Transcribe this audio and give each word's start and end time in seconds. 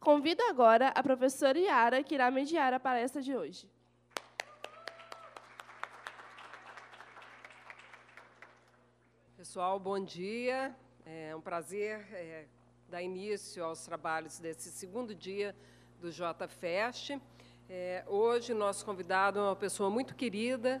Convido 0.00 0.40
agora 0.44 0.88
a 0.94 1.02
professora 1.02 1.58
Yara, 1.58 2.04
que 2.04 2.14
irá 2.14 2.30
mediar 2.30 2.72
a 2.72 2.78
palestra 2.78 3.20
de 3.20 3.36
hoje. 3.36 3.68
Pessoal, 9.36 9.78
bom 9.80 9.98
dia. 9.98 10.74
É 11.04 11.34
um 11.34 11.40
prazer 11.40 12.06
é, 12.12 12.46
dar 12.88 13.02
início 13.02 13.64
aos 13.64 13.84
trabalhos 13.84 14.38
desse 14.38 14.70
segundo 14.70 15.16
dia 15.16 15.54
do 16.00 16.12
JFest. 16.12 17.18
É, 17.68 18.04
hoje, 18.06 18.54
nosso 18.54 18.84
convidado 18.84 19.40
é 19.40 19.42
uma 19.42 19.56
pessoa 19.56 19.90
muito 19.90 20.14
querida, 20.14 20.80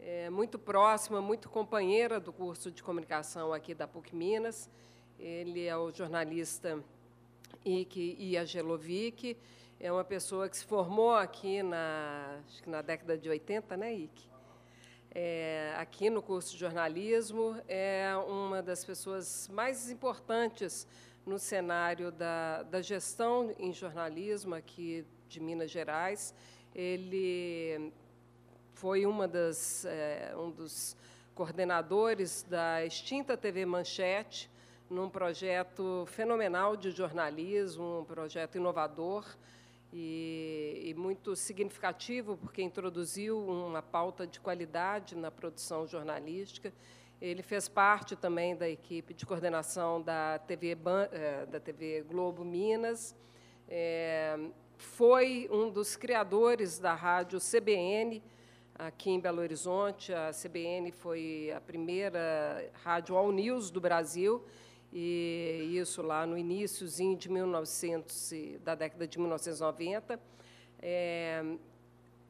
é, 0.00 0.30
muito 0.30 0.58
próxima, 0.58 1.20
muito 1.20 1.50
companheira 1.50 2.18
do 2.18 2.32
curso 2.32 2.70
de 2.70 2.82
comunicação 2.82 3.52
aqui 3.52 3.74
da 3.74 3.86
PUC 3.86 4.16
Minas. 4.16 4.70
Ele 5.18 5.66
é 5.66 5.76
o 5.76 5.92
jornalista 5.92 6.82
Ike 7.64 8.16
Iagelovic, 8.20 9.36
é 9.80 9.90
uma 9.90 10.04
pessoa 10.04 10.48
que 10.48 10.56
se 10.56 10.64
formou 10.64 11.14
aqui 11.14 11.62
na, 11.62 12.40
que 12.62 12.68
na 12.68 12.82
década 12.82 13.16
de 13.18 13.28
80, 13.28 13.76
né, 13.76 13.94
Ike? 13.94 14.28
É, 15.10 15.74
aqui 15.76 16.10
no 16.10 16.20
curso 16.20 16.52
de 16.52 16.58
jornalismo, 16.58 17.56
é 17.68 18.12
uma 18.26 18.62
das 18.62 18.84
pessoas 18.84 19.48
mais 19.48 19.90
importantes 19.90 20.86
no 21.24 21.38
cenário 21.38 22.10
da, 22.10 22.62
da 22.64 22.82
gestão 22.82 23.54
em 23.58 23.72
jornalismo 23.72 24.54
aqui 24.54 25.06
de 25.28 25.40
Minas 25.40 25.70
Gerais. 25.70 26.34
Ele 26.74 27.92
foi 28.74 29.06
uma 29.06 29.26
das, 29.26 29.84
é, 29.84 30.34
um 30.36 30.50
dos 30.50 30.96
coordenadores 31.34 32.42
da 32.48 32.84
extinta 32.84 33.36
TV 33.36 33.64
Manchete, 33.64 34.50
num 34.90 35.08
projeto 35.08 36.04
fenomenal 36.06 36.76
de 36.76 36.90
jornalismo, 36.90 38.00
um 38.00 38.04
projeto 38.04 38.56
inovador 38.56 39.26
e, 39.92 40.82
e, 40.86 40.94
muito 40.94 41.34
significativo, 41.34 42.36
porque 42.36 42.62
introduziu 42.62 43.38
uma 43.38 43.82
pauta 43.82 44.26
de 44.26 44.40
qualidade 44.40 45.16
na 45.16 45.30
produção 45.30 45.86
jornalística. 45.86 46.72
Ele 47.20 47.42
fez 47.42 47.68
parte 47.68 48.14
também 48.14 48.56
da 48.56 48.68
equipe 48.68 49.14
de 49.14 49.24
coordenação 49.24 50.02
da 50.02 50.38
TV, 50.38 50.76
eh, 51.12 51.46
da 51.46 51.60
TV 51.60 52.02
Globo 52.02 52.44
Minas, 52.44 53.16
é, 53.68 54.38
foi 54.76 55.48
um 55.50 55.70
dos 55.70 55.96
criadores 55.96 56.78
da 56.78 56.94
rádio 56.94 57.38
CBN, 57.40 58.22
aqui 58.74 59.10
em 59.10 59.20
Belo 59.20 59.40
Horizonte. 59.40 60.12
A 60.12 60.30
CBN 60.30 60.92
foi 60.92 61.52
a 61.54 61.60
primeira 61.60 62.70
rádio 62.82 63.16
all 63.16 63.32
news 63.32 63.70
do 63.70 63.80
Brasil, 63.80 64.44
e 64.96 65.76
isso 65.76 66.00
lá 66.02 66.24
no 66.24 66.38
iníciozinho 66.38 67.16
de 67.16 67.28
1900, 67.28 68.32
da 68.62 68.76
década 68.76 69.08
de 69.08 69.18
1990. 69.18 70.20
É, 70.80 71.44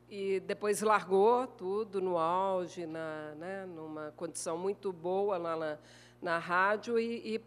e 0.09 0.41
depois 0.41 0.81
largou 0.81 1.47
tudo 1.47 2.01
no 2.01 2.17
auge, 2.17 2.87
na, 2.87 3.35
né, 3.35 3.67
numa 3.67 4.13
condição 4.17 4.57
muito 4.57 4.93
boa 4.93 5.37
lá 5.37 5.57
na, 5.57 5.79
na 6.23 6.39
rádio 6.39 6.99
e, 6.99 7.35
e 7.35 7.41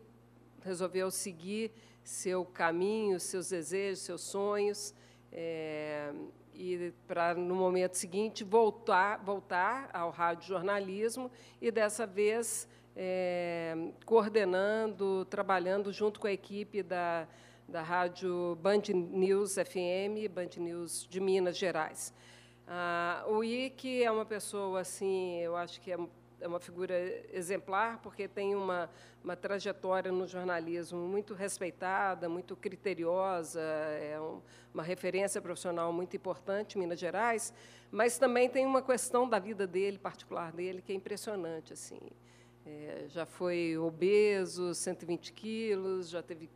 resolveu 0.63 1.09
seguir 1.09 1.71
seu 2.03 2.45
caminho, 2.45 3.19
seus 3.19 3.49
desejos, 3.49 4.03
seus 4.03 4.21
sonhos, 4.21 4.93
é, 5.31 6.13
e 6.53 6.93
para 7.07 7.33
no 7.33 7.55
momento 7.55 7.95
seguinte 7.95 8.43
voltar 8.43 9.17
voltar 9.23 9.89
ao 9.93 10.09
rádio 10.09 10.47
jornalismo 10.47 11.31
e 11.61 11.71
dessa 11.71 12.05
vez 12.05 12.67
é, 12.99 13.91
coordenando, 14.05 15.23
trabalhando 15.25 15.93
junto 15.93 16.19
com 16.19 16.25
a 16.25 16.31
equipe 16.31 16.81
da, 16.81 17.27
da 17.67 17.83
rádio 17.83 18.57
Band 18.59 18.81
News 18.91 19.53
FM, 19.53 20.27
Band 20.33 20.49
News 20.57 21.07
de 21.07 21.19
Minas 21.19 21.55
Gerais. 21.55 22.11
Ah, 22.67 23.23
o 23.27 23.43
Ike 23.43 24.03
é 24.03 24.09
uma 24.09 24.25
pessoa, 24.25 24.81
assim, 24.81 25.37
eu 25.37 25.55
acho 25.55 25.79
que 25.79 25.91
é, 25.91 25.97
é 26.41 26.47
uma 26.47 26.59
figura 26.59 26.95
exemplar, 27.31 27.99
porque 27.99 28.27
tem 28.27 28.55
uma, 28.55 28.89
uma 29.23 29.35
trajetória 29.35 30.11
no 30.11 30.27
jornalismo 30.27 30.99
muito 31.07 31.35
respeitada, 31.35 32.27
muito 32.27 32.55
criteriosa, 32.55 33.61
é 33.61 34.19
um, 34.19 34.41
uma 34.73 34.83
referência 34.83 35.39
profissional 35.39 35.93
muito 35.93 36.15
importante 36.15 36.77
em 36.77 36.79
Minas 36.79 36.99
Gerais, 36.99 37.53
mas 37.91 38.17
também 38.17 38.49
tem 38.49 38.65
uma 38.65 38.81
questão 38.81 39.29
da 39.29 39.37
vida 39.37 39.67
dele, 39.67 39.99
particular 39.99 40.51
dele, 40.51 40.81
que 40.81 40.91
é 40.91 40.95
impressionante. 40.95 41.73
assim. 41.73 41.99
É, 42.69 43.05
já 43.07 43.25
foi 43.25 43.77
obeso, 43.77 44.75
120 44.75 45.31
quilos, 45.31 46.09
já 46.09 46.21
teve 46.21 46.49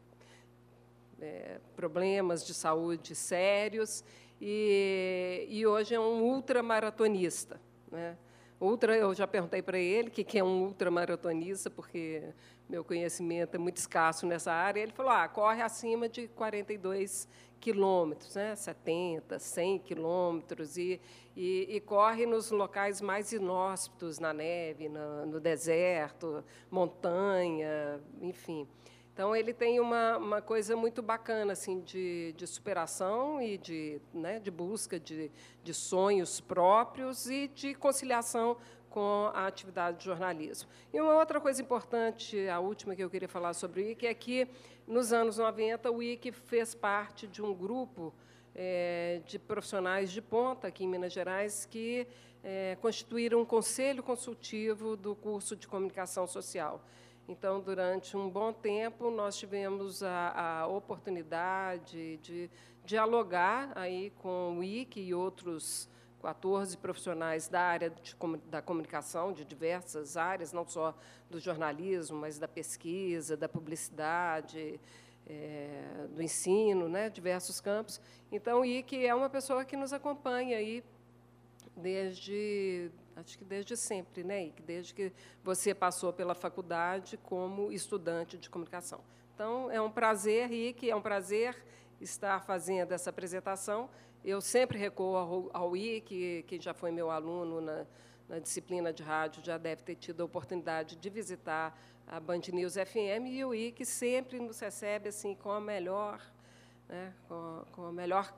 é, 1.22 1.61
problemas 1.73 2.45
de 2.45 2.53
saúde 2.53 3.16
sérios 3.16 4.03
e, 4.41 5.47
e 5.49 5.66
hoje 5.66 5.95
é 5.95 5.99
um 6.01 6.22
ultramaratonista. 6.22 7.61
Né? 7.89 8.17
Ultra, 8.61 8.95
eu 8.95 9.11
já 9.16 9.25
perguntei 9.25 9.59
para 9.59 9.79
ele 9.79 10.09
o 10.09 10.11
que, 10.11 10.23
que 10.23 10.38
é 10.38 10.44
um 10.44 10.66
ultramaratonista, 10.66 11.67
porque 11.67 12.22
meu 12.69 12.83
conhecimento 12.83 13.55
é 13.55 13.57
muito 13.57 13.77
escasso 13.77 14.27
nessa 14.27 14.53
área. 14.53 14.79
Ele 14.79 14.91
falou: 14.91 15.11
ah, 15.11 15.27
corre 15.27 15.63
acima 15.63 16.07
de 16.07 16.27
42 16.27 17.27
quilômetros, 17.59 18.35
né? 18.35 18.55
70, 18.55 19.39
100 19.39 19.79
quilômetros, 19.79 20.77
e, 20.77 21.01
e, 21.35 21.75
e, 21.75 21.79
corre 21.79 22.27
nos 22.27 22.51
locais 22.51 23.01
mais 23.01 23.31
inóspitos, 23.31 24.19
na 24.19 24.31
neve, 24.31 24.88
no, 24.88 25.25
no 25.25 25.39
deserto, 25.39 26.43
montanha, 26.69 27.99
enfim. 28.22 28.67
Então, 29.13 29.35
ele 29.35 29.53
tem 29.53 29.79
uma, 29.79 30.17
uma 30.17 30.41
coisa 30.41 30.75
muito 30.75 31.01
bacana 31.01 31.53
assim, 31.53 31.81
de, 31.81 32.33
de 32.33 32.47
superação 32.47 33.41
e 33.41 33.57
de, 33.57 34.01
né, 34.13 34.39
de 34.39 34.49
busca 34.49 34.99
de, 34.99 35.29
de 35.63 35.73
sonhos 35.73 36.39
próprios 36.39 37.29
e 37.29 37.47
de 37.49 37.75
conciliação 37.75 38.57
com 38.89 39.31
a 39.33 39.47
atividade 39.47 39.99
de 39.99 40.05
jornalismo. 40.05 40.69
E 40.94 40.99
uma 40.99 41.16
outra 41.16 41.39
coisa 41.39 41.61
importante, 41.61 42.47
a 42.47 42.59
última 42.59 42.95
que 42.95 43.03
eu 43.03 43.09
queria 43.09 43.27
falar 43.27 43.53
sobre 43.53 43.81
o 43.81 43.89
IC, 43.89 44.05
é 44.05 44.13
que, 44.13 44.47
nos 44.85 45.13
anos 45.13 45.38
90, 45.38 45.89
o 45.91 46.03
IC 46.03 46.31
fez 46.31 46.75
parte 46.75 47.28
de 47.28 47.41
um 47.41 47.53
grupo 47.53 48.13
é, 48.53 49.22
de 49.25 49.39
profissionais 49.39 50.11
de 50.11 50.22
ponta 50.22 50.67
aqui 50.67 50.83
em 50.83 50.88
Minas 50.88 51.13
Gerais 51.13 51.66
que 51.66 52.05
é, 52.43 52.78
constituíram 52.81 53.41
um 53.41 53.45
conselho 53.45 54.03
consultivo 54.03 54.97
do 54.97 55.16
curso 55.16 55.55
de 55.55 55.67
comunicação 55.67 56.28
social. 56.28 56.83
Então, 57.28 57.62
durante 57.62 58.18
um 58.18 58.30
bom 58.30 58.52
tempo, 58.52 59.09
nós 59.12 59.38
tivemos 59.38 60.04
a, 60.04 60.62
a 60.62 60.68
oportunidade 60.68 62.18
de 62.18 62.50
dialogar 62.84 63.72
aí 63.76 64.12
com 64.22 64.58
o 64.58 64.64
IC 64.64 65.00
e 65.00 65.14
outros 65.14 65.88
14 66.22 66.78
profissionais 66.78 67.48
da 67.48 67.62
área 67.62 67.90
de, 67.90 68.16
da 68.50 68.62
comunicação, 68.62 69.34
de 69.34 69.44
diversas 69.44 70.18
áreas, 70.18 70.52
não 70.52 70.68
só 70.68 70.96
do 71.30 71.40
jornalismo, 71.40 72.18
mas 72.20 72.38
da 72.38 72.48
pesquisa, 72.48 73.36
da 73.36 73.50
publicidade, 73.50 74.80
é, 75.28 76.08
do 76.14 76.22
ensino, 76.22 76.88
né, 76.88 77.09
diversos 77.09 77.59
campos. 77.59 78.02
Então, 78.32 78.62
o 78.62 78.66
IC 78.66 79.06
é 79.06 79.16
uma 79.16 79.30
pessoa 79.30 79.66
que 79.66 79.76
nos 79.76 79.94
acompanha 79.94 80.58
aí 80.58 80.84
desde, 81.76 82.92
acho 83.16 83.38
que 83.38 83.45
desde 83.45 83.75
sempre, 83.77 84.23
né, 84.23 84.45
IC, 84.45 84.61
desde 84.61 84.94
que 84.94 85.11
você 85.44 85.73
passou 85.73 86.11
pela 86.11 86.33
faculdade 86.33 87.17
como 87.17 87.72
estudante 87.72 88.38
de 88.38 88.49
comunicação. 88.49 89.01
Então, 89.33 89.69
é 89.72 89.81
um 89.81 89.91
prazer, 89.91 90.51
IC, 90.51 90.89
é 90.89 90.95
um 90.95 91.01
prazer 91.01 91.55
estar 91.99 92.44
fazendo 92.44 92.91
essa 92.91 93.09
apresentação 93.09 93.89
eu 94.23 94.39
sempre 94.39 94.77
recuo 94.77 95.16
ao, 95.16 95.49
ao 95.51 95.75
I, 95.75 96.01
que, 96.01 96.44
que 96.44 96.59
já 96.59 96.73
foi 96.73 96.91
meu 96.91 97.09
aluno 97.09 97.59
na, 97.59 97.85
na 98.29 98.39
disciplina 98.39 98.94
de 98.94 99.01
rádio, 99.01 99.43
já 99.43 99.57
deve 99.57 99.81
ter 99.81 99.95
tido 99.95 100.22
a 100.22 100.25
oportunidade 100.25 100.95
de 100.95 101.09
visitar 101.09 101.78
a 102.07 102.19
Band 102.19 102.41
News 102.53 102.73
FM, 102.73 103.28
e 103.28 103.43
o 103.43 103.53
I, 103.53 103.72
que 103.72 103.83
sempre 103.83 104.39
nos 104.39 104.59
recebe 104.59 105.09
assim, 105.09 105.33
com 105.33 105.51
a 105.51 105.59
melhor, 105.59 106.22
né, 106.88 107.13
com, 107.28 107.63
com 107.72 107.85
a 107.85 107.91
melhor 107.91 108.31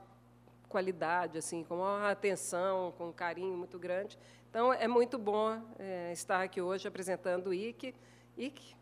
qualidade, 0.74 1.38
assim, 1.38 1.62
com 1.62 1.76
uma 1.76 2.10
atenção, 2.10 2.92
com 2.98 3.10
um 3.10 3.12
carinho 3.12 3.56
muito 3.56 3.78
grande. 3.78 4.18
Então, 4.50 4.72
é 4.72 4.88
muito 4.88 5.16
bom 5.16 5.62
é, 5.78 6.10
estar 6.10 6.42
aqui 6.42 6.60
hoje 6.60 6.88
apresentando 6.88 7.50
o 7.50 7.54
IC. 7.54 7.94
IC, 8.36 8.74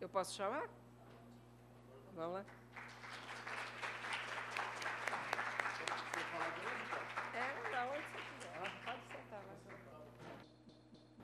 eu 0.00 0.08
posso 0.08 0.34
chamar? 0.34 0.68
Vamos 2.12 2.34
lá. 2.34 2.44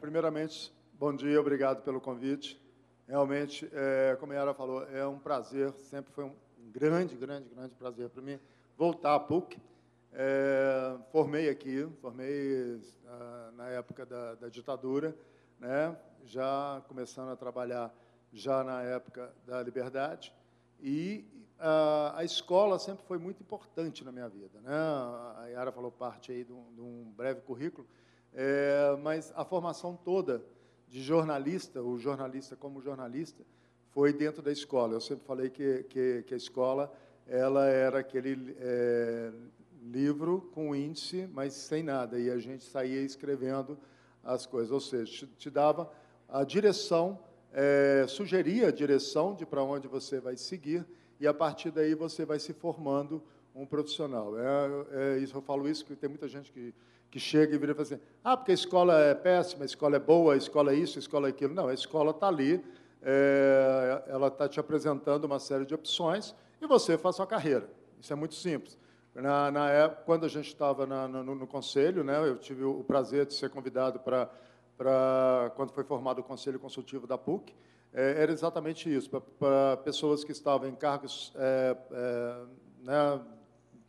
Primeiramente, 0.01 0.73
bom 0.93 1.13
dia, 1.13 1.41
obrigado 1.41 1.83
pelo 1.83 2.01
convite. 2.01 2.57
Realmente, 3.09 3.69
é, 3.73 4.17
como 4.21 4.33
a 4.33 4.37
Yara 4.37 4.55
falou, 4.55 4.85
é 4.85 5.05
um 5.05 5.19
prazer, 5.19 5.73
sempre 5.73 6.13
foi 6.13 6.23
um 6.23 6.37
grande, 6.71 7.17
grande, 7.17 7.49
grande 7.49 7.75
prazer 7.75 8.09
para 8.11 8.23
mim 8.23 8.39
voltar 8.77 9.17
à 9.17 9.21
PUC. 9.21 9.61
É, 10.15 10.99
formei 11.11 11.49
aqui, 11.49 11.89
formei 12.03 12.79
ah, 13.07 13.51
na 13.57 13.69
época 13.69 14.05
da, 14.05 14.35
da, 14.35 14.49
ditadura, 14.51 15.17
né, 15.59 15.97
já 16.25 16.83
começando 16.87 17.31
a 17.31 17.37
trabalhar 17.37 17.95
já 18.31 18.63
na 18.63 18.83
época 18.83 19.33
da 19.47 19.63
liberdade, 19.63 20.33
e 20.81 21.25
a, 21.59 22.19
a, 22.19 22.25
escola 22.25 22.79
sempre 22.79 23.05
foi 23.07 23.17
muito 23.17 23.43
importante 23.43 24.05
na 24.05 24.13
minha 24.13 24.29
vida. 24.29 24.61
Né? 24.61 24.71
A 24.71 25.47
Yara 25.47 25.73
falou 25.73 25.91
parte 25.91 26.31
aí 26.31 26.45
de 26.45 26.53
um, 26.53 26.75
de 26.75 26.81
um 26.81 27.11
breve 27.17 27.41
currículo, 27.41 27.87
é, 28.35 28.97
mas 29.01 29.33
a 29.35 29.45
formação 29.47 29.97
toda 29.97 30.45
de 30.89 31.03
jornalista, 31.03 31.83
o 31.83 31.99
jornalista 31.99 32.55
como 32.55 32.83
jornalista, 32.83 33.43
foi 33.93 34.13
dentro 34.13 34.43
da 34.43 34.53
escola. 34.53 34.95
Eu 34.95 35.01
sempre 35.01 35.25
falei 35.25 35.49
que, 35.49 35.85
que, 35.85 36.23
que 36.25 36.35
a 36.35 36.37
escola 36.37 36.93
ela 37.27 37.67
era 37.67 38.01
aquele 38.01 38.55
é, 38.59 39.33
livro 39.83 40.51
com 40.53 40.75
índice, 40.75 41.29
mas 41.33 41.55
sem 41.55 41.83
nada, 41.83 42.19
e 42.19 42.31
a 42.31 42.39
gente 42.39 42.65
saía 42.65 43.01
escrevendo 43.01 43.79
as 44.23 44.47
coisas, 44.47 44.71
ou 44.71 44.81
seja, 44.81 45.13
te, 45.13 45.27
te 45.27 45.51
dava 45.51 45.91
a 46.29 46.45
direção, 46.45 47.19
é, 47.53 48.07
sugeria 48.09 48.69
a 48.69 48.73
direção 48.73 49.35
de 49.35 49.45
para 49.45 49.63
onde 49.63 49.89
você 49.89 50.21
vai 50.21 50.37
seguir, 50.37 50.87
e 51.19 51.27
a 51.27 51.35
partir 51.35 51.71
daí 51.71 51.95
você 51.95 52.25
vai 52.25 52.39
se 52.39 52.53
formando 52.53 53.23
um 53.55 53.67
profissional. 53.67 54.35
É, 54.39 55.17
é, 55.17 55.19
isso, 55.19 55.37
eu 55.37 55.43
falo 55.43 55.69
isso 55.69 55.85
porque 55.85 56.01
tem 56.01 56.09
muita 56.09 56.27
gente 56.27 56.51
que, 56.51 56.75
que 57.11 57.21
chega 57.21 57.55
e 57.55 57.59
vira 57.59 57.73
e 57.73 57.75
fala 57.75 57.83
assim, 57.83 58.01
ah, 58.25 58.37
porque 58.37 58.53
a 58.53 58.55
escola 58.55 58.99
é 58.99 59.15
péssima, 59.15 59.65
a 59.65 59.67
escola 59.67 59.97
é 59.97 60.01
boa, 60.01 60.35
a 60.35 60.37
escola 60.37 60.73
é 60.73 60.77
isso, 60.77 60.99
a 60.99 61.01
escola 61.01 61.29
é 61.29 61.31
aquilo. 61.31 61.55
Não, 61.55 61.69
a 61.69 61.75
escola 61.75 62.11
está 62.11 62.29
ali, 62.29 62.65
é, 63.03 64.03
ela 64.07 64.29
está 64.29 64.49
te 64.49 64.59
apresentando 64.59 65.25
uma 65.25 65.39
série 65.39 65.67
de 65.67 65.75
opções 65.75 66.35
e 66.61 66.67
você 66.67 66.97
faz 66.97 67.17
sua 67.17 67.27
carreira. 67.27 67.69
Isso 68.01 68.13
é 68.13 68.17
muito 68.17 68.35
simples. 68.35 68.79
Na, 69.15 69.51
na 69.51 69.69
época, 69.69 70.03
quando 70.07 70.25
a 70.25 70.29
gente 70.29 70.47
estava 70.47 70.87
no, 70.87 71.35
no, 71.35 71.47
conselho, 71.47 72.03
né, 72.03 72.19
eu 72.27 72.39
tive 72.39 72.65
o 72.65 72.83
prazer 72.83 73.27
de 73.27 73.35
ser 73.35 73.51
convidado 73.51 74.01
para, 74.01 75.53
quando 75.55 75.71
foi 75.73 75.85
formado 75.85 76.21
o 76.21 76.25
conselho 76.25 76.59
consultivo 76.59 77.07
da 77.07 77.19
PUC, 77.19 77.55
é, 77.93 78.23
era 78.23 78.33
exatamente 78.33 78.93
isso, 78.93 79.11
para 79.39 79.77
pessoas 79.79 80.25
que 80.25 80.33
estavam 80.33 80.67
em 80.67 80.75
cargos 80.75 81.31
é, 81.37 81.77
é, 81.91 82.37
né, 82.83 83.21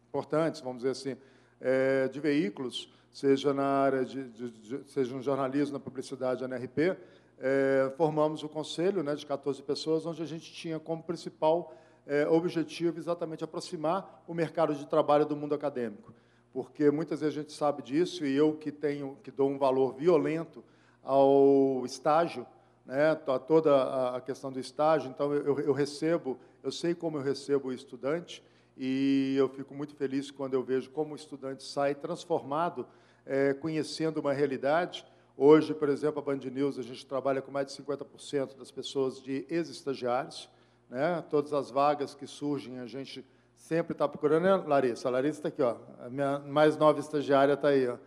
importantes, 0.09 0.59
vamos 0.59 0.83
dizer 0.83 0.91
assim, 0.91 1.17
é, 1.61 2.09
de 2.09 2.19
veículos, 2.19 2.91
seja 3.09 3.53
na 3.53 3.65
área 3.65 4.03
de, 4.03 4.27
de, 4.29 4.51
de, 4.51 4.91
seja 4.91 5.15
no 5.15 5.21
jornalismo, 5.21 5.73
na 5.73 5.79
publicidade, 5.79 6.45
na 6.45 6.57
NRP, 6.57 6.97
é, 7.39 7.93
formamos 7.95 8.43
o 8.43 8.49
conselho 8.49 9.01
né, 9.01 9.15
de 9.15 9.25
14 9.25 9.61
pessoas, 9.63 10.05
onde 10.05 10.21
a 10.21 10.25
gente 10.25 10.51
tinha 10.51 10.79
como 10.79 11.01
principal 11.01 11.73
é, 12.05 12.27
objetivo 12.27 12.99
exatamente 12.99 13.43
aproximar 13.43 14.23
o 14.27 14.33
mercado 14.33 14.75
de 14.75 14.85
trabalho 14.85 15.25
do 15.25 15.35
mundo 15.35 15.55
acadêmico, 15.55 16.13
porque 16.51 16.91
muitas 16.91 17.21
vezes 17.21 17.37
a 17.37 17.41
gente 17.41 17.53
sabe 17.53 17.81
disso 17.81 18.25
e 18.25 18.35
eu 18.35 18.53
que 18.53 18.71
tenho 18.71 19.17
que 19.23 19.31
dou 19.31 19.49
um 19.49 19.57
valor 19.57 19.93
violento 19.93 20.63
ao 21.03 21.83
estágio, 21.85 22.45
né, 22.85 23.11
a 23.11 23.39
toda 23.39 24.15
a 24.15 24.21
questão 24.21 24.51
do 24.51 24.59
estágio. 24.59 25.09
Então 25.09 25.33
eu, 25.33 25.59
eu 25.59 25.73
recebo, 25.73 26.37
eu 26.61 26.71
sei 26.71 26.93
como 26.93 27.17
eu 27.17 27.21
recebo 27.21 27.69
o 27.69 27.73
estudante 27.73 28.43
e 28.77 29.35
eu 29.37 29.47
fico 29.49 29.73
muito 29.73 29.95
feliz 29.95 30.31
quando 30.31 30.53
eu 30.53 30.63
vejo 30.63 30.89
como 30.89 31.13
o 31.13 31.15
estudante 31.15 31.63
sai 31.63 31.93
transformado, 31.93 32.87
é, 33.25 33.53
conhecendo 33.53 34.19
uma 34.19 34.33
realidade. 34.33 35.05
Hoje, 35.35 35.73
por 35.73 35.89
exemplo, 35.89 36.19
a 36.19 36.21
Band 36.21 36.39
News, 36.51 36.77
a 36.77 36.83
gente 36.83 37.05
trabalha 37.05 37.41
com 37.41 37.51
mais 37.51 37.67
de 37.67 37.81
50% 37.81 38.57
das 38.57 38.71
pessoas 38.71 39.21
de 39.21 39.45
ex-estagiários. 39.49 40.49
Né? 40.93 41.23
Todas 41.27 41.51
as 41.53 41.71
vagas 41.71 42.13
que 42.13 42.27
surgem, 42.27 42.79
a 42.79 42.85
gente 42.85 43.25
sempre 43.55 43.93
está 43.93 44.07
procurando. 44.07 44.43
Né, 44.43 44.55
Larissa? 44.67 45.07
A 45.07 45.11
Larissa 45.11 45.39
está 45.39 45.47
aqui, 45.49 45.63
ó. 45.63 45.75
a 45.99 46.07
minha 46.07 46.37
mais 46.37 46.77
nova 46.77 46.99
estagiária 46.99 47.53
está 47.53 47.69
aí. 47.69 47.87
Ó. 47.87 47.97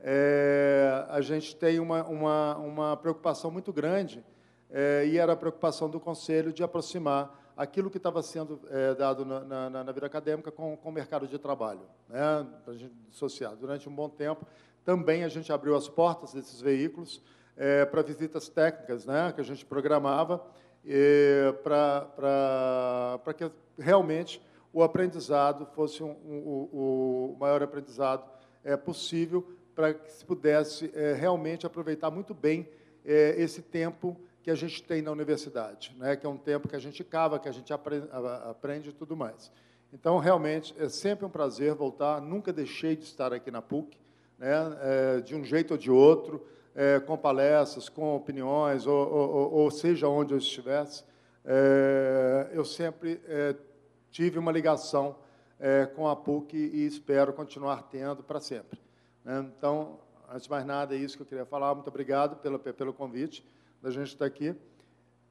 É, 0.00 1.04
a 1.10 1.20
gente 1.20 1.54
tem 1.54 1.78
uma, 1.78 2.02
uma, 2.04 2.56
uma 2.56 2.96
preocupação 2.96 3.50
muito 3.50 3.70
grande, 3.70 4.24
é, 4.70 5.06
e 5.06 5.18
era 5.18 5.34
a 5.34 5.36
preocupação 5.36 5.90
do 5.90 6.00
Conselho 6.00 6.54
de 6.54 6.62
aproximar 6.62 7.38
aquilo 7.54 7.90
que 7.90 7.98
estava 7.98 8.22
sendo 8.22 8.58
é, 8.70 8.94
dado 8.94 9.26
na, 9.26 9.68
na, 9.68 9.84
na, 9.84 9.92
vida 9.92 10.06
acadêmica 10.06 10.50
com, 10.50 10.74
com 10.74 10.88
o 10.88 10.92
mercado 10.92 11.28
de 11.28 11.38
trabalho, 11.38 11.82
né, 12.08 12.46
para 12.64 12.72
a 12.72 12.76
gente 12.78 12.94
dissociar. 13.10 13.54
Durante 13.54 13.90
um 13.90 13.94
bom 13.94 14.08
tempo, 14.08 14.46
também 14.82 15.22
a 15.22 15.28
gente 15.28 15.52
abriu 15.52 15.76
as 15.76 15.86
portas 15.86 16.32
desses 16.32 16.62
veículos 16.62 17.22
é, 17.54 17.84
para 17.84 18.00
visitas 18.00 18.48
técnicas, 18.48 19.04
né, 19.04 19.30
que 19.34 19.40
a 19.42 19.44
gente 19.44 19.66
programava, 19.66 20.42
para 21.62 23.34
que 23.36 23.50
realmente 23.78 24.40
o 24.72 24.82
aprendizado 24.82 25.66
fosse 25.66 26.02
um, 26.02 26.10
um, 26.10 26.68
o, 26.72 27.36
maior 27.38 27.62
aprendizado 27.62 28.28
é, 28.64 28.76
possível, 28.76 29.46
para 29.74 29.94
que 29.94 30.10
se 30.10 30.24
pudesse 30.24 30.90
é, 30.94 31.12
realmente 31.12 31.66
aproveitar 31.66 32.10
muito 32.10 32.32
bem 32.32 32.68
é, 33.04 33.34
esse 33.36 33.60
tempo 33.60 34.18
que 34.42 34.50
a 34.50 34.54
gente 34.54 34.82
tem 34.82 35.02
na 35.02 35.10
universidade, 35.10 35.94
né, 35.98 36.16
que 36.16 36.26
é 36.26 36.28
um 36.28 36.36
tempo 36.36 36.68
que 36.68 36.74
a 36.76 36.78
gente 36.78 37.04
cava, 37.04 37.38
que 37.38 37.48
a 37.48 37.52
gente 37.52 37.72
aprende, 37.72 38.08
aprende 38.44 38.90
e 38.90 38.92
tudo 38.92 39.16
mais. 39.16 39.52
Então, 39.92 40.18
realmente, 40.18 40.74
é 40.78 40.88
sempre 40.88 41.24
um 41.24 41.28
prazer 41.28 41.74
voltar. 41.74 42.20
Nunca 42.20 42.52
deixei 42.52 42.96
de 42.96 43.04
estar 43.04 43.32
aqui 43.32 43.50
na 43.50 43.60
PUC, 43.60 43.98
né, 44.38 44.78
é, 44.80 45.20
de 45.20 45.34
um 45.34 45.44
jeito 45.44 45.72
ou 45.72 45.78
de 45.78 45.90
outro 45.90 46.44
é, 46.74 47.00
com 47.00 47.16
palestras, 47.16 47.88
com 47.88 48.14
opiniões, 48.16 48.86
ou, 48.86 49.12
ou, 49.12 49.52
ou, 49.52 49.70
seja 49.70 50.08
onde 50.08 50.32
eu 50.32 50.38
estivesse, 50.38 51.04
é, 51.44 52.50
eu 52.52 52.64
sempre 52.64 53.20
é, 53.26 53.54
tive 54.10 54.38
uma 54.38 54.52
ligação 54.52 55.16
é, 55.58 55.86
com 55.86 56.08
a 56.08 56.16
PUC 56.16 56.56
e 56.56 56.86
espero 56.86 57.32
continuar 57.32 57.82
tendo 57.82 58.22
para 58.22 58.40
sempre. 58.40 58.80
Né? 59.24 59.44
Então, 59.56 59.98
antes 60.30 60.44
de 60.44 60.50
mais 60.50 60.64
nada, 60.64 60.94
é 60.94 60.98
isso 60.98 61.16
que 61.16 61.22
eu 61.22 61.26
queria 61.26 61.44
falar. 61.44 61.74
Muito 61.74 61.88
obrigado 61.88 62.36
pelo, 62.36 62.58
pelo 62.58 62.92
convite 62.92 63.44
da 63.80 63.90
gente 63.90 64.08
estar 64.08 64.24
aqui. 64.24 64.54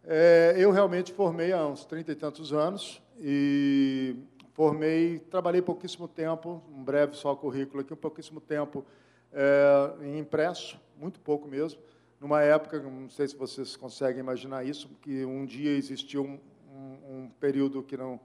É, 0.03 0.55
eu 0.57 0.71
realmente 0.71 1.13
formei 1.13 1.51
há 1.51 1.65
uns 1.65 1.85
trinta 1.85 2.11
e 2.11 2.15
tantos 2.15 2.51
anos 2.51 3.01
e 3.19 4.15
formei, 4.53 5.19
trabalhei 5.19 5.61
pouquíssimo 5.61 6.07
tempo, 6.07 6.61
um 6.73 6.83
breve 6.83 7.15
só 7.15 7.35
currículo 7.35 7.81
aqui, 7.81 7.93
um 7.93 7.97
pouquíssimo 7.97 8.41
tempo 8.41 8.83
é, 9.31 9.93
em 10.01 10.19
impresso, 10.19 10.79
muito 11.01 11.19
pouco 11.19 11.47
mesmo. 11.47 11.81
Numa 12.19 12.43
época, 12.43 12.79
não 12.79 13.09
sei 13.09 13.27
se 13.27 13.35
vocês 13.35 13.75
conseguem 13.75 14.19
imaginar 14.19 14.63
isso, 14.63 14.87
que 15.01 15.25
um 15.25 15.43
dia 15.43 15.71
existiu 15.71 16.23
um, 16.23 16.39
um, 16.71 17.23
um 17.23 17.29
período 17.39 17.81
que 17.81 17.97
não, 17.97 18.19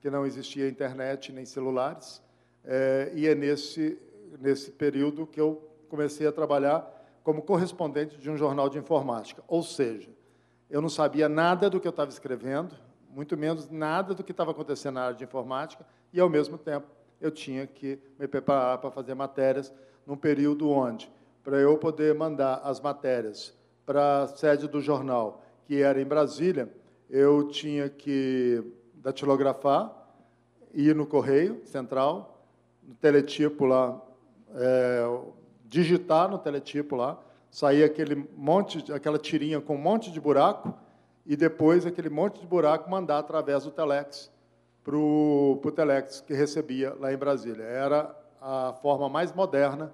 que 0.00 0.08
não 0.08 0.24
existia 0.24 0.66
internet 0.66 1.30
nem 1.30 1.44
celulares, 1.44 2.22
é, 2.64 3.12
e 3.14 3.28
é 3.28 3.34
nesse, 3.34 3.98
nesse 4.40 4.70
período 4.70 5.26
que 5.26 5.38
eu 5.38 5.70
comecei 5.90 6.26
a 6.26 6.32
trabalhar 6.32 6.90
como 7.22 7.42
correspondente 7.42 8.16
de 8.16 8.30
um 8.30 8.38
jornal 8.38 8.70
de 8.70 8.78
informática. 8.78 9.44
Ou 9.46 9.62
seja, 9.62 10.08
eu 10.70 10.80
não 10.80 10.88
sabia 10.88 11.28
nada 11.28 11.68
do 11.68 11.78
que 11.78 11.86
eu 11.86 11.90
estava 11.90 12.10
escrevendo, 12.10 12.74
muito 13.10 13.36
menos 13.36 13.68
nada 13.68 14.14
do 14.14 14.24
que 14.24 14.32
estava 14.32 14.52
acontecendo 14.52 14.94
na 14.94 15.02
área 15.04 15.16
de 15.16 15.24
informática, 15.24 15.86
e, 16.10 16.18
ao 16.18 16.30
mesmo 16.30 16.56
tempo, 16.56 16.86
eu 17.20 17.30
tinha 17.30 17.66
que 17.66 17.98
me 18.18 18.26
preparar 18.26 18.78
para 18.78 18.90
fazer 18.90 19.14
matérias 19.14 19.70
num 20.06 20.16
período 20.16 20.70
onde 20.70 21.12
para 21.44 21.58
eu 21.58 21.76
poder 21.76 22.14
mandar 22.14 22.62
as 22.64 22.80
matérias 22.80 23.54
para 23.84 24.22
a 24.22 24.26
sede 24.26 24.66
do 24.66 24.80
jornal, 24.80 25.42
que 25.66 25.82
era 25.82 26.00
em 26.00 26.04
Brasília, 26.06 26.72
eu 27.10 27.46
tinha 27.48 27.88
que 27.88 28.64
datilografar, 28.94 29.92
ir 30.72 30.96
no 30.96 31.06
correio 31.06 31.60
central, 31.66 32.42
no 32.82 32.94
teletipo 32.94 33.66
lá, 33.66 34.00
é, 34.54 35.06
digitar 35.66 36.30
no 36.30 36.38
teletipo 36.38 36.96
lá, 36.96 37.20
sair 37.50 37.84
aquele 37.84 38.26
monte, 38.36 38.90
aquela 38.90 39.18
tirinha 39.18 39.60
com 39.60 39.74
um 39.74 39.78
monte 39.78 40.10
de 40.10 40.20
buraco, 40.20 40.74
e 41.26 41.36
depois 41.36 41.84
aquele 41.84 42.08
monte 42.08 42.40
de 42.40 42.46
buraco 42.46 42.90
mandar 42.90 43.18
através 43.18 43.64
do 43.64 43.70
telex 43.70 44.30
para 44.82 44.96
o 44.96 45.72
telex 45.74 46.20
que 46.20 46.34
recebia 46.34 46.94
lá 46.98 47.12
em 47.12 47.16
Brasília. 47.16 47.64
Era 47.64 48.14
a 48.40 48.74
forma 48.82 49.08
mais 49.08 49.32
moderna 49.32 49.92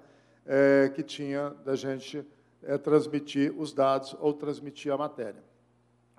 é, 0.53 0.89
que 0.89 1.01
tinha 1.01 1.51
da 1.63 1.77
gente 1.77 2.27
é, 2.61 2.77
transmitir 2.77 3.57
os 3.57 3.71
dados 3.71 4.13
ou 4.19 4.33
transmitir 4.33 4.91
a 4.91 4.97
matéria. 4.97 5.41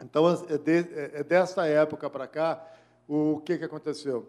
Então, 0.03 0.27
é, 0.49 0.57
de, 0.57 0.79
é, 0.95 1.11
é 1.17 1.23
desta 1.23 1.67
época 1.67 2.09
para 2.09 2.27
cá, 2.27 2.67
o 3.07 3.43
que, 3.45 3.59
que 3.59 3.65
aconteceu? 3.65 4.27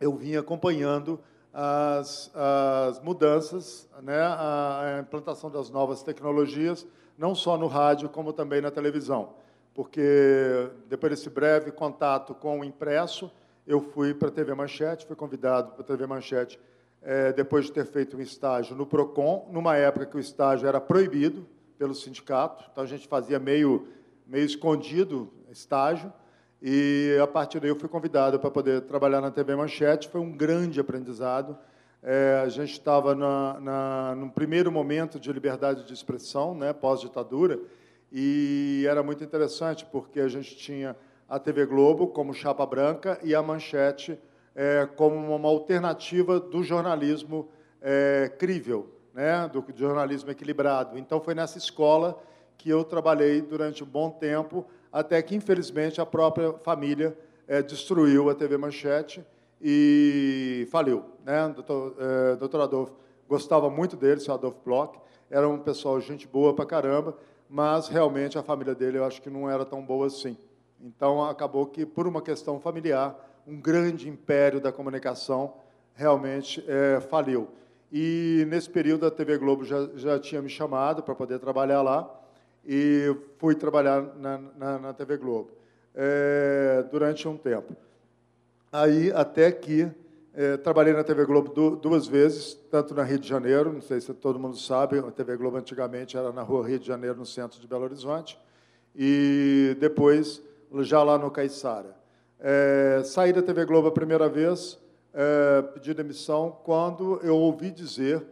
Eu 0.00 0.16
vim 0.16 0.34
acompanhando 0.34 1.20
as, 1.54 2.32
as 2.34 3.00
mudanças, 3.00 3.88
né, 4.02 4.18
a, 4.20 4.96
a 4.96 5.00
implantação 5.02 5.48
das 5.48 5.70
novas 5.70 6.02
tecnologias, 6.02 6.84
não 7.16 7.32
só 7.32 7.56
no 7.56 7.68
rádio, 7.68 8.08
como 8.08 8.32
também 8.32 8.60
na 8.60 8.72
televisão. 8.72 9.34
Porque, 9.72 10.68
depois 10.88 11.12
desse 11.12 11.30
breve 11.30 11.70
contato 11.70 12.34
com 12.34 12.58
o 12.58 12.64
impresso, 12.64 13.30
eu 13.64 13.80
fui 13.80 14.12
para 14.12 14.28
a 14.28 14.32
TV 14.32 14.52
Manchete, 14.52 15.06
fui 15.06 15.14
convidado 15.14 15.70
para 15.72 15.82
a 15.82 15.84
TV 15.84 16.08
Manchete 16.08 16.58
é, 17.02 17.32
depois 17.32 17.66
de 17.66 17.72
ter 17.72 17.86
feito 17.86 18.16
um 18.16 18.20
estágio 18.20 18.76
no 18.76 18.86
PROCON, 18.86 19.48
numa 19.50 19.76
época 19.76 20.06
que 20.06 20.16
o 20.16 20.20
estágio 20.20 20.66
era 20.66 20.80
proibido 20.80 21.46
pelo 21.78 21.94
sindicato, 21.94 22.64
então 22.70 22.82
a 22.82 22.86
gente 22.86 23.06
fazia 23.06 23.38
meio, 23.38 23.88
meio 24.26 24.44
escondido 24.44 25.32
estágio, 25.50 26.12
e 26.60 27.16
a 27.22 27.26
partir 27.26 27.60
daí 27.60 27.70
eu 27.70 27.78
fui 27.78 27.88
convidado 27.88 28.38
para 28.40 28.50
poder 28.50 28.80
trabalhar 28.82 29.20
na 29.20 29.30
TV 29.30 29.54
Manchete, 29.54 30.08
foi 30.08 30.20
um 30.20 30.32
grande 30.32 30.80
aprendizado. 30.80 31.56
É, 32.02 32.42
a 32.44 32.48
gente 32.48 32.72
estava 32.72 33.14
na, 33.14 33.60
na, 33.60 34.14
no 34.16 34.30
primeiro 34.30 34.70
momento 34.70 35.20
de 35.20 35.32
liberdade 35.32 35.84
de 35.84 35.92
expressão, 35.92 36.54
né, 36.54 36.72
pós-ditadura, 36.72 37.60
e 38.10 38.84
era 38.88 39.02
muito 39.02 39.22
interessante, 39.22 39.86
porque 39.86 40.18
a 40.18 40.28
gente 40.28 40.56
tinha 40.56 40.96
a 41.28 41.38
TV 41.38 41.66
Globo 41.66 42.08
como 42.08 42.32
chapa 42.32 42.64
branca 42.64 43.18
e 43.22 43.34
a 43.34 43.42
Manchete 43.42 44.18
é, 44.58 44.88
como 44.96 45.14
uma 45.14 45.48
alternativa 45.48 46.40
do 46.40 46.64
jornalismo 46.64 47.48
é, 47.80 48.28
crível, 48.40 48.90
né, 49.14 49.48
do 49.52 49.64
jornalismo 49.72 50.32
equilibrado. 50.32 50.98
Então, 50.98 51.20
foi 51.20 51.32
nessa 51.32 51.58
escola 51.58 52.20
que 52.56 52.68
eu 52.68 52.82
trabalhei 52.82 53.40
durante 53.40 53.84
um 53.84 53.86
bom 53.86 54.10
tempo, 54.10 54.66
até 54.92 55.22
que, 55.22 55.36
infelizmente, 55.36 56.00
a 56.00 56.06
própria 56.06 56.54
família 56.54 57.16
é, 57.46 57.62
destruiu 57.62 58.28
a 58.28 58.34
TV 58.34 58.56
Manchete 58.56 59.24
e 59.62 60.66
faliu. 60.72 61.04
Né? 61.24 61.52
Doutor, 61.54 61.94
é, 61.96 62.34
doutor 62.34 62.60
Adolfo 62.62 62.96
gostava 63.28 63.70
muito 63.70 63.96
dele, 63.96 64.18
seu 64.18 64.34
Adolfo 64.34 64.58
Bloch, 64.64 64.98
era 65.30 65.48
um 65.48 65.60
pessoal 65.60 66.00
gente 66.00 66.26
boa 66.26 66.52
pra 66.52 66.66
caramba, 66.66 67.16
mas 67.48 67.86
realmente 67.86 68.36
a 68.36 68.42
família 68.42 68.74
dele 68.74 68.98
eu 68.98 69.04
acho 69.04 69.22
que 69.22 69.30
não 69.30 69.48
era 69.48 69.64
tão 69.64 69.84
boa 69.84 70.08
assim. 70.08 70.36
Então, 70.80 71.24
acabou 71.24 71.64
que, 71.66 71.86
por 71.86 72.08
uma 72.08 72.20
questão 72.20 72.58
familiar, 72.58 73.27
um 73.48 73.58
grande 73.58 74.08
império 74.08 74.60
da 74.60 74.70
comunicação 74.70 75.54
realmente 75.94 76.62
é, 76.68 77.00
faliu. 77.00 77.48
E 77.90 78.46
nesse 78.48 78.68
período 78.68 79.06
a 79.06 79.10
TV 79.10 79.38
Globo 79.38 79.64
já, 79.64 79.88
já 79.94 80.18
tinha 80.18 80.42
me 80.42 80.50
chamado 80.50 81.02
para 81.02 81.14
poder 81.14 81.38
trabalhar 81.38 81.80
lá 81.80 82.08
e 82.64 83.16
fui 83.38 83.54
trabalhar 83.54 84.02
na, 84.16 84.38
na, 84.56 84.78
na 84.78 84.92
TV 84.92 85.16
Globo 85.16 85.50
é, 85.94 86.84
durante 86.90 87.26
um 87.26 87.36
tempo. 87.36 87.74
Aí 88.70 89.10
até 89.12 89.50
que 89.50 89.90
é, 90.34 90.58
trabalhei 90.58 90.92
na 90.92 91.02
TV 91.02 91.24
Globo 91.24 91.76
duas 91.76 92.06
vezes, 92.06 92.54
tanto 92.70 92.94
na 92.94 93.02
Rio 93.02 93.18
de 93.18 93.26
Janeiro, 93.26 93.72
não 93.72 93.80
sei 93.80 94.00
se 94.00 94.12
todo 94.12 94.38
mundo 94.38 94.56
sabe, 94.56 94.98
a 94.98 95.10
TV 95.10 95.36
Globo 95.38 95.56
antigamente 95.56 96.16
era 96.16 96.30
na 96.30 96.42
rua 96.42 96.68
Rio 96.68 96.78
de 96.78 96.86
Janeiro, 96.86 97.16
no 97.16 97.26
centro 97.26 97.58
de 97.58 97.66
Belo 97.66 97.84
Horizonte, 97.84 98.38
e 98.94 99.74
depois 99.80 100.42
já 100.82 101.02
lá 101.02 101.16
no 101.18 101.30
Caiçara. 101.30 101.97
É, 102.40 103.02
saí 103.04 103.32
da 103.32 103.42
TV 103.42 103.64
Globo 103.64 103.88
a 103.88 103.92
primeira 103.92 104.28
vez, 104.28 104.78
é, 105.12 105.62
pedi 105.62 105.92
demissão, 105.92 106.56
quando 106.62 107.18
eu 107.24 107.36
ouvi 107.36 107.70
dizer 107.70 108.24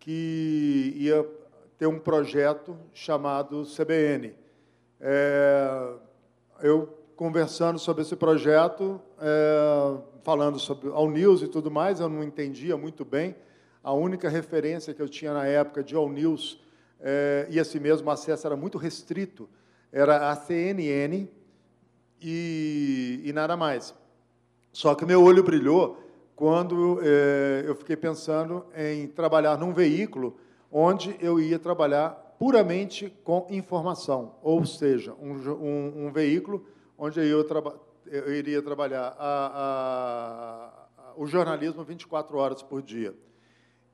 que 0.00 0.92
ia 0.96 1.24
ter 1.78 1.86
um 1.86 1.98
projeto 1.98 2.76
chamado 2.92 3.64
CBN. 3.64 4.34
É, 5.00 5.94
eu 6.60 6.98
conversando 7.14 7.78
sobre 7.78 8.02
esse 8.02 8.16
projeto, 8.16 9.00
é, 9.20 9.96
falando 10.24 10.58
sobre 10.58 10.88
All 10.88 11.08
News 11.08 11.42
e 11.42 11.46
tudo 11.46 11.70
mais, 11.70 12.00
eu 12.00 12.08
não 12.08 12.24
entendia 12.24 12.76
muito 12.76 13.04
bem. 13.04 13.36
A 13.82 13.92
única 13.92 14.28
referência 14.28 14.92
que 14.92 15.00
eu 15.00 15.08
tinha 15.08 15.32
na 15.32 15.46
época 15.46 15.84
de 15.84 15.94
All 15.94 16.08
News, 16.08 16.60
é, 17.00 17.46
e 17.48 17.60
assim 17.60 17.78
mesmo 17.78 18.08
o 18.08 18.10
acesso 18.10 18.44
era 18.44 18.56
muito 18.56 18.76
restrito, 18.76 19.48
era 19.92 20.30
a 20.30 20.34
CNN, 20.34 21.28
e, 22.22 23.20
e 23.24 23.32
nada 23.32 23.56
mais. 23.56 23.94
Só 24.72 24.94
que 24.94 25.04
meu 25.04 25.22
olho 25.22 25.42
brilhou 25.42 25.98
quando 26.34 27.00
é, 27.02 27.64
eu 27.66 27.74
fiquei 27.74 27.96
pensando 27.96 28.64
em 28.74 29.06
trabalhar 29.06 29.58
num 29.58 29.72
veículo 29.72 30.36
onde 30.70 31.14
eu 31.20 31.38
ia 31.38 31.58
trabalhar 31.58 32.10
puramente 32.38 33.12
com 33.22 33.46
informação, 33.50 34.34
ou 34.42 34.64
seja, 34.64 35.14
um, 35.20 35.32
um, 35.32 36.06
um 36.06 36.12
veículo 36.12 36.66
onde 36.98 37.20
eu, 37.20 37.44
traba, 37.44 37.78
eu 38.06 38.34
iria 38.34 38.60
trabalhar 38.62 39.14
a, 39.18 40.72
a, 40.98 41.12
o 41.16 41.26
jornalismo 41.26 41.84
24 41.84 42.36
horas 42.36 42.62
por 42.62 42.82
dia. 42.82 43.14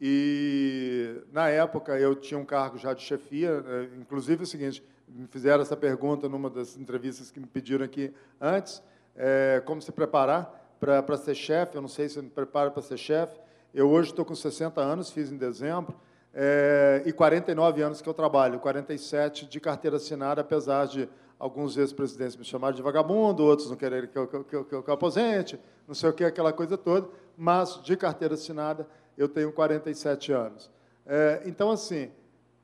E, 0.01 1.21
na 1.33 1.49
época, 1.49 1.99
eu 1.99 2.15
tinha 2.15 2.39
um 2.39 2.45
cargo 2.45 2.79
já 2.79 2.95
de 2.95 3.03
chefia, 3.03 3.61
né, 3.61 3.89
inclusive 3.99 4.41
é 4.41 4.45
o 4.45 4.47
seguinte, 4.47 4.83
me 5.11 5.27
fizeram 5.27 5.63
essa 5.63 5.77
pergunta 5.77 6.29
numa 6.29 6.51
das 6.51 6.77
entrevistas 6.77 7.31
que 7.31 7.41
me 7.41 7.47
pediram 7.47 7.85
aqui 7.85 8.13
antes, 8.41 8.83
é, 9.17 9.63
como 9.65 9.83
se 9.83 9.91
preparar 9.91 10.77
para 10.79 11.17
ser 11.17 11.35
chefe, 11.35 11.77
eu 11.77 11.83
não 11.83 11.89
sei 11.89 12.09
se 12.09 12.19
eu 12.19 12.23
me 12.23 12.31
preparo 12.31 12.71
para 12.71 12.83
ser 12.83 12.97
chefe, 12.97 13.39
eu 13.75 13.91
hoje 13.91 14.11
estou 14.11 14.25
com 14.25 14.35
60 14.35 14.81
anos, 14.81 15.11
fiz 15.11 15.31
em 15.31 15.37
dezembro, 15.37 15.95
é, 16.33 17.03
e 17.05 17.13
49 17.13 17.83
anos 17.83 18.01
que 18.01 18.09
eu 18.09 18.15
trabalho, 18.15 18.61
47 18.61 19.47
de 19.47 19.61
carteira 19.61 19.97
assinada, 19.97 20.41
apesar 20.41 20.87
de 20.87 21.09
alguns 21.39 21.77
ex-presidentes 21.77 22.37
me 22.37 22.45
chamarem 22.45 22.77
de 22.77 22.83
vagabundo, 22.83 23.45
outros 23.45 23.71
não 23.71 23.77
quererem 23.77 24.09
que 24.09 24.19
eu, 24.19 24.27
que, 24.27 24.55
eu, 24.57 24.65
que 24.65 24.75
eu 24.75 24.95
aposente, 24.95 25.59
não 25.87 25.95
sei 25.95 26.11
o 26.11 26.13
que, 26.13 26.25
aquela 26.25 26.53
coisa 26.53 26.77
toda, 26.77 27.09
mas 27.37 27.81
de 27.83 27.97
carteira 27.97 28.35
assinada 28.35 28.87
eu 29.17 29.29
tenho 29.29 29.53
47 29.53 30.33
anos. 30.33 30.71
É, 31.07 31.43
então, 31.47 31.71
assim, 31.71 32.11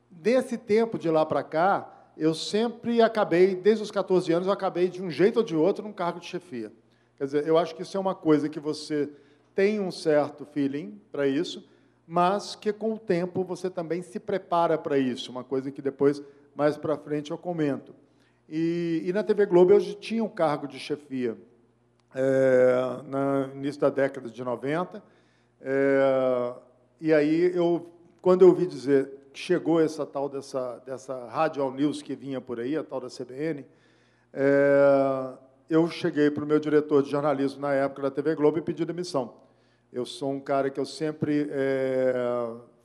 desse 0.09 0.57
tempo 0.57 0.97
de 0.97 1.09
lá 1.09 1.25
para 1.25 1.43
cá, 1.43 1.94
eu 2.17 2.33
sempre 2.33 3.01
acabei, 3.01 3.55
desde 3.55 3.83
os 3.83 3.91
14 3.91 4.31
anos, 4.31 4.47
eu 4.47 4.53
acabei 4.53 4.87
de 4.87 5.01
um 5.01 5.09
jeito 5.09 5.37
ou 5.37 5.43
de 5.43 5.55
outro 5.55 5.83
num 5.83 5.93
cargo 5.93 6.19
de 6.19 6.27
chefia. 6.27 6.71
Quer 7.17 7.25
dizer, 7.25 7.47
eu 7.47 7.57
acho 7.57 7.75
que 7.75 7.81
isso 7.81 7.95
é 7.95 7.99
uma 7.99 8.15
coisa 8.15 8.49
que 8.49 8.59
você 8.59 9.09
tem 9.53 9.79
um 9.79 9.91
certo 9.91 10.45
feeling 10.45 10.99
para 11.11 11.27
isso, 11.27 11.67
mas 12.07 12.55
que 12.55 12.71
com 12.71 12.93
o 12.93 12.99
tempo 12.99 13.43
você 13.43 13.69
também 13.69 14.01
se 14.01 14.19
prepara 14.19 14.77
para 14.77 14.97
isso, 14.97 15.31
uma 15.31 15.43
coisa 15.43 15.71
que 15.71 15.81
depois, 15.81 16.21
mais 16.55 16.77
para 16.77 16.97
frente, 16.97 17.31
eu 17.31 17.37
comento. 17.37 17.95
E, 18.47 19.01
e, 19.05 19.13
na 19.13 19.23
TV 19.23 19.45
Globo 19.45 19.73
eu 19.73 19.81
tinha 19.95 20.23
um 20.23 20.29
cargo 20.29 20.67
de 20.67 20.77
chefia 20.77 21.35
é, 22.13 22.75
no 23.03 23.55
início 23.55 23.81
da 23.81 23.89
década 23.89 24.29
de 24.29 24.43
90, 24.43 25.01
é, 25.61 26.53
e 27.01 27.11
aí 27.11 27.51
eu, 27.55 27.89
quando 28.21 28.43
eu 28.43 28.49
ouvi 28.49 28.67
dizer 28.67 29.11
chegou 29.39 29.81
essa 29.81 30.05
tal 30.05 30.29
dessa, 30.29 30.81
dessa 30.85 31.27
Rádio 31.27 31.63
All 31.63 31.71
News 31.71 32.01
que 32.01 32.15
vinha 32.15 32.39
por 32.39 32.59
aí, 32.59 32.75
a 32.75 32.83
tal 32.83 32.99
da 32.99 33.07
CBN, 33.07 33.65
é, 34.33 35.33
eu 35.69 35.89
cheguei 35.89 36.29
para 36.29 36.43
o 36.43 36.47
meu 36.47 36.59
diretor 36.59 37.01
de 37.01 37.09
jornalismo 37.09 37.61
na 37.61 37.73
época 37.73 38.03
da 38.03 38.11
TV 38.11 38.35
Globo 38.35 38.57
e 38.57 38.61
pedi 38.61 38.85
demissão. 38.85 39.33
Eu 39.91 40.05
sou 40.05 40.31
um 40.31 40.39
cara 40.39 40.69
que 40.69 40.79
eu 40.79 40.85
sempre 40.85 41.47
é, 41.49 42.13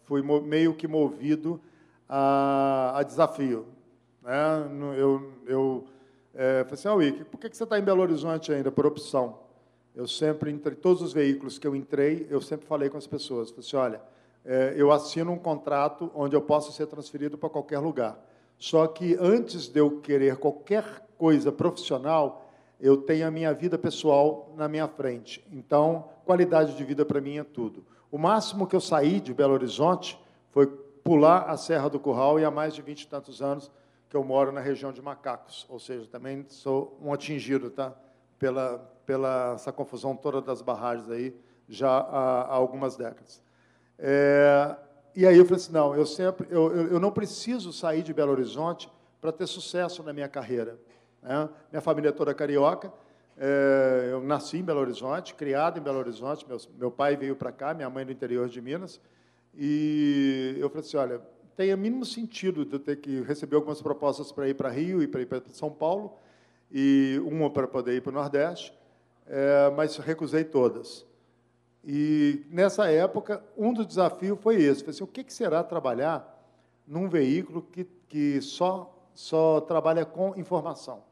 fui 0.05 0.23
meio 0.23 0.75
que 0.75 0.87
movido 0.87 1.61
a, 2.09 2.99
a 2.99 3.03
desafio. 3.03 3.67
Né? 4.23 4.69
Eu, 4.97 5.33
eu 5.47 5.87
é, 6.35 6.65
falei 6.65 6.75
assim, 6.75 6.89
ah, 6.89 6.95
Wick, 6.95 7.25
por 7.25 7.39
que 7.39 7.55
você 7.55 7.65
está 7.65 7.79
em 7.79 7.83
Belo 7.83 8.01
Horizonte 8.03 8.53
ainda, 8.53 8.71
por 8.71 8.87
opção? 8.87 9.41
Eu 9.95 10.07
sempre, 10.07 10.51
entre 10.51 10.75
todos 10.75 11.03
os 11.03 11.13
veículos 11.13 11.59
que 11.59 11.67
eu 11.67 11.75
entrei, 11.75 12.27
eu 12.31 12.41
sempre 12.41 12.67
falei 12.67 12.89
com 12.89 12.97
as 12.97 13.07
pessoas, 13.07 13.51
falei 13.51 13.67
assim, 13.67 13.77
olha, 13.77 14.01
é, 14.45 14.75
eu 14.77 14.91
assino 14.91 15.33
um 15.33 15.39
contrato 15.39 16.11
onde 16.15 16.35
eu 16.35 16.41
posso 16.43 16.73
ser 16.73 16.87
transferido 16.87 17.37
para 17.37 17.49
qualquer 17.49 17.79
lugar. 17.79 18.19
Só 18.59 18.87
que 18.87 19.17
antes 19.21 19.69
de 19.69 19.81
eu 19.81 20.01
querer 20.01 20.37
qualquer 20.37 20.85
coisa 21.17 21.51
profissional, 21.51 22.51
eu 22.81 22.97
tenho 22.97 23.27
a 23.27 23.31
minha 23.31 23.53
vida 23.53 23.79
pessoal 23.79 24.53
na 24.57 24.69
minha 24.69 24.89
frente. 24.89 25.47
Então, 25.51 26.09
qualidade 26.25 26.77
de 26.77 26.85
vida 26.85 27.05
para 27.05 27.21
mim 27.21 27.39
é 27.39 27.45
tudo. 27.45 27.85
O 28.11 28.19
máximo 28.19 28.67
que 28.67 28.77
eu 28.77 28.81
saí 28.81 29.21
de 29.21 29.33
Belo 29.33 29.55
Horizonte 29.55 30.19
foi 30.51 30.67
pular 30.67 31.49
a 31.49 31.57
Serra 31.57 31.89
do 31.89 32.01
Curral 32.01 32.39
e 32.39 32.45
há 32.45 32.51
mais 32.51 32.75
de 32.75 32.83
vinte 32.83 33.03
e 33.03 33.09
tantos 33.09 33.41
anos 33.41 33.71
que 34.09 34.17
eu 34.17 34.25
moro 34.25 34.51
na 34.51 34.61
região 34.61 34.93
de 34.93 35.01
Macacos, 35.01 35.65
ou 35.69 35.79
seja, 35.79 36.07
também 36.07 36.45
sou 36.49 36.99
um 37.01 37.13
atingido, 37.13 37.71
tá? 37.71 37.95
Pela 38.39 38.91
pela 39.11 39.55
essa 39.55 39.73
confusão 39.73 40.15
toda 40.15 40.41
das 40.41 40.63
barragens 40.63 41.11
aí 41.11 41.37
já 41.69 41.91
há, 41.91 42.43
há 42.43 42.55
algumas 42.55 42.97
décadas. 42.97 43.43
É, 44.03 44.77
e 45.15 45.27
aí 45.27 45.37
eu 45.37 45.45
falei 45.45 45.63
assim, 45.63 45.73
não, 45.73 45.95
eu 45.95 46.07
sempre, 46.07 46.47
eu, 46.51 46.75
eu, 46.75 46.87
eu 46.93 47.01
não 47.01 47.13
preciso 47.13 47.73
sair 47.73 48.03
de 48.03 48.15
Belo 48.15 48.33
Horizonte 48.33 48.91
para 49.21 49.31
ter 49.31 49.47
sucesso 49.47 50.03
na 50.03 50.13
minha 50.13 50.29
carreira. 50.29 50.79
Né? 51.23 51.49
Minha 51.71 51.83
família 51.83 52.09
é 52.09 52.13
toda 52.13 52.33
carioca, 52.33 52.91
é, 53.37 54.09
eu 54.13 54.23
nasci 54.23 54.59
em 54.59 54.63
Belo 54.63 54.81
Horizonte, 54.81 55.35
criado 55.35 55.79
em 55.79 55.83
Belo 55.83 55.99
Horizonte, 55.99 56.47
meu, 56.49 56.57
meu 56.79 56.91
pai 56.91 57.17
veio 57.17 57.37
para 57.37 57.53
cá, 57.53 57.75
minha 57.75 57.91
mãe 57.91 58.07
do 58.07 58.13
interior 58.13 58.49
de 58.49 58.61
Minas, 58.61 59.01
e 59.55 60.57
eu 60.59 60.71
falei 60.71 60.87
assim, 60.87 60.97
olha, 60.97 61.21
tem 61.57 61.75
o 61.75 61.79
mínimo 61.79 62.07
sentido 62.07 62.65
de 62.65 62.75
eu 62.75 62.79
ter 62.79 62.97
que 62.97 63.21
receber 63.21 63.57
algumas 63.57 63.83
propostas 63.83 64.33
para 64.33 64.49
ir 64.49 64.55
para 64.55 64.71
Rio 64.71 65.03
e 65.03 65.07
para 65.07 65.21
ir 65.21 65.27
para 65.27 65.43
São 65.53 65.71
Paulo, 65.71 66.17
e 66.73 67.21
uma 67.25 67.51
para 67.51 67.69
poder 67.69 67.97
ir 67.97 68.01
para 68.01 68.11
o 68.11 68.15
Nordeste, 68.15 68.73
é, 69.27 69.71
mas 69.77 69.97
recusei 69.99 70.45
todas. 70.45 71.05
E, 71.85 72.45
nessa 72.51 72.91
época, 72.91 73.43
um 73.57 73.73
dos 73.73 73.87
desafios 73.87 74.39
foi 74.41 74.63
esse. 74.63 74.81
Falei 74.81 74.95
assim, 74.95 75.05
o 75.05 75.07
que 75.07 75.33
será 75.33 75.65
trabalhar 75.65 76.39
num 76.87 77.09
veículo 77.09 77.63
que, 77.63 77.85
que 78.09 78.41
só, 78.41 78.95
só 79.15 79.61
trabalha 79.61 80.05
com 80.05 80.37
informação? 80.37 81.03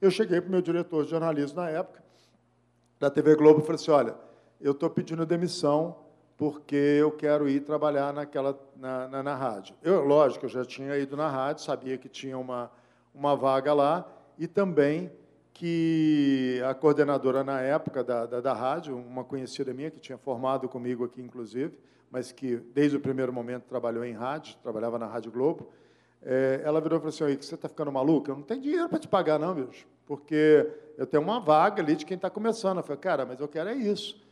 Eu 0.00 0.10
cheguei 0.10 0.40
para 0.40 0.48
o 0.48 0.50
meu 0.50 0.62
diretor 0.62 1.04
de 1.04 1.10
jornalismo 1.10 1.60
na 1.60 1.68
época, 1.70 2.02
da 2.98 3.10
TV 3.10 3.34
Globo, 3.34 3.60
e 3.60 3.62
falei 3.62 3.76
assim, 3.76 3.90
olha, 3.90 4.14
eu 4.60 4.72
estou 4.72 4.88
pedindo 4.88 5.26
demissão 5.26 5.96
porque 6.36 6.76
eu 6.76 7.10
quero 7.10 7.48
ir 7.48 7.60
trabalhar 7.60 8.12
naquela, 8.12 8.58
na, 8.76 9.08
na, 9.08 9.22
na 9.22 9.34
rádio. 9.34 9.74
Eu, 9.82 10.04
lógico, 10.04 10.44
eu 10.44 10.50
já 10.50 10.64
tinha 10.64 10.96
ido 10.96 11.16
na 11.16 11.28
rádio, 11.28 11.64
sabia 11.64 11.96
que 11.96 12.08
tinha 12.08 12.36
uma, 12.36 12.70
uma 13.14 13.34
vaga 13.34 13.72
lá, 13.72 14.06
e 14.38 14.46
também 14.46 15.10
que 15.56 16.60
a 16.68 16.74
coordenadora 16.74 17.42
na 17.42 17.62
época 17.62 18.04
da, 18.04 18.26
da, 18.26 18.40
da, 18.42 18.52
rádio, 18.52 18.94
uma 18.94 19.24
conhecida 19.24 19.72
minha 19.72 19.90
que 19.90 19.98
tinha 19.98 20.18
formado 20.18 20.68
comigo 20.68 21.02
aqui, 21.02 21.22
inclusive, 21.22 21.78
mas 22.10 22.30
que 22.30 22.56
desde 22.74 22.98
o 22.98 23.00
primeiro 23.00 23.32
momento 23.32 23.64
trabalhou 23.64 24.04
em 24.04 24.12
rádio, 24.12 24.54
trabalhava 24.62 24.98
na 24.98 25.06
Rádio 25.06 25.32
Globo, 25.32 25.72
é, 26.22 26.60
ela 26.62 26.78
virou 26.78 26.98
e 26.98 27.00
falou 27.00 27.08
assim, 27.08 27.40
você 27.40 27.54
está 27.54 27.70
ficando 27.70 27.90
maluco? 27.90 28.30
Eu 28.30 28.36
não 28.36 28.42
tenho 28.42 28.60
dinheiro 28.60 28.86
para 28.86 28.98
te 28.98 29.08
pagar, 29.08 29.38
não, 29.38 29.54
bicho, 29.54 29.86
porque 30.04 30.70
Eu 30.98 31.06
tenho 31.06 31.22
uma 31.22 31.40
vaga 31.40 31.82
ali 31.82 31.96
de 31.96 32.04
quem 32.04 32.16
está 32.16 32.28
começando. 32.28 32.78
Eu 32.78 32.82
falei, 32.82 33.00
cara, 33.00 33.24
mas 33.24 33.40
eu 33.40 33.48
quero 33.48 33.70
é 33.70 33.74
isso. 33.74 34.22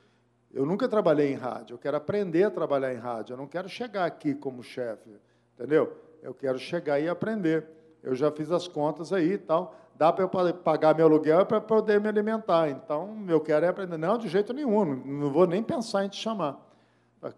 Eu 0.53 0.67
nunca 0.67 0.87
trabalhei 0.89 1.33
em 1.33 1.37
rádio, 1.37 1.75
eu 1.75 1.79
quero 1.79 1.97
aprender 1.97 2.45
a 2.45 2.51
trabalhar 2.51 2.93
em 2.93 2.99
rádio. 2.99 3.33
Eu 3.33 3.39
não 3.39 3.47
quero 3.47 3.69
chegar 3.69 4.05
aqui 4.05 4.35
como 4.35 4.63
chefe, 4.63 5.11
entendeu? 5.55 5.91
Eu 6.23 6.35
quero 6.35 6.59
chegar 6.59 7.01
e 7.01 7.09
aprender. 7.09 7.67
Eu 8.03 8.15
já 8.15 8.31
fiz 8.31 8.51
as 8.51 8.69
contas 8.69 9.11
aí 9.11 9.33
e 9.33 9.39
tal. 9.39 9.75
Dá 9.97 10.13
para 10.13 10.25
eu 10.25 10.55
pagar 10.55 10.97
meu 10.97 11.07
aluguel 11.07 11.47
para 11.47 11.61
poder 11.61 12.01
me 12.01 12.09
alimentar. 12.09 12.69
Então, 12.69 13.17
eu 13.29 13.41
quero 13.41 13.65
é 13.65 13.69
aprender. 13.69 13.97
Não, 13.97 14.19
de 14.19 14.29
jeito 14.29 14.53
nenhum. 14.53 14.85
Não 14.85 15.31
vou 15.31 15.47
nem 15.47 15.63
pensar 15.63 16.05
em 16.05 16.09
te 16.09 16.17
chamar. 16.17 16.61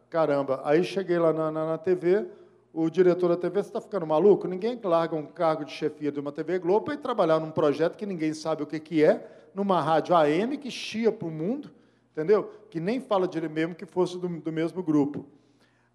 Caramba. 0.09 0.63
Aí 0.65 0.83
cheguei 0.83 1.19
lá 1.19 1.33
na, 1.33 1.51
na, 1.51 1.67
na 1.67 1.79
TV, 1.79 2.27
o 2.73 2.91
diretor 2.91 3.29
da 3.29 3.37
TV, 3.37 3.63
você 3.63 3.69
está 3.69 3.81
ficando 3.81 4.07
maluco? 4.07 4.49
Ninguém 4.49 4.79
larga 4.83 5.15
um 5.15 5.27
cargo 5.27 5.65
de 5.65 5.73
chefia 5.73 6.11
de 6.11 6.19
uma 6.19 6.33
TV 6.33 6.59
Globo 6.59 6.87
para 6.87 6.95
ir 6.95 6.99
trabalhar 6.99 7.39
num 7.39 7.51
projeto 7.51 7.97
que 7.97 8.05
ninguém 8.05 8.35
sabe 8.35 8.63
o 8.63 8.67
que, 8.67 8.81
que 8.81 9.05
é, 9.05 9.27
numa 9.55 9.81
rádio 9.81 10.15
AM 10.15 10.59
que 10.59 10.71
chia 10.71 11.13
para 11.13 11.29
o 11.29 11.31
mundo, 11.31 11.71
entendeu? 12.13 12.51
Que 12.71 12.81
nem 12.81 13.01
fala 13.01 13.29
de 13.29 13.39
ele 13.39 13.49
mesmo 13.49 13.75
que 13.75 13.87
fosse 13.87 14.19
do, 14.19 14.29
do 14.29 14.53
mesmo 14.53 14.83
grupo. 14.83 15.25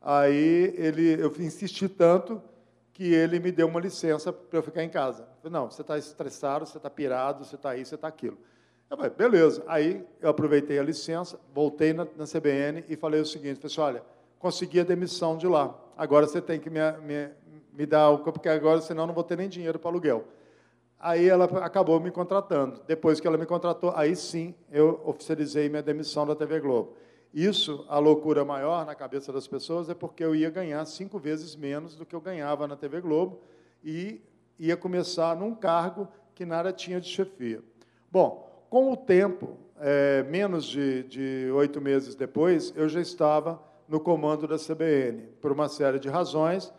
Aí 0.02 0.74
ele, 0.78 1.22
eu 1.22 1.32
insisti 1.40 1.88
tanto 1.88 2.42
que 3.02 3.16
ele 3.16 3.40
me 3.40 3.52
deu 3.52 3.68
uma 3.68 3.80
licença 3.80 4.32
para 4.32 4.60
eu 4.60 4.62
ficar 4.62 4.84
em 4.84 4.90
casa. 4.90 5.24
Eu 5.24 5.28
falei, 5.42 5.60
não, 5.60 5.72
você 5.72 5.82
está 5.82 5.98
estressado, 5.98 6.68
você 6.68 6.78
está 6.78 6.88
pirado, 6.88 7.44
você 7.44 7.56
está 7.56 7.76
isso, 7.76 7.90
você 7.90 7.96
está 7.96 8.08
aquilo. 8.08 8.38
Eu 8.88 8.96
falei, 8.96 9.12
beleza. 9.12 9.64
Aí 9.66 10.06
eu 10.22 10.30
aproveitei 10.30 10.78
a 10.78 10.84
licença, 10.84 11.40
voltei 11.52 11.94
na, 11.94 12.06
na 12.16 12.26
CBN 12.28 12.86
e 12.88 12.96
falei 12.96 13.20
o 13.20 13.26
seguinte, 13.26 13.56
falei 13.56 13.72
assim, 13.72 13.82
olha, 13.82 14.04
consegui 14.38 14.82
a 14.82 14.84
demissão 14.84 15.36
de 15.36 15.48
lá. 15.48 15.76
Agora 15.98 16.28
você 16.28 16.40
tem 16.40 16.60
que 16.60 16.70
me, 16.70 16.80
me, 17.02 17.30
me 17.74 17.88
dar 17.88 18.12
o 18.12 18.20
porque 18.20 18.48
agora 18.48 18.80
senão 18.82 19.08
não 19.08 19.16
vou 19.16 19.24
ter 19.24 19.36
nem 19.36 19.50
dinheiro 19.50 19.80
para 19.80 19.90
aluguel. 19.90 20.24
Aí 21.00 21.28
ela 21.28 21.46
acabou 21.46 22.00
me 22.00 22.12
contratando. 22.12 22.82
Depois 22.86 23.20
que 23.20 23.26
ela 23.26 23.36
me 23.36 23.48
contratou, 23.48 23.92
aí 23.96 24.16
sim 24.16 24.54
eu 24.72 25.02
oficializei 25.06 25.70
minha 25.70 25.82
demissão 25.82 26.24
da 26.28 26.36
TV 26.36 26.60
Globo. 26.60 26.96
Isso, 27.34 27.86
a 27.88 27.98
loucura 27.98 28.44
maior 28.44 28.86
na 28.86 28.94
cabeça 28.94 29.32
das 29.32 29.48
pessoas 29.48 29.90
é 29.90 29.94
porque 29.94 30.24
eu 30.24 30.36
ia 30.36 30.50
ganhar 30.50 30.84
cinco 30.86 31.18
vezes 31.18 31.56
menos 31.56 31.96
do 31.96 32.06
que 32.06 32.14
eu 32.14 32.20
ganhava 32.20 32.68
na 32.68 32.76
TV 32.76 33.00
Globo 33.00 33.42
e 33.84 34.22
ia 34.60 34.76
começar 34.76 35.36
num 35.36 35.56
cargo 35.56 36.08
que 36.36 36.46
nada 36.46 36.74
tinha 36.74 37.00
de 37.00 37.08
chefia. 37.08 37.64
Bom, 38.12 38.66
com 38.70 38.92
o 38.92 38.98
tempo, 38.98 39.58
é, 39.80 40.24
menos 40.24 40.66
de, 40.66 41.04
de 41.04 41.52
oito 41.54 41.80
meses 41.80 42.16
depois, 42.16 42.74
eu 42.76 42.90
já 42.90 43.00
estava 43.00 43.62
no 43.88 44.00
comando 44.00 44.46
da 44.46 44.58
CBN, 44.58 45.28
por 45.42 45.52
uma 45.52 45.70
série 45.70 46.00
de 46.00 46.10
razões. 46.10 46.72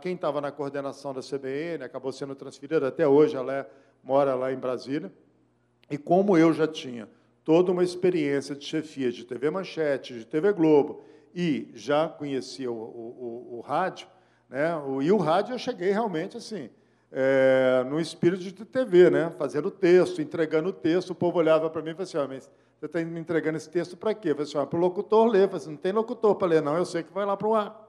Quem 0.00 0.14
estava 0.14 0.40
na 0.40 0.52
coordenação 0.52 1.12
da 1.12 1.20
CBN 1.20 1.82
acabou 1.82 2.12
sendo 2.12 2.34
transferido, 2.36 2.86
até 2.86 3.08
hoje 3.08 3.34
ela 3.34 3.52
é, 3.52 3.66
mora 4.04 4.36
lá 4.36 4.52
em 4.52 4.56
Brasília. 4.56 5.12
E 5.90 5.98
como 5.98 6.38
eu 6.38 6.52
já 6.52 6.68
tinha 6.68 7.08
toda 7.44 7.70
uma 7.70 7.84
experiência 7.84 8.54
de 8.54 8.64
chefia 8.64 9.12
de 9.12 9.24
TV 9.24 9.50
Manchete, 9.50 10.14
de 10.14 10.24
TV 10.24 10.52
Globo, 10.52 11.04
e 11.34 11.70
já 11.74 12.08
conhecia 12.08 12.70
o, 12.70 12.74
o, 12.74 13.54
o, 13.54 13.58
o 13.58 13.60
rádio, 13.60 14.08
né? 14.48 14.70
E 15.02 15.12
o 15.12 15.16
rádio 15.16 15.54
eu 15.54 15.58
cheguei 15.58 15.90
realmente 15.90 16.36
assim, 16.36 16.70
é, 17.12 17.84
no 17.88 18.00
espírito 18.00 18.42
de 18.42 18.52
TV, 18.52 19.10
né? 19.10 19.32
fazendo 19.36 19.70
texto, 19.70 20.22
entregando 20.22 20.70
o 20.70 20.72
texto, 20.72 21.10
o 21.10 21.14
povo 21.14 21.38
olhava 21.38 21.68
para 21.68 21.82
mim 21.82 21.90
e 21.90 21.94
falava 21.94 22.24
assim, 22.24 22.34
mas 22.34 22.50
você 22.78 22.86
está 22.86 23.04
me 23.04 23.20
entregando 23.20 23.56
esse 23.56 23.68
texto 23.68 23.96
para 23.96 24.14
quê? 24.14 24.30
Eu 24.30 24.36
falei 24.36 24.50
assim, 24.50 24.66
para 24.66 24.76
o 24.76 24.80
locutor 24.80 25.26
ler. 25.26 25.42
Eu 25.42 25.48
falei 25.48 25.56
assim, 25.62 25.70
não 25.70 25.76
tem 25.76 25.92
locutor 25.92 26.34
para 26.34 26.48
ler, 26.48 26.62
não, 26.62 26.76
eu 26.76 26.84
sei 26.84 27.02
que 27.02 27.12
vai 27.12 27.24
lá 27.24 27.36
para 27.36 27.48
o 27.48 27.54
ar. 27.54 27.88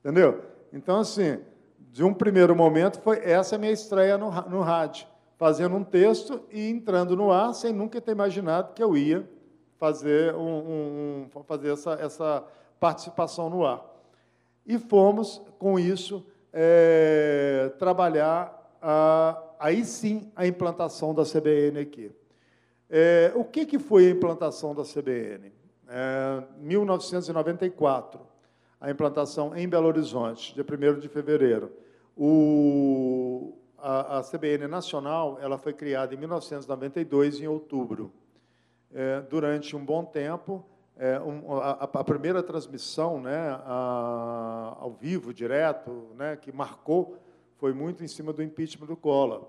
Entendeu? 0.00 0.42
Então, 0.72 1.00
assim, 1.00 1.40
de 1.78 2.02
um 2.02 2.12
primeiro 2.12 2.54
momento, 2.54 3.00
foi 3.00 3.18
essa 3.18 3.56
a 3.56 3.58
minha 3.58 3.72
estreia 3.72 4.18
no, 4.18 4.30
no 4.48 4.60
rádio 4.60 5.06
fazendo 5.36 5.76
um 5.76 5.84
texto 5.84 6.42
e 6.50 6.68
entrando 6.68 7.16
no 7.16 7.30
ar 7.30 7.54
sem 7.54 7.72
nunca 7.72 8.00
ter 8.00 8.12
imaginado 8.12 8.72
que 8.72 8.82
eu 8.82 8.96
ia 8.96 9.28
fazer, 9.78 10.34
um, 10.34 11.28
um, 11.36 11.42
fazer 11.44 11.72
essa, 11.72 11.92
essa 11.94 12.44
participação 12.80 13.50
no 13.50 13.66
ar. 13.66 13.84
E 14.66 14.78
fomos, 14.78 15.42
com 15.58 15.78
isso, 15.78 16.24
é, 16.52 17.72
trabalhar, 17.78 18.78
a, 18.80 19.42
aí 19.58 19.84
sim, 19.84 20.30
a 20.34 20.46
implantação 20.46 21.14
da 21.14 21.22
CBN 21.24 21.80
aqui. 21.80 22.10
É, 22.88 23.32
o 23.34 23.44
que, 23.44 23.66
que 23.66 23.78
foi 23.78 24.06
a 24.06 24.10
implantação 24.10 24.74
da 24.74 24.82
CBN? 24.82 25.52
É, 25.88 26.42
1994, 26.60 28.20
a 28.80 28.90
implantação 28.90 29.56
em 29.56 29.68
Belo 29.68 29.86
Horizonte, 29.88 30.54
dia 30.54 30.64
1 30.64 31.00
de 31.00 31.08
fevereiro. 31.08 31.72
O, 32.16 33.52
a, 33.84 34.18
a 34.18 34.22
CBN 34.22 34.66
nacional 34.66 35.38
ela 35.42 35.58
foi 35.58 35.74
criada 35.74 36.14
em 36.14 36.16
1992, 36.16 37.42
em 37.42 37.46
outubro. 37.46 38.10
É, 38.90 39.20
durante 39.20 39.76
um 39.76 39.84
bom 39.84 40.02
tempo, 40.02 40.64
é, 40.96 41.20
um, 41.20 41.58
a, 41.58 41.72
a, 41.72 42.04
primeira 42.04 42.42
transmissão 42.42 43.20
né, 43.20 43.60
a, 43.66 44.76
ao 44.80 44.92
vivo, 44.92 45.34
direto, 45.34 46.08
né, 46.16 46.34
que 46.36 46.50
marcou, 46.50 47.18
foi 47.58 47.74
muito 47.74 48.02
em 48.02 48.08
cima 48.08 48.32
do 48.32 48.42
impeachment 48.42 48.86
do 48.86 48.96
Collor. 48.96 49.48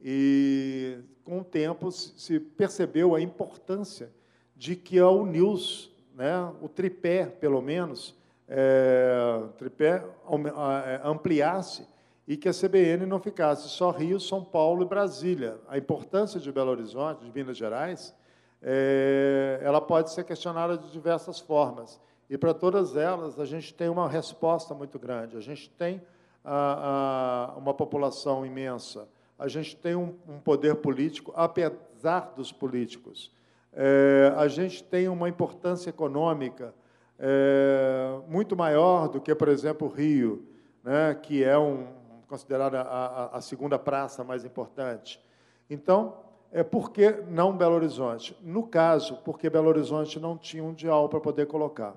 E, 0.00 0.98
com 1.24 1.40
o 1.40 1.44
tempo, 1.44 1.90
se 1.90 2.38
percebeu 2.38 3.16
a 3.16 3.20
importância 3.20 4.12
de 4.54 4.76
que 4.76 5.00
a 5.00 5.10
News, 5.10 5.90
né, 6.14 6.52
o 6.62 6.68
tripé, 6.68 7.26
pelo 7.26 7.60
menos, 7.60 8.14
é, 8.46 9.42
tripé 9.58 10.04
é, 10.04 11.00
ampliasse 11.02 11.95
e 12.26 12.36
que 12.36 12.48
a 12.48 12.52
CBN 12.52 13.06
não 13.06 13.20
ficasse 13.20 13.68
só 13.68 13.90
Rio, 13.90 14.18
São 14.18 14.42
Paulo 14.44 14.82
e 14.82 14.86
Brasília. 14.86 15.58
A 15.68 15.78
importância 15.78 16.40
de 16.40 16.50
Belo 16.50 16.70
Horizonte, 16.70 17.24
de 17.24 17.32
Minas 17.32 17.56
Gerais, 17.56 18.14
é, 18.60 19.60
ela 19.62 19.80
pode 19.80 20.10
ser 20.10 20.24
questionada 20.24 20.76
de 20.76 20.90
diversas 20.90 21.38
formas. 21.38 22.00
E 22.28 22.36
para 22.36 22.52
todas 22.52 22.96
elas, 22.96 23.38
a 23.38 23.44
gente 23.44 23.72
tem 23.72 23.88
uma 23.88 24.08
resposta 24.08 24.74
muito 24.74 24.98
grande. 24.98 25.36
A 25.36 25.40
gente 25.40 25.70
tem 25.70 26.02
a, 26.44 27.52
a, 27.54 27.58
uma 27.58 27.72
população 27.72 28.44
imensa. 28.44 29.08
A 29.38 29.46
gente 29.46 29.76
tem 29.76 29.94
um, 29.94 30.14
um 30.28 30.40
poder 30.40 30.76
político, 30.76 31.32
apesar 31.36 32.32
dos 32.34 32.50
políticos. 32.50 33.30
É, 33.72 34.32
a 34.36 34.48
gente 34.48 34.82
tem 34.82 35.06
uma 35.06 35.28
importância 35.28 35.90
econômica 35.90 36.74
é, 37.18 38.18
muito 38.26 38.56
maior 38.56 39.08
do 39.08 39.20
que, 39.20 39.34
por 39.34 39.48
exemplo, 39.48 39.86
o 39.86 39.90
Rio, 39.90 40.44
né, 40.82 41.14
que 41.14 41.44
é 41.44 41.58
um, 41.58 41.86
considerada 42.26 42.80
a, 42.82 43.36
a, 43.36 43.40
segunda 43.40 43.78
praça 43.78 44.24
mais 44.24 44.44
importante. 44.44 45.20
Então, 45.68 46.18
é, 46.52 46.62
por 46.62 46.90
que 46.90 47.10
não 47.28 47.56
Belo 47.56 47.74
Horizonte? 47.74 48.36
No 48.42 48.66
caso, 48.66 49.16
porque 49.24 49.50
Belo 49.50 49.68
Horizonte 49.68 50.18
não 50.18 50.36
tinha 50.36 50.62
um 50.62 50.72
dial 50.72 51.08
para 51.08 51.20
poder 51.20 51.46
colocar. 51.46 51.96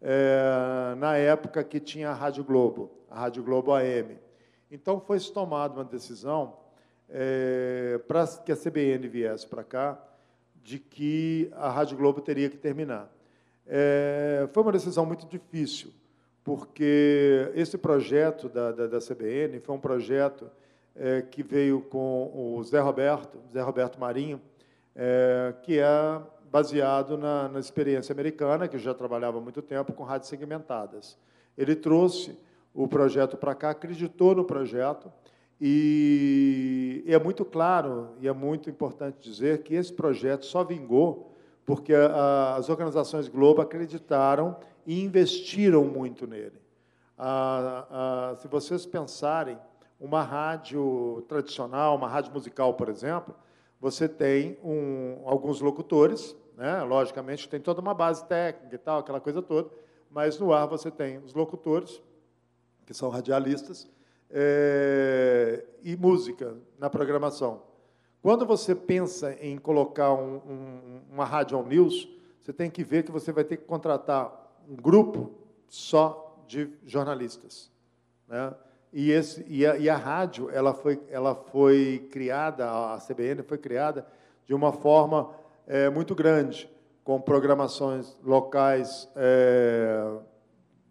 É, 0.00 0.94
na 0.96 1.16
época 1.16 1.62
que 1.62 1.78
tinha 1.78 2.10
a 2.10 2.14
Rádio 2.14 2.42
Globo, 2.44 2.90
a 3.10 3.20
Rádio 3.20 3.42
Globo 3.42 3.72
AM. 3.72 4.18
Então, 4.70 5.00
foi 5.00 5.20
tomada 5.20 5.74
uma 5.74 5.84
decisão 5.84 6.56
é, 7.08 8.00
para 8.08 8.26
que 8.26 8.50
a 8.50 8.56
CBN 8.56 9.06
viesse 9.06 9.46
para 9.46 9.62
cá, 9.62 10.02
de 10.62 10.78
que 10.78 11.50
a 11.54 11.68
Rádio 11.68 11.96
Globo 11.96 12.20
teria 12.20 12.48
que 12.48 12.56
terminar. 12.56 13.12
É, 13.66 14.48
foi 14.52 14.62
uma 14.62 14.72
decisão 14.72 15.04
muito 15.04 15.26
difícil, 15.26 15.92
porque 16.44 17.50
esse 17.54 17.78
projeto 17.78 18.48
da, 18.48 18.72
da, 18.72 18.86
da 18.86 18.98
CBN 18.98 19.60
foi 19.60 19.74
um 19.74 19.80
projeto 19.80 20.50
é, 20.94 21.22
que 21.22 21.42
veio 21.42 21.80
com 21.80 22.30
o 22.34 22.62
Zé 22.64 22.80
Roberto, 22.80 23.38
Zé 23.52 23.60
Roberto 23.60 23.98
Marinho, 23.98 24.40
é, 24.94 25.54
que 25.62 25.78
é 25.78 26.20
baseado 26.50 27.16
na, 27.16 27.48
na, 27.48 27.60
experiência 27.60 28.12
americana, 28.12 28.68
que 28.68 28.78
já 28.78 28.92
trabalhava 28.92 29.38
há 29.38 29.40
muito 29.40 29.62
tempo 29.62 29.92
com 29.92 30.02
rádios 30.02 30.28
segmentadas. 30.28 31.16
Ele 31.56 31.74
trouxe 31.74 32.38
o 32.74 32.86
projeto 32.86 33.36
para 33.36 33.54
cá, 33.54 33.70
acreditou 33.70 34.34
no 34.34 34.44
projeto, 34.44 35.10
e, 35.60 37.04
e 37.06 37.14
é 37.14 37.18
muito 37.18 37.44
claro 37.44 38.10
e 38.20 38.26
é 38.26 38.32
muito 38.32 38.68
importante 38.68 39.18
dizer 39.20 39.62
que 39.62 39.74
esse 39.74 39.92
projeto 39.92 40.44
só 40.44 40.64
vingou 40.64 41.32
porque 41.64 41.94
a, 41.94 42.56
as 42.56 42.68
organizações 42.68 43.28
Globo 43.28 43.62
acreditaram 43.62 44.56
e 44.86 45.02
investiram 45.02 45.84
muito 45.84 46.26
nele. 46.26 46.60
Ah, 47.18 47.86
ah, 47.90 48.36
se 48.36 48.48
vocês 48.48 48.84
pensarem, 48.84 49.58
uma 50.00 50.22
rádio 50.22 51.24
tradicional, 51.28 51.94
uma 51.94 52.08
rádio 52.08 52.32
musical, 52.32 52.74
por 52.74 52.88
exemplo, 52.88 53.34
você 53.80 54.08
tem 54.08 54.58
um, 54.64 55.22
alguns 55.24 55.60
locutores, 55.60 56.36
né? 56.56 56.82
logicamente 56.82 57.48
tem 57.48 57.60
toda 57.60 57.80
uma 57.80 57.94
base 57.94 58.24
técnica 58.26 58.74
e 58.74 58.78
tal, 58.78 58.98
aquela 58.98 59.20
coisa 59.20 59.40
toda, 59.40 59.70
mas 60.10 60.38
no 60.38 60.52
ar 60.52 60.66
você 60.66 60.90
tem 60.90 61.18
os 61.18 61.34
locutores, 61.34 62.02
que 62.84 62.92
são 62.92 63.10
radialistas, 63.10 63.88
é, 64.28 65.64
e 65.82 65.96
música 65.96 66.56
na 66.78 66.90
programação. 66.90 67.62
Quando 68.20 68.44
você 68.44 68.74
pensa 68.74 69.36
em 69.40 69.56
colocar 69.56 70.12
um, 70.14 70.36
um, 70.36 71.00
uma 71.12 71.24
rádio 71.24 71.56
ao 71.56 71.64
news, 71.64 72.08
você 72.40 72.52
tem 72.52 72.70
que 72.70 72.82
ver 72.82 73.04
que 73.04 73.12
você 73.12 73.30
vai 73.30 73.44
ter 73.44 73.56
que 73.56 73.64
contratar 73.64 74.41
um 74.68 74.76
grupo 74.76 75.30
só 75.68 76.42
de 76.46 76.70
jornalistas. 76.84 77.70
Né? 78.28 78.54
E, 78.92 79.10
esse, 79.10 79.44
e, 79.48 79.66
a, 79.66 79.76
e 79.76 79.88
a 79.88 79.96
rádio 79.96 80.50
ela 80.50 80.74
foi, 80.74 81.00
ela 81.08 81.34
foi 81.34 82.08
criada, 82.10 82.70
a 82.70 82.98
CBN 82.98 83.42
foi 83.42 83.58
criada 83.58 84.06
de 84.44 84.54
uma 84.54 84.72
forma 84.72 85.30
é, 85.66 85.88
muito 85.88 86.14
grande, 86.14 86.70
com 87.02 87.20
programações 87.20 88.16
locais 88.22 89.08
é, 89.16 90.18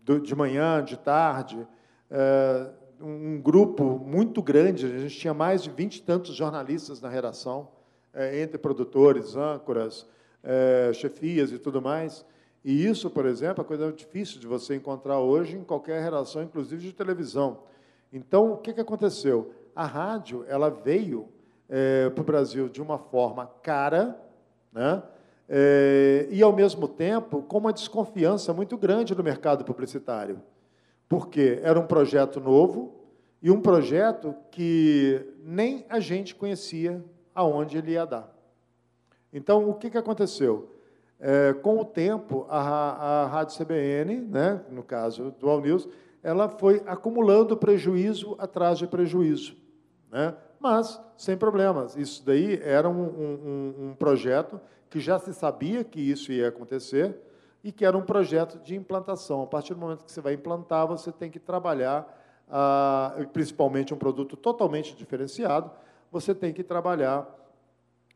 do, 0.04 0.20
de 0.20 0.36
manhã, 0.36 0.84
de 0.84 0.98
tarde, 0.98 1.68
é, 2.10 2.70
um 3.00 3.40
grupo 3.40 4.00
muito 4.00 4.42
grande, 4.42 4.86
a 4.86 5.00
gente 5.00 5.18
tinha 5.18 5.34
mais 5.34 5.64
de 5.64 5.70
vinte 5.70 5.98
e 5.98 6.02
tantos 6.02 6.36
jornalistas 6.36 7.02
na 7.02 7.10
redação, 7.10 7.70
é, 8.14 8.42
entre 8.42 8.58
produtores, 8.58 9.36
âncoras, 9.36 10.08
é, 10.44 10.92
chefias 10.94 11.52
e 11.52 11.58
tudo 11.58 11.82
mais. 11.82 12.26
E 12.64 12.86
isso, 12.86 13.10
por 13.10 13.26
exemplo, 13.26 13.64
é 13.64 13.68
coisa 13.68 13.92
difícil 13.92 14.40
de 14.40 14.46
você 14.46 14.76
encontrar 14.76 15.20
hoje 15.20 15.58
em 15.58 15.64
qualquer 15.64 16.02
redação, 16.02 16.44
inclusive 16.44 16.82
de 16.82 16.94
televisão. 16.94 17.64
Então, 18.14 18.54
o 18.54 18.58
que, 18.58 18.74
que 18.74 18.82
aconteceu? 18.82 19.54
A 19.76 19.86
rádio 19.86 20.46
ela 20.48 20.70
veio 20.70 21.28
é, 21.68 22.10
para 22.10 22.22
o 22.22 22.26
Brasil 22.26 22.70
de 22.70 22.82
uma 22.82 22.98
forma 22.98 23.48
cara, 23.64 24.20
né? 24.72 25.02
É, 25.54 26.28
e, 26.30 26.42
ao 26.42 26.54
mesmo 26.54 26.88
tempo, 26.88 27.42
com 27.42 27.58
uma 27.58 27.74
desconfiança 27.74 28.54
muito 28.54 28.78
grande 28.78 29.14
no 29.14 29.24
mercado 29.24 29.66
publicitário. 29.66 30.42
Porque 31.10 31.60
era 31.62 31.78
um 31.78 31.86
projeto 31.86 32.40
novo 32.40 33.02
e 33.42 33.52
um 33.52 33.60
projeto 33.60 34.34
que 34.50 35.26
nem 35.44 35.86
a 35.90 36.00
gente 36.00 36.36
conhecia 36.36 37.04
aonde 37.36 37.78
ele 37.78 37.92
ia 37.92 38.06
dar. 38.06 38.34
Então, 39.34 39.70
o 39.70 39.74
que, 39.74 39.90
que 39.90 39.98
aconteceu? 39.98 40.70
É, 41.24 41.54
com 41.54 41.78
o 41.78 41.86
tempo, 41.86 42.48
a, 42.50 42.60
a 42.60 43.26
Rádio 43.28 43.56
CBN, 43.56 44.22
né, 44.22 44.60
no 44.72 44.82
caso 44.82 45.30
do 45.40 45.48
All 45.48 45.62
News, 45.62 45.88
ela 46.24 46.50
foi 46.50 46.82
acumulando 46.88 47.56
prejuízo 47.56 48.36
atrás 48.40 48.80
de 48.80 48.88
prejuízo. 48.88 49.56
Né? 50.12 50.34
Mas, 50.60 51.00
sem 51.16 51.38
problemas. 51.38 51.96
Isso 51.96 52.26
daí 52.26 52.60
era 52.64 52.90
um, 52.90 53.04
um, 53.04 53.74
um 53.90 53.96
projeto 53.96 54.60
que 54.90 55.00
já 55.00 55.20
se 55.20 55.32
sabia 55.32 55.84
que 55.84 56.02
isso 56.02 56.32
ia 56.32 56.48
acontecer 56.48 57.16
e 57.64 57.72
que 57.72 57.86
era 57.86 57.96
um 57.96 58.02
projeto 58.02 58.60
de 58.64 58.76
implantação. 58.76 59.44
A 59.44 59.48
partir 59.48 59.76
do 59.76 59.80
momento 59.80 60.04
que 60.04 60.12
você 60.12 60.22
vai 60.22 60.34
implantar, 60.34 60.88
você 60.88 61.12
tem 61.12 61.30
que 61.30 61.40
trabalhar, 61.40 62.06
ah, 62.50 63.14
principalmente 63.32 63.94
um 63.94 63.98
produto 63.98 64.36
totalmente 64.36 64.96
diferenciado, 64.96 65.70
você 66.12 66.34
tem 66.34 66.52
que 66.52 66.64
trabalhar 66.64 67.28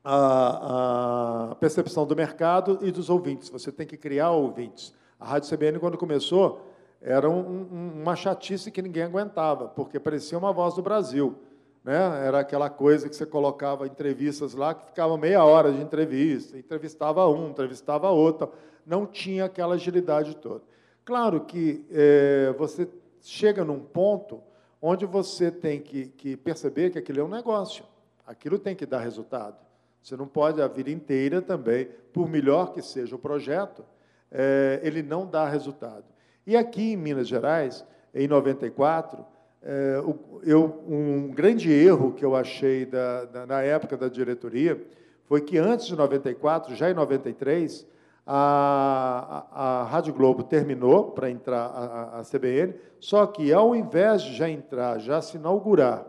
a, 0.06 1.50
a, 1.52 1.56
percepção 1.56 2.06
do 2.06 2.16
mercado 2.16 2.78
e 2.84 2.92
dos 2.92 3.10
ouvintes. 3.10 3.50
Você 3.50 3.72
tem 3.72 3.88
que 3.88 3.98
criar 3.98 4.30
ouvintes. 4.30 4.94
A 5.20 5.26
Rádio 5.26 5.50
CBN, 5.50 5.80
quando 5.80 5.98
começou, 5.98 6.62
era 7.02 7.28
um, 7.28 7.40
um, 7.40 8.02
uma 8.04 8.16
chatice 8.16 8.70
que 8.70 8.84
ninguém 8.84 9.04
aguentava, 9.04 9.68
porque 9.68 10.00
parecia 10.00 10.38
uma 10.38 10.54
voz 10.54 10.76
do 10.76 10.84
Brasil. 10.84 11.36
Né? 11.84 11.96
Era 12.26 12.40
aquela 12.40 12.70
coisa 12.70 13.10
que 13.10 13.16
você 13.16 13.26
colocava 13.26 13.88
entrevistas 13.88 14.54
lá 14.54 14.76
que 14.76 14.86
ficava 14.86 15.18
meia 15.18 15.44
hora 15.44 15.72
de 15.72 15.82
entrevista, 15.82 16.56
entrevistava 16.56 17.28
um, 17.28 17.50
entrevistava 17.50 18.10
outro, 18.12 18.52
não 18.86 19.08
tinha 19.08 19.46
aquela 19.46 19.74
agilidade 19.74 20.36
toda. 20.36 20.62
Claro 21.04 21.42
que 21.42 21.84
é, 21.92 22.54
você 22.58 22.88
chega 23.22 23.64
num 23.64 23.80
ponto 23.80 24.42
onde 24.80 25.06
você 25.06 25.50
tem 25.50 25.80
que, 25.80 26.08
que 26.10 26.38
perceber 26.38 26.92
que 26.92 27.00
aquilo 27.00 27.22
é 27.22 27.24
um 27.24 27.28
negócio. 27.28 27.84
Aquilo 28.26 28.60
tem 28.60 28.76
que 28.76 28.86
dar 28.86 29.00
resultado. 29.00 29.65
Você 30.06 30.16
não 30.16 30.28
pode 30.28 30.62
a 30.62 30.68
vida 30.68 30.92
inteira 30.92 31.42
também, 31.42 31.88
por 32.14 32.30
melhor 32.30 32.74
que 32.74 32.82
seja 32.84 33.16
o 33.16 33.18
projeto, 33.18 33.84
é, 34.32 34.80
ele 34.84 35.02
não 35.02 35.26
dá 35.26 35.50
resultado. 35.50 36.04
E 36.46 36.56
aqui 36.56 36.94
em 36.94 36.96
Minas 36.96 37.28
Gerais, 37.28 37.84
em 38.14 38.28
94, 38.28 39.26
é, 39.64 40.00
eu, 40.44 40.84
um 40.88 41.32
grande 41.32 41.72
erro 41.72 42.14
que 42.14 42.24
eu 42.24 42.36
achei 42.36 42.86
da, 42.86 43.26
da, 43.26 43.46
na 43.48 43.64
época 43.64 43.98
da 43.98 44.08
diretoria 44.08 44.80
foi 45.24 45.42
que 45.42 45.58
antes 45.58 45.88
de 45.88 45.96
94, 45.96 46.76
já 46.76 46.92
em 46.92 46.94
93, 46.94 47.88
a, 48.28 49.48
a, 49.52 49.82
a 49.82 49.84
Rádio 49.86 50.14
Globo 50.14 50.44
terminou 50.44 51.14
para 51.14 51.32
entrar 51.32 51.66
a, 51.66 52.20
a, 52.20 52.22
CBN, 52.22 52.76
só 53.00 53.26
que 53.26 53.52
ao 53.52 53.76
invés 53.76 54.22
de 54.22 54.36
já 54.36 54.48
entrar, 54.48 55.00
já 55.00 55.20
se 55.20 55.38
inaugurar 55.38 56.06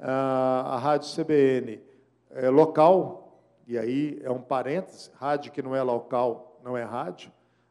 a, 0.00 0.76
a 0.76 0.78
Rádio 0.78 1.08
CBN 1.12 1.80
é, 2.30 2.48
local, 2.48 3.19
e 3.70 3.78
aí 3.78 4.20
é 4.24 4.30
um 4.32 4.40
parênteses, 4.40 5.12
rádio 5.14 5.52
que 5.52 5.62
não 5.62 5.76
é 5.76 5.82
local 5.82 6.58
não 6.64 6.76
é 6.76 6.82
rádio, 6.82 7.30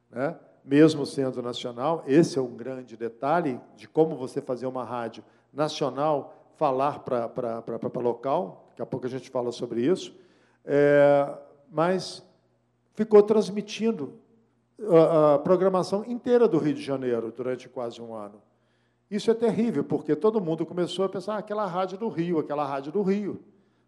né? 0.09 0.33
mesmo 0.63 1.05
sendo 1.05 1.41
nacional, 1.41 2.03
esse 2.07 2.39
é 2.39 2.41
um 2.41 2.55
grande 2.55 2.95
detalhe 2.95 3.59
de 3.75 3.85
como 3.85 4.15
você 4.15 4.41
fazer 4.41 4.65
uma 4.65 4.85
rádio 4.85 5.23
nacional 5.51 6.33
falar 6.55 6.99
para 6.99 7.99
local, 8.01 8.67
daqui 8.69 8.81
a 8.81 8.85
pouco 8.85 9.07
a 9.07 9.09
gente 9.09 9.29
fala 9.29 9.51
sobre 9.51 9.81
isso, 9.81 10.15
é, 10.63 11.37
mas 11.69 12.25
ficou 12.93 13.21
transmitindo 13.21 14.13
a, 14.89 15.35
a 15.35 15.39
programação 15.39 16.05
inteira 16.05 16.47
do 16.47 16.57
Rio 16.59 16.75
de 16.75 16.81
Janeiro 16.81 17.29
durante 17.29 17.67
quase 17.67 18.01
um 18.01 18.13
ano. 18.13 18.41
Isso 19.11 19.29
é 19.29 19.33
terrível, 19.33 19.83
porque 19.83 20.15
todo 20.15 20.39
mundo 20.39 20.65
começou 20.65 21.03
a 21.03 21.09
pensar 21.09 21.35
ah, 21.35 21.39
aquela 21.39 21.65
rádio 21.65 21.97
do 21.97 22.07
Rio, 22.07 22.39
aquela 22.39 22.65
rádio 22.65 22.91
do 22.93 23.01
Rio. 23.01 23.43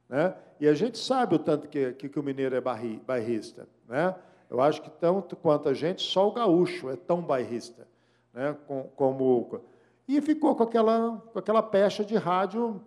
Né? 0.09 0.35
E 0.61 0.67
a 0.67 0.75
gente 0.75 0.99
sabe 0.99 1.33
o 1.33 1.39
tanto 1.39 1.67
que, 1.67 1.91
que, 1.93 2.07
que 2.07 2.19
o 2.19 2.23
mineiro 2.23 2.55
é 2.55 2.61
bairrista. 2.61 3.67
Né? 3.89 4.13
Eu 4.47 4.61
acho 4.61 4.79
que 4.83 4.91
tanto 4.91 5.35
quanto 5.35 5.67
a 5.67 5.73
gente, 5.73 6.03
só 6.03 6.27
o 6.27 6.31
gaúcho 6.31 6.87
é 6.87 6.95
tão 6.95 7.19
bairrista. 7.19 7.87
Né? 8.31 8.55
como 8.95 9.59
e 10.07 10.21
ficou 10.21 10.55
com 10.55 10.63
aquela, 10.63 11.21
com 11.33 11.39
aquela 11.39 11.63
pecha 11.63 12.05
de 12.05 12.15
rádio 12.15 12.79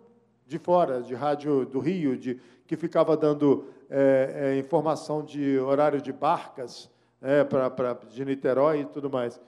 de 0.47 0.57
fora, 0.57 1.01
de 1.01 1.13
rádio 1.13 1.65
do 1.65 1.79
Rio, 1.79 2.17
de, 2.17 2.39
que 2.65 2.77
ficava 2.77 3.17
dando 3.17 3.65
é, 3.89 4.53
é, 4.53 4.57
informação 4.57 5.21
de 5.21 5.59
horário 5.59 6.01
de 6.01 6.13
barcas 6.13 6.89
é, 7.21 7.43
pra, 7.43 7.69
pra, 7.69 7.93
de 7.93 8.23
Niterói 8.23 8.81
e 8.81 8.85
tudo 8.85 9.09
mais. 9.09 9.41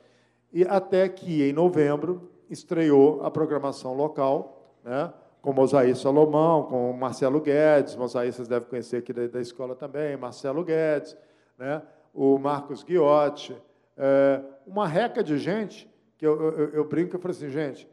E 0.52 0.66
até 0.66 1.08
que, 1.08 1.44
em 1.44 1.54
novembro, 1.54 2.30
estreou 2.50 3.24
a 3.24 3.32
programação 3.32 3.94
local, 3.94 4.76
né, 4.84 5.14
com 5.42 5.54
Mosaí 5.54 5.96
Salomão, 5.96 6.64
com 6.64 6.94
Marcelo 6.94 7.40
Guedes, 7.40 7.96
Mosaí 7.96 8.32
vocês 8.32 8.48
devem 8.48 8.68
conhecer 8.68 8.98
aqui 8.98 9.14
da, 9.14 9.28
da 9.28 9.42
escola 9.42 9.76
também, 9.76 10.18
Marcelo 10.18 10.64
Guedes, 10.64 11.18
né, 11.58 11.82
o 12.14 12.38
Marcos 12.38 12.84
Guiotti, 12.84 13.56
é, 13.96 14.42
uma 14.66 14.88
reca 14.88 15.24
de 15.24 15.38
gente 15.38 15.90
que 16.18 16.26
eu, 16.26 16.40
eu, 16.42 16.70
eu 16.70 16.86
brinco 16.86 17.16
e 17.16 17.20
falo 17.20 17.32
assim, 17.32 17.50
gente, 17.50 17.88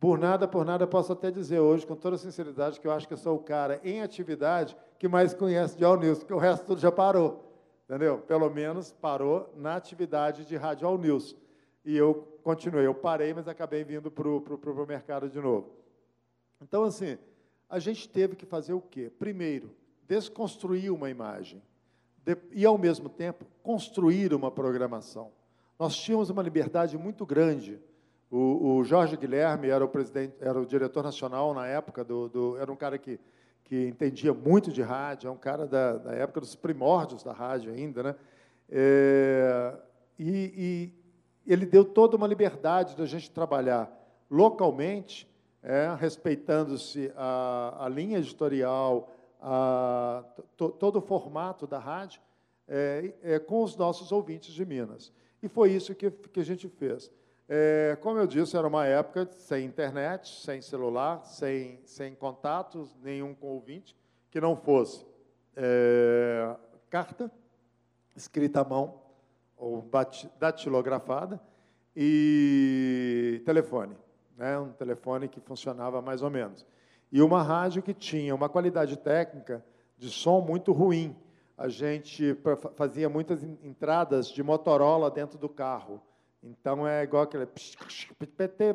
por 0.00 0.18
nada, 0.18 0.48
por 0.48 0.64
nada, 0.64 0.86
posso 0.86 1.12
até 1.12 1.30
dizer 1.30 1.60
hoje, 1.60 1.86
com 1.86 1.94
toda 1.94 2.16
sinceridade, 2.16 2.80
que 2.80 2.86
eu 2.86 2.92
acho 2.92 3.06
que 3.06 3.12
eu 3.12 3.18
sou 3.18 3.36
o 3.36 3.42
cara 3.42 3.78
em 3.84 4.00
atividade 4.00 4.74
que 4.98 5.06
mais 5.06 5.34
conhece 5.34 5.76
de 5.76 5.84
All 5.84 5.98
News, 5.98 6.20
porque 6.20 6.32
o 6.32 6.38
resto 6.38 6.64
tudo 6.64 6.80
já 6.80 6.90
parou. 6.90 7.50
Entendeu? 7.90 8.18
Pelo 8.18 8.48
menos 8.48 8.92
parou 8.92 9.52
na 9.56 9.74
atividade 9.74 10.44
de 10.44 10.56
Rádio 10.56 10.86
All 10.86 10.96
News. 10.96 11.36
E 11.84 11.96
eu 11.96 12.38
continuei. 12.42 12.86
Eu 12.86 12.94
parei, 12.94 13.34
mas 13.34 13.48
acabei 13.48 13.82
vindo 13.82 14.10
para 14.12 14.28
o 14.28 14.86
mercado 14.86 15.28
de 15.28 15.40
novo. 15.40 15.72
Então, 16.60 16.84
assim, 16.84 17.18
a 17.68 17.78
gente 17.78 18.08
teve 18.08 18.36
que 18.36 18.46
fazer 18.46 18.72
o 18.72 18.80
quê? 18.80 19.10
Primeiro, 19.18 19.74
desconstruir 20.06 20.92
uma 20.92 21.10
imagem. 21.10 21.62
De, 22.24 22.36
e, 22.52 22.64
ao 22.64 22.76
mesmo 22.76 23.08
tempo, 23.08 23.46
construir 23.62 24.34
uma 24.34 24.50
programação 24.50 25.32
nós 25.80 25.96
tínhamos 25.96 26.28
uma 26.28 26.42
liberdade 26.42 26.98
muito 26.98 27.24
grande. 27.24 27.80
O, 28.30 28.76
o 28.76 28.84
Jorge 28.84 29.16
Guilherme 29.16 29.70
era 29.70 29.82
o 29.82 29.88
presidente, 29.88 30.34
era 30.38 30.60
o 30.60 30.66
diretor 30.66 31.02
nacional 31.02 31.54
na 31.54 31.66
época 31.66 32.04
do, 32.04 32.28
do 32.28 32.58
era 32.58 32.70
um 32.70 32.76
cara 32.76 32.98
que 32.98 33.18
que 33.64 33.86
entendia 33.86 34.34
muito 34.34 34.72
de 34.72 34.82
rádio, 34.82 35.28
é 35.28 35.30
um 35.30 35.36
cara 35.36 35.64
da, 35.64 35.96
da 35.96 36.12
época 36.12 36.40
dos 36.40 36.56
primórdios 36.56 37.22
da 37.22 37.32
rádio 37.32 37.72
ainda, 37.72 38.02
né? 38.02 38.16
É, 38.68 39.76
e, 40.18 40.92
e, 41.46 41.52
ele 41.52 41.64
deu 41.64 41.84
toda 41.84 42.16
uma 42.16 42.26
liberdade 42.26 42.96
da 42.96 43.06
gente 43.06 43.30
trabalhar 43.30 43.88
localmente, 44.28 45.29
é, 45.62 45.94
respeitando-se 45.98 47.12
a, 47.16 47.84
a, 47.84 47.88
linha 47.88 48.18
editorial, 48.18 49.10
a, 49.40 50.24
to, 50.56 50.70
todo 50.70 50.96
o 50.96 51.02
formato 51.02 51.66
da 51.66 51.78
rádio, 51.78 52.20
é, 52.66 53.12
é, 53.22 53.38
com 53.38 53.62
os 53.62 53.76
nossos 53.76 54.12
ouvintes 54.12 54.54
de 54.54 54.64
Minas. 54.64 55.12
E 55.42 55.48
foi 55.48 55.72
isso 55.72 55.94
que, 55.94 56.10
que 56.10 56.40
a 56.40 56.44
gente 56.44 56.68
fez. 56.68 57.10
É, 57.48 57.98
como 58.00 58.18
eu 58.18 58.26
disse, 58.26 58.56
era 58.56 58.66
uma 58.66 58.86
época 58.86 59.28
sem 59.32 59.64
internet, 59.64 60.40
sem 60.40 60.62
celular, 60.62 61.24
sem, 61.24 61.80
sem 61.84 62.14
contatos, 62.14 62.96
nenhum 63.02 63.34
com 63.34 63.48
ouvinte, 63.48 63.96
que 64.30 64.40
não 64.40 64.54
fosse 64.56 65.04
é, 65.56 66.54
carta, 66.88 67.30
escrita 68.14 68.60
à 68.60 68.64
mão, 68.64 69.00
ou 69.56 69.84
datilografada, 70.38 71.40
e 71.94 73.42
telefone. 73.44 73.96
Né? 74.40 74.58
Um 74.58 74.72
telefone 74.72 75.28
que 75.28 75.38
funcionava 75.38 76.00
mais 76.00 76.22
ou 76.22 76.30
menos. 76.30 76.66
E 77.12 77.20
uma 77.20 77.42
rádio 77.42 77.82
que 77.82 77.92
tinha 77.92 78.34
uma 78.34 78.48
qualidade 78.48 78.96
técnica 78.96 79.62
de 79.98 80.08
som 80.08 80.40
muito 80.40 80.72
ruim 80.72 81.14
a 81.58 81.68
gente 81.68 82.34
fazia 82.74 83.06
muitas 83.06 83.44
entradas 83.44 84.28
de 84.28 84.42
Motorola 84.42 85.10
dentro 85.10 85.36
do 85.36 85.46
carro. 85.46 86.00
Então 86.42 86.88
é 86.88 87.02
igual 87.02 87.24
aquele 87.24 87.46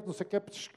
não 0.05 0.13
sei 0.13 0.27
o 0.27 0.29
que. 0.29 0.69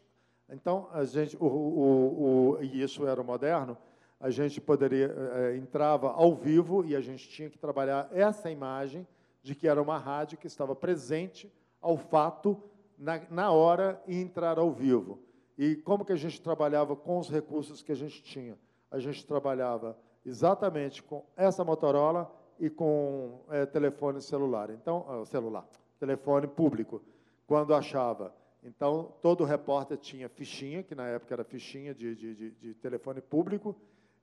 Então 0.48 0.88
a 0.90 1.04
gente, 1.04 1.36
o, 1.36 1.44
o, 1.44 2.54
o, 2.56 2.62
e 2.62 2.80
isso 2.80 3.06
era 3.06 3.22
moderno. 3.22 3.76
a 4.18 4.30
gente 4.30 4.58
poderia 4.58 5.14
é, 5.34 5.56
entrava 5.58 6.12
ao 6.12 6.34
vivo 6.34 6.82
e 6.82 6.96
a 6.96 7.00
gente 7.02 7.28
tinha 7.28 7.50
que 7.50 7.58
trabalhar 7.58 8.08
essa 8.10 8.50
imagem 8.50 9.06
de 9.42 9.54
que 9.54 9.68
era 9.68 9.82
uma 9.82 9.98
rádio 9.98 10.38
que 10.38 10.46
estava 10.46 10.74
presente 10.74 11.52
ao 11.78 11.98
fato 11.98 12.58
na, 12.98 13.20
na 13.30 13.52
hora 13.52 14.02
e 14.06 14.20
entrar 14.20 14.58
ao 14.58 14.72
vivo. 14.72 15.18
E 15.56 15.76
como 15.76 16.04
que 16.04 16.12
a 16.12 16.16
gente 16.16 16.40
trabalhava 16.40 16.94
com 16.96 17.18
os 17.18 17.28
recursos 17.28 17.82
que 17.82 17.92
a 17.92 17.96
gente 17.96 18.22
tinha? 18.22 18.58
A 18.90 18.98
gente 18.98 19.26
trabalhava 19.26 19.96
exatamente 20.24 21.02
com 21.02 21.24
essa 21.36 21.64
Motorola 21.64 22.32
e 22.58 22.68
com 22.68 23.40
é, 23.50 23.64
telefone 23.66 24.20
celular. 24.20 24.70
Então, 24.70 25.24
celular, 25.26 25.66
telefone 25.98 26.46
público, 26.46 27.02
quando 27.46 27.74
achava. 27.74 28.34
Então, 28.62 29.14
todo 29.22 29.44
repórter 29.44 29.96
tinha 29.98 30.28
fichinha, 30.28 30.82
que 30.82 30.94
na 30.94 31.06
época 31.06 31.34
era 31.34 31.44
fichinha 31.44 31.94
de, 31.94 32.14
de, 32.14 32.34
de, 32.34 32.50
de 32.50 32.74
telefone 32.74 33.20
público, 33.20 33.74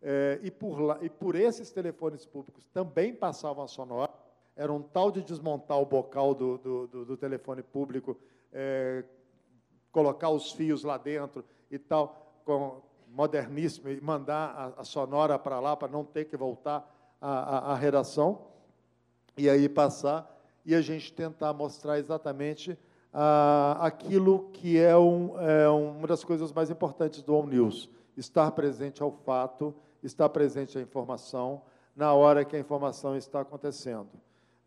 é, 0.01 0.39
e, 0.43 0.51
por 0.51 0.79
lá, 0.79 0.99
e 1.01 1.09
por 1.09 1.35
esses 1.35 1.71
telefones 1.71 2.25
públicos 2.25 2.65
também 2.73 3.13
passavam 3.13 3.63
a 3.63 3.67
sonora. 3.67 4.11
Era 4.55 4.71
um 4.71 4.81
tal 4.81 5.11
de 5.11 5.21
desmontar 5.21 5.79
o 5.79 5.85
bocal 5.85 6.33
do, 6.33 6.57
do, 6.57 6.87
do, 6.87 7.05
do 7.05 7.17
telefone 7.17 7.61
público, 7.61 8.17
é, 8.57 9.03
colocar 9.91 10.29
os 10.29 10.53
fios 10.53 10.83
lá 10.83 10.97
dentro 10.97 11.43
e 11.69 11.77
tal, 11.77 12.41
com 12.45 12.81
moderníssimo, 13.09 13.89
e 13.89 13.99
mandar 14.01 14.73
a, 14.77 14.81
a 14.81 14.83
sonora 14.85 15.37
para 15.37 15.59
lá 15.59 15.75
para 15.75 15.89
não 15.89 16.03
ter 16.03 16.25
que 16.25 16.37
voltar 16.37 16.89
à, 17.21 17.75
redação, 17.75 18.47
e 19.37 19.49
aí 19.49 19.67
passar, 19.67 20.31
e 20.65 20.73
a 20.73 20.81
gente 20.81 21.13
tentar 21.13 21.53
mostrar 21.53 21.97
exatamente 21.97 22.77
ah, 23.13 23.77
aquilo 23.81 24.49
que 24.51 24.79
é, 24.79 24.95
um, 24.97 25.39
é, 25.39 25.69
uma 25.69 26.07
das 26.07 26.23
coisas 26.23 26.51
mais 26.51 26.69
importantes 26.69 27.21
do 27.21 27.33
All 27.33 27.45
News, 27.45 27.89
estar 28.15 28.51
presente 28.51 29.01
ao 29.01 29.11
fato, 29.11 29.73
estar 30.03 30.29
presente 30.29 30.77
à 30.77 30.81
informação, 30.81 31.61
na 31.95 32.13
hora 32.13 32.45
que 32.45 32.55
a 32.55 32.59
informação 32.59 33.15
está 33.15 33.41
acontecendo. 33.41 34.09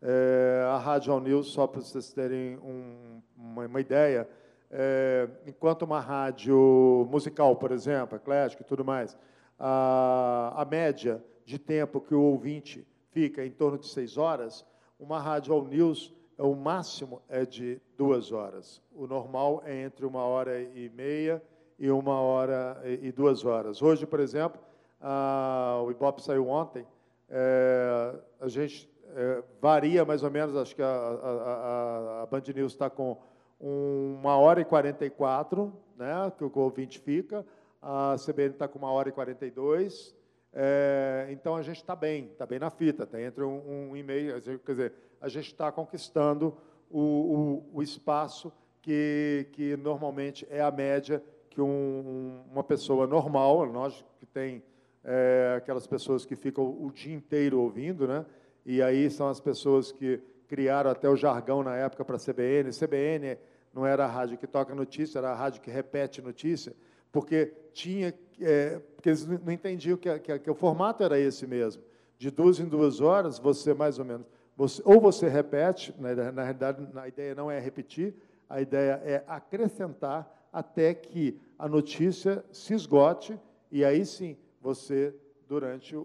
É, 0.01 0.63
a 0.71 0.77
Rádio 0.77 1.19
News, 1.19 1.47
só 1.47 1.67
para 1.67 1.81
vocês 1.81 2.13
terem 2.13 2.57
um, 2.59 3.21
uma, 3.35 3.65
uma, 3.65 3.81
ideia, 3.81 4.29
é, 4.71 5.27
enquanto 5.45 5.81
uma 5.81 5.99
rádio 5.99 7.07
musical, 7.11 7.55
por 7.57 7.71
exemplo, 7.71 8.15
eclética 8.15 8.63
e 8.63 8.65
tudo 8.65 8.85
mais, 8.85 9.17
a, 9.59 10.53
a 10.55 10.65
média 10.65 11.21
de 11.45 11.59
tempo 11.59 11.99
que 11.99 12.15
o 12.15 12.21
ouvinte 12.21 12.87
fica 13.11 13.45
em 13.45 13.51
torno 13.51 13.77
de 13.77 13.87
seis 13.87 14.17
horas, 14.17 14.65
uma 14.97 15.19
rádio 15.19 15.53
All 15.53 15.65
News 15.65 16.13
é 16.37 16.43
o 16.43 16.55
máximo 16.55 17.21
é 17.27 17.45
de 17.45 17.81
duas 17.97 18.31
horas. 18.31 18.81
O 18.93 19.05
normal 19.05 19.61
é 19.65 19.81
entre 19.83 20.05
uma 20.05 20.23
hora 20.23 20.61
e 20.61 20.89
meia 20.89 21.43
e 21.77 21.91
uma 21.91 22.21
hora 22.21 22.81
e 22.85 23.11
duas 23.11 23.43
horas. 23.43 23.81
Hoje, 23.81 24.05
por 24.05 24.21
exemplo, 24.21 24.61
a, 25.01 25.81
o 25.83 25.91
Ibope 25.91 26.21
saiu 26.21 26.47
ontem, 26.47 26.85
é, 27.29 28.15
a 28.39 28.47
gente 28.47 28.89
é, 29.15 29.43
varia 29.61 30.05
mais 30.05 30.23
ou 30.23 30.31
menos, 30.31 30.55
acho 30.55 30.75
que 30.75 30.81
a, 30.81 30.87
a, 30.87 32.21
a 32.23 32.25
Band 32.25 32.43
News 32.55 32.73
está 32.73 32.89
com 32.89 33.17
uma 33.59 34.37
hora 34.37 34.61
e 34.61 34.65
44, 34.65 35.73
né, 35.97 36.31
que 36.37 36.43
o 36.43 36.51
ouvinte 36.55 36.99
fica, 36.99 37.45
a 37.81 38.15
CBN 38.17 38.51
está 38.51 38.67
com 38.67 38.79
uma 38.79 38.91
hora 38.91 39.09
e 39.09 39.11
42, 39.11 40.15
é, 40.53 41.27
então 41.29 41.55
a 41.55 41.61
gente 41.61 41.77
está 41.77 41.95
bem, 41.95 42.25
está 42.31 42.45
bem 42.45 42.59
na 42.59 42.69
fita, 42.69 43.03
está 43.03 43.21
entre 43.21 43.43
um, 43.43 43.89
um 43.91 43.97
e 43.97 44.01
meio, 44.01 44.41
quer 44.41 44.71
dizer, 44.71 44.93
a 45.21 45.27
gente 45.27 45.47
está 45.47 45.71
conquistando 45.71 46.55
o, 46.89 46.99
o, 46.99 47.69
o, 47.77 47.83
espaço 47.83 48.51
que, 48.81 49.47
que 49.51 49.75
normalmente 49.77 50.47
é 50.49 50.61
a 50.61 50.71
média 50.71 51.21
que 51.49 51.61
um, 51.61 52.41
uma 52.51 52.63
pessoa 52.63 53.05
normal, 53.05 53.65
nós 53.71 54.03
que 54.19 54.25
tem 54.25 54.63
é, 55.03 55.55
aquelas 55.57 55.85
pessoas 55.85 56.25
que 56.25 56.35
ficam 56.35 56.65
o 56.65 56.91
dia 56.91 57.13
inteiro 57.13 57.59
ouvindo, 57.59 58.07
né? 58.07 58.25
E 58.71 58.83
aí 58.83 59.09
são 59.09 59.27
as 59.27 59.39
pessoas 59.39 59.91
que 59.91 60.21
criaram 60.47 60.91
até 60.91 61.09
o 61.09 61.15
jargão 61.15 61.63
na 61.63 61.75
época 61.75 62.05
para 62.05 62.17
a 62.17 62.19
CBN. 62.19 62.69
CBN 62.69 63.35
não 63.73 63.83
era 63.83 64.05
a 64.05 64.07
rádio 64.07 64.37
que 64.37 64.45
toca 64.45 64.75
notícia, 64.75 65.17
era 65.17 65.31
a 65.31 65.33
rádio 65.33 65.59
que 65.59 65.71
repete 65.71 66.21
notícia, 66.21 66.75
porque 67.11 67.51
tinha, 67.73 68.13
é, 68.39 68.77
porque 68.95 69.09
eles 69.09 69.25
não 69.25 69.51
entendiam 69.51 69.97
que, 69.97 70.19
que, 70.19 70.37
que 70.37 70.51
o 70.51 70.53
formato 70.53 71.03
era 71.03 71.19
esse 71.19 71.47
mesmo. 71.47 71.81
De 72.15 72.29
duas 72.29 72.59
em 72.59 72.65
duas 72.67 73.01
horas, 73.01 73.39
você 73.39 73.73
mais 73.73 73.97
ou 73.97 74.05
menos 74.05 74.27
você, 74.55 74.83
ou 74.85 75.01
você 75.01 75.27
repete, 75.27 75.91
na, 75.97 76.31
na 76.31 76.43
realidade, 76.43 76.87
a 76.95 77.07
ideia 77.07 77.33
não 77.33 77.49
é 77.49 77.59
repetir, 77.59 78.13
a 78.47 78.61
ideia 78.61 79.01
é 79.03 79.23
acrescentar 79.25 80.47
até 80.53 80.93
que 80.93 81.41
a 81.57 81.67
notícia 81.67 82.45
se 82.51 82.75
esgote 82.75 83.35
e 83.71 83.83
aí 83.83 84.05
sim 84.05 84.37
você, 84.61 85.11
durante 85.47 85.95
o, 85.95 86.01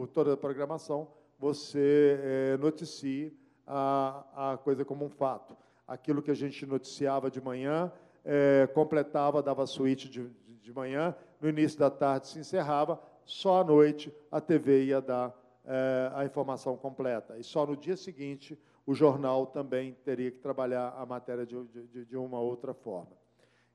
o 0.00 0.08
toda 0.12 0.32
a 0.32 0.36
programação, 0.36 1.06
você 1.38 2.18
é, 2.22 2.56
noticie 2.56 3.32
a, 3.66 4.52
a 4.52 4.58
coisa 4.58 4.84
como 4.84 5.04
um 5.04 5.08
fato. 5.08 5.56
Aquilo 5.86 6.22
que 6.22 6.30
a 6.30 6.34
gente 6.34 6.66
noticiava 6.66 7.30
de 7.30 7.40
manhã, 7.40 7.92
é, 8.24 8.68
completava, 8.74 9.42
dava 9.42 9.66
suíte 9.66 10.08
de, 10.08 10.28
de, 10.28 10.54
de 10.56 10.72
manhã, 10.72 11.14
no 11.40 11.48
início 11.48 11.78
da 11.78 11.90
tarde 11.90 12.28
se 12.28 12.38
encerrava, 12.38 13.00
só 13.24 13.60
à 13.60 13.64
noite 13.64 14.12
a 14.30 14.40
TV 14.40 14.84
ia 14.84 15.00
dar 15.00 15.34
é, 15.64 16.10
a 16.14 16.24
informação 16.24 16.76
completa. 16.76 17.38
E 17.38 17.44
só 17.44 17.66
no 17.66 17.76
dia 17.76 17.96
seguinte 17.96 18.58
o 18.86 18.94
jornal 18.94 19.46
também 19.46 19.94
teria 20.04 20.30
que 20.30 20.38
trabalhar 20.38 20.94
a 20.96 21.04
matéria 21.04 21.44
de, 21.44 21.62
de, 21.64 22.04
de 22.06 22.16
uma 22.16 22.40
outra 22.40 22.72
forma. 22.72 23.12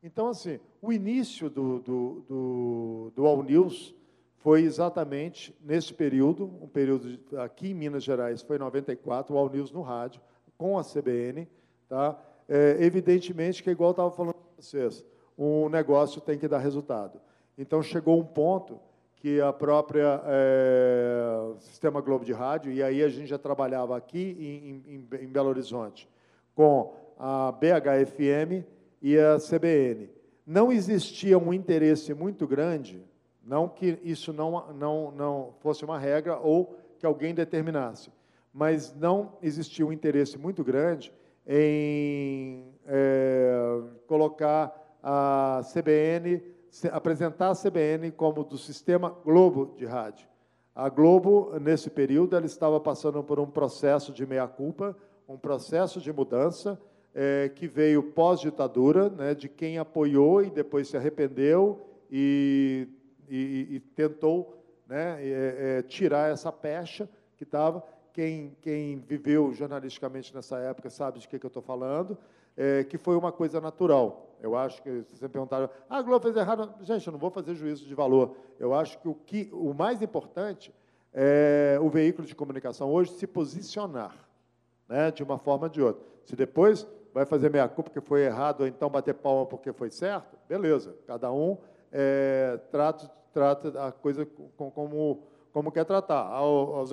Então, 0.01 0.27
assim, 0.27 0.59
o 0.81 0.91
início 0.91 1.49
do, 1.49 1.79
do, 1.79 2.25
do, 2.27 3.11
do 3.15 3.25
All 3.25 3.41
News 3.41 3.95
foi 4.43 4.63
exatamente 4.63 5.57
nesse 5.63 5.93
período, 5.93 6.51
um 6.61 6.67
período 6.67 7.17
aqui 7.37 7.71
em 7.71 7.73
Minas 7.73 8.03
Gerais, 8.03 8.41
foi 8.41 8.57
em 8.57 8.59
94, 8.59 9.33
o 9.33 9.37
All 9.37 9.49
News 9.49 9.71
no 9.71 9.81
rádio, 9.81 10.21
com 10.57 10.77
a 10.77 10.83
CBN. 10.83 11.47
Tá? 11.87 12.19
É, 12.49 12.75
evidentemente 12.81 13.63
que, 13.63 13.69
igual 13.69 13.91
estava 13.91 14.11
falando 14.11 14.33
para 14.33 14.61
vocês, 14.61 15.05
um 15.37 15.69
negócio 15.69 16.19
tem 16.19 16.37
que 16.37 16.45
dar 16.45 16.57
resultado. 16.57 17.21
Então, 17.57 17.81
chegou 17.81 18.19
um 18.19 18.25
ponto 18.25 18.81
que 19.15 19.39
a 19.39 19.53
própria 19.53 20.21
é, 20.25 21.53
Sistema 21.59 22.01
Globo 22.01 22.25
de 22.25 22.33
Rádio, 22.33 22.73
e 22.73 22.83
aí 22.83 23.01
a 23.01 23.07
gente 23.07 23.29
já 23.29 23.37
trabalhava 23.37 23.95
aqui 23.95 24.35
em, 24.37 24.93
em, 24.93 25.23
em 25.23 25.27
Belo 25.29 25.47
Horizonte, 25.47 26.09
com 26.53 26.93
a 27.17 27.49
BHFM 27.53 28.65
e 29.01 29.17
a 29.17 29.37
CBN. 29.37 30.09
Não 30.45 30.69
existia 30.69 31.37
um 31.37 31.53
interesse 31.53 32.13
muito 32.13 32.45
grande, 32.45 33.01
não 33.43 33.67
que 33.67 33.99
isso 34.03 34.31
não, 34.31 34.73
não, 34.73 35.11
não 35.11 35.53
fosse 35.59 35.83
uma 35.83 35.99
regra 35.99 36.37
ou 36.37 36.77
que 36.97 37.05
alguém 37.05 37.33
determinasse, 37.33 38.11
mas 38.53 38.95
não 38.95 39.33
existia 39.41 39.85
um 39.85 39.91
interesse 39.91 40.37
muito 40.37 40.63
grande 40.63 41.11
em 41.45 42.65
é, 42.85 43.81
colocar 44.07 44.97
a 45.01 45.61
CBN 45.73 46.41
apresentar 46.91 47.51
a 47.51 47.55
CBN 47.55 48.11
como 48.11 48.43
do 48.43 48.57
sistema 48.57 49.15
Globo 49.23 49.75
de 49.77 49.85
rádio. 49.85 50.27
A 50.75 50.89
Globo, 50.89 51.51
nesse 51.59 51.89
período, 51.89 52.35
ela 52.35 52.47
estava 52.47 52.79
passando 52.79 53.23
por 53.23 53.39
um 53.39 53.45
processo 53.45 54.11
de 54.11 54.25
meia-culpa, 54.25 54.97
um 55.29 55.37
processo 55.37 56.01
de 56.01 56.11
mudança, 56.11 56.79
é, 57.13 57.51
que 57.53 57.67
veio 57.67 58.01
pós-ditadura, 58.01 59.09
né, 59.09 59.35
de 59.35 59.47
quem 59.47 59.77
apoiou 59.77 60.41
e 60.41 60.49
depois 60.49 60.87
se 60.87 60.97
arrependeu 60.97 61.79
e, 62.11 62.87
e, 63.29 63.75
e 63.75 63.79
tentou 63.79 64.63
né, 64.87 65.17
é, 65.19 65.77
é, 65.79 65.81
tirar 65.81 66.31
essa 66.31 66.51
pecha 66.51 67.09
que 67.37 67.43
estava. 67.43 67.83
Quem, 68.11 68.55
quem 68.61 68.99
viveu 68.99 69.51
jornalisticamente 69.53 70.33
nessa 70.35 70.59
época 70.59 70.89
sabe 70.89 71.19
de 71.19 71.27
que, 71.27 71.39
que 71.39 71.45
eu 71.45 71.49
estou 71.49 71.63
falando 71.63 72.17
é, 72.55 72.83
que 72.83 72.97
foi 72.97 73.15
uma 73.15 73.31
coisa 73.31 73.59
natural. 73.59 74.35
Eu 74.41 74.55
acho 74.55 74.81
que, 74.81 75.03
se 75.03 75.17
você 75.17 75.29
perguntar, 75.29 75.69
ah, 75.89 75.97
a 75.97 76.01
Globo 76.01 76.23
fez 76.23 76.35
errado. 76.35 76.73
Gente, 76.81 77.07
eu 77.07 77.11
não 77.11 77.19
vou 77.19 77.31
fazer 77.31 77.55
juízo 77.55 77.85
de 77.85 77.95
valor. 77.95 78.35
Eu 78.59 78.73
acho 78.73 78.99
que 78.99 79.07
o, 79.07 79.13
que, 79.13 79.49
o 79.53 79.73
mais 79.73 80.01
importante 80.01 80.73
é 81.13 81.77
o 81.81 81.89
veículo 81.89 82.27
de 82.27 82.35
comunicação 82.35 82.91
hoje 82.91 83.11
se 83.11 83.27
posicionar, 83.27 84.15
né, 84.87 85.11
de 85.11 85.23
uma 85.23 85.37
forma 85.37 85.65
ou 85.65 85.69
de 85.69 85.81
outra. 85.81 86.03
Se 86.25 86.35
depois 86.35 86.87
vai 87.13 87.25
fazer 87.25 87.49
meia 87.49 87.67
culpa 87.67 87.89
porque 87.89 88.05
foi 88.05 88.25
errado, 88.25 88.61
ou 88.61 88.67
então 88.67 88.89
bater 88.89 89.13
palma 89.13 89.45
porque 89.45 89.71
foi 89.71 89.89
certo, 89.89 90.35
beleza. 90.47 90.95
Cada 91.05 91.31
um 91.31 91.57
é, 91.93 92.59
trata, 92.71 93.09
trata 93.31 93.87
a 93.87 93.91
coisa 93.91 94.25
com, 94.57 94.71
como, 94.71 95.19
como 95.53 95.71
quer 95.71 95.85
tratar. 95.85 96.41
O 96.41 96.83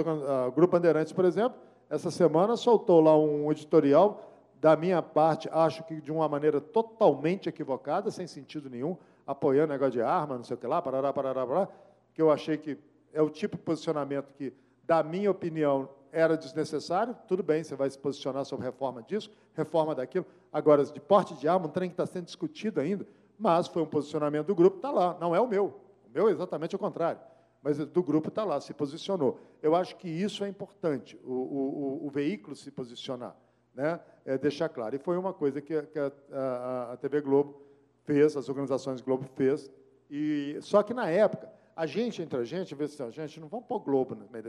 Grupo 0.55 0.73
Bandeirantes, 0.73 1.13
por 1.13 1.25
exemplo, 1.25 1.59
essa 1.89 2.11
semana 2.11 2.55
soltou 2.55 3.01
lá 3.01 3.19
um 3.19 3.51
editorial 3.51 4.23
da 4.61 4.77
minha 4.77 5.01
parte, 5.01 5.49
acho 5.51 5.83
que 5.85 6.03
de 6.03 6.13
uma 6.13 6.29
maneira 6.29 6.61
totalmente 6.61 7.49
equivocada, 7.49 8.11
sem 8.11 8.27
sentido 8.27 8.69
nenhum, 8.69 8.95
apoiando 9.27 9.73
negócio 9.73 9.93
de 9.93 10.03
arma, 10.03 10.37
não 10.37 10.45
sei 10.45 10.55
o 10.55 10.59
que 10.59 10.67
lá, 10.67 10.83
parará, 10.83 11.13
parará, 11.15 11.47
parará, 11.47 11.69
que 12.13 12.21
eu 12.21 12.31
achei 12.31 12.59
que 12.59 12.79
é 13.13 13.23
o 13.23 13.31
tipo 13.31 13.57
de 13.57 13.63
posicionamento 13.63 14.35
que, 14.35 14.53
da 14.85 15.03
minha 15.03 15.31
opinião, 15.31 15.89
era 16.13 16.37
desnecessário. 16.37 17.17
Tudo 17.27 17.43
bem, 17.43 17.63
você 17.65 17.75
vai 17.75 17.89
se 17.89 17.99
posicionar 17.99 18.45
sobre 18.45 18.67
reforma 18.67 19.03
disso, 19.03 19.31
reforma 19.55 19.95
daquilo. 19.95 20.27
Agora, 20.53 20.85
de 20.85 21.01
porte 21.01 21.35
de 21.35 21.49
arma, 21.49 21.67
um 21.67 21.71
trem 21.71 21.89
que 21.89 21.95
está 21.95 22.05
sendo 22.05 22.27
discutido 22.27 22.81
ainda, 22.81 23.07
mas 23.41 23.67
foi 23.67 23.83
um 23.83 23.87
posicionamento 23.87 24.47
do 24.47 24.55
grupo, 24.55 24.77
está 24.77 24.91
lá, 24.91 25.17
não 25.19 25.35
é 25.35 25.41
o 25.41 25.49
meu. 25.49 25.81
O 26.07 26.11
meu 26.13 26.29
é 26.29 26.33
exatamente 26.33 26.77
o 26.77 26.79
contrário. 26.79 27.21
mas 27.63 27.79
do 27.79 28.03
grupo 28.03 28.29
está 28.29 28.45
lá, 28.45 28.61
se 28.61 28.75
posicionou. 28.75 29.41
Eu 29.63 29.75
acho 29.75 29.97
que 29.97 30.09
isso 30.09 30.45
é 30.45 30.49
importante, 30.49 31.19
o, 31.25 31.33
o, 31.33 32.07
o 32.07 32.11
veículo 32.11 32.55
se 32.55 32.71
posicionar, 32.71 33.35
né? 33.75 33.99
é 34.25 34.37
deixar 34.37 34.69
claro. 34.69 34.95
E 34.95 34.99
foi 34.99 35.17
uma 35.17 35.33
coisa 35.33 35.61
que, 35.61 35.81
que 35.83 35.99
a, 35.99 36.13
a, 36.33 36.93
a, 36.93 36.97
TV 36.99 37.21
Globo 37.23 37.63
fez, 38.05 38.37
as 38.37 38.49
organizações 38.49 39.01
Globo 39.01 39.25
fez, 39.35 39.71
e 40.11 40.59
só 40.61 40.83
que 40.83 40.93
na 40.93 41.09
época, 41.09 41.51
a 41.75 41.87
gente 41.87 42.21
entre 42.21 42.39
a 42.39 42.45
gente, 42.45 42.75
vê 42.75 42.85
assim, 42.85 43.11
gente 43.11 43.41
não 43.41 43.49
vamos 43.49 43.67
pôr 43.67 43.81
Globo 43.81 44.15
no 44.15 44.29
meio. 44.31 44.45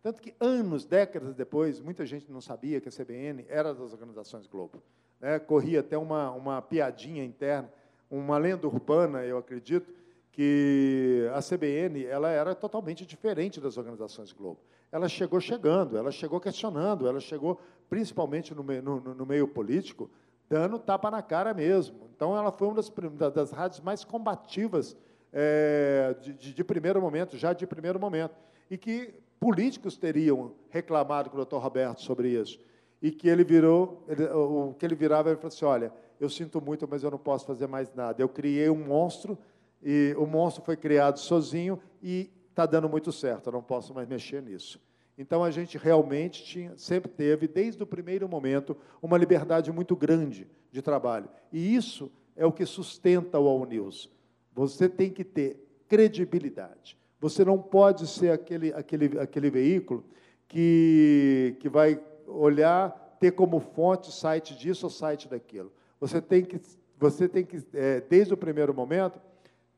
Tanto 0.00 0.22
que 0.22 0.32
anos, 0.38 0.84
décadas 0.84 1.34
depois, 1.34 1.80
muita 1.80 2.06
gente 2.06 2.30
não 2.30 2.40
sabia 2.40 2.80
que 2.80 2.88
a 2.88 2.92
CBN 2.92 3.44
era 3.48 3.74
das 3.74 3.92
organizações 3.92 4.46
Globo. 4.46 4.80
Né? 5.20 5.38
Corria 5.40 5.80
até 5.80 5.98
uma, 5.98 6.30
uma 6.30 6.62
piadinha 6.62 7.24
interna, 7.24 7.72
uma 8.10 8.38
lenda 8.38 8.66
urbana, 8.66 9.24
eu 9.24 9.38
acredito, 9.38 9.92
que 10.32 11.28
a 11.34 11.40
CBN 11.40 12.04
ela 12.06 12.30
era 12.30 12.54
totalmente 12.54 13.04
diferente 13.04 13.60
das 13.60 13.76
organizações 13.76 14.32
Globo. 14.32 14.60
Ela 14.90 15.08
chegou 15.08 15.40
chegando, 15.40 15.96
ela 15.96 16.10
chegou 16.10 16.40
questionando, 16.40 17.08
ela 17.08 17.20
chegou, 17.20 17.60
principalmente 17.90 18.54
no 18.54 18.62
meio, 18.62 18.82
no, 18.82 19.00
no 19.00 19.26
meio 19.26 19.48
político, 19.48 20.08
dando 20.48 20.78
tapa 20.78 21.10
na 21.10 21.20
cara 21.22 21.52
mesmo. 21.52 22.08
Então, 22.14 22.36
ela 22.36 22.50
foi 22.50 22.68
uma 22.68 22.76
das, 22.76 23.32
das 23.34 23.50
rádios 23.50 23.80
mais 23.80 24.04
combativas 24.04 24.96
é, 25.32 26.16
de, 26.20 26.54
de, 26.54 26.64
primeiro 26.64 27.00
momento, 27.00 27.36
já 27.36 27.52
de 27.52 27.66
primeiro 27.66 28.00
momento, 28.00 28.34
e 28.70 28.78
que 28.78 29.14
políticos 29.38 29.96
teriam 29.96 30.52
reclamado 30.70 31.28
com 31.30 31.36
o 31.36 31.38
doutor 31.38 31.60
Roberto 31.60 32.00
sobre 32.00 32.30
isso, 32.30 32.58
e 33.02 33.10
que 33.10 33.28
ele 33.28 33.44
virou, 33.44 34.04
ele, 34.08 34.24
o 34.24 34.74
que 34.78 34.86
ele 34.86 34.94
virava, 34.94 35.28
ele 35.28 35.36
falou 35.36 35.48
assim, 35.48 35.64
olha, 35.64 35.92
eu 36.20 36.28
sinto 36.28 36.60
muito, 36.60 36.86
mas 36.88 37.02
eu 37.02 37.10
não 37.10 37.18
posso 37.18 37.46
fazer 37.46 37.66
mais 37.66 37.92
nada. 37.94 38.20
Eu 38.22 38.28
criei 38.28 38.68
um 38.68 38.84
monstro 38.86 39.38
e 39.82 40.14
o 40.18 40.26
monstro 40.26 40.62
foi 40.64 40.76
criado 40.76 41.18
sozinho 41.18 41.80
e 42.02 42.30
está 42.50 42.66
dando 42.66 42.88
muito 42.88 43.12
certo, 43.12 43.46
eu 43.46 43.52
não 43.52 43.62
posso 43.62 43.94
mais 43.94 44.08
mexer 44.08 44.42
nisso. 44.42 44.80
Então, 45.16 45.42
a 45.42 45.50
gente 45.50 45.76
realmente 45.76 46.44
tinha, 46.44 46.76
sempre 46.76 47.10
teve, 47.10 47.48
desde 47.48 47.82
o 47.82 47.86
primeiro 47.86 48.28
momento, 48.28 48.76
uma 49.02 49.18
liberdade 49.18 49.70
muito 49.72 49.96
grande 49.96 50.48
de 50.70 50.80
trabalho. 50.80 51.28
E 51.52 51.74
isso 51.74 52.10
é 52.36 52.46
o 52.46 52.52
que 52.52 52.64
sustenta 52.64 53.38
o 53.38 53.48
All 53.48 53.64
News. 53.64 54.10
Você 54.54 54.88
tem 54.88 55.10
que 55.10 55.24
ter 55.24 55.56
credibilidade. 55.88 56.96
Você 57.20 57.44
não 57.44 57.60
pode 57.60 58.06
ser 58.06 58.30
aquele, 58.30 58.72
aquele, 58.72 59.18
aquele 59.18 59.50
veículo 59.50 60.04
que, 60.46 61.56
que 61.58 61.68
vai 61.68 62.00
olhar, 62.26 63.16
ter 63.18 63.32
como 63.32 63.58
fonte 63.58 64.12
site 64.12 64.56
disso 64.56 64.86
ou 64.86 64.90
site 64.90 65.28
daquilo. 65.28 65.72
Você 66.00 66.20
tem 66.20 66.44
que, 66.44 66.60
você 66.98 67.28
tem 67.28 67.44
que 67.44 67.62
é, 67.74 68.00
desde 68.00 68.34
o 68.34 68.36
primeiro 68.36 68.72
momento, 68.72 69.20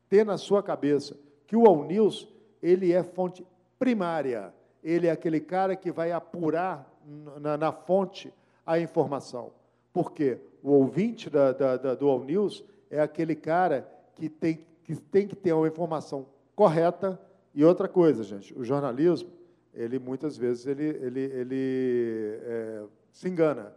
ter 0.09 0.25
na 0.25 0.37
sua 0.37 0.61
cabeça 0.61 1.17
que 1.47 1.55
o 1.55 1.65
All 1.65 1.83
News 1.85 2.27
ele 2.61 2.91
é 2.91 3.03
fonte 3.03 3.45
primária. 3.79 4.53
Ele 4.83 5.07
é 5.07 5.11
aquele 5.11 5.39
cara 5.39 5.75
que 5.75 5.91
vai 5.91 6.11
apurar 6.11 6.91
na, 7.39 7.57
na 7.57 7.71
fonte 7.71 8.33
a 8.65 8.79
informação. 8.79 9.51
Por 9.93 10.11
quê? 10.11 10.37
O 10.63 10.71
ouvinte 10.71 11.29
da, 11.29 11.51
da, 11.51 11.77
da, 11.77 11.95
do 11.95 12.07
All 12.07 12.23
News 12.23 12.63
é 12.89 12.99
aquele 12.99 13.35
cara 13.35 13.89
que 14.15 14.29
tem, 14.29 14.65
que 14.83 14.95
tem 14.95 15.27
que 15.27 15.35
ter 15.35 15.53
uma 15.53 15.67
informação 15.67 16.27
correta. 16.55 17.19
E 17.53 17.65
outra 17.65 17.87
coisa, 17.87 18.23
gente, 18.23 18.57
o 18.57 18.63
jornalismo, 18.63 19.29
ele 19.73 19.99
muitas 19.99 20.37
vezes 20.37 20.65
ele, 20.67 20.85
ele, 20.85 21.19
ele 21.19 22.39
é, 22.43 22.83
se 23.11 23.27
engana. 23.27 23.73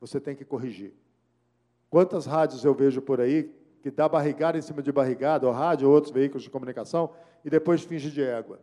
Você 0.00 0.20
tem 0.20 0.34
que 0.34 0.44
corrigir. 0.44 0.92
Quantas 1.90 2.26
rádios 2.26 2.64
eu 2.64 2.74
vejo 2.74 3.00
por 3.00 3.20
aí 3.20 3.52
que 3.82 3.90
dá 3.90 4.08
barrigada 4.08 4.58
em 4.58 4.62
cima 4.62 4.82
de 4.82 4.90
barrigada, 4.90 5.46
ou 5.46 5.52
rádio, 5.52 5.88
ou 5.88 5.94
outros 5.94 6.12
veículos 6.12 6.42
de 6.42 6.50
comunicação, 6.50 7.10
e 7.44 7.50
depois 7.50 7.82
finge 7.82 8.10
de 8.10 8.20
égua. 8.20 8.58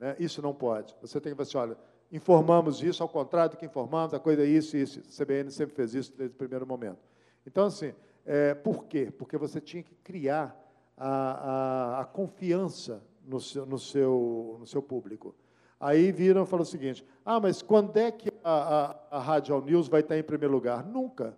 Né? 0.00 0.16
Isso 0.18 0.40
não 0.40 0.54
pode. 0.54 0.96
Você 1.02 1.20
tem 1.20 1.32
que 1.32 1.36
fazer 1.36 1.50
assim, 1.50 1.58
olha, 1.58 1.78
informamos 2.10 2.82
isso, 2.82 3.02
ao 3.02 3.08
contrário 3.08 3.50
do 3.50 3.56
que 3.58 3.66
informamos, 3.66 4.14
a 4.14 4.18
coisa 4.18 4.42
é 4.42 4.46
isso 4.46 4.76
isso. 4.76 5.00
A 5.00 5.24
CBN 5.24 5.50
sempre 5.50 5.74
fez 5.74 5.94
isso 5.94 6.16
desde 6.16 6.34
o 6.34 6.38
primeiro 6.38 6.66
momento. 6.66 6.98
Então, 7.46 7.66
assim, 7.66 7.92
é, 8.24 8.54
por 8.54 8.84
quê? 8.86 9.12
Porque 9.16 9.36
você 9.36 9.60
tinha 9.60 9.82
que 9.82 9.94
criar 9.96 10.58
a, 10.96 11.08
a, 11.08 12.00
a 12.00 12.04
confiança 12.04 13.02
no 13.26 13.40
seu, 13.40 13.66
no, 13.66 13.78
seu, 13.78 14.56
no 14.58 14.66
seu 14.66 14.82
público. 14.82 15.34
Aí 15.78 16.12
viram 16.12 16.44
e 16.44 16.46
falaram 16.46 16.62
o 16.62 16.66
seguinte: 16.66 17.04
ah, 17.24 17.38
mas 17.38 17.60
quando 17.60 17.96
é 17.96 18.10
que 18.10 18.30
a, 18.42 18.96
a, 19.10 19.18
a 19.18 19.20
Rádio 19.20 19.60
News 19.60 19.88
vai 19.88 20.00
estar 20.00 20.16
em 20.16 20.22
primeiro 20.22 20.54
lugar? 20.54 20.84
Nunca. 20.86 21.36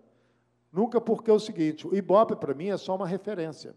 Nunca 0.76 1.00
porque 1.00 1.30
é 1.30 1.32
o 1.32 1.40
seguinte, 1.40 1.88
o 1.88 1.96
Ibope 1.96 2.36
para 2.36 2.52
mim 2.52 2.68
é 2.68 2.76
só 2.76 2.94
uma 2.94 3.06
referência, 3.06 3.74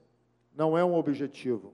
não 0.54 0.78
é 0.78 0.84
um 0.84 0.94
objetivo. 0.94 1.74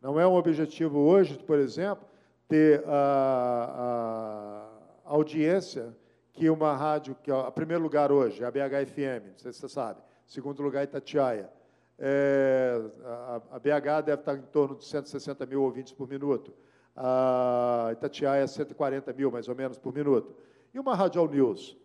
Não 0.00 0.18
é 0.18 0.26
um 0.26 0.32
objetivo 0.32 1.00
hoje, 1.00 1.36
por 1.36 1.58
exemplo, 1.58 2.08
ter 2.48 2.82
a, 2.86 4.64
a 5.04 5.12
audiência 5.12 5.94
que 6.32 6.48
uma 6.48 6.74
rádio, 6.74 7.14
que 7.22 7.30
é 7.30 7.50
primeiro 7.50 7.82
lugar 7.82 8.10
hoje, 8.10 8.42
a 8.42 8.50
BHFM, 8.50 9.32
não 9.32 9.38
sei 9.38 9.52
se 9.52 9.58
você 9.58 9.68
sabe, 9.68 10.00
segundo 10.26 10.62
lugar 10.62 10.82
Itatiaia. 10.82 11.50
É, 11.98 12.80
a, 13.04 13.42
a, 13.50 13.58
BH 13.58 14.06
deve 14.06 14.22
estar 14.22 14.34
em 14.34 14.46
torno 14.50 14.76
de 14.76 14.86
160 14.86 15.44
mil 15.44 15.62
ouvintes 15.62 15.92
por 15.92 16.08
minuto. 16.08 16.54
A 16.96 17.90
Itatiaia, 17.92 18.46
140 18.46 19.12
mil, 19.12 19.30
mais 19.30 19.46
ou 19.46 19.54
menos, 19.54 19.78
por 19.78 19.92
minuto. 19.92 20.34
E 20.72 20.78
uma 20.80 20.94
Rádio 20.94 21.26
News? 21.26 21.76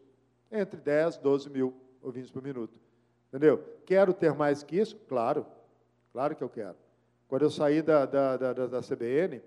Entre 0.49 0.79
10 0.79 1.15
e 1.15 1.21
12 1.21 1.49
mil 1.49 1.82
ouvintes 2.03 2.29
por 2.29 2.43
minuto. 2.43 2.79
Entendeu? 3.29 3.63
Quero 3.85 4.13
ter 4.13 4.33
mais 4.33 4.61
que 4.61 4.77
isso? 4.77 4.95
Claro, 5.07 5.45
claro 6.11 6.35
que 6.35 6.43
eu 6.43 6.49
quero. 6.49 6.75
Quando 7.27 7.43
eu 7.43 7.49
saí 7.49 7.81
da, 7.81 8.05
da, 8.05 8.37
da, 8.37 8.53
da 8.53 8.81
CBN, 8.81 9.41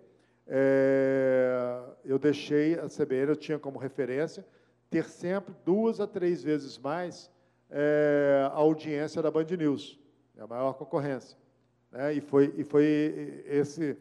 é, 0.47 1.83
eu 2.05 2.19
deixei 2.19 2.79
a 2.79 2.89
CBN, 2.89 3.31
eu 3.31 3.37
tinha 3.37 3.59
como 3.59 3.79
referência 3.79 4.45
ter 4.91 5.05
sempre 5.05 5.55
duas 5.65 6.01
a 6.01 6.07
três 6.07 6.43
vezes 6.43 6.79
mais 6.79 7.31
é, 7.71 8.49
a 8.53 8.57
audiência 8.57 9.21
da 9.21 9.31
Band 9.31 9.47
News, 9.59 9.99
é 10.37 10.43
a 10.43 10.47
maior 10.47 10.75
concorrência. 10.75 11.37
Né? 11.91 12.15
E 12.15 12.21
foi, 12.21 12.55
e 12.57 12.65
foi 12.65 13.45
esse, 13.47 13.97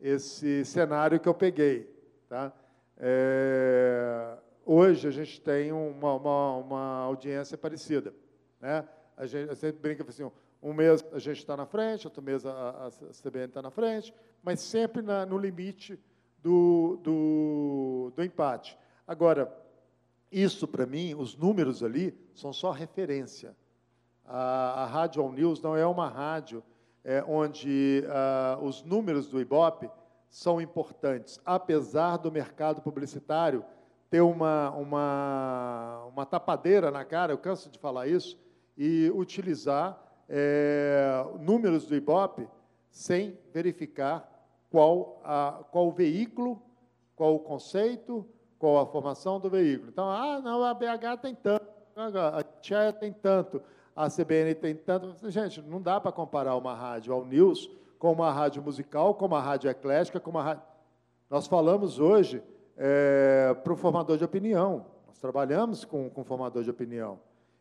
esse 0.00 0.64
cenário 0.64 1.18
que 1.18 1.28
eu 1.28 1.34
peguei. 1.34 1.92
Tá? 2.28 2.52
É, 2.96 4.37
Hoje 4.70 5.08
a 5.08 5.10
gente 5.10 5.40
tem 5.40 5.72
uma, 5.72 6.12
uma, 6.12 6.56
uma 6.56 6.96
audiência 6.98 7.56
parecida. 7.56 8.14
Né? 8.60 8.86
A 9.16 9.24
gente 9.24 9.50
a 9.50 9.54
gente 9.54 9.78
brinca 9.78 10.04
assim, 10.06 10.30
um 10.62 10.74
mês 10.74 11.02
a 11.10 11.18
gente 11.18 11.38
está 11.38 11.56
na 11.56 11.64
frente, 11.64 12.06
outro 12.06 12.22
mês 12.22 12.44
a, 12.44 12.50
a, 12.52 12.86
a 12.88 12.90
CBN 12.90 13.46
está 13.46 13.62
na 13.62 13.70
frente, 13.70 14.12
mas 14.42 14.60
sempre 14.60 15.00
na, 15.00 15.24
no 15.24 15.38
limite 15.38 15.98
do, 16.42 17.00
do, 17.02 18.12
do 18.14 18.22
empate. 18.22 18.78
Agora, 19.06 19.50
isso 20.30 20.68
para 20.68 20.84
mim, 20.84 21.14
os 21.14 21.34
números 21.34 21.82
ali, 21.82 22.14
são 22.34 22.52
só 22.52 22.70
referência. 22.70 23.56
A, 24.22 24.82
a 24.82 24.86
Rádio 24.86 25.22
All 25.22 25.32
News 25.32 25.62
não 25.62 25.78
é 25.78 25.86
uma 25.86 26.10
rádio 26.10 26.62
é, 27.02 27.24
onde 27.26 28.04
ah, 28.06 28.58
os 28.60 28.82
números 28.82 29.28
do 29.28 29.40
Ibope 29.40 29.90
são 30.28 30.60
importantes, 30.60 31.40
apesar 31.42 32.18
do 32.18 32.30
mercado 32.30 32.82
publicitário 32.82 33.64
ter 34.10 34.20
uma, 34.20 34.70
uma, 34.70 36.04
uma 36.06 36.26
tapadeira 36.26 36.90
na 36.90 37.04
cara, 37.04 37.32
eu 37.32 37.38
canso 37.38 37.70
de 37.70 37.78
falar 37.78 38.06
isso, 38.06 38.38
e 38.76 39.10
utilizar 39.14 39.98
é, 40.28 41.24
números 41.40 41.86
do 41.86 41.94
Ibope 41.94 42.48
sem 42.90 43.38
verificar 43.52 44.28
qual, 44.70 45.20
a, 45.24 45.64
qual 45.70 45.88
o 45.88 45.92
veículo, 45.92 46.62
qual 47.16 47.34
o 47.34 47.40
conceito, 47.40 48.26
qual 48.58 48.78
a 48.78 48.86
formação 48.86 49.40
do 49.40 49.50
veículo. 49.50 49.90
Então, 49.90 50.08
ah, 50.10 50.40
não, 50.40 50.64
a 50.64 50.74
BH 50.74 51.20
tem 51.22 51.34
tanto, 51.34 51.66
a 51.96 52.42
TIA 52.42 52.92
tem 52.92 53.12
tanto, 53.12 53.62
a 53.94 54.08
CBN 54.08 54.54
tem 54.54 54.74
tanto. 54.74 55.30
Gente, 55.30 55.60
não 55.62 55.80
dá 55.82 56.00
para 56.00 56.12
comparar 56.12 56.56
uma 56.56 56.74
rádio 56.74 57.12
ao 57.12 57.24
News 57.24 57.70
com 57.98 58.12
uma 58.12 58.30
rádio 58.32 58.62
musical, 58.62 59.14
com 59.14 59.26
uma 59.26 59.40
rádio 59.40 59.68
eclética, 59.68 60.20
com 60.20 60.30
uma 60.30 60.42
rádio... 60.42 60.62
Nós 61.28 61.46
falamos 61.46 61.98
hoje 61.98 62.42
é, 62.78 63.54
para 63.64 63.72
o 63.72 63.76
formador 63.76 64.16
de 64.16 64.24
opinião. 64.24 64.86
Nós 65.06 65.18
trabalhamos 65.18 65.84
com, 65.84 66.08
com 66.08 66.24
formador 66.24 66.62
de 66.62 66.70
opinião. 66.70 67.18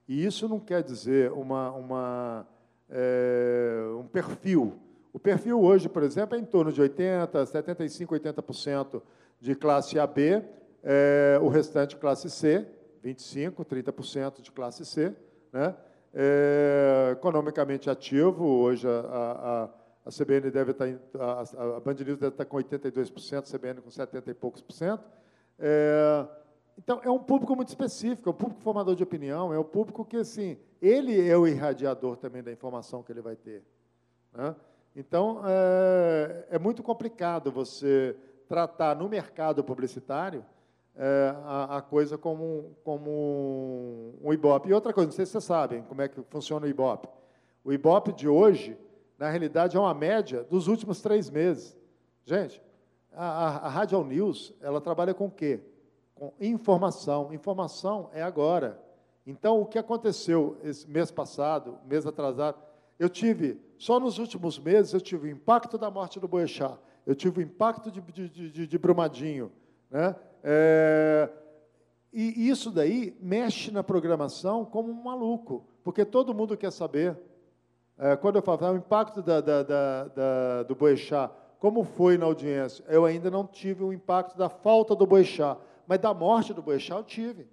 E 0.08 0.24
isso 0.24 0.48
não 0.48 0.60
quer 0.60 0.84
dizer 0.84 1.32
uma, 1.32 1.72
uma, 1.72 2.48
é, 2.90 3.82
um 4.00 4.06
perfil. 4.08 4.80
O 5.12 5.20
perfil 5.20 5.60
hoje, 5.60 5.90
por 5.90 6.04
exemplo, 6.04 6.38
é 6.38 6.40
em 6.40 6.46
torno 6.46 6.72
de 6.72 6.82
80%, 6.82 7.30
75%, 7.32 8.08
80% 8.08 9.02
de 9.42 9.56
classe 9.56 10.00
AB, 10.00 10.44
é, 10.84 11.40
o 11.42 11.48
restante 11.48 11.98
classe 11.98 12.30
C, 12.30 12.66
25%, 13.04 13.66
30% 13.66 14.42
de 14.42 14.52
classe 14.52 14.86
C. 14.86 15.14
Né? 15.52 15.76
É, 16.14 17.10
economicamente 17.12 17.90
ativo, 17.90 18.46
hoje 18.46 18.88
a, 18.88 18.92
a 18.92 19.70
a 20.08 20.10
CBN 20.10 20.50
deve 20.50 20.72
estar, 20.72 20.86
a, 21.20 21.42
a 21.76 21.80
Band 21.82 21.96
News 21.96 22.18
deve 22.18 22.28
estar 22.30 22.46
com 22.46 22.56
82%, 22.56 23.40
a 23.40 23.58
CBN 23.58 23.82
com 23.82 23.92
70 23.92 24.32
e 24.32 24.34
poucos 24.34 24.62
por 24.62 24.72
cento. 24.72 25.04
É, 25.60 26.26
então, 26.78 27.02
é 27.04 27.12
um 27.12 27.20
público 27.20 27.54
muito 27.56 27.68
específico, 27.68 28.30
é 28.30 28.32
um 28.32 28.36
público 28.36 28.62
formador 28.62 28.96
de 28.96 29.04
opinião, 29.04 29.54
é 29.54 29.60
um 29.60 29.66
público 29.66 30.06
que, 30.06 30.16
assim, 30.16 30.58
ele 30.82 31.28
é 31.28 31.36
o 31.36 31.46
irradiador 31.46 32.16
também 32.16 32.42
da 32.42 32.52
informação 32.52 33.04
que 33.04 33.12
ele 33.12 33.22
vai 33.22 33.36
ter. 33.36 33.64
Né? 34.34 34.56
Então, 34.96 35.42
é, 35.46 36.46
é 36.52 36.60
muito 36.60 36.82
complicado 36.82 37.52
você 37.52 38.16
tratar 38.48 38.96
no 38.96 39.10
mercado 39.10 39.62
publicitário 39.62 40.46
é, 40.96 41.36
a, 41.44 41.78
a, 41.78 41.82
coisa 41.82 42.18
como, 42.18 42.78
como 42.82 44.14
um 44.24 44.32
Ibope. 44.32 44.70
E 44.70 44.74
outra 44.74 44.94
coisa, 44.94 45.08
não 45.08 45.16
sei 45.16 45.26
se 45.26 45.34
vocês 45.34 45.44
sabem 45.44 45.84
como 45.84 46.02
é 46.02 46.08
que 46.08 46.22
funciona 46.30 46.66
o 46.66 46.70
Ibope. 46.70 47.10
O 47.62 47.74
Ibope 47.74 48.14
de 48.14 48.30
hoje, 48.30 48.78
na 49.18 49.30
realidade, 49.30 49.76
é 49.76 49.80
uma 49.80 49.94
média 49.94 50.44
dos 50.44 50.68
últimos 50.68 51.02
três 51.02 51.30
meses. 51.30 51.76
Gente, 52.26 52.62
a, 53.14 53.66
a, 53.66 53.70
Radial 53.70 54.04
News, 54.04 54.54
ela 54.62 54.80
trabalha 54.80 55.14
com 55.14 55.26
o 55.26 55.32
quê? 55.32 55.60
Com 56.14 56.34
informação. 56.40 57.34
Informação 57.34 58.10
é 58.14 58.22
agora. 58.22 58.80
Então, 59.26 59.60
o 59.62 59.66
que 59.66 59.80
aconteceu 59.80 60.58
esse 60.64 60.90
mês 60.90 61.12
passado, 61.12 61.80
mês 61.86 62.06
atrasado, 62.06 62.58
eu 63.00 63.10
tive, 63.10 63.60
só 63.78 64.00
nos 64.00 64.18
últimos 64.20 64.58
meses, 64.58 64.94
eu 64.94 65.02
tive 65.02 65.28
o 65.28 65.32
impacto 65.32 65.78
da 65.78 65.90
morte 65.90 66.20
do 66.20 66.28
Boechat, 66.28 66.80
eu 67.06 67.16
tive 67.16 67.40
o 67.40 67.44
impacto 67.44 67.92
de, 67.92 68.02
de, 68.02 68.50
de, 68.50 68.68
de 68.68 68.78
Brumadinho, 68.78 69.52
né? 69.90 70.16
É, 70.44 71.30
e 72.12 72.50
isso 72.50 72.72
daí 72.72 73.16
mexe 73.20 73.70
na 73.70 73.84
programação 73.84 74.66
como 74.66 74.90
um 74.92 75.04
maluco, 75.04 75.66
porque 75.84 76.06
todo 76.06 76.34
mundo 76.34 76.56
quer 76.58 76.72
saber. 76.72 77.18
É, 77.98 78.16
quando 78.16 78.36
eu 78.36 78.42
falo 78.44 78.64
ah, 78.64 78.72
o 78.72 78.78
impacto 78.78 79.22
da, 79.22 79.42
da, 79.42 79.64
da, 79.64 80.64
do 80.64 80.76
Boechat, 80.76 81.34
como 81.60 81.84
foi 81.84 82.18
na 82.18 82.26
audiência? 82.26 82.86
Eu 82.88 83.06
ainda 83.06 83.32
não 83.32 83.46
tive 83.46 83.84
o 83.84 83.92
impacto 83.92 84.38
da 84.38 84.50
falta 84.50 84.96
do 84.96 85.08
Boechat, 85.08 85.60
mas 85.88 86.00
da 86.00 86.14
morte 86.14 86.54
do 86.54 86.62
Boechat 86.62 86.98
eu 86.98 87.04
tive. 87.04 87.48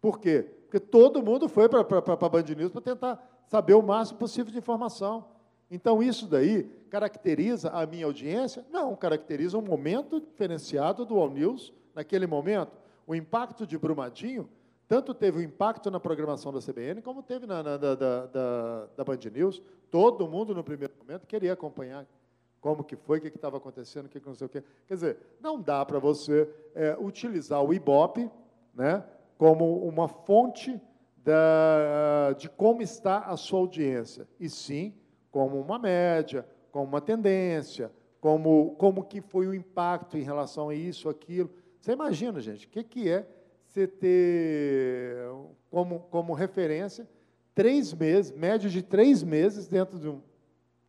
Por 0.00 0.18
quê? 0.18 0.42
Porque 0.64 0.80
todo 0.80 1.22
mundo 1.22 1.48
foi 1.48 1.68
para 1.68 1.80
a 1.80 2.28
Band 2.28 2.42
News 2.56 2.72
para 2.72 2.80
tentar 2.80 3.44
saber 3.46 3.74
o 3.74 3.82
máximo 3.82 4.18
possível 4.18 4.50
de 4.50 4.56
informação. 4.56 5.26
Então, 5.70 6.02
isso 6.02 6.26
daí 6.26 6.64
caracteriza 6.88 7.70
a 7.70 7.84
minha 7.84 8.06
audiência? 8.06 8.64
Não, 8.70 8.96
caracteriza 8.96 9.58
um 9.58 9.62
momento 9.62 10.20
diferenciado 10.20 11.04
do 11.04 11.18
All 11.18 11.30
News, 11.30 11.72
naquele 11.94 12.26
momento, 12.26 12.72
o 13.06 13.14
impacto 13.14 13.66
de 13.66 13.76
Brumadinho 13.76 14.48
tanto 14.92 15.14
teve 15.14 15.38
um 15.38 15.40
impacto 15.40 15.90
na 15.90 15.98
programação 15.98 16.52
da 16.52 16.60
CBN, 16.60 17.00
como 17.00 17.22
teve 17.22 17.46
na, 17.46 17.62
na 17.62 17.78
da, 17.78 17.94
da, 17.94 18.26
da, 18.94 19.02
Band 19.02 19.20
News. 19.32 19.62
Todo 19.90 20.28
mundo, 20.28 20.54
no 20.54 20.62
primeiro 20.62 20.92
momento, 20.98 21.26
queria 21.26 21.54
acompanhar 21.54 22.06
como 22.60 22.84
que 22.84 22.94
foi, 22.94 23.16
o 23.16 23.22
que 23.22 23.28
estava 23.28 23.56
acontecendo, 23.56 24.04
o 24.04 24.08
que, 24.10 24.20
que 24.20 24.26
não 24.26 24.34
sei 24.34 24.46
o 24.46 24.50
quê. 24.50 24.62
Quer 24.86 24.92
dizer, 24.92 25.18
não 25.40 25.58
dá 25.58 25.82
para 25.86 25.98
você 25.98 26.46
é, 26.74 26.94
utilizar 27.00 27.64
o 27.64 27.72
Ibope 27.72 28.30
né, 28.74 29.02
como 29.38 29.78
uma 29.78 30.08
fonte 30.08 30.78
da, 31.16 32.34
de 32.36 32.50
como 32.50 32.82
está 32.82 33.20
a 33.20 33.36
sua 33.38 33.60
audiência, 33.60 34.28
e 34.38 34.46
sim 34.46 34.94
como 35.30 35.58
uma 35.58 35.78
média, 35.78 36.46
como 36.70 36.84
uma 36.84 37.00
tendência, 37.00 37.90
como, 38.20 38.74
como 38.76 39.04
que 39.04 39.22
foi 39.22 39.46
o 39.46 39.54
impacto 39.54 40.18
em 40.18 40.22
relação 40.22 40.68
a 40.68 40.74
isso, 40.74 41.08
aquilo. 41.08 41.48
Você 41.80 41.92
imagina, 41.92 42.42
gente, 42.42 42.66
o 42.66 42.68
que, 42.68 42.84
que 42.84 43.08
é 43.08 43.26
você 43.72 43.86
ter 43.86 45.16
como, 45.70 46.00
como 46.10 46.34
referência 46.34 47.08
três 47.54 47.94
meses, 47.94 48.30
média 48.32 48.68
de 48.68 48.82
três 48.82 49.22
meses 49.22 49.66
dentro 49.66 49.98
de 49.98 50.08
um. 50.08 50.20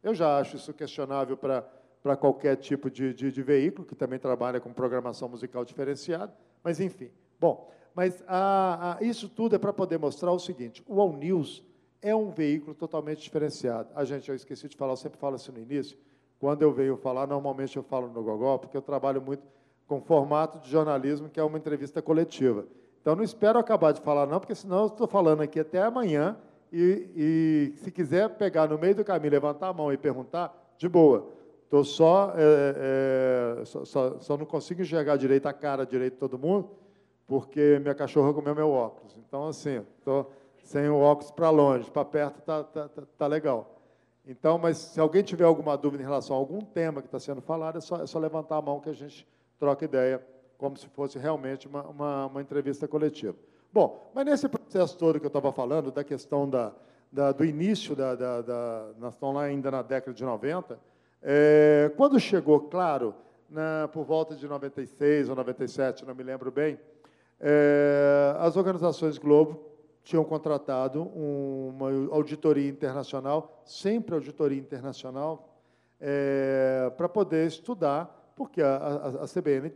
Eu 0.02 0.14
já 0.14 0.38
acho 0.38 0.58
isso 0.58 0.74
questionável 0.74 1.38
para 1.38 2.18
qualquer 2.18 2.58
tipo 2.58 2.92
de, 2.92 3.14
de, 3.14 3.32
de, 3.32 3.42
veículo, 3.42 3.88
que 3.88 3.96
também 3.96 4.20
trabalha 4.20 4.60
com 4.60 4.74
programação 4.74 5.30
musical 5.30 5.64
diferenciada, 5.64 6.36
mas 6.62 6.82
enfim. 6.82 7.10
Bom, 7.40 7.72
mas 7.96 8.22
a, 8.28 8.98
a, 8.98 9.04
isso 9.04 9.30
tudo 9.30 9.56
é 9.56 9.60
para 9.60 9.72
poder 9.72 9.98
mostrar 9.98 10.32
o 10.34 10.40
seguinte: 10.40 10.84
o 10.86 11.00
All 11.00 11.14
News 11.14 11.64
é 12.02 12.14
um 12.14 12.32
veículo 12.32 12.76
totalmente 12.76 13.22
diferenciado. 13.22 13.90
A 13.96 14.04
gente, 14.04 14.28
eu 14.28 14.36
esqueci 14.36 14.68
de 14.68 14.76
falar, 14.76 14.92
eu 14.92 14.98
sempre 14.98 15.18
falo 15.18 15.36
assim 15.36 15.54
no 15.54 15.60
início. 15.60 15.98
Quando 16.38 16.64
eu 16.64 16.74
venho 16.74 16.98
falar, 16.98 17.26
normalmente 17.26 17.78
eu 17.78 17.84
falo 17.84 18.10
no 18.10 18.22
Gogó, 18.22 18.58
porque 18.58 18.76
eu 18.76 18.82
trabalho 18.82 19.22
muito 19.22 19.42
com 19.88 20.02
formato 20.02 20.60
de 20.60 20.70
jornalismo, 20.70 21.30
que 21.30 21.40
é 21.40 21.44
uma 21.44 21.58
entrevista 21.58 22.02
coletiva. 22.02 22.66
Então, 23.02 23.16
não 23.16 23.24
espero 23.24 23.60
acabar 23.60 23.92
de 23.92 24.02
falar, 24.02 24.26
não, 24.26 24.40
porque 24.40 24.56
senão 24.56 24.82
eu 24.82 24.88
estou 24.88 25.08
falando 25.08 25.42
aqui 25.42 25.60
até 25.60 25.82
amanhã, 25.82 26.38
e, 26.72 27.10
e, 27.16 27.78
se 27.78 27.92
quiser 27.92 28.30
pegar 28.30 28.68
no 28.68 28.80
meio 28.80 28.96
do 28.96 29.04
caminho, 29.04 29.32
levantar 29.32 29.68
a 29.68 29.74
mão 29.74 29.94
e 29.94 29.98
perguntar, 29.98 30.74
de 30.78 30.90
boa. 30.90 31.28
Estou 31.66 31.84
só, 31.84 32.34
é, 32.36 33.60
é, 33.62 33.66
só, 33.66 33.86
só, 33.86 34.20
só, 34.20 34.38
não 34.38 34.46
consigo 34.46 34.82
enxergar 34.82 35.18
direito 35.18 35.48
a 35.48 35.54
cara 35.54 35.86
direito 35.86 36.14
de 36.14 36.20
todo 36.20 36.38
mundo, 36.38 36.70
porque 37.28 37.78
minha 37.82 37.94
cachorra 37.94 38.34
comeu 38.34 38.56
meu 38.56 38.72
óculos. 38.72 39.16
Então, 39.18 39.48
assim, 39.48 39.84
estou 40.00 40.32
sem 40.64 40.90
o 40.90 40.98
óculos 40.98 41.32
para 41.32 41.50
longe, 41.50 41.92
para 41.92 42.06
perto 42.06 42.40
está 42.40 42.64
tá, 42.64 42.88
tá, 42.88 43.04
tá 43.18 43.28
legal. 43.28 43.80
Então, 44.26 44.58
mas 44.58 44.78
se 44.78 45.00
alguém 45.00 45.22
tiver 45.22 45.44
alguma 45.44 45.76
dúvida 45.76 46.02
em 46.02 46.06
relação 46.06 46.36
a 46.36 46.40
algum 46.40 46.62
tema 46.62 47.02
que 47.02 47.08
está 47.08 47.20
sendo 47.20 47.42
falado, 47.42 47.78
é 47.78 47.82
só, 47.82 48.02
é 48.02 48.08
só 48.08 48.18
levantar 48.18 48.58
a 48.58 48.62
mão 48.62 48.80
que 48.80 48.90
a 48.90 48.94
gente 48.94 49.28
troca 49.64 49.86
ideia, 49.86 50.22
como 50.58 50.76
se 50.76 50.88
fosse 50.88 51.18
realmente 51.18 51.70
uma, 51.70 51.84
uma, 51.84 52.26
uma 52.26 52.42
entrevista 52.42 52.86
coletiva. 52.86 53.34
Bom, 53.72 54.12
mas 54.14 54.26
nesse 54.26 54.50
processo 54.50 54.98
todo 54.98 55.22
que 55.22 55.26
eu 55.26 55.30
estava 55.30 55.54
falando, 55.54 55.90
da 55.90 56.04
questão 56.04 56.50
da, 56.50 56.74
da, 57.10 57.32
do 57.32 57.46
início, 57.46 57.96
da, 57.96 58.14
da, 58.14 58.42
da, 58.42 58.90
nós 59.00 59.14
estamos 59.14 59.36
lá 59.36 59.44
ainda 59.44 59.72
na 59.72 59.82
década 59.82 60.14
de 60.14 60.22
90, 60.22 60.78
é, 61.22 61.90
quando 61.96 62.20
chegou, 62.20 62.60
claro, 62.60 63.16
na, 63.50 63.88
por 63.88 64.04
volta 64.04 64.36
de 64.36 64.46
96 64.46 65.30
ou 65.30 65.36
97, 65.38 66.06
não 66.06 66.14
me 66.14 66.24
lembro 66.24 66.52
bem, 66.52 66.78
é, 67.40 68.36
as 68.40 68.58
organizações 68.58 69.18
Globo 69.18 69.64
tinham 70.04 70.26
contratado 70.26 71.04
uma 71.04 71.90
auditoria 72.12 72.68
internacional, 72.68 73.62
sempre 73.64 74.14
auditoria 74.14 74.60
internacional, 74.60 75.58
é, 76.02 76.92
para 76.98 77.08
poder 77.08 77.48
estudar 77.48 78.23
porque 78.36 78.62
a, 78.62 78.76
a, 78.76 79.08
a 79.24 79.28
CBN 79.28 79.72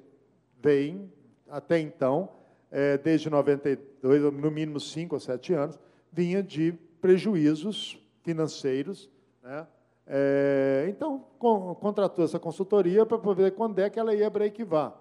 vem, 0.62 1.12
até 1.50 1.80
então, 1.80 2.30
é, 2.72 2.98
desde 2.98 3.30
92, 3.30 4.34
no 4.34 4.52
mínimo 4.52 4.80
cinco 4.80 5.16
ou 5.16 5.20
sete 5.20 5.54
anos, 5.54 5.80
vinha 6.12 6.42
de 6.44 6.74
prejuízos 7.02 8.02
financeiros. 8.24 9.10
Né? 9.42 9.68
É, 10.06 10.86
então, 10.90 11.26
com, 11.38 11.76
contratou 11.76 12.26
essa 12.26 12.40
consultoria 12.40 13.06
para 13.06 13.18
ver 13.34 13.52
quando 13.54 13.80
é 13.80 13.90
que 13.90 14.00
ela 14.00 14.14
ia 14.14 14.30
break-var. 14.30 15.00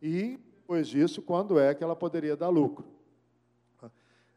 E, 0.00 0.38
depois 0.60 0.88
disso, 0.88 1.22
quando 1.22 1.58
é 1.58 1.74
que 1.74 1.82
ela 1.82 1.96
poderia 1.96 2.36
dar 2.36 2.48
lucro. 2.48 2.84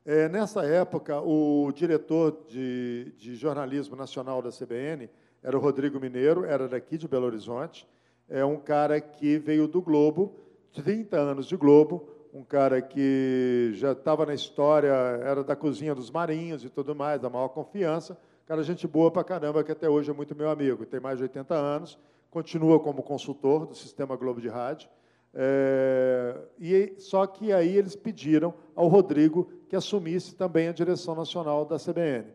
É, 0.03 0.27
nessa 0.27 0.65
época, 0.65 1.21
o 1.21 1.71
diretor 1.71 2.45
de, 2.47 3.13
de 3.17 3.35
jornalismo 3.35 3.95
nacional 3.95 4.41
da 4.41 4.49
CBN 4.49 5.07
era 5.43 5.55
o 5.55 5.61
Rodrigo 5.61 5.99
Mineiro, 5.99 6.43
era 6.43 6.67
daqui 6.67 6.97
de 6.97 7.07
Belo 7.07 7.27
Horizonte, 7.27 7.87
é 8.31 8.45
um 8.45 8.55
cara 8.55 8.99
que 9.01 9.37
veio 9.37 9.67
do 9.67 9.81
Globo, 9.81 10.33
30 10.73 11.17
anos 11.17 11.45
de 11.45 11.57
Globo, 11.57 12.07
um 12.33 12.43
cara 12.43 12.81
que 12.81 13.71
já 13.73 13.91
estava 13.91 14.25
na 14.25 14.33
história, 14.33 14.87
era 14.87 15.43
da 15.43 15.53
cozinha 15.53 15.93
dos 15.93 16.09
marinhos 16.09 16.63
e 16.63 16.69
tudo 16.69 16.95
mais, 16.95 17.19
da 17.19 17.29
maior 17.29 17.49
confiança, 17.49 18.17
cara 18.47 18.63
gente 18.63 18.87
boa 18.87 19.11
pra 19.11 19.21
caramba, 19.21 19.63
que 19.65 19.71
até 19.71 19.89
hoje 19.89 20.09
é 20.11 20.13
muito 20.13 20.33
meu 20.33 20.49
amigo, 20.49 20.85
tem 20.85 20.99
mais 20.99 21.17
de 21.17 21.23
80 21.23 21.53
anos, 21.53 21.99
continua 22.29 22.79
como 22.79 23.03
consultor 23.03 23.65
do 23.65 23.75
Sistema 23.75 24.15
Globo 24.15 24.39
de 24.39 24.47
Rádio, 24.47 24.89
é, 25.33 26.37
e 26.57 26.93
só 26.97 27.27
que 27.27 27.51
aí 27.51 27.75
eles 27.77 27.97
pediram 27.97 28.53
ao 28.73 28.87
Rodrigo 28.87 29.49
que 29.67 29.75
assumisse 29.75 30.35
também 30.35 30.69
a 30.69 30.73
direção 30.73 31.15
nacional 31.15 31.65
da 31.65 31.77
CBN. 31.77 32.27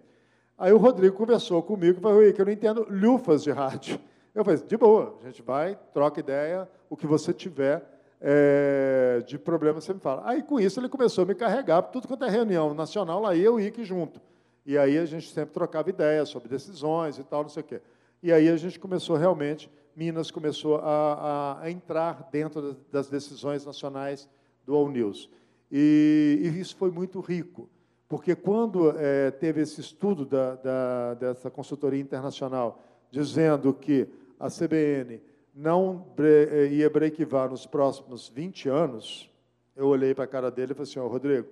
Aí 0.58 0.72
o 0.72 0.78
Rodrigo 0.78 1.16
conversou 1.16 1.62
comigo 1.62 1.98
e 1.98 2.02
falou, 2.02 2.32
que 2.32 2.40
eu 2.40 2.46
não 2.46 2.52
entendo 2.52 2.86
lufas 2.88 3.42
de 3.42 3.50
rádio. 3.50 3.98
Eu 4.36 4.44
falei, 4.44 4.60
de 4.60 4.76
boa, 4.76 5.16
a 5.22 5.26
gente 5.28 5.40
vai, 5.40 5.78
troca 5.94 6.20
ideia, 6.20 6.68
o 6.90 6.96
que 6.96 7.06
você 7.06 7.32
tiver 7.32 7.82
é, 8.20 9.22
de 9.26 9.38
problema 9.38 9.80
você 9.80 9.94
me 9.94 9.98
fala. 9.98 10.20
Aí, 10.26 10.42
com 10.42 10.60
isso, 10.60 10.78
ele 10.78 10.90
começou 10.90 11.24
a 11.24 11.26
me 11.26 11.34
carregar, 11.34 11.80
tudo 11.84 12.06
quanto 12.06 12.22
é 12.22 12.28
reunião 12.28 12.74
nacional, 12.74 13.22
lá 13.22 13.34
eu 13.34 13.58
e 13.58 13.68
Ike 13.68 13.82
junto. 13.82 14.20
E 14.66 14.76
aí 14.76 14.98
a 14.98 15.06
gente 15.06 15.30
sempre 15.30 15.54
trocava 15.54 15.88
ideias 15.88 16.28
sobre 16.28 16.50
decisões 16.50 17.18
e 17.18 17.24
tal, 17.24 17.44
não 17.44 17.48
sei 17.48 17.62
o 17.62 17.64
quê. 17.64 17.80
E 18.22 18.30
aí 18.30 18.50
a 18.50 18.56
gente 18.58 18.78
começou 18.78 19.16
realmente, 19.16 19.70
Minas 19.96 20.30
começou 20.30 20.76
a, 20.76 20.82
a, 20.82 21.62
a 21.62 21.70
entrar 21.70 22.28
dentro 22.30 22.76
das 22.92 23.08
decisões 23.08 23.64
nacionais 23.64 24.28
do 24.66 24.74
All 24.74 24.90
News. 24.90 25.30
E, 25.72 26.40
e 26.42 26.60
isso 26.60 26.76
foi 26.76 26.90
muito 26.90 27.20
rico, 27.20 27.70
porque 28.06 28.36
quando 28.36 28.94
é, 28.98 29.30
teve 29.30 29.62
esse 29.62 29.80
estudo 29.80 30.26
da, 30.26 30.56
da, 30.56 31.14
dessa 31.14 31.50
consultoria 31.50 32.02
internacional, 32.02 32.82
dizendo 33.10 33.72
que 33.72 34.06
a 34.38 34.48
CBN 34.48 35.20
não 35.54 36.06
eh, 36.18 36.66
ia 36.66 36.90
breakivar 36.90 37.48
nos 37.48 37.66
próximos 37.66 38.28
20 38.28 38.68
anos, 38.68 39.30
eu 39.74 39.86
olhei 39.86 40.14
para 40.14 40.24
a 40.24 40.28
cara 40.28 40.50
dele 40.50 40.72
e 40.72 40.74
falei 40.74 40.90
assim, 40.90 40.98
oh, 40.98 41.08
Rodrigo, 41.08 41.48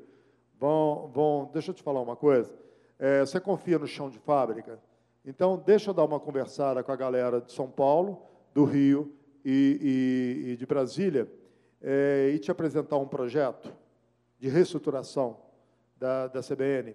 bom, 0.58 1.10
bom, 1.12 1.50
deixa 1.52 1.70
eu 1.70 1.74
te 1.74 1.82
falar 1.82 2.00
uma 2.00 2.16
coisa, 2.16 2.52
é, 2.98 3.20
você 3.20 3.40
confia 3.40 3.78
no 3.78 3.86
chão 3.86 4.10
de 4.10 4.18
fábrica? 4.18 4.78
Então, 5.24 5.62
deixa 5.64 5.90
eu 5.90 5.94
dar 5.94 6.04
uma 6.04 6.20
conversada 6.20 6.82
com 6.82 6.92
a 6.92 6.96
galera 6.96 7.40
de 7.40 7.50
São 7.50 7.70
Paulo, 7.70 8.22
do 8.52 8.64
Rio 8.64 9.12
e, 9.44 10.44
e, 10.46 10.50
e 10.52 10.56
de 10.56 10.66
Brasília 10.66 11.30
é, 11.82 12.30
e 12.34 12.38
te 12.38 12.50
apresentar 12.50 12.96
um 12.98 13.08
projeto 13.08 13.72
de 14.38 14.48
reestruturação 14.48 15.38
da, 15.96 16.28
da 16.28 16.40
CBN. 16.40 16.94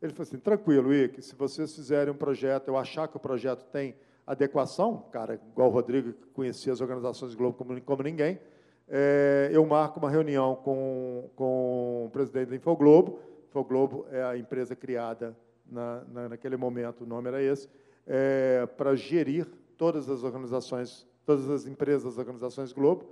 Ele 0.00 0.12
falou 0.12 0.22
assim, 0.22 0.38
tranquilo, 0.38 0.94
Ike, 0.94 1.20
se 1.22 1.34
vocês 1.34 1.74
fizerem 1.74 2.12
um 2.12 2.16
projeto, 2.16 2.68
eu 2.68 2.76
achar 2.76 3.08
que 3.08 3.16
o 3.16 3.20
projeto 3.20 3.64
tem 3.66 3.96
adequação, 4.26 5.04
cara 5.12 5.40
igual 5.52 5.68
o 5.68 5.72
Rodrigo, 5.72 6.12
que 6.12 6.26
conhecia 6.28 6.72
as 6.72 6.80
organizações 6.80 7.34
Globo 7.34 7.56
como, 7.56 7.80
como 7.82 8.02
ninguém, 8.02 8.38
é, 8.88 9.50
eu 9.52 9.64
marco 9.64 9.98
uma 9.98 10.10
reunião 10.10 10.56
com, 10.56 11.30
com 11.34 12.06
o 12.06 12.10
presidente 12.10 12.50
da 12.50 12.56
Infoglobo. 12.56 13.18
Infoglobo 13.48 14.06
é 14.10 14.22
a 14.22 14.36
empresa 14.36 14.74
criada 14.76 15.36
na, 15.70 16.02
na, 16.12 16.28
naquele 16.30 16.56
momento, 16.56 17.04
o 17.04 17.06
nome 17.06 17.28
era 17.28 17.42
esse, 17.42 17.68
é, 18.06 18.66
para 18.76 18.94
gerir 18.94 19.46
todas 19.76 20.08
as 20.08 20.22
organizações, 20.22 21.06
todas 21.24 21.48
as 21.48 21.66
empresas 21.66 22.04
das 22.04 22.18
organizações 22.18 22.72
Globo, 22.72 23.06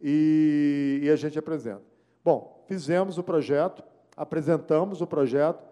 e, 0.00 1.00
e 1.02 1.10
a 1.10 1.16
gente 1.16 1.38
apresenta. 1.38 1.82
Bom, 2.24 2.64
fizemos 2.66 3.18
o 3.18 3.22
projeto, 3.22 3.82
apresentamos 4.16 5.00
o 5.00 5.06
projeto, 5.06 5.62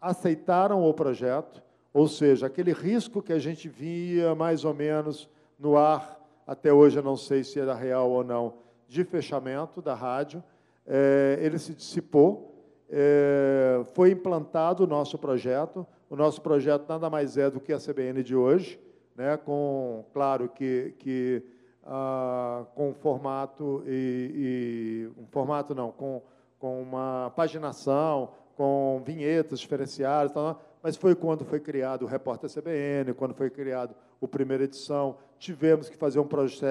aceitaram 0.00 0.82
o 0.82 0.94
projeto, 0.94 1.62
ou 1.92 2.06
seja, 2.06 2.46
aquele 2.46 2.72
risco 2.72 3.22
que 3.22 3.32
a 3.32 3.38
gente 3.38 3.68
via 3.68 4.34
mais 4.34 4.64
ou 4.64 4.74
menos 4.74 5.28
no 5.58 5.76
ar, 5.76 6.20
até 6.46 6.72
hoje 6.72 6.98
eu 6.98 7.02
não 7.02 7.16
sei 7.16 7.42
se 7.44 7.58
era 7.58 7.74
real 7.74 8.10
ou 8.10 8.24
não, 8.24 8.54
de 8.86 9.04
fechamento 9.04 9.82
da 9.82 9.94
rádio, 9.94 10.42
é, 10.86 11.38
ele 11.40 11.58
se 11.58 11.74
dissipou, 11.74 12.54
é, 12.88 13.82
foi 13.92 14.12
implantado 14.12 14.84
o 14.84 14.86
nosso 14.86 15.18
projeto. 15.18 15.86
O 16.08 16.16
nosso 16.16 16.40
projeto 16.40 16.88
nada 16.88 17.10
mais 17.10 17.36
é 17.36 17.50
do 17.50 17.60
que 17.60 17.72
a 17.72 17.78
CBN 17.78 18.22
de 18.22 18.34
hoje, 18.34 18.80
né, 19.14 19.36
com, 19.36 20.04
claro, 20.14 20.48
que, 20.48 20.94
que 20.98 21.42
ah, 21.84 22.64
com 22.74 22.94
formato 22.94 23.82
e, 23.86 25.10
e, 25.16 25.20
um 25.20 25.26
formato 25.26 25.74
não, 25.74 25.90
com, 25.90 26.22
com 26.58 26.80
uma 26.80 27.30
paginação, 27.36 28.30
com 28.56 29.02
vinhetas 29.04 29.60
diferenciadas, 29.60 30.32
tal, 30.32 30.60
mas 30.82 30.96
foi 30.96 31.14
quando 31.14 31.44
foi 31.44 31.60
criado 31.60 32.02
o 32.02 32.06
Repórter 32.06 32.50
CBN, 32.50 33.12
quando 33.14 33.34
foi 33.34 33.50
criado 33.50 33.94
o 34.20 34.28
primeira 34.28 34.64
edição, 34.64 35.16
tivemos 35.38 35.88
que 35.88 35.96
fazer 35.96 36.20
um, 36.20 36.28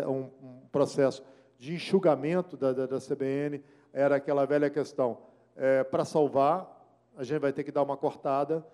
um, 0.07 0.29
um 0.43 0.59
processo 0.71 1.23
de 1.57 1.73
enxugamento 1.73 2.55
da, 2.55 2.71
da, 2.71 2.85
da, 2.85 2.97
CBN, 2.99 3.63
era 3.91 4.15
aquela 4.15 4.45
velha 4.45 4.69
questão, 4.69 5.17
é, 5.55 5.83
para 5.83 6.05
salvar, 6.05 6.75
a 7.17 7.23
gente 7.23 7.39
vai 7.39 7.51
ter 7.51 7.63
que 7.63 7.71
dar 7.71 7.81
uma 7.81 7.97
cortada, 7.97 8.65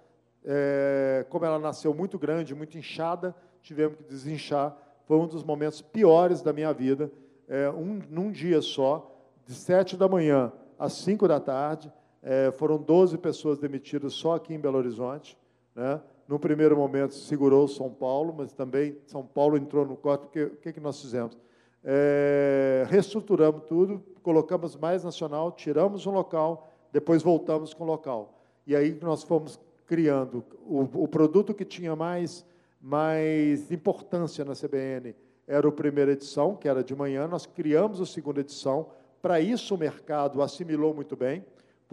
é, 0.43 1.25
como 1.29 1.45
ela 1.45 1.57
nasceu 1.57 1.93
muito 1.93 2.19
grande, 2.19 2.53
muito 2.53 2.77
inchada, 2.77 3.33
tivemos 3.61 3.97
que 3.97 4.03
desinchar, 4.03 4.77
foi 5.05 5.17
um 5.17 5.27
dos 5.27 5.43
momentos 5.43 5.81
piores 5.81 6.41
da 6.41 6.51
minha 6.51 6.73
vida, 6.73 7.11
é, 7.47 7.69
um, 7.69 8.01
num 8.09 8.31
dia 8.31 8.61
só, 8.61 9.09
de 9.45 9.53
sete 9.53 9.95
da 9.95 10.07
manhã 10.07 10.51
às 10.77 10.93
cinco 10.93 11.27
da 11.27 11.39
tarde, 11.39 11.91
é, 12.23 12.51
foram 12.51 12.77
12 12.77 13.17
pessoas 13.17 13.59
demitidas 13.59 14.13
só 14.13 14.35
aqui 14.35 14.53
em 14.53 14.59
Belo 14.59 14.77
Horizonte. 14.77 15.37
Né? 15.75 15.99
No 16.25 16.39
primeiro 16.39 16.77
momento, 16.77 17.13
segurou 17.13 17.67
São 17.67 17.89
Paulo, 17.89 18.33
mas 18.35 18.53
também 18.53 18.97
São 19.05 19.25
Paulo 19.25 19.57
entrou 19.57 19.85
no 19.85 19.97
corte, 19.97 20.25
o 20.39 20.55
que, 20.55 20.71
que 20.71 20.79
nós 20.79 21.01
fizemos? 21.01 21.37
É, 21.83 22.85
reestruturamos 22.87 23.63
tudo, 23.67 24.01
colocamos 24.21 24.77
mais 24.77 25.03
nacional, 25.03 25.51
tiramos 25.51 26.07
um 26.07 26.11
local, 26.11 26.69
depois 26.93 27.21
voltamos 27.21 27.73
com 27.73 27.83
o 27.83 27.87
local. 27.87 28.39
E 28.65 28.73
aí 28.73 28.97
nós 29.01 29.21
fomos 29.23 29.59
criando 29.85 30.45
o, 30.65 31.03
o 31.03 31.07
produto 31.09 31.53
que 31.53 31.65
tinha 31.65 31.93
mais, 31.93 32.45
mais 32.81 33.69
importância 33.69 34.45
na 34.45 34.53
CBN, 34.53 35.13
era 35.45 35.67
o 35.67 35.73
primeira 35.73 36.13
edição, 36.13 36.55
que 36.55 36.69
era 36.69 36.81
de 36.81 36.95
manhã, 36.95 37.27
nós 37.27 37.45
criamos 37.45 37.99
a 37.99 38.05
segunda 38.05 38.39
edição, 38.39 38.87
para 39.21 39.41
isso 39.41 39.75
o 39.75 39.77
mercado 39.77 40.41
assimilou 40.41 40.93
muito 40.93 41.17
bem, 41.17 41.43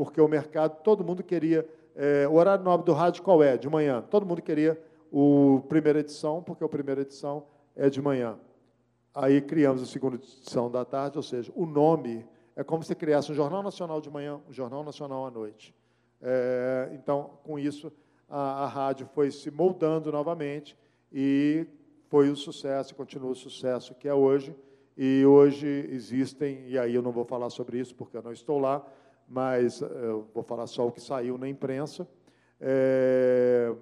porque 0.01 0.18
o 0.18 0.26
mercado, 0.26 0.82
todo 0.82 1.05
mundo 1.05 1.22
queria. 1.22 1.68
É, 1.94 2.26
o 2.26 2.36
horário 2.36 2.64
nobre 2.64 2.86
do 2.86 2.94
rádio 2.94 3.22
qual 3.22 3.42
é? 3.42 3.59
De 3.59 3.68
manhã. 3.68 4.03
Todo 4.09 4.24
mundo 4.24 4.40
queria 4.40 4.82
o 5.12 5.61
primeira 5.68 6.01
edição, 6.01 6.42
porque 6.42 6.64
a 6.64 6.68
primeira 6.68 7.03
edição 7.03 7.44
é 7.76 7.90
de 7.90 8.01
manhã. 8.01 8.38
Aí 9.14 9.42
criamos 9.42 9.82
a 9.82 9.86
segunda 9.86 10.16
edição 10.16 10.70
da 10.70 10.86
tarde, 10.86 11.18
ou 11.18 11.22
seja, 11.22 11.53
o 11.55 11.66
nome 11.66 12.24
é 12.57 12.64
como 12.64 12.82
se 12.82 12.94
criasse 12.94 13.30
um 13.30 13.34
Jornal 13.34 13.62
Nacional 13.62 14.01
de 14.01 14.09
manhã, 14.09 14.40
um 14.48 14.53
Jornal 14.55 14.82
Nacional 14.82 15.26
à 15.26 15.30
noite. 15.30 15.74
É, 16.22 16.88
então, 16.94 17.32
com 17.44 17.59
isso, 17.59 17.92
a, 18.26 18.64
a 18.64 18.66
rádio 18.66 19.07
foi 19.14 19.30
se 19.30 19.51
moldando 19.51 20.11
novamente 20.11 20.78
e 21.12 21.66
foi 22.09 22.30
o 22.30 22.36
sucesso, 22.36 22.94
continua 22.94 23.32
o 23.32 23.34
sucesso 23.34 23.94
que 23.94 24.09
é 24.09 24.14
hoje. 24.14 24.57
E 24.96 25.26
hoje 25.26 25.66
existem, 25.90 26.64
e 26.66 26.78
aí 26.78 26.94
eu 26.94 27.03
não 27.03 27.12
vou 27.12 27.26
falar 27.26 27.51
sobre 27.51 27.78
isso 27.78 27.94
porque 27.94 28.16
eu 28.16 28.22
não 28.22 28.32
estou 28.32 28.59
lá, 28.59 28.82
mas 29.31 29.81
eh, 29.81 29.87
eu 30.03 30.28
vou 30.35 30.43
falar 30.43 30.66
só 30.66 30.85
o 30.89 30.91
que 30.91 31.01
saiu 31.01 31.39
na 31.39 31.49
imprensa, 31.49 32.07
é, 32.61 33.72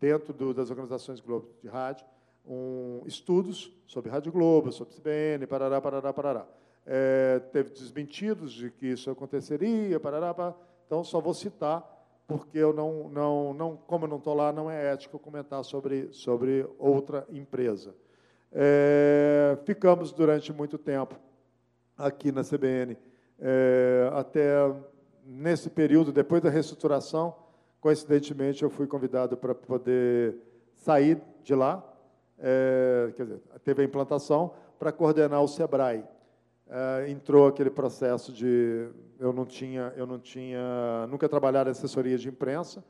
dentro 0.00 0.34
do, 0.34 0.52
das 0.52 0.68
organizações 0.68 1.20
Globo 1.20 1.48
de 1.62 1.68
rádio, 1.68 2.04
um, 2.44 3.02
estudos 3.06 3.72
sobre 3.86 4.10
Rádio 4.10 4.32
Globo, 4.32 4.72
sobre 4.72 4.94
CBN, 4.94 5.46
parará, 5.46 5.80
parará, 5.80 6.12
parará. 6.12 6.46
É, 6.84 7.38
teve 7.52 7.70
desmentidos 7.70 8.52
de 8.52 8.70
que 8.72 8.86
isso 8.86 9.08
aconteceria, 9.10 10.00
parará, 10.00 10.34
parará. 10.34 10.56
então 10.86 11.04
só 11.04 11.20
vou 11.20 11.34
citar, 11.34 11.86
porque 12.26 12.58
eu 12.58 12.72
não, 12.72 13.08
não, 13.08 13.54
não 13.54 13.76
como 13.76 14.06
eu 14.06 14.08
não 14.08 14.16
estou 14.16 14.34
lá, 14.34 14.52
não 14.52 14.68
é 14.68 14.92
ético 14.92 15.20
comentar 15.20 15.64
sobre, 15.64 16.08
sobre 16.12 16.66
outra 16.78 17.24
empresa. 17.30 17.94
É, 18.50 19.56
ficamos 19.64 20.10
durante 20.10 20.52
muito 20.52 20.76
tempo 20.76 21.14
aqui 21.96 22.32
na 22.32 22.42
CBN 22.42 22.96
é, 23.40 24.10
até 24.12 24.70
nesse 25.24 25.70
período, 25.70 26.12
depois 26.12 26.42
da 26.42 26.50
reestruturação, 26.50 27.34
coincidentemente, 27.80 28.62
eu 28.62 28.70
fui 28.70 28.86
convidado 28.86 29.36
para 29.36 29.54
poder 29.54 30.36
sair 30.74 31.20
de 31.42 31.54
lá, 31.54 31.82
é, 32.38 33.12
quer 33.16 33.22
dizer, 33.22 33.40
teve 33.64 33.82
a 33.82 33.84
implantação 33.84 34.52
para 34.78 34.92
coordenar 34.92 35.42
o 35.42 35.48
Sebrae. 35.48 36.04
É, 36.68 37.10
entrou 37.10 37.48
aquele 37.48 37.70
processo 37.70 38.32
de 38.32 38.88
eu 39.18 39.32
não 39.32 39.44
tinha 39.44 39.92
eu 39.96 40.06
não 40.06 40.20
tinha 40.20 41.06
nunca 41.08 41.28
trabalhado 41.28 41.68
em 41.68 41.72
assessoria 41.72 42.16
de 42.16 42.28
imprensa, 42.28 42.84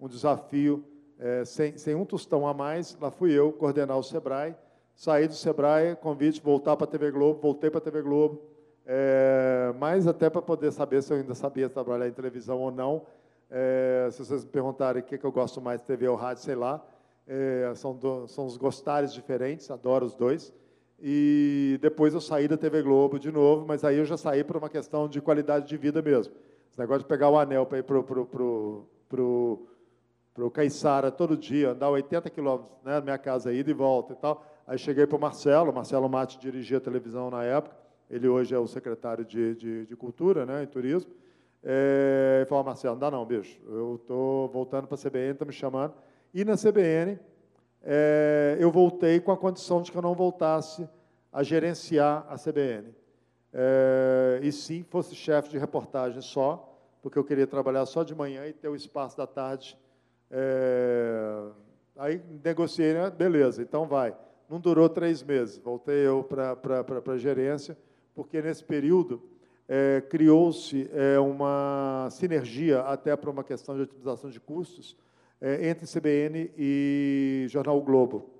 um 0.00 0.08
desafio 0.08 0.82
é, 1.18 1.44
sem, 1.44 1.76
sem 1.76 1.94
um 1.94 2.04
tostão 2.04 2.46
a 2.46 2.54
mais. 2.54 2.96
Lá 3.00 3.10
fui 3.10 3.32
eu 3.32 3.52
coordenar 3.52 3.98
o 3.98 4.02
Sebrae, 4.02 4.56
saí 4.94 5.28
do 5.28 5.34
Sebrae, 5.34 5.96
convite 5.96 6.40
voltar 6.40 6.76
para 6.76 6.84
a 6.84 6.90
TV 6.90 7.10
Globo, 7.10 7.40
voltei 7.40 7.70
para 7.70 7.78
a 7.78 7.82
TV 7.82 8.02
Globo 8.02 8.55
é, 8.86 9.74
mas 9.78 10.06
até 10.06 10.30
para 10.30 10.40
poder 10.40 10.70
saber 10.70 11.02
se 11.02 11.12
eu 11.12 11.16
ainda 11.16 11.34
sabia 11.34 11.68
trabalhar 11.68 12.06
em 12.06 12.12
televisão 12.12 12.58
ou 12.60 12.70
não, 12.70 13.02
é, 13.50 14.08
se 14.12 14.24
vocês 14.24 14.44
me 14.44 14.50
perguntarem 14.50 15.02
o 15.02 15.04
que, 15.04 15.18
que 15.18 15.24
eu 15.24 15.32
gosto 15.32 15.60
mais, 15.60 15.82
TV 15.82 16.06
ou 16.06 16.14
rádio, 16.16 16.44
sei 16.44 16.54
lá, 16.54 16.84
é, 17.26 17.72
são, 17.74 17.94
do, 17.94 18.28
são 18.28 18.46
os 18.46 18.56
gostares 18.56 19.12
diferentes, 19.12 19.70
adoro 19.70 20.06
os 20.06 20.14
dois. 20.14 20.54
E 20.98 21.78
depois 21.82 22.14
eu 22.14 22.20
saí 22.20 22.48
da 22.48 22.56
TV 22.56 22.82
Globo 22.82 23.18
de 23.18 23.30
novo, 23.30 23.66
mas 23.66 23.84
aí 23.84 23.98
eu 23.98 24.04
já 24.04 24.16
saí 24.16 24.42
por 24.42 24.56
uma 24.56 24.68
questão 24.68 25.08
de 25.08 25.20
qualidade 25.20 25.68
de 25.68 25.76
vida 25.76 26.00
mesmo. 26.00 26.32
Esse 26.70 26.78
negócio 26.78 27.02
de 27.02 27.08
pegar 27.08 27.28
o 27.28 27.38
anel 27.38 27.66
para 27.66 27.78
ir 27.78 27.82
para 27.82 27.98
o 27.98 28.02
pro, 28.02 28.24
pro, 28.24 28.86
pro, 29.08 29.66
pro 30.32 30.50
Caiçara 30.50 31.10
todo 31.10 31.36
dia, 31.36 31.70
andar 31.70 31.90
80 31.90 32.30
quilômetros 32.30 32.72
né, 32.82 32.94
na 32.94 33.00
minha 33.00 33.18
casa, 33.18 33.52
ida 33.52 33.70
e 33.70 33.74
volta 33.74 34.14
e 34.14 34.16
tal. 34.16 34.44
Aí 34.66 34.78
cheguei 34.78 35.06
para 35.06 35.16
o 35.16 35.20
Marcelo, 35.20 35.72
Marcelo 35.72 36.08
Mate 36.08 36.38
dirigia 36.38 36.78
a 36.78 36.80
televisão 36.80 37.30
na 37.30 37.44
época, 37.44 37.76
ele 38.10 38.28
hoje 38.28 38.54
é 38.54 38.58
o 38.58 38.66
secretário 38.66 39.24
de, 39.24 39.54
de, 39.54 39.86
de 39.86 39.96
Cultura 39.96 40.46
né, 40.46 40.62
e 40.62 40.66
Turismo, 40.66 41.10
é, 41.62 42.42
e 42.42 42.48
falou, 42.48 42.64
Marcelo, 42.64 42.94
não 42.94 43.00
dá 43.00 43.10
não, 43.10 43.24
bicho, 43.24 43.60
eu 43.66 43.96
estou 43.96 44.48
voltando 44.48 44.86
para 44.86 44.94
a 44.94 44.98
CBN, 44.98 45.32
está 45.32 45.44
me 45.44 45.52
chamando. 45.52 45.94
E 46.32 46.44
na 46.44 46.56
CBN, 46.56 47.18
é, 47.82 48.56
eu 48.60 48.70
voltei 48.70 49.18
com 49.20 49.32
a 49.32 49.36
condição 49.36 49.82
de 49.82 49.90
que 49.90 49.98
eu 49.98 50.02
não 50.02 50.14
voltasse 50.14 50.88
a 51.32 51.42
gerenciar 51.42 52.24
a 52.28 52.36
CBN. 52.36 52.94
É, 53.52 54.40
e 54.42 54.52
sim, 54.52 54.84
fosse 54.88 55.14
chefe 55.14 55.48
de 55.48 55.58
reportagem 55.58 56.20
só, 56.20 56.78
porque 57.02 57.18
eu 57.18 57.24
queria 57.24 57.46
trabalhar 57.46 57.86
só 57.86 58.02
de 58.02 58.14
manhã 58.14 58.46
e 58.46 58.52
ter 58.52 58.68
o 58.68 58.76
espaço 58.76 59.16
da 59.16 59.26
tarde. 59.26 59.78
É, 60.30 61.42
aí 61.96 62.22
negociei, 62.44 62.94
né? 62.94 63.10
beleza, 63.10 63.62
então 63.62 63.86
vai. 63.86 64.14
Não 64.48 64.60
durou 64.60 64.88
três 64.88 65.22
meses, 65.22 65.58
voltei 65.58 66.06
eu 66.06 66.22
para 66.22 66.84
a 67.12 67.18
gerência, 67.18 67.76
porque 68.16 68.40
nesse 68.40 68.64
período 68.64 69.22
é, 69.68 70.02
criou-se 70.08 70.88
é, 70.90 71.18
uma 71.20 72.08
sinergia, 72.10 72.80
até 72.80 73.14
para 73.14 73.30
uma 73.30 73.44
questão 73.44 73.76
de 73.76 73.82
otimização 73.82 74.30
de 74.30 74.40
custos, 74.40 74.96
é, 75.38 75.68
entre 75.68 75.86
CBN 75.86 76.50
e 76.56 77.44
Jornal 77.48 77.78
Globo. 77.82 78.30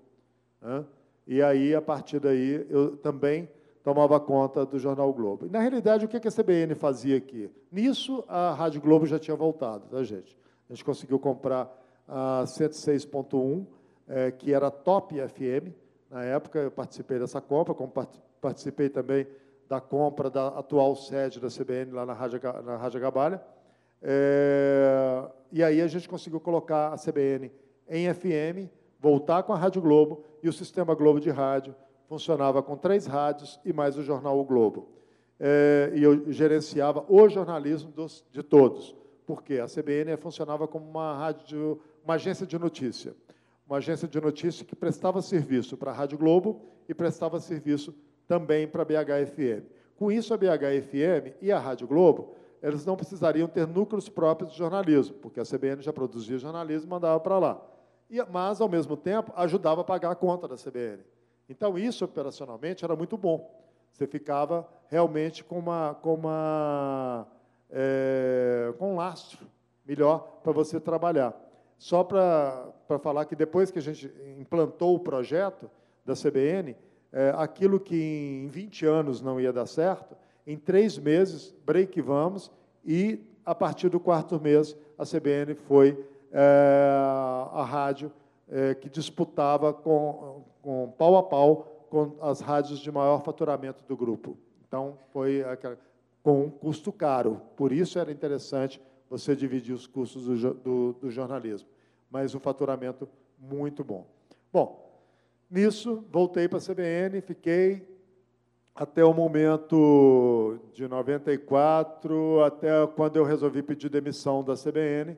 Né? 0.62 0.84
E 1.26 1.42
aí, 1.42 1.74
a 1.74 1.82
partir 1.82 2.18
daí, 2.18 2.66
eu 2.70 2.96
também 2.96 3.48
tomava 3.84 4.18
conta 4.18 4.64
do 4.64 4.78
Jornal 4.78 5.12
Globo. 5.12 5.46
E, 5.46 5.50
na 5.50 5.60
realidade, 5.60 6.06
o 6.06 6.08
que 6.08 6.16
a 6.16 6.32
CBN 6.32 6.74
fazia 6.74 7.18
aqui? 7.18 7.50
Nisso, 7.70 8.24
a 8.26 8.54
Rádio 8.54 8.80
Globo 8.80 9.04
já 9.04 9.18
tinha 9.18 9.36
voltado, 9.36 9.88
tá, 9.90 10.02
gente? 10.02 10.36
A 10.70 10.72
gente 10.72 10.84
conseguiu 10.84 11.18
comprar 11.18 11.70
a 12.08 12.44
106.1, 12.46 13.66
é, 14.08 14.30
que 14.30 14.54
era 14.54 14.70
top 14.70 15.16
FM. 15.28 15.74
Na 16.10 16.24
época, 16.24 16.60
eu 16.60 16.70
participei 16.70 17.18
dessa 17.18 17.40
compra, 17.40 17.74
como 17.74 17.92
participei 18.40 18.88
também 18.88 19.26
da 19.68 19.80
compra 19.80 20.30
da 20.30 20.48
atual 20.48 20.94
sede 20.94 21.40
da 21.40 21.48
CBN 21.48 21.92
lá 21.92 22.06
na 22.06 22.12
Rádio, 22.12 22.40
na 22.64 23.00
Gabalha. 23.00 23.42
É, 24.02 25.24
e 25.50 25.62
aí 25.62 25.80
a 25.80 25.86
gente 25.86 26.08
conseguiu 26.08 26.40
colocar 26.40 26.92
a 26.92 26.96
CBN 26.96 27.50
em 27.88 28.12
FM 28.12 28.70
voltar 28.98 29.42
com 29.42 29.52
a 29.52 29.56
Rádio 29.56 29.80
Globo 29.80 30.24
e 30.42 30.48
o 30.48 30.52
Sistema 30.52 30.94
Globo 30.94 31.20
de 31.20 31.30
Rádio 31.30 31.74
funcionava 32.08 32.62
com 32.62 32.76
três 32.76 33.06
rádios 33.06 33.60
e 33.64 33.72
mais 33.72 33.96
o 33.96 34.02
jornal 34.02 34.38
O 34.38 34.44
Globo. 34.44 34.88
É, 35.38 35.92
e 35.94 36.02
eu 36.02 36.32
gerenciava 36.32 37.04
o 37.08 37.28
jornalismo 37.28 37.90
dos, 37.90 38.24
de 38.32 38.42
todos, 38.42 38.96
porque 39.26 39.58
a 39.58 39.66
CBN 39.66 40.16
funcionava 40.16 40.66
como 40.66 40.88
uma, 40.88 41.16
rádio, 41.16 41.80
uma 42.04 42.14
agência 42.14 42.46
de 42.46 42.58
notícia. 42.58 43.14
Uma 43.66 43.78
agência 43.78 44.06
de 44.06 44.20
notícia 44.20 44.64
que 44.64 44.76
prestava 44.76 45.20
serviço 45.20 45.76
para 45.76 45.90
a 45.90 45.94
Rádio 45.94 46.16
Globo 46.16 46.62
e 46.88 46.94
prestava 46.94 47.40
serviço 47.40 47.94
também 48.26 48.66
para 48.66 48.82
a 48.82 48.84
BHFM. 48.84 49.64
Com 49.96 50.12
isso, 50.12 50.34
a 50.34 50.36
BHFM 50.36 51.34
e 51.40 51.50
a 51.50 51.58
Rádio 51.58 51.86
Globo, 51.86 52.34
eles 52.62 52.84
não 52.84 52.96
precisariam 52.96 53.48
ter 53.48 53.66
núcleos 53.66 54.08
próprios 54.08 54.52
de 54.52 54.58
jornalismo, 54.58 55.14
porque 55.16 55.40
a 55.40 55.44
CBN 55.44 55.82
já 55.82 55.92
produzia 55.92 56.38
jornalismo 56.38 56.88
e 56.88 56.90
mandava 56.90 57.18
para 57.20 57.38
lá. 57.38 57.62
E, 58.10 58.22
mas, 58.30 58.60
ao 58.60 58.68
mesmo 58.68 58.96
tempo, 58.96 59.32
ajudava 59.36 59.80
a 59.80 59.84
pagar 59.84 60.10
a 60.10 60.14
conta 60.14 60.46
da 60.46 60.56
CBN. 60.56 61.02
Então, 61.48 61.78
isso 61.78 62.04
operacionalmente 62.04 62.84
era 62.84 62.94
muito 62.94 63.16
bom. 63.16 63.50
Você 63.92 64.06
ficava 64.06 64.68
realmente 64.88 65.42
com, 65.42 65.58
uma, 65.58 65.94
com, 66.02 66.14
uma, 66.14 67.26
é, 67.70 68.72
com 68.78 68.92
um 68.92 68.96
lastro 68.96 69.46
melhor 69.86 70.40
para 70.42 70.52
você 70.52 70.78
trabalhar. 70.78 71.34
Só 71.78 72.02
para 72.02 72.72
falar 73.00 73.24
que 73.26 73.36
depois 73.36 73.70
que 73.70 73.78
a 73.78 73.82
gente 73.82 74.12
implantou 74.38 74.94
o 74.94 75.00
projeto 75.00 75.70
da 76.04 76.14
CBN, 76.14 76.76
é, 77.16 77.32
aquilo 77.34 77.80
que 77.80 77.96
em 77.96 78.46
20 78.46 78.84
anos 78.84 79.22
não 79.22 79.40
ia 79.40 79.50
dar 79.50 79.64
certo, 79.64 80.14
em 80.46 80.54
três 80.54 80.98
meses, 80.98 81.54
break 81.64 81.98
vamos, 82.02 82.52
e 82.84 83.18
a 83.42 83.54
partir 83.54 83.88
do 83.88 83.98
quarto 83.98 84.38
mês, 84.38 84.76
a 84.98 85.04
CBN 85.04 85.54
foi 85.54 85.98
é, 86.30 86.92
a 87.54 87.64
rádio 87.64 88.12
é, 88.46 88.74
que 88.74 88.90
disputava 88.90 89.72
com, 89.72 90.44
com 90.60 90.92
pau 90.98 91.16
a 91.16 91.22
pau 91.22 91.86
com 91.88 92.16
as 92.20 92.40
rádios 92.40 92.80
de 92.80 92.92
maior 92.92 93.22
faturamento 93.24 93.82
do 93.88 93.96
grupo. 93.96 94.36
Então, 94.68 94.98
foi 95.10 95.42
com 96.22 96.42
um 96.42 96.50
custo 96.50 96.92
caro. 96.92 97.40
Por 97.56 97.72
isso 97.72 97.98
era 97.98 98.12
interessante 98.12 98.78
você 99.08 99.34
dividir 99.34 99.72
os 99.72 99.86
custos 99.86 100.24
do, 100.26 100.54
do, 100.54 100.92
do 101.00 101.10
jornalismo. 101.10 101.68
Mas 102.10 102.34
um 102.34 102.40
faturamento 102.40 103.08
muito 103.38 103.82
bom. 103.82 104.04
Bom, 104.52 104.85
nisso, 105.50 106.04
voltei 106.10 106.48
para 106.48 106.58
a 106.58 106.60
CBN, 106.60 107.20
fiquei 107.20 107.86
até 108.74 109.04
o 109.04 109.14
momento 109.14 110.58
de 110.74 110.86
94, 110.86 112.42
até 112.42 112.86
quando 112.88 113.16
eu 113.16 113.24
resolvi 113.24 113.62
pedir 113.62 113.88
demissão 113.88 114.44
da 114.44 114.54
CBN. 114.54 115.16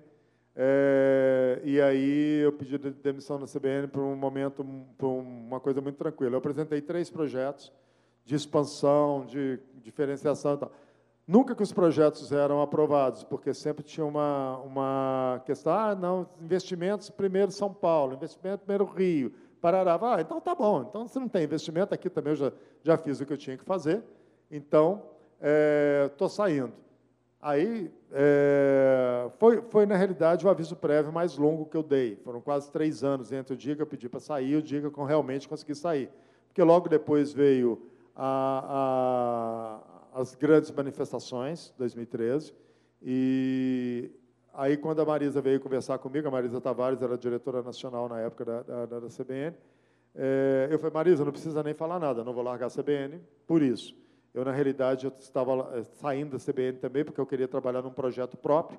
É, 0.54 1.60
e 1.64 1.80
aí 1.80 2.40
eu 2.40 2.52
pedi 2.52 2.78
demissão 2.78 3.38
da 3.38 3.46
CBN 3.46 3.88
por 3.88 4.02
um 4.02 4.16
momento, 4.16 4.64
por 4.96 5.08
uma 5.08 5.60
coisa 5.60 5.80
muito 5.80 5.96
tranquila. 5.96 6.34
Eu 6.34 6.38
apresentei 6.38 6.80
três 6.80 7.10
projetos 7.10 7.72
de 8.24 8.34
expansão, 8.34 9.24
de 9.24 9.58
diferenciação 9.82 10.54
e 10.54 10.58
tal. 10.58 10.72
Nunca 11.26 11.54
que 11.54 11.62
os 11.62 11.72
projetos 11.72 12.32
eram 12.32 12.62
aprovados, 12.62 13.22
porque 13.22 13.52
sempre 13.52 13.84
tinha 13.84 14.06
uma, 14.06 14.58
uma 14.58 15.42
questão, 15.44 15.72
ah, 15.72 15.94
não, 15.94 16.26
investimentos 16.40 17.10
primeiro 17.10 17.50
São 17.52 17.72
Paulo, 17.72 18.14
investimento 18.14 18.64
primeiro 18.64 18.84
Rio, 18.84 19.32
Parará. 19.60 19.98
Ah, 20.00 20.20
então 20.20 20.40
tá 20.40 20.54
bom, 20.54 20.86
então 20.88 21.06
se 21.06 21.18
não 21.18 21.28
tem 21.28 21.44
investimento, 21.44 21.94
aqui 21.94 22.08
também 22.08 22.32
eu 22.32 22.36
já, 22.36 22.52
já 22.82 22.96
fiz 22.96 23.20
o 23.20 23.26
que 23.26 23.32
eu 23.32 23.36
tinha 23.36 23.56
que 23.56 23.64
fazer, 23.64 24.02
então 24.50 25.02
estou 26.08 26.26
é, 26.26 26.30
saindo. 26.30 26.72
Aí, 27.40 27.90
é, 28.10 29.30
foi, 29.38 29.62
foi, 29.70 29.86
na 29.86 29.96
realidade, 29.96 30.44
o 30.44 30.50
aviso 30.50 30.74
prévio 30.74 31.12
mais 31.12 31.36
longo 31.36 31.66
que 31.66 31.76
eu 31.76 31.84
dei. 31.84 32.16
Foram 32.24 32.40
quase 32.40 32.70
três 32.70 33.04
anos 33.04 33.30
entre 33.30 33.54
o 33.54 33.56
dia 33.56 33.76
que 33.76 33.82
eu 33.82 33.86
pedi 33.86 34.08
para 34.08 34.18
sair 34.18 34.50
e 34.50 34.56
o 34.56 34.62
dia 34.62 34.80
que 34.80 34.86
eu 34.86 35.04
realmente 35.04 35.48
consegui 35.48 35.74
sair. 35.74 36.10
Porque 36.48 36.62
logo 36.62 36.88
depois 36.88 37.32
veio 37.32 37.80
a, 38.16 39.80
a, 40.14 40.20
as 40.20 40.34
grandes 40.34 40.72
manifestações, 40.72 41.72
2013, 41.78 42.52
e 43.00 44.10
aí, 44.58 44.76
quando 44.76 45.00
a 45.00 45.04
Marisa 45.04 45.40
veio 45.40 45.60
conversar 45.60 45.98
comigo, 45.98 46.26
a 46.26 46.30
Marisa 46.30 46.60
Tavares 46.60 47.00
era 47.00 47.16
diretora 47.16 47.62
nacional 47.62 48.08
na 48.08 48.20
época 48.20 48.44
da, 48.44 48.62
da, 48.62 49.00
da 49.00 49.06
CBN, 49.06 49.56
é, 50.14 50.68
eu 50.70 50.78
falei, 50.78 50.92
Marisa, 50.92 51.24
não 51.24 51.30
precisa 51.30 51.62
nem 51.62 51.72
falar 51.72 52.00
nada, 52.00 52.24
não 52.24 52.32
vou 52.32 52.42
largar 52.42 52.66
a 52.66 52.70
CBN 52.70 53.20
por 53.46 53.62
isso. 53.62 53.94
Eu, 54.34 54.44
na 54.44 54.50
realidade, 54.50 55.06
eu 55.06 55.12
estava 55.18 55.78
eh, 55.78 55.82
saindo 55.84 56.36
da 56.36 56.38
CBN 56.38 56.78
também, 56.78 57.04
porque 57.04 57.20
eu 57.20 57.26
queria 57.26 57.48
trabalhar 57.48 57.82
num 57.82 57.90
projeto 57.90 58.36
próprio. 58.36 58.78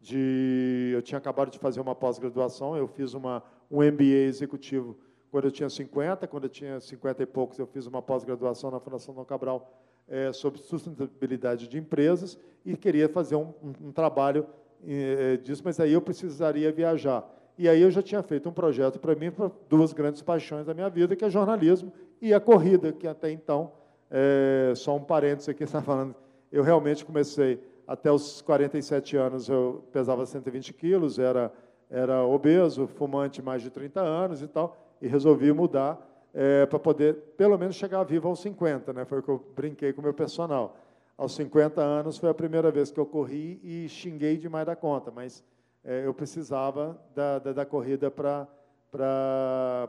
De, 0.00 0.92
eu 0.94 1.02
tinha 1.02 1.18
acabado 1.18 1.50
de 1.50 1.58
fazer 1.58 1.80
uma 1.80 1.94
pós-graduação, 1.94 2.76
eu 2.76 2.86
fiz 2.86 3.14
uma, 3.14 3.42
um 3.70 3.82
MBA 3.82 4.26
executivo 4.28 4.96
quando 5.30 5.46
eu 5.46 5.50
tinha 5.50 5.68
50, 5.68 6.28
quando 6.28 6.44
eu 6.44 6.50
tinha 6.50 6.78
50 6.78 7.22
e 7.22 7.26
poucos, 7.26 7.58
eu 7.58 7.66
fiz 7.66 7.86
uma 7.86 8.00
pós-graduação 8.00 8.70
na 8.70 8.78
Fundação 8.78 9.12
Dom 9.14 9.24
Cabral 9.24 9.68
é, 10.06 10.32
sobre 10.32 10.60
sustentabilidade 10.60 11.66
de 11.66 11.76
empresas 11.76 12.38
e 12.64 12.76
queria 12.76 13.08
fazer 13.08 13.34
um, 13.34 13.52
um, 13.62 13.88
um 13.88 13.92
trabalho 13.92 14.46
é, 14.86 15.36
disso, 15.36 15.62
mas 15.64 15.78
aí 15.80 15.92
eu 15.92 16.00
precisaria 16.00 16.70
viajar. 16.72 17.28
E 17.56 17.68
aí 17.68 17.80
eu 17.80 17.90
já 17.90 18.02
tinha 18.02 18.22
feito 18.22 18.48
um 18.48 18.52
projeto 18.52 18.98
para 18.98 19.14
mim, 19.14 19.30
para 19.30 19.50
duas 19.68 19.92
grandes 19.92 20.22
paixões 20.22 20.66
da 20.66 20.74
minha 20.74 20.88
vida, 20.88 21.14
que 21.14 21.24
é 21.24 21.30
jornalismo 21.30 21.92
e 22.20 22.34
a 22.34 22.40
corrida, 22.40 22.92
que 22.92 23.06
até 23.06 23.30
então 23.30 23.72
é, 24.10 24.72
só 24.74 24.96
um 24.96 25.02
parênteses 25.02 25.48
aqui, 25.48 25.64
está 25.64 25.80
falando. 25.82 26.14
Eu 26.50 26.62
realmente 26.62 27.04
comecei, 27.04 27.60
até 27.86 28.10
os 28.10 28.42
47 28.42 29.16
anos, 29.16 29.48
eu 29.48 29.84
pesava 29.92 30.24
120 30.26 30.72
quilos, 30.72 31.18
era, 31.18 31.52
era 31.90 32.24
obeso, 32.24 32.86
fumante 32.86 33.42
mais 33.42 33.62
de 33.62 33.70
30 33.70 34.00
anos 34.00 34.42
e 34.42 34.48
tal, 34.48 34.76
e 35.00 35.06
resolvi 35.06 35.52
mudar 35.52 35.98
é, 36.32 36.66
para 36.66 36.78
poder, 36.78 37.14
pelo 37.36 37.56
menos, 37.56 37.76
chegar 37.76 38.02
vivo 38.02 38.28
aos 38.28 38.40
50. 38.40 38.92
Né? 38.92 39.04
Foi 39.04 39.18
o 39.20 39.22
que 39.22 39.28
eu 39.28 39.44
brinquei 39.54 39.92
com 39.92 40.00
o 40.00 40.04
meu 40.04 40.14
personal. 40.14 40.76
Aos 41.16 41.34
50 41.36 41.80
anos 41.80 42.18
foi 42.18 42.28
a 42.28 42.34
primeira 42.34 42.70
vez 42.70 42.90
que 42.90 42.98
eu 42.98 43.06
corri 43.06 43.60
e 43.62 43.88
xinguei 43.88 44.36
demais 44.36 44.66
da 44.66 44.74
conta, 44.74 45.10
mas 45.10 45.44
é, 45.84 46.06
eu 46.06 46.12
precisava 46.12 47.00
da, 47.14 47.38
da, 47.38 47.52
da 47.52 47.66
corrida 47.66 48.10
para 48.10 48.48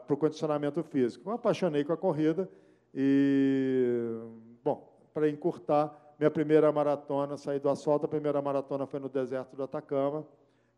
o 0.10 0.18
condicionamento 0.18 0.84
físico. 0.84 1.30
Eu 1.30 1.34
apaixonei 1.34 1.84
com 1.84 1.94
a 1.94 1.98
corrida 1.98 2.50
e, 2.94 4.20
bom, 4.64 4.88
para 5.14 5.28
encurtar, 5.28 6.14
minha 6.20 6.30
primeira 6.30 6.72
maratona, 6.72 7.38
saí 7.38 7.60
do 7.60 7.70
asfalto, 7.70 8.06
a 8.06 8.10
primeira 8.10 8.42
maratona 8.42 8.86
foi 8.86 9.00
no 9.00 9.10
deserto 9.10 9.56
do 9.56 9.64
Atacama. 9.64 10.26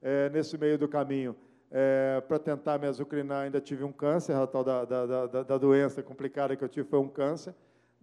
É, 0.02 0.30
nesse 0.30 0.58
meio 0.58 0.78
do 0.78 0.88
caminho, 0.88 1.36
é, 1.72 2.22
para 2.28 2.40
tentar 2.40 2.80
me 2.80 2.88
azucrinar, 2.88 3.44
ainda 3.44 3.60
tive 3.60 3.84
um 3.84 3.92
câncer, 3.92 4.34
a 4.34 4.48
tal 4.48 4.64
da, 4.64 4.86
da, 4.86 5.06
da, 5.26 5.44
da, 5.44 5.58
doença 5.58 6.02
complicada 6.02 6.56
que 6.56 6.64
eu 6.64 6.70
tive 6.70 6.88
foi 6.88 7.00
um 7.00 7.08
câncer. 7.08 7.54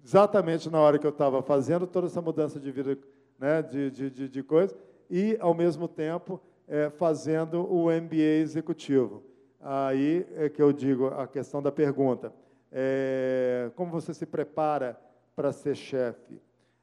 Exatamente 0.04 0.68
na 0.68 0.78
hora 0.78 0.98
que 0.98 1.06
eu 1.06 1.10
estava 1.10 1.42
fazendo 1.42 1.86
toda 1.86 2.06
essa 2.06 2.20
mudança 2.20 2.60
de 2.60 2.70
vida, 2.70 2.98
né, 3.38 3.62
de, 3.62 3.90
de, 3.90 4.10
de, 4.10 4.28
de 4.28 4.42
coisa, 4.42 4.76
e, 5.08 5.36
ao 5.40 5.54
mesmo 5.54 5.88
tempo, 5.88 6.38
é, 6.68 6.90
fazendo 6.90 7.64
o 7.72 7.90
MBA 7.90 8.40
executivo. 8.42 9.22
Aí 9.58 10.26
é 10.36 10.50
que 10.50 10.60
eu 10.60 10.74
digo 10.74 11.06
a 11.06 11.26
questão 11.26 11.62
da 11.62 11.72
pergunta. 11.72 12.34
É, 12.70 13.70
como 13.76 13.90
você 13.90 14.12
se 14.12 14.26
prepara 14.26 15.00
para 15.34 15.52
ser 15.52 15.74
chefe? 15.74 16.38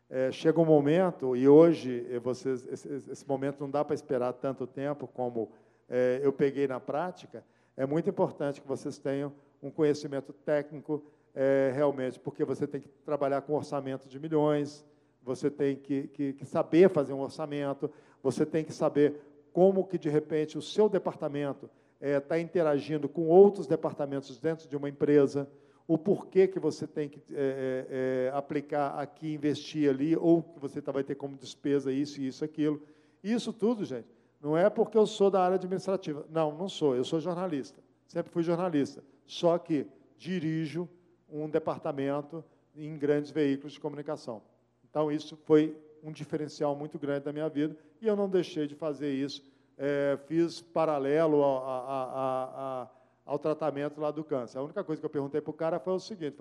É, 0.09 0.31
chega 0.31 0.59
um 0.59 0.65
momento, 0.65 1.35
e 1.35 1.47
hoje 1.47 2.07
é, 2.09 2.19
vocês, 2.19 2.67
esse, 2.67 2.87
esse 3.11 3.27
momento 3.27 3.59
não 3.59 3.69
dá 3.69 3.85
para 3.85 3.93
esperar 3.93 4.33
tanto 4.33 4.65
tempo 4.65 5.07
como 5.07 5.51
é, 5.87 6.19
eu 6.23 6.33
peguei 6.33 6.67
na 6.67 6.79
prática, 6.79 7.43
é 7.77 7.85
muito 7.85 8.09
importante 8.09 8.59
que 8.59 8.67
vocês 8.67 8.97
tenham 8.97 9.31
um 9.61 9.69
conhecimento 9.69 10.33
técnico 10.33 11.03
é, 11.33 11.71
realmente, 11.73 12.19
porque 12.19 12.43
você 12.43 12.67
tem 12.67 12.81
que 12.81 12.89
trabalhar 13.05 13.41
com 13.41 13.53
orçamento 13.53 14.07
de 14.07 14.19
milhões, 14.19 14.85
você 15.23 15.49
tem 15.49 15.75
que, 15.75 16.07
que, 16.07 16.33
que, 16.33 16.45
saber 16.45 16.89
fazer 16.89 17.13
um 17.13 17.21
orçamento, 17.21 17.89
você 18.21 18.45
tem 18.45 18.63
que 18.63 18.73
saber 18.73 19.15
como 19.53 19.85
que, 19.85 19.97
de 19.97 20.09
repente, 20.09 20.57
o 20.57 20.61
seu 20.61 20.89
departamento 20.89 21.69
está 21.99 22.37
é, 22.37 22.41
interagindo 22.41 23.07
com 23.07 23.27
outros 23.27 23.67
departamentos 23.67 24.39
dentro 24.39 24.67
de 24.67 24.75
uma 24.75 24.89
empresa, 24.89 25.47
o 25.87 25.97
porquê 25.97 26.47
que 26.47 26.59
você 26.59 26.87
tem 26.87 27.09
que 27.09 27.21
é, 27.31 27.35
é, 27.35 28.27
é, 28.29 28.31
aplicar 28.33 28.99
aqui, 28.99 29.33
investir 29.33 29.89
ali, 29.89 30.15
ou 30.15 30.41
que 30.41 30.59
você 30.59 30.81
tá, 30.81 30.91
vai 30.91 31.03
ter 31.03 31.15
como 31.15 31.35
despesa 31.35 31.91
isso, 31.91 32.21
isso, 32.21 32.43
aquilo. 32.43 32.81
Isso 33.23 33.51
tudo, 33.53 33.85
gente, 33.85 34.07
não 34.41 34.57
é 34.57 34.69
porque 34.69 34.97
eu 34.97 35.05
sou 35.05 35.29
da 35.29 35.43
área 35.43 35.55
administrativa. 35.55 36.25
Não, 36.29 36.57
não 36.57 36.67
sou. 36.67 36.95
Eu 36.95 37.03
sou 37.03 37.19
jornalista. 37.19 37.79
Sempre 38.07 38.31
fui 38.31 38.41
jornalista. 38.41 39.03
Só 39.25 39.57
que 39.57 39.85
dirijo 40.17 40.89
um 41.31 41.49
departamento 41.49 42.43
em 42.75 42.97
grandes 42.97 43.31
veículos 43.31 43.73
de 43.73 43.79
comunicação. 43.79 44.41
Então, 44.89 45.11
isso 45.11 45.35
foi 45.35 45.75
um 46.03 46.11
diferencial 46.11 46.75
muito 46.75 46.97
grande 46.97 47.25
da 47.25 47.33
minha 47.33 47.47
vida 47.47 47.75
e 48.01 48.07
eu 48.07 48.15
não 48.15 48.29
deixei 48.29 48.67
de 48.67 48.75
fazer 48.75 49.11
isso. 49.13 49.43
É, 49.77 50.17
fiz 50.27 50.61
paralelo 50.61 51.43
a, 51.43 51.57
a, 51.57 52.81
a, 52.83 52.87
ao 53.25 53.39
tratamento 53.39 53.99
lá 54.01 54.11
do 54.11 54.23
câncer. 54.23 54.57
A 54.57 54.63
única 54.63 54.83
coisa 54.83 54.99
que 54.99 55.05
eu 55.05 55.09
perguntei 55.09 55.41
para 55.41 55.51
o 55.51 55.53
cara 55.53 55.79
foi 55.79 55.93
o 55.93 55.99
seguinte: 55.99 56.37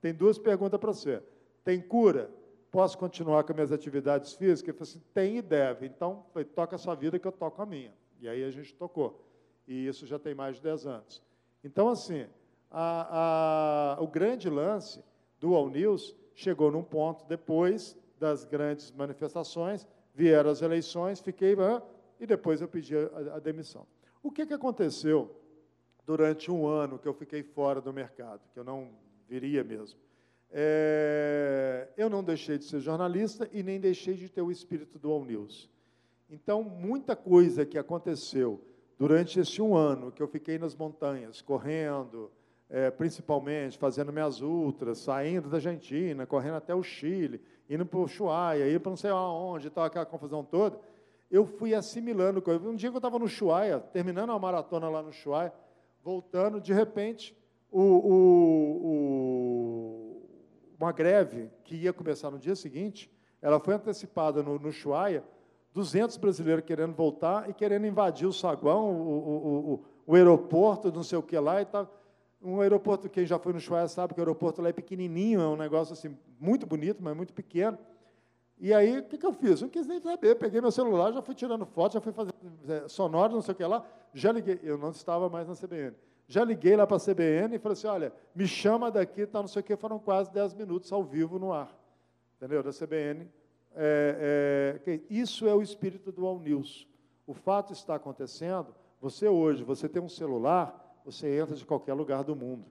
tem 0.00 0.12
duas 0.12 0.38
perguntas 0.38 0.80
para 0.80 0.92
você. 0.92 1.22
Tem 1.64 1.80
cura? 1.80 2.30
Posso 2.70 2.96
continuar 2.96 3.44
com 3.44 3.52
minhas 3.52 3.70
atividades 3.70 4.32
físicas? 4.32 4.68
Ele 4.68 4.78
falou 4.78 4.90
assim: 4.90 5.02
tem 5.12 5.36
e 5.36 5.42
deve. 5.42 5.86
Então, 5.86 6.24
falei, 6.32 6.44
toca 6.46 6.76
a 6.76 6.78
sua 6.78 6.94
vida 6.94 7.18
que 7.18 7.26
eu 7.26 7.32
toco 7.32 7.60
a 7.60 7.66
minha. 7.66 7.92
E 8.20 8.28
aí 8.28 8.42
a 8.42 8.50
gente 8.50 8.74
tocou. 8.74 9.28
E 9.66 9.86
isso 9.86 10.06
já 10.06 10.18
tem 10.18 10.34
mais 10.34 10.56
de 10.56 10.62
10 10.62 10.86
anos. 10.86 11.22
Então, 11.62 11.88
assim, 11.88 12.26
a, 12.72 13.96
a, 13.98 14.02
o 14.02 14.06
grande 14.06 14.48
lance 14.48 15.04
do 15.38 15.54
All 15.54 15.68
News 15.68 16.16
chegou 16.34 16.72
num 16.72 16.82
ponto 16.82 17.26
depois 17.26 17.96
das 18.18 18.44
grandes 18.44 18.90
manifestações, 18.92 19.86
vieram 20.14 20.50
as 20.50 20.62
eleições, 20.62 21.20
fiquei 21.20 21.54
e 22.18 22.26
depois 22.26 22.60
eu 22.60 22.68
pedi 22.68 22.96
a, 22.96 23.36
a 23.36 23.38
demissão. 23.38 23.86
O 24.22 24.30
que, 24.30 24.46
que 24.46 24.54
aconteceu 24.54 25.30
durante 26.06 26.50
um 26.50 26.66
ano 26.66 26.98
que 26.98 27.06
eu 27.06 27.12
fiquei 27.12 27.42
fora 27.42 27.80
do 27.80 27.92
mercado, 27.92 28.40
que 28.52 28.58
eu 28.58 28.64
não 28.64 28.90
viria 29.28 29.62
mesmo? 29.62 29.98
É, 30.50 31.88
eu 31.96 32.08
não 32.08 32.22
deixei 32.22 32.58
de 32.58 32.64
ser 32.64 32.80
jornalista 32.80 33.48
e 33.52 33.62
nem 33.62 33.80
deixei 33.80 34.14
de 34.14 34.28
ter 34.28 34.42
o 34.42 34.50
espírito 34.50 34.98
do 34.98 35.10
All 35.10 35.24
News. 35.24 35.68
Então, 36.30 36.62
muita 36.62 37.14
coisa 37.14 37.66
que 37.66 37.76
aconteceu 37.76 38.60
durante 38.98 39.40
esse 39.40 39.60
um 39.60 39.74
ano 39.74 40.12
que 40.12 40.22
eu 40.22 40.28
fiquei 40.28 40.58
nas 40.58 40.74
montanhas, 40.74 41.42
correndo, 41.42 42.30
é, 42.72 42.90
principalmente 42.90 43.76
fazendo 43.76 44.10
minhas 44.10 44.40
ultras, 44.40 44.96
saindo 44.96 45.50
da 45.50 45.58
Argentina, 45.58 46.26
correndo 46.26 46.54
até 46.54 46.74
o 46.74 46.82
Chile, 46.82 47.38
indo 47.68 47.84
para 47.84 47.98
o 47.98 48.04
Ushuaia, 48.04 48.70
indo 48.70 48.80
para 48.80 48.88
não 48.88 48.96
sei 48.96 49.10
aonde, 49.10 49.68
tal, 49.68 49.84
aquela 49.84 50.06
confusão 50.06 50.42
toda, 50.42 50.80
eu 51.30 51.44
fui 51.44 51.74
assimilando 51.74 52.40
coisas. 52.40 52.66
Um 52.66 52.74
dia 52.74 52.88
que 52.88 52.96
eu 52.96 52.98
estava 52.98 53.18
no 53.18 53.26
Ushuaia, 53.26 53.78
terminando 53.78 54.30
uma 54.30 54.38
maratona 54.38 54.88
lá 54.88 55.02
no 55.02 55.10
Ushuaia, 55.10 55.52
voltando, 56.02 56.62
de 56.62 56.72
repente, 56.72 57.36
o, 57.70 57.82
o, 57.82 58.86
o, 58.86 60.22
uma 60.80 60.92
greve 60.92 61.50
que 61.64 61.76
ia 61.76 61.92
começar 61.92 62.30
no 62.30 62.38
dia 62.38 62.56
seguinte, 62.56 63.12
ela 63.42 63.60
foi 63.60 63.74
antecipada 63.74 64.42
no, 64.42 64.58
no 64.58 64.68
Ushuaia, 64.68 65.22
200 65.74 66.16
brasileiros 66.16 66.64
querendo 66.64 66.94
voltar 66.94 67.50
e 67.50 67.52
querendo 67.52 67.86
invadir 67.86 68.26
o 68.26 68.32
saguão, 68.32 68.90
o, 68.90 69.10
o, 69.10 69.72
o, 69.74 69.84
o 70.06 70.14
aeroporto, 70.14 70.90
não 70.90 71.02
sei 71.02 71.18
o 71.18 71.22
que 71.22 71.38
lá 71.38 71.60
e 71.60 71.66
tal. 71.66 72.01
Um 72.42 72.60
aeroporto, 72.60 73.08
quem 73.08 73.24
já 73.24 73.38
foi 73.38 73.52
no 73.52 73.58
Ushuaia 73.58 73.86
sabe 73.86 74.14
que 74.14 74.20
o 74.20 74.22
aeroporto 74.22 74.60
lá 74.60 74.68
é 74.68 74.72
pequenininho, 74.72 75.40
é 75.40 75.46
um 75.46 75.56
negócio 75.56 75.92
assim, 75.92 76.16
muito 76.40 76.66
bonito, 76.66 77.02
mas 77.02 77.16
muito 77.16 77.32
pequeno. 77.32 77.78
E 78.58 78.72
aí, 78.72 78.98
o 78.98 79.04
que, 79.04 79.18
que 79.18 79.26
eu 79.26 79.32
fiz? 79.32 79.60
Não 79.60 79.68
quis 79.68 79.86
nem 79.86 80.00
saber, 80.00 80.36
peguei 80.36 80.60
meu 80.60 80.70
celular, 80.70 81.12
já 81.12 81.22
fui 81.22 81.34
tirando 81.34 81.64
foto, 81.66 81.94
já 81.94 82.00
fui 82.00 82.12
fazendo 82.12 82.34
é, 82.68 82.88
sonoro, 82.88 83.32
não 83.32 83.42
sei 83.42 83.52
o 83.52 83.56
que 83.56 83.64
lá, 83.64 83.84
já 84.12 84.32
liguei, 84.32 84.60
eu 84.62 84.76
não 84.76 84.90
estava 84.90 85.28
mais 85.28 85.48
na 85.48 85.54
CBN. 85.54 85.96
Já 86.28 86.44
liguei 86.44 86.76
lá 86.76 86.86
para 86.86 86.96
a 86.96 87.00
CBN 87.00 87.56
e 87.56 87.58
falei 87.58 87.74
assim, 87.74 87.86
olha, 87.86 88.12
me 88.34 88.46
chama 88.46 88.90
daqui, 88.90 89.26
tá, 89.26 89.40
não 89.40 89.48
sei 89.48 89.60
o 89.60 89.64
que, 89.64 89.76
foram 89.76 89.98
quase 89.98 90.32
10 90.32 90.54
minutos 90.54 90.92
ao 90.92 91.02
vivo 91.02 91.38
no 91.38 91.52
ar. 91.52 91.76
Entendeu? 92.36 92.62
Da 92.62 92.70
CBN, 92.70 93.28
é, 93.74 94.80
é, 94.86 95.00
isso 95.10 95.46
é 95.46 95.54
o 95.54 95.62
espírito 95.62 96.10
do 96.10 96.26
All 96.26 96.38
News. 96.38 96.88
O 97.26 97.34
fato 97.34 97.72
está 97.72 97.94
acontecendo, 97.94 98.74
você 99.00 99.28
hoje, 99.28 99.62
você 99.62 99.88
tem 99.88 100.00
um 100.00 100.08
celular, 100.08 100.81
você 101.04 101.38
entra 101.38 101.54
de 101.54 101.64
qualquer 101.64 101.94
lugar 101.94 102.24
do 102.24 102.36
mundo. 102.36 102.64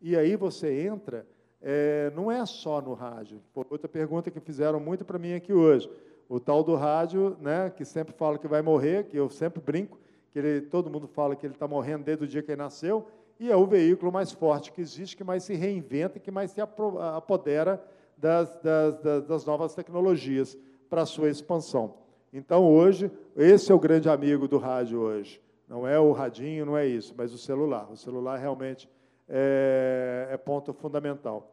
E 0.00 0.16
aí 0.16 0.36
você 0.36 0.82
entra, 0.82 1.26
é, 1.60 2.10
não 2.14 2.30
é 2.30 2.44
só 2.44 2.80
no 2.80 2.92
rádio. 2.94 3.40
Outra 3.54 3.88
pergunta 3.88 4.30
que 4.30 4.40
fizeram 4.40 4.80
muito 4.80 5.04
para 5.04 5.18
mim 5.18 5.34
aqui 5.34 5.52
hoje. 5.52 5.90
O 6.28 6.40
tal 6.40 6.64
do 6.64 6.74
rádio, 6.74 7.36
né, 7.40 7.70
que 7.70 7.84
sempre 7.84 8.14
fala 8.14 8.38
que 8.38 8.48
vai 8.48 8.62
morrer, 8.62 9.04
que 9.04 9.16
eu 9.16 9.28
sempre 9.28 9.60
brinco, 9.60 9.98
que 10.32 10.38
ele, 10.38 10.62
todo 10.62 10.90
mundo 10.90 11.06
fala 11.06 11.36
que 11.36 11.46
ele 11.46 11.54
está 11.54 11.68
morrendo 11.68 12.04
desde 12.04 12.24
o 12.24 12.26
dia 12.26 12.42
que 12.42 12.50
ele 12.50 12.62
nasceu, 12.62 13.06
e 13.38 13.50
é 13.50 13.56
o 13.56 13.66
veículo 13.66 14.10
mais 14.10 14.32
forte 14.32 14.72
que 14.72 14.80
existe, 14.80 15.16
que 15.16 15.24
mais 15.24 15.42
se 15.44 15.54
reinventa, 15.54 16.18
que 16.18 16.30
mais 16.30 16.52
se 16.52 16.60
apodera 16.60 17.82
das, 18.16 18.56
das, 18.62 18.98
das, 18.98 19.24
das 19.24 19.44
novas 19.44 19.74
tecnologias 19.74 20.56
para 20.88 21.02
a 21.02 21.06
sua 21.06 21.28
expansão. 21.28 21.94
Então, 22.32 22.64
hoje, 22.64 23.10
esse 23.36 23.70
é 23.70 23.74
o 23.74 23.78
grande 23.78 24.08
amigo 24.08 24.48
do 24.48 24.58
rádio 24.58 25.00
hoje. 25.00 25.40
Não 25.72 25.88
é 25.88 25.98
o 25.98 26.12
radinho, 26.12 26.66
não 26.66 26.76
é 26.76 26.86
isso, 26.86 27.14
mas 27.16 27.32
o 27.32 27.38
celular. 27.38 27.90
O 27.90 27.96
celular 27.96 28.36
realmente 28.36 28.86
é, 29.26 30.28
é 30.30 30.36
ponto 30.36 30.70
fundamental. 30.74 31.50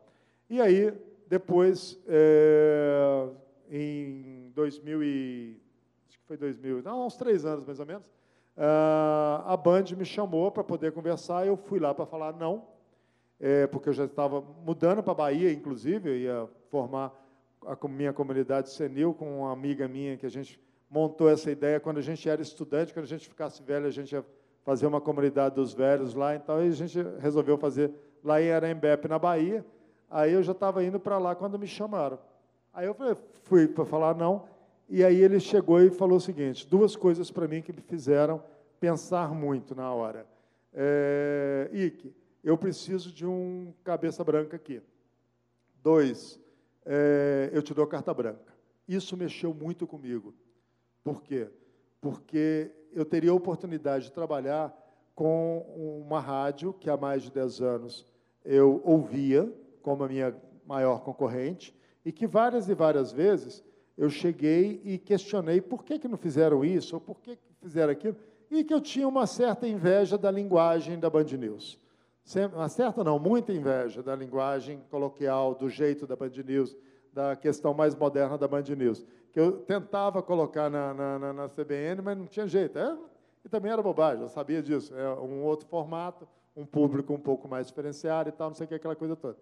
E 0.50 0.60
aí, 0.60 0.94
depois, 1.26 1.98
é, 2.06 3.30
em 3.72 4.52
2000 4.54 5.04
e, 5.04 5.58
acho 6.10 6.20
que 6.20 6.26
foi 6.26 6.36
2000, 6.36 6.82
não, 6.84 7.06
uns 7.06 7.16
três 7.16 7.46
anos 7.46 7.64
mais 7.64 7.80
ou 7.80 7.86
menos, 7.86 8.12
a 8.58 9.56
Band 9.56 9.86
me 9.98 10.04
chamou 10.04 10.52
para 10.52 10.66
poder 10.66 10.92
conversar, 10.92 11.48
eu 11.48 11.56
fui 11.56 11.80
lá 11.80 11.94
para 11.94 12.06
falar 12.06 12.34
não, 12.34 12.68
é, 13.40 13.68
porque 13.68 13.88
eu 13.88 13.94
já 13.94 14.04
estava 14.04 14.42
mudando 14.42 15.02
para 15.02 15.14
a 15.14 15.16
Bahia, 15.16 15.50
inclusive, 15.50 16.10
eu 16.10 16.18
ia 16.18 16.50
formar 16.70 17.14
a 17.66 17.88
minha 17.88 18.12
comunidade 18.12 18.70
senil 18.70 19.14
com 19.14 19.40
uma 19.40 19.54
amiga 19.54 19.88
minha 19.88 20.18
que 20.18 20.26
a 20.26 20.30
gente 20.30 20.60
montou 20.90 21.30
essa 21.30 21.52
ideia 21.52 21.80
quando 21.80 21.98
a 21.98 22.02
gente 22.02 22.28
era 22.28 22.42
estudante, 22.42 22.94
quando 22.94 23.06
a 23.06 23.10
gente 23.10 23.28
ficasse 23.28 23.62
velho, 23.62 23.86
a 23.86 23.92
gente 23.92 24.12
ia 24.12 24.26
fazer 24.64 24.88
uma 24.88 25.00
comunidade 25.00 25.56
dos 25.56 25.74
velhos 25.74 26.14
lá, 26.14 26.36
então 26.36 26.58
a 26.58 26.70
gente 26.70 27.00
resolveu 27.20 27.58
fazer 27.58 27.92
lá 28.24 28.42
em 28.42 28.52
Arembepe, 28.52 29.08
na 29.08 29.20
Bahia. 29.20 29.66
Aí 30.10 30.34
eu 30.34 30.42
já 30.42 30.52
estava 30.52 30.84
indo 30.84 31.00
para 31.00 31.18
lá 31.18 31.36
quando 31.36 31.60
me 31.60 31.68
chamaram. 31.68 32.20
Aí 32.74 32.88
eu 32.88 32.96
fui 33.44 33.68
para 33.68 33.86
falar 33.86 34.16
não, 34.16 34.48
e 34.88 35.04
aí 35.04 35.22
ele 35.22 35.40
chegou 35.40 35.82
e 35.82 35.92
falou 35.92 36.18
o 36.18 36.22
seguinte: 36.22 36.68
duas 36.68 36.96
coisas 36.96 37.30
para 37.30 37.48
mim 37.48 37.62
que 37.62 37.72
me 37.72 37.82
fizeram 37.82 38.44
pensar 38.80 39.34
muito 39.34 39.76
na 39.76 39.94
hora. 39.94 40.26
É, 40.74 41.70
Ike, 41.72 42.14
eu 42.44 42.58
preciso 42.58 43.12
de 43.12 43.26
um 43.26 43.74
cabeça 43.84 44.24
branca 44.24 44.56
aqui. 44.56 44.82
Dois, 45.82 46.40
é, 46.86 47.50
eu 47.54 47.62
te 47.62 47.74
dou 47.74 47.86
carta 47.86 48.14
branca. 48.14 48.54
Isso 48.88 49.16
mexeu 49.16 49.54
muito 49.54 49.86
comigo. 49.86 50.34
Por 51.10 51.24
quê? 51.24 51.48
Porque 52.00 52.70
eu 52.94 53.04
teria 53.04 53.32
a 53.32 53.34
oportunidade 53.34 54.06
de 54.06 54.12
trabalhar 54.12 54.72
com 55.16 55.66
uma 56.06 56.20
rádio 56.20 56.72
que 56.72 56.88
há 56.88 56.96
mais 56.96 57.24
de 57.24 57.32
10 57.32 57.62
anos 57.62 58.06
eu 58.46 58.80
ouvia 58.86 59.52
como 59.82 60.04
a 60.04 60.08
minha 60.08 60.36
maior 60.68 61.02
concorrente 61.02 61.76
e 62.06 62.12
que 62.12 62.28
várias 62.28 62.70
e 62.70 62.76
várias 62.76 63.12
vezes 63.12 63.64
eu 63.98 64.08
cheguei 64.08 64.80
e 64.86 65.00
questionei 65.00 65.60
por 65.60 65.84
que, 65.84 65.98
que 65.98 66.08
não 66.08 66.16
fizeram 66.16 66.64
isso 66.64 66.94
ou 66.96 67.02
por 67.02 67.20
que, 67.20 67.36
que 67.36 67.56
fizeram 67.60 67.92
aquilo 67.92 68.16
e 68.52 68.64
que 68.64 68.74
eu 68.74 68.80
tinha 68.80 69.08
uma 69.08 69.26
certa 69.26 69.68
inveja 69.68 70.16
da 70.16 70.30
linguagem 70.30 71.00
da 71.00 71.10
Band 71.10 71.26
News. 71.40 71.80
Uma 72.54 72.70
certa 72.70 73.04
não, 73.04 73.18
muita 73.18 73.52
inveja 73.52 74.04
da 74.04 74.16
linguagem 74.16 74.80
coloquial, 74.92 75.56
do 75.56 75.70
jeito 75.70 76.06
da 76.06 76.16
Band 76.16 76.34
News, 76.46 76.78
da 77.12 77.36
questão 77.36 77.74
mais 77.74 77.96
moderna 77.96 78.38
da 78.38 78.48
Band 78.48 78.66
News, 78.78 79.04
que 79.32 79.40
eu 79.40 79.52
tentava 79.52 80.22
colocar 80.22 80.70
na, 80.70 80.94
na, 80.94 81.34
na 81.34 81.50
CBN, 81.50 82.02
mas 82.02 82.18
não 82.18 82.26
tinha 82.26 82.48
jeito. 82.48 82.78
É, 82.78 82.98
e 83.44 83.50
também 83.50 83.72
era 83.72 83.82
bobagem, 83.82 84.22
eu 84.22 84.30
sabia 84.30 84.62
disso. 84.62 84.96
É 84.96 85.10
um 85.16 85.44
outro 85.44 85.68
formato, 85.68 86.28
um 86.56 86.66
público 86.66 87.14
um 87.14 87.20
pouco 87.20 87.48
mais 87.48 87.68
diferenciado 87.68 88.30
e 88.30 88.32
tal, 88.32 88.50
não 88.50 88.56
sei 88.56 88.66
o 88.66 88.68
que, 88.68 88.76
aquela 88.76 88.96
coisa 88.96 89.16
toda. 89.16 89.38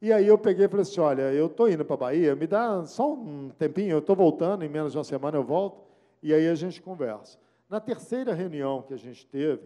E 0.00 0.12
aí 0.12 0.26
eu 0.26 0.36
peguei 0.36 0.66
e 0.66 0.68
falei 0.68 0.82
assim, 0.82 1.00
olha, 1.00 1.32
eu 1.32 1.46
estou 1.46 1.68
indo 1.68 1.84
para 1.84 1.94
a 1.94 1.98
Bahia, 1.98 2.36
me 2.36 2.46
dá 2.46 2.84
só 2.84 3.14
um 3.14 3.50
tempinho, 3.58 3.92
eu 3.92 3.98
estou 4.00 4.14
voltando, 4.14 4.64
em 4.64 4.68
menos 4.68 4.92
de 4.92 4.98
uma 4.98 5.04
semana 5.04 5.38
eu 5.38 5.44
volto, 5.44 5.80
e 6.22 6.34
aí 6.34 6.48
a 6.48 6.54
gente 6.54 6.82
conversa. 6.82 7.38
Na 7.68 7.80
terceira 7.80 8.34
reunião 8.34 8.82
que 8.82 8.92
a 8.92 8.98
gente 8.98 9.26
teve, 9.26 9.62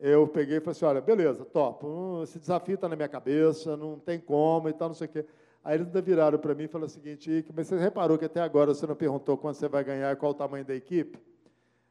eu 0.00 0.26
peguei 0.26 0.56
e 0.56 0.60
falei 0.60 0.72
assim, 0.72 0.84
olha, 0.84 1.00
beleza, 1.00 1.44
top, 1.44 1.84
hum, 1.84 2.22
esse 2.22 2.38
desafio 2.38 2.76
está 2.76 2.88
na 2.88 2.96
minha 2.96 3.08
cabeça, 3.08 3.76
não 3.76 3.98
tem 3.98 4.18
como 4.18 4.68
e 4.68 4.72
tal, 4.72 4.88
não 4.88 4.94
sei 4.94 5.06
o 5.06 5.10
quê. 5.10 5.26
Aí 5.64 5.76
eles 5.76 5.86
ainda 5.86 6.00
viraram 6.00 6.38
para 6.38 6.54
mim 6.54 6.64
e 6.64 6.68
falaram 6.68 6.86
o 6.86 6.90
seguinte, 6.90 7.44
mas 7.54 7.66
você 7.66 7.78
reparou 7.78 8.16
que 8.16 8.24
até 8.24 8.40
agora 8.40 8.72
você 8.72 8.86
não 8.86 8.94
perguntou 8.94 9.36
quanto 9.36 9.56
você 9.56 9.68
vai 9.68 9.84
ganhar 9.84 10.12
e 10.12 10.16
qual 10.16 10.32
o 10.32 10.34
tamanho 10.34 10.64
da 10.64 10.74
equipe? 10.74 11.18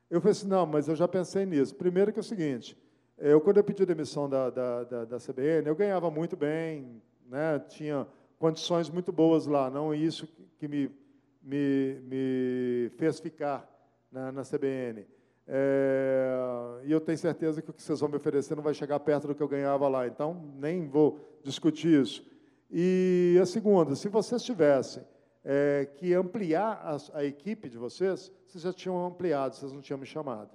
Eu 0.10 0.22
falei 0.22 0.32
assim, 0.32 0.48
não, 0.48 0.66
mas 0.66 0.88
eu 0.88 0.96
já 0.96 1.08
pensei 1.08 1.46
nisso. 1.46 1.76
Primeiro 1.76 2.12
que 2.14 2.20
é 2.20 2.22
o 2.22 2.24
seguinte, 2.24 2.78
eu, 3.18 3.42
quando 3.42 3.58
eu 3.58 3.64
pedi 3.64 3.86
demissão 3.86 4.30
da, 4.30 4.50
da, 4.50 4.84
da, 4.84 5.06
da 5.06 5.18
CBN, 5.18 5.68
eu 5.68 5.76
ganhava 5.76 6.10
muito 6.10 6.38
bem, 6.38 7.02
né, 7.30 7.60
tinha 7.68 8.08
condições 8.40 8.90
muito 8.90 9.12
boas 9.12 9.48
lá, 9.48 9.70
não 9.70 9.94
isso 9.94 10.28
que 10.58 10.68
me, 10.68 10.90
me, 11.42 12.00
me 12.04 12.92
fez 12.98 13.20
ficar 13.20 13.68
na, 14.12 14.32
na 14.32 14.44
CBN. 14.44 15.06
É, 15.48 16.82
e 16.84 16.92
eu 16.92 17.00
tenho 17.00 17.18
certeza 17.18 17.62
que 17.62 17.70
o 17.70 17.74
que 17.74 17.82
vocês 17.82 18.00
vão 18.00 18.10
me 18.10 18.18
oferecer 18.18 18.56
não 18.56 18.64
vai 18.64 18.74
chegar 18.74 19.00
perto 19.00 19.28
do 19.28 19.36
que 19.36 19.42
eu 19.42 19.48
ganhava 19.48 19.88
lá, 19.88 20.06
então 20.06 20.42
nem 20.58 20.88
vou 20.88 21.20
discutir 21.44 22.02
isso. 22.02 22.26
E 22.70 23.38
a 23.42 23.46
segunda, 23.46 23.96
se 23.96 24.08
vocês 24.10 24.44
tivessem 24.44 25.04
é, 25.44 25.88
que 25.96 26.14
ampliar 26.14 26.82
a, 26.84 27.20
a, 27.20 27.24
equipe 27.24 27.70
de 27.70 27.78
vocês, 27.78 28.32
vocês 28.46 28.64
já 28.64 28.74
tinham 28.74 29.06
ampliado, 29.06 29.56
vocês 29.56 29.72
não 29.72 29.82
tinham 29.82 29.98
me 29.98 30.06
chamado. 30.06 30.52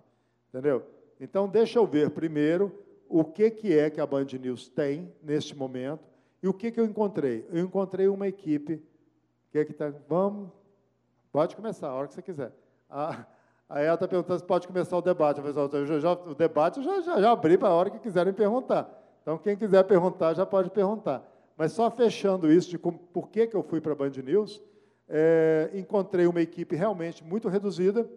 Entendeu? 0.48 0.84
Então, 1.18 1.48
deixa 1.48 1.78
eu 1.78 1.86
ver 1.86 2.10
primeiro 2.10 2.72
o 3.08 3.24
que, 3.24 3.50
que 3.50 3.76
é 3.76 3.88
que 3.88 4.00
a 4.00 4.06
Band 4.06 4.26
News 4.40 4.68
tem 4.68 5.12
neste 5.22 5.56
momento 5.56 6.04
e 6.42 6.48
o 6.48 6.52
que, 6.52 6.70
que 6.70 6.80
eu 6.80 6.84
encontrei. 6.84 7.46
Eu 7.50 7.64
encontrei 7.64 8.08
uma 8.08 8.28
equipe 8.28 8.82
que 9.50 9.58
é 9.58 9.64
que 9.64 9.72
está. 9.72 9.92
Vamos, 10.08 10.50
pode 11.30 11.56
começar 11.56 11.88
a 11.88 11.94
hora 11.94 12.08
que 12.08 12.14
você 12.14 12.22
quiser. 12.22 12.52
A, 12.90 13.24
Aí 13.72 13.86
ela 13.86 13.94
está 13.94 14.06
perguntando 14.06 14.38
se 14.38 14.44
pode 14.44 14.66
começar 14.66 14.94
o 14.98 15.00
debate. 15.00 15.40
Eu 15.40 15.54
falei, 15.54 15.86
já, 15.86 15.98
já, 15.98 16.12
o 16.12 16.34
debate 16.34 16.78
eu 16.78 16.84
já, 16.84 17.00
já, 17.00 17.20
já 17.22 17.32
abri 17.32 17.56
para 17.56 17.68
a 17.68 17.72
hora 17.72 17.88
que 17.88 17.98
quiserem 17.98 18.30
perguntar. 18.30 18.86
Então, 19.22 19.38
quem 19.38 19.56
quiser 19.56 19.82
perguntar, 19.84 20.34
já 20.34 20.44
pode 20.44 20.68
perguntar. 20.68 21.26
Mas 21.56 21.72
só 21.72 21.90
fechando 21.90 22.50
isso 22.52 22.70
de 22.70 22.78
como, 22.78 22.98
por 22.98 23.28
que, 23.28 23.46
que 23.46 23.56
eu 23.56 23.62
fui 23.62 23.80
para 23.80 23.92
a 23.92 23.94
Band 23.94 24.10
News, 24.24 24.62
é, 25.08 25.70
encontrei 25.74 26.26
uma 26.26 26.40
equipe 26.40 26.74
realmente 26.74 27.22
muito 27.22 27.48
reduzida, 27.48 28.08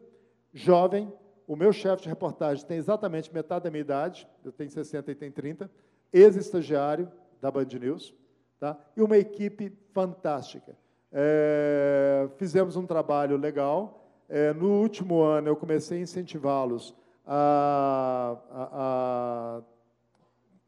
jovem. 0.53 1.11
O 1.47 1.55
meu 1.55 1.73
chefe 1.73 2.03
de 2.03 2.09
reportagem 2.09 2.65
tem 2.65 2.77
exatamente 2.77 3.33
metade 3.33 3.65
da 3.65 3.69
minha 3.69 3.81
idade, 3.81 4.27
eu 4.43 4.51
tenho 4.51 4.69
60 4.69 5.11
e 5.11 5.15
tem 5.15 5.31
30. 5.31 5.69
ex-estagiário 6.11 7.11
da 7.41 7.51
Band 7.51 7.67
News, 7.79 8.13
tá? 8.59 8.77
e 8.95 9.01
uma 9.01 9.17
equipe 9.17 9.71
fantástica. 9.93 10.75
É, 11.11 12.27
fizemos 12.37 12.75
um 12.75 12.85
trabalho 12.85 13.37
legal. 13.37 14.01
É, 14.27 14.53
no 14.53 14.81
último 14.81 15.21
ano, 15.21 15.49
eu 15.49 15.55
comecei 15.55 15.99
a 15.99 16.01
incentivá-los 16.01 16.95
a, 17.25 18.37
a, 18.51 19.59
a 19.59 19.61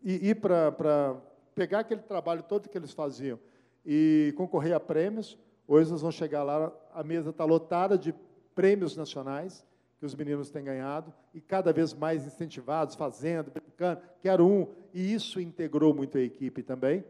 ir 0.04 0.36
para 0.36 1.16
pegar 1.58 1.80
aquele 1.80 2.04
trabalho 2.04 2.44
todo 2.44 2.70
que 2.70 2.78
eles 2.78 2.92
faziam 2.92 3.40
e 3.84 4.32
concorrer 4.38 4.76
a 4.76 4.80
prêmios. 4.80 5.36
Hoje 5.68 5.90
nós 5.90 6.02
vamos 6.02 6.16
chegar 6.16 6.44
lá, 6.44 6.72
a 6.94 7.04
mesa 7.04 7.32
está 7.32 7.44
lotada 7.46 7.98
de 7.98 8.14
prêmios 8.54 8.96
nacionais 8.96 9.66
que 9.98 10.06
os 10.06 10.14
meninos 10.14 10.52
têm 10.52 10.64
ganhado 10.64 11.12
e 11.34 11.42
cada 11.42 11.74
vez 11.74 11.96
mais 11.96 12.28
incentivados, 12.28 12.94
fazendo, 12.94 13.50
brincando, 13.50 14.02
quero 14.22 14.46
um, 14.46 14.68
e 14.94 15.12
isso 15.12 15.42
integrou 15.42 15.96
muito 15.96 16.20
a 16.20 16.22
equipe 16.22 16.62
também. 16.62 17.04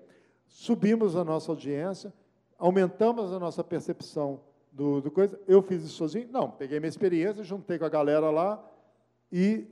Subimos 0.45 1.17
a 1.17 1.25
nossa 1.25 1.51
audiência, 1.51 2.13
aumentamos 2.57 3.33
a 3.33 3.39
nossa 3.39 3.61
percepção 3.65 4.39
do, 4.71 5.01
do 5.01 5.11
coisa. 5.11 5.37
Eu 5.45 5.61
fiz 5.61 5.83
isso 5.83 5.95
sozinho? 5.95 6.29
Não, 6.31 6.49
peguei 6.49 6.79
minha 6.79 6.87
experiência, 6.87 7.43
juntei 7.43 7.77
com 7.77 7.83
a 7.83 7.89
galera 7.89 8.31
lá 8.31 8.65
e 9.29 9.67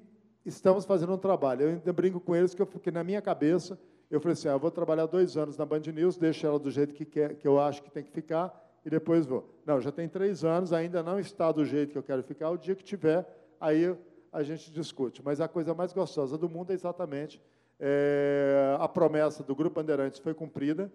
estamos 0.45 0.83
fazendo 0.83 1.13
um 1.13 1.17
trabalho. 1.17 1.61
Eu 1.61 1.69
ainda 1.69 1.93
brinco 1.93 2.19
com 2.19 2.35
eles 2.35 2.53
que, 2.53 2.61
eu, 2.61 2.67
que 2.67 2.91
na 2.91 3.05
minha 3.05 3.21
cabeça 3.21 3.79
eu 4.15 4.21
falei 4.21 4.33
assim, 4.33 4.47
ah, 4.47 4.53
eu 4.53 4.59
vou 4.59 4.71
trabalhar 4.71 5.05
dois 5.05 5.37
anos 5.37 5.57
na 5.57 5.65
Band 5.65 5.81
News, 5.93 6.17
deixo 6.17 6.45
ela 6.45 6.59
do 6.59 6.71
jeito 6.71 6.93
que, 6.93 7.05
quer, 7.05 7.35
que 7.35 7.47
eu 7.47 7.59
acho 7.59 7.83
que 7.83 7.91
tem 7.91 8.03
que 8.03 8.11
ficar 8.11 8.53
e 8.85 8.89
depois 8.89 9.25
vou. 9.25 9.49
Não, 9.65 9.81
já 9.81 9.91
tem 9.91 10.07
três 10.07 10.43
anos, 10.43 10.71
ainda 10.71 11.01
não 11.01 11.19
está 11.19 11.51
do 11.51 11.65
jeito 11.65 11.91
que 11.91 11.97
eu 11.97 12.03
quero 12.03 12.23
ficar. 12.23 12.49
O 12.49 12.57
dia 12.57 12.75
que 12.75 12.83
tiver, 12.83 13.27
aí 13.59 13.95
a 14.31 14.43
gente 14.43 14.71
discute. 14.71 15.21
Mas 15.23 15.41
a 15.41 15.47
coisa 15.47 15.73
mais 15.73 15.91
gostosa 15.91 16.37
do 16.37 16.49
mundo 16.49 16.71
é 16.71 16.73
exatamente 16.73 17.41
é, 17.79 18.77
a 18.79 18.87
promessa 18.87 19.43
do 19.43 19.55
Grupo 19.55 19.75
Bandeirantes 19.75 20.19
foi 20.19 20.33
cumprida, 20.33 20.91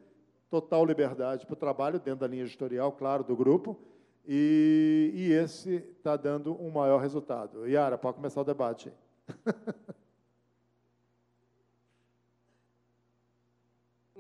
total 0.49 0.85
liberdade 0.85 1.47
para 1.47 1.53
o 1.53 1.57
trabalho, 1.57 1.99
dentro 1.99 2.21
da 2.21 2.27
linha 2.27 2.45
editorial, 2.45 2.93
claro, 2.93 3.23
do 3.23 3.37
grupo, 3.37 3.79
e, 4.27 5.12
e 5.14 5.33
esse 5.33 5.77
está 5.97 6.16
dando 6.16 6.61
um 6.62 6.71
maior 6.71 6.99
resultado. 7.01 7.66
Yara, 7.66 7.99
pode 7.99 8.16
começar 8.16 8.41
o 8.41 8.45
debate. 8.45 8.93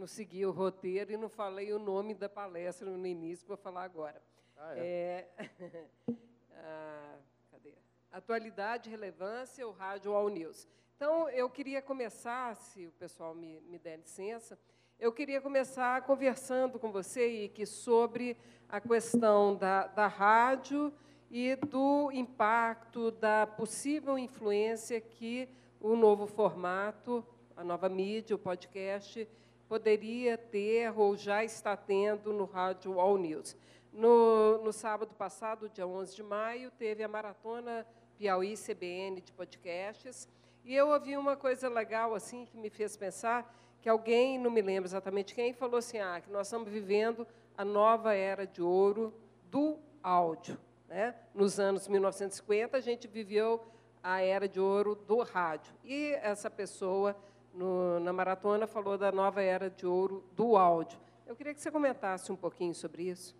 não 0.00 0.06
segui 0.06 0.46
o 0.46 0.50
roteiro 0.50 1.12
e 1.12 1.16
não 1.18 1.28
falei 1.28 1.74
o 1.74 1.78
nome 1.78 2.14
da 2.14 2.26
palestra 2.26 2.88
no 2.88 3.06
início, 3.06 3.46
vou 3.46 3.56
falar 3.56 3.84
agora. 3.84 4.20
Ah, 4.56 4.72
é. 4.78 5.28
é... 5.36 5.86
ah, 6.56 7.18
cadê? 7.50 7.74
Atualidade, 8.10 8.88
relevância, 8.88 9.68
o 9.68 9.72
rádio 9.72 10.14
All 10.14 10.30
News. 10.30 10.66
Então, 10.96 11.28
eu 11.28 11.50
queria 11.50 11.82
começar, 11.82 12.56
se 12.56 12.86
o 12.86 12.92
pessoal 12.92 13.34
me, 13.34 13.60
me 13.60 13.78
der 13.78 13.98
licença, 13.98 14.58
eu 14.98 15.12
queria 15.12 15.38
começar 15.38 16.00
conversando 16.06 16.78
com 16.78 16.90
você, 16.90 17.44
Ike, 17.44 17.66
sobre 17.66 18.38
a 18.70 18.80
questão 18.80 19.54
da, 19.54 19.86
da 19.86 20.06
rádio 20.06 20.90
e 21.30 21.56
do 21.56 22.10
impacto, 22.10 23.10
da 23.10 23.46
possível 23.46 24.18
influência 24.18 24.98
que 24.98 25.46
o 25.78 25.94
novo 25.94 26.26
formato, 26.26 27.22
a 27.54 27.62
nova 27.62 27.88
mídia, 27.90 28.34
o 28.34 28.38
podcast, 28.38 29.28
poderia 29.70 30.36
ter 30.36 30.92
ou 30.98 31.16
já 31.16 31.44
está 31.44 31.76
tendo 31.76 32.32
no 32.32 32.44
Rádio 32.44 32.98
All 32.98 33.16
News. 33.16 33.56
No, 33.92 34.58
no 34.64 34.72
sábado 34.72 35.14
passado, 35.14 35.68
dia 35.68 35.86
11 35.86 36.16
de 36.16 36.24
maio, 36.24 36.72
teve 36.72 37.04
a 37.04 37.08
Maratona 37.08 37.86
Piauí 38.18 38.56
CBN 38.56 39.20
de 39.20 39.30
podcasts, 39.30 40.28
e 40.64 40.74
eu 40.74 40.88
ouvi 40.88 41.16
uma 41.16 41.36
coisa 41.36 41.68
legal 41.68 42.16
assim 42.16 42.46
que 42.46 42.58
me 42.58 42.68
fez 42.68 42.96
pensar 42.96 43.56
que 43.80 43.88
alguém, 43.88 44.40
não 44.40 44.50
me 44.50 44.60
lembro 44.60 44.88
exatamente 44.88 45.36
quem, 45.36 45.52
falou 45.52 45.76
assim: 45.76 45.98
ah, 45.98 46.20
que 46.20 46.32
nós 46.32 46.48
estamos 46.48 46.68
vivendo 46.68 47.24
a 47.56 47.64
nova 47.64 48.12
era 48.12 48.44
de 48.44 48.60
ouro 48.60 49.14
do 49.52 49.78
áudio. 50.02 50.58
Né? 50.88 51.14
Nos 51.32 51.60
anos 51.60 51.86
1950, 51.86 52.76
a 52.76 52.80
gente 52.80 53.06
viveu 53.06 53.64
a 54.02 54.20
era 54.20 54.48
de 54.48 54.58
ouro 54.58 54.96
do 54.96 55.22
rádio. 55.22 55.72
E 55.84 56.12
essa 56.22 56.50
pessoa 56.50 57.14
no, 57.54 58.00
na 58.00 58.12
maratona 58.12 58.66
falou 58.66 58.96
da 58.96 59.10
nova 59.10 59.42
era 59.42 59.70
de 59.70 59.86
ouro 59.86 60.24
do 60.34 60.56
áudio. 60.56 60.98
Eu 61.26 61.36
queria 61.36 61.54
que 61.54 61.60
você 61.60 61.70
comentasse 61.70 62.30
um 62.32 62.36
pouquinho 62.36 62.74
sobre 62.74 63.04
isso. 63.04 63.36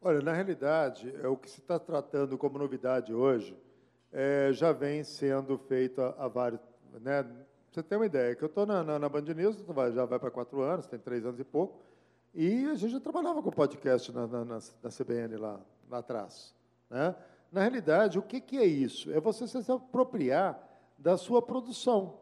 Olha, 0.00 0.20
na 0.20 0.32
realidade, 0.32 1.14
é 1.22 1.28
o 1.28 1.36
que 1.36 1.50
se 1.50 1.60
está 1.60 1.78
tratando 1.78 2.36
como 2.36 2.58
novidade 2.58 3.12
hoje 3.12 3.56
é, 4.14 4.50
já 4.52 4.72
vem 4.72 5.02
sendo 5.02 5.58
feito 5.58 6.00
há, 6.00 6.28
vários. 6.28 6.60
Né? 7.00 7.26
Você 7.72 7.82
tem 7.82 7.98
uma 7.98 8.06
ideia, 8.06 8.36
que 8.36 8.44
eu 8.44 8.46
estou 8.46 8.64
na, 8.64 8.84
na, 8.84 8.98
na, 8.98 9.08
Band 9.08 9.22
News, 9.22 9.56
já 9.92 10.04
vai 10.04 10.20
para 10.20 10.30
quatro 10.30 10.60
anos, 10.60 10.86
tem 10.86 10.98
três 10.98 11.26
anos 11.26 11.40
e 11.40 11.44
pouco, 11.44 11.82
e 12.32 12.66
a 12.66 12.76
gente 12.76 12.92
já 12.92 13.00
trabalhava 13.00 13.42
com 13.42 13.50
podcast 13.50 14.12
na, 14.12 14.26
na, 14.26 14.44
na 14.44 14.88
CBN 14.88 15.36
lá, 15.36 15.60
lá 15.90 15.98
atrás. 15.98 16.54
Né? 16.88 17.14
Na 17.50 17.60
realidade, 17.62 18.18
o 18.18 18.22
que, 18.22 18.40
que 18.40 18.56
é 18.56 18.64
isso? 18.64 19.10
É 19.10 19.20
você 19.20 19.46
se 19.48 19.70
apropriar 19.70 20.62
da 20.96 21.16
sua 21.16 21.42
produção. 21.42 22.18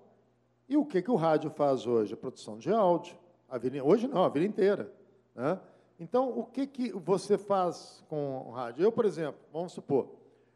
E 0.68 0.76
o 0.76 0.84
que, 0.84 1.02
que 1.02 1.10
o 1.10 1.16
rádio 1.16 1.50
faz 1.50 1.86
hoje? 1.86 2.14
A 2.14 2.16
produção 2.16 2.58
de 2.58 2.72
áudio. 2.72 3.16
Vida, 3.60 3.84
hoje 3.84 4.08
não, 4.08 4.24
a 4.24 4.28
vida 4.28 4.46
inteira. 4.46 4.90
Né? 5.34 5.58
Então, 6.00 6.30
o 6.30 6.44
que, 6.44 6.66
que 6.66 6.92
você 6.92 7.36
faz 7.36 8.04
com 8.08 8.46
o 8.48 8.50
rádio? 8.50 8.82
Eu, 8.82 8.90
por 8.90 9.04
exemplo, 9.04 9.40
vamos 9.52 9.72
supor, 9.72 10.08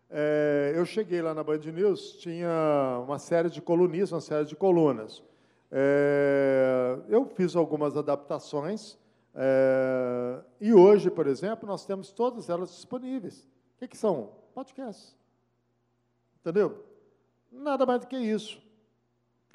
é, 0.08 0.72
eu 0.74 0.84
cheguei 0.84 1.20
lá 1.20 1.34
na 1.34 1.42
Band 1.42 1.58
News, 1.58 2.12
tinha 2.18 3.00
uma 3.04 3.18
série 3.18 3.50
de 3.50 3.60
colunistas, 3.60 4.12
uma 4.12 4.20
série 4.20 4.44
de 4.44 4.56
colunas. 4.56 5.22
É, 5.70 6.98
eu 7.08 7.26
fiz 7.26 7.56
algumas 7.56 7.96
adaptações, 7.96 8.98
é, 9.34 10.40
e 10.60 10.72
hoje, 10.72 11.10
por 11.10 11.26
exemplo, 11.26 11.68
nós 11.68 11.84
temos 11.84 12.10
todas 12.10 12.48
elas 12.48 12.70
disponíveis. 12.70 13.42
O 13.76 13.78
que, 13.78 13.88
que 13.88 13.96
são? 13.96 14.30
Podcasts. 14.54 15.14
Entendeu? 16.40 16.84
Nada 17.52 17.84
mais 17.84 18.00
do 18.00 18.06
que 18.06 18.16
isso. 18.16 18.62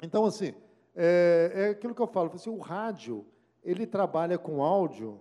Então, 0.02 0.24
assim, 0.24 0.52
é, 0.94 1.52
é 1.54 1.68
aquilo 1.70 1.94
que 1.94 2.02
eu 2.02 2.08
falo, 2.08 2.30
assim, 2.34 2.50
o 2.50 2.58
rádio, 2.58 3.24
ele 3.62 3.86
trabalha 3.86 4.36
com 4.36 4.62
áudio 4.62 5.20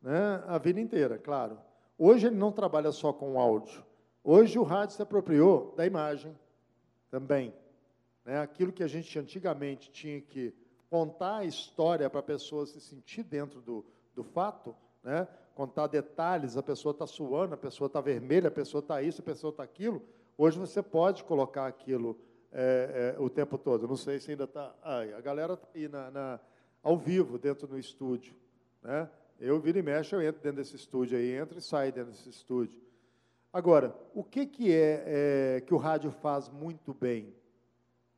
né, 0.00 0.42
a 0.46 0.56
vida 0.56 0.80
inteira, 0.80 1.18
claro. 1.18 1.58
Hoje 1.98 2.26
ele 2.26 2.36
não 2.36 2.50
trabalha 2.50 2.90
só 2.90 3.12
com 3.12 3.38
áudio. 3.38 3.84
Hoje 4.24 4.58
o 4.58 4.62
rádio 4.62 4.96
se 4.96 5.02
apropriou 5.02 5.74
da 5.76 5.86
imagem 5.86 6.34
também. 7.10 7.52
Né? 8.24 8.40
Aquilo 8.40 8.72
que 8.72 8.82
a 8.82 8.88
gente 8.88 9.16
antigamente 9.18 9.90
tinha 9.90 10.20
que 10.20 10.54
contar 10.88 11.38
a 11.38 11.44
história 11.44 12.08
para 12.08 12.20
a 12.20 12.24
pessoa 12.24 12.66
se 12.66 12.80
sentir 12.80 13.22
dentro 13.22 13.60
do, 13.60 13.84
do 14.14 14.24
fato, 14.24 14.74
né? 15.02 15.28
contar 15.54 15.86
detalhes, 15.86 16.56
a 16.56 16.62
pessoa 16.62 16.92
está 16.92 17.06
suando, 17.06 17.54
a 17.54 17.58
pessoa 17.58 17.86
está 17.86 18.00
vermelha, 18.00 18.48
a 18.48 18.50
pessoa 18.50 18.80
está 18.80 19.02
isso, 19.02 19.20
a 19.20 19.24
pessoa 19.24 19.50
está 19.50 19.62
aquilo. 19.62 20.02
Hoje 20.38 20.58
você 20.58 20.82
pode 20.82 21.22
colocar 21.24 21.66
aquilo 21.66 22.18
é, 22.52 23.14
é, 23.16 23.20
o 23.20 23.30
tempo 23.30 23.56
todo. 23.56 23.88
Não 23.88 23.96
sei 23.96 24.20
se 24.20 24.30
ainda 24.30 24.44
está. 24.44 24.74
Ah, 24.82 25.00
a 25.00 25.20
galera 25.20 25.54
está 25.54 25.68
aí 25.74 25.88
na, 25.88 26.10
na, 26.10 26.40
ao 26.82 26.96
vivo, 26.96 27.38
dentro 27.38 27.66
do 27.66 27.78
estúdio. 27.78 28.34
Né? 28.82 29.08
Eu, 29.40 29.58
viro 29.58 29.78
e 29.78 29.82
mexo, 29.82 30.14
eu 30.14 30.22
entro 30.22 30.42
dentro 30.42 30.58
desse 30.58 30.76
estúdio 30.76 31.16
aí, 31.16 31.32
entro 31.34 31.58
e 31.58 31.62
saio 31.62 31.92
dentro 31.92 32.12
desse 32.12 32.28
estúdio. 32.28 32.80
Agora, 33.52 33.94
o 34.14 34.22
que, 34.22 34.46
que 34.46 34.72
é, 34.72 35.04
é 35.56 35.60
que 35.60 35.74
o 35.74 35.78
rádio 35.78 36.10
faz 36.10 36.48
muito 36.48 36.94
bem? 36.94 37.34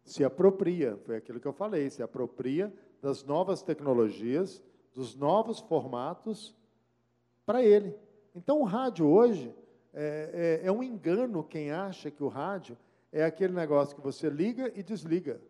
Se 0.04 0.22
apropria, 0.22 0.96
foi 1.04 1.16
aquilo 1.16 1.40
que 1.40 1.46
eu 1.46 1.52
falei, 1.52 1.88
se 1.88 2.02
apropria 2.02 2.72
das 3.00 3.24
novas 3.24 3.62
tecnologias, 3.62 4.62
dos 4.92 5.16
novos 5.16 5.60
formatos 5.60 6.54
para 7.44 7.62
ele. 7.62 7.96
Então, 8.34 8.60
o 8.60 8.64
rádio 8.64 9.06
hoje 9.06 9.54
é, 9.92 10.60
é, 10.62 10.66
é 10.66 10.72
um 10.72 10.82
engano 10.82 11.42
quem 11.42 11.70
acha 11.70 12.10
que 12.10 12.22
o 12.22 12.28
rádio 12.28 12.76
é 13.14 13.24
aquele 13.24 13.52
negócio 13.52 13.94
que 13.94 14.02
você 14.02 14.28
liga 14.28 14.72
e 14.74 14.82
desliga, 14.82 15.40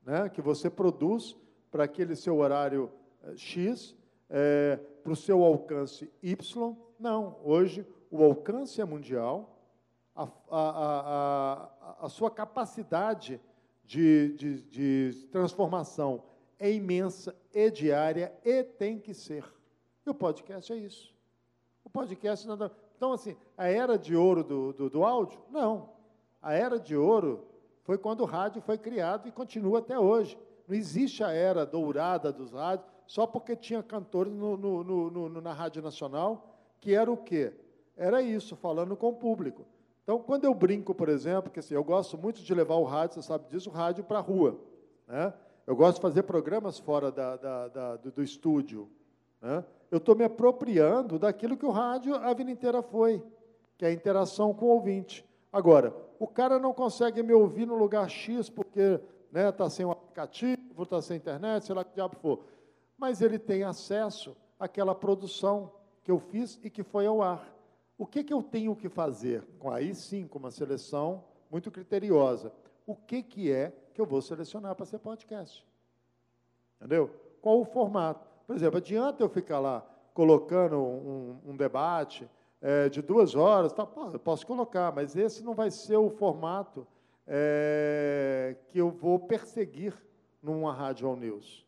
né? 0.00 0.28
que 0.28 0.40
você 0.40 0.70
produz 0.70 1.36
para 1.72 1.82
aquele 1.82 2.14
seu 2.14 2.38
horário 2.38 2.88
eh, 3.24 3.36
X, 3.36 3.96
é, 4.30 4.76
para 5.02 5.12
o 5.12 5.16
seu 5.16 5.42
alcance 5.42 6.08
Y. 6.22 6.76
Não, 6.96 7.36
hoje 7.42 7.84
o 8.08 8.22
alcance 8.22 8.80
é 8.80 8.84
mundial, 8.84 9.60
a, 10.14 10.22
a, 10.22 10.28
a, 10.50 12.06
a 12.06 12.08
sua 12.08 12.30
capacidade 12.30 13.40
de, 13.84 14.34
de, 14.34 14.62
de 14.62 15.26
transformação 15.32 16.22
é 16.60 16.70
imensa 16.70 17.34
e 17.52 17.72
diária 17.72 18.32
e 18.44 18.62
tem 18.62 19.00
que 19.00 19.12
ser. 19.12 19.44
E 20.06 20.10
o 20.10 20.14
podcast 20.14 20.72
é 20.72 20.76
isso. 20.76 21.12
O 21.82 21.90
podcast 21.90 22.46
nada. 22.46 22.70
Então, 22.96 23.12
assim, 23.12 23.36
a 23.56 23.66
era 23.66 23.98
de 23.98 24.14
ouro 24.14 24.44
do, 24.44 24.72
do, 24.72 24.88
do 24.88 25.04
áudio? 25.04 25.40
Não. 25.50 25.97
A 26.40 26.54
era 26.54 26.78
de 26.78 26.96
ouro 26.96 27.46
foi 27.82 27.98
quando 27.98 28.20
o 28.20 28.26
rádio 28.26 28.60
foi 28.60 28.78
criado 28.78 29.28
e 29.28 29.32
continua 29.32 29.78
até 29.78 29.98
hoje. 29.98 30.38
Não 30.66 30.76
existe 30.76 31.24
a 31.24 31.30
era 31.30 31.64
dourada 31.64 32.32
dos 32.32 32.52
rádios 32.52 32.86
só 33.06 33.26
porque 33.26 33.56
tinha 33.56 33.82
cantores 33.82 34.32
no, 34.32 34.56
no, 34.56 35.10
no, 35.10 35.40
na 35.40 35.52
Rádio 35.54 35.80
Nacional, 35.80 36.54
que 36.78 36.94
era 36.94 37.10
o 37.10 37.16
quê? 37.16 37.54
Era 37.96 38.20
isso, 38.20 38.54
falando 38.54 38.94
com 38.94 39.08
o 39.08 39.14
público. 39.14 39.64
Então, 40.04 40.18
quando 40.18 40.44
eu 40.44 40.54
brinco, 40.54 40.94
por 40.94 41.08
exemplo, 41.08 41.50
que 41.50 41.58
assim, 41.58 41.74
eu 41.74 41.82
gosto 41.82 42.18
muito 42.18 42.42
de 42.42 42.54
levar 42.54 42.76
o 42.76 42.84
rádio, 42.84 43.14
você 43.14 43.22
sabe 43.22 43.48
disso, 43.48 43.70
o 43.70 43.72
rádio 43.72 44.04
para 44.04 44.18
a 44.18 44.22
rua. 44.22 44.60
Né? 45.06 45.32
Eu 45.66 45.74
gosto 45.74 45.96
de 45.96 46.02
fazer 46.02 46.22
programas 46.22 46.78
fora 46.78 47.10
da, 47.10 47.36
da, 47.36 47.68
da, 47.68 47.96
do, 47.96 48.10
do, 48.12 48.22
estúdio. 48.22 48.88
Né? 49.40 49.64
Eu 49.90 49.98
estou 49.98 50.14
me 50.14 50.24
apropriando 50.24 51.18
daquilo 51.18 51.56
que 51.56 51.66
o 51.66 51.70
rádio 51.70 52.14
a 52.14 52.32
vida 52.34 52.50
inteira 52.50 52.82
foi, 52.82 53.22
que 53.78 53.86
é 53.86 53.88
a 53.88 53.92
interação 53.92 54.52
com 54.52 54.66
o 54.66 54.70
ouvinte. 54.70 55.26
Agora, 55.50 55.94
o 56.18 56.26
cara 56.26 56.58
não 56.58 56.72
consegue 56.72 57.22
me 57.22 57.32
ouvir 57.32 57.66
no 57.66 57.76
lugar 57.76 58.08
X 58.08 58.50
porque 58.50 58.80
está 58.80 59.08
né, 59.32 59.52
tá 59.52 59.70
sem 59.70 59.86
o 59.86 59.90
aplicativo, 59.90 60.82
está 60.82 61.00
sem 61.00 61.16
internet, 61.16 61.64
sei 61.64 61.74
lá 61.74 61.84
que 61.84 61.94
diabo 61.94 62.16
for. 62.16 62.44
Mas 62.96 63.22
ele 63.22 63.38
tem 63.38 63.62
acesso 63.62 64.36
àquela 64.58 64.94
produção 64.94 65.72
que 66.02 66.10
eu 66.10 66.18
fiz 66.18 66.58
e 66.62 66.70
que 66.70 66.82
foi 66.82 67.06
ao 67.06 67.22
ar. 67.22 67.54
O 67.96 68.06
que, 68.06 68.24
que 68.24 68.32
eu 68.32 68.42
tenho 68.42 68.74
que 68.74 68.88
fazer? 68.88 69.46
Aí 69.72 69.94
sim, 69.94 70.26
com 70.26 70.38
uma 70.38 70.50
seleção 70.50 71.24
muito 71.50 71.70
criteriosa. 71.70 72.52
O 72.86 72.94
que, 72.94 73.22
que 73.22 73.52
é 73.52 73.72
que 73.92 74.00
eu 74.00 74.06
vou 74.06 74.22
selecionar 74.22 74.74
para 74.74 74.86
ser 74.86 74.98
podcast? 74.98 75.66
Entendeu? 76.76 77.10
Qual 77.40 77.60
o 77.60 77.64
formato? 77.64 78.26
Por 78.46 78.56
exemplo, 78.56 78.78
adianta 78.78 79.22
eu 79.22 79.28
ficar 79.28 79.58
lá 79.58 79.84
colocando 80.14 80.78
um, 80.78 81.38
um 81.46 81.56
debate 81.56 82.28
é, 82.60 82.88
de 82.88 83.00
duas 83.00 83.34
horas, 83.34 83.72
tá, 83.72 83.88
eu 84.12 84.18
posso 84.18 84.46
colocar, 84.46 84.92
mas 84.92 85.16
esse 85.16 85.44
não 85.44 85.54
vai 85.54 85.70
ser 85.70 85.96
o 85.96 86.10
formato 86.10 86.86
é, 87.26 88.56
que 88.68 88.78
eu 88.78 88.90
vou 88.90 89.18
perseguir 89.18 89.94
numa 90.42 90.72
rádio 90.72 91.14
news. 91.14 91.66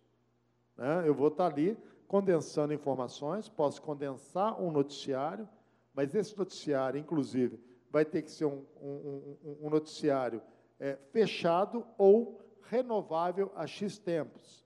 Né? 0.77 1.05
Eu 1.07 1.15
vou 1.15 1.29
estar 1.29 1.47
ali 1.47 1.77
condensando 2.09 2.73
informações, 2.73 3.49
posso 3.49 3.81
condensar 3.81 4.61
um 4.61 4.71
noticiário, 4.71 5.49
mas 5.95 6.15
esse 6.15 6.37
noticiário, 6.37 6.99
inclusive, 6.99 7.61
vai 7.91 8.05
ter 8.05 8.23
que 8.23 8.31
ser 8.31 8.47
um, 8.47 8.65
um, 8.81 9.37
um, 9.45 9.67
um 9.67 9.71
noticiário 9.71 10.43
é, 10.79 10.97
fechado 11.13 11.87
ou 11.99 12.41
renovável 12.63 13.53
a 13.55 13.67
X 13.67 13.99
tempos. 13.99 14.65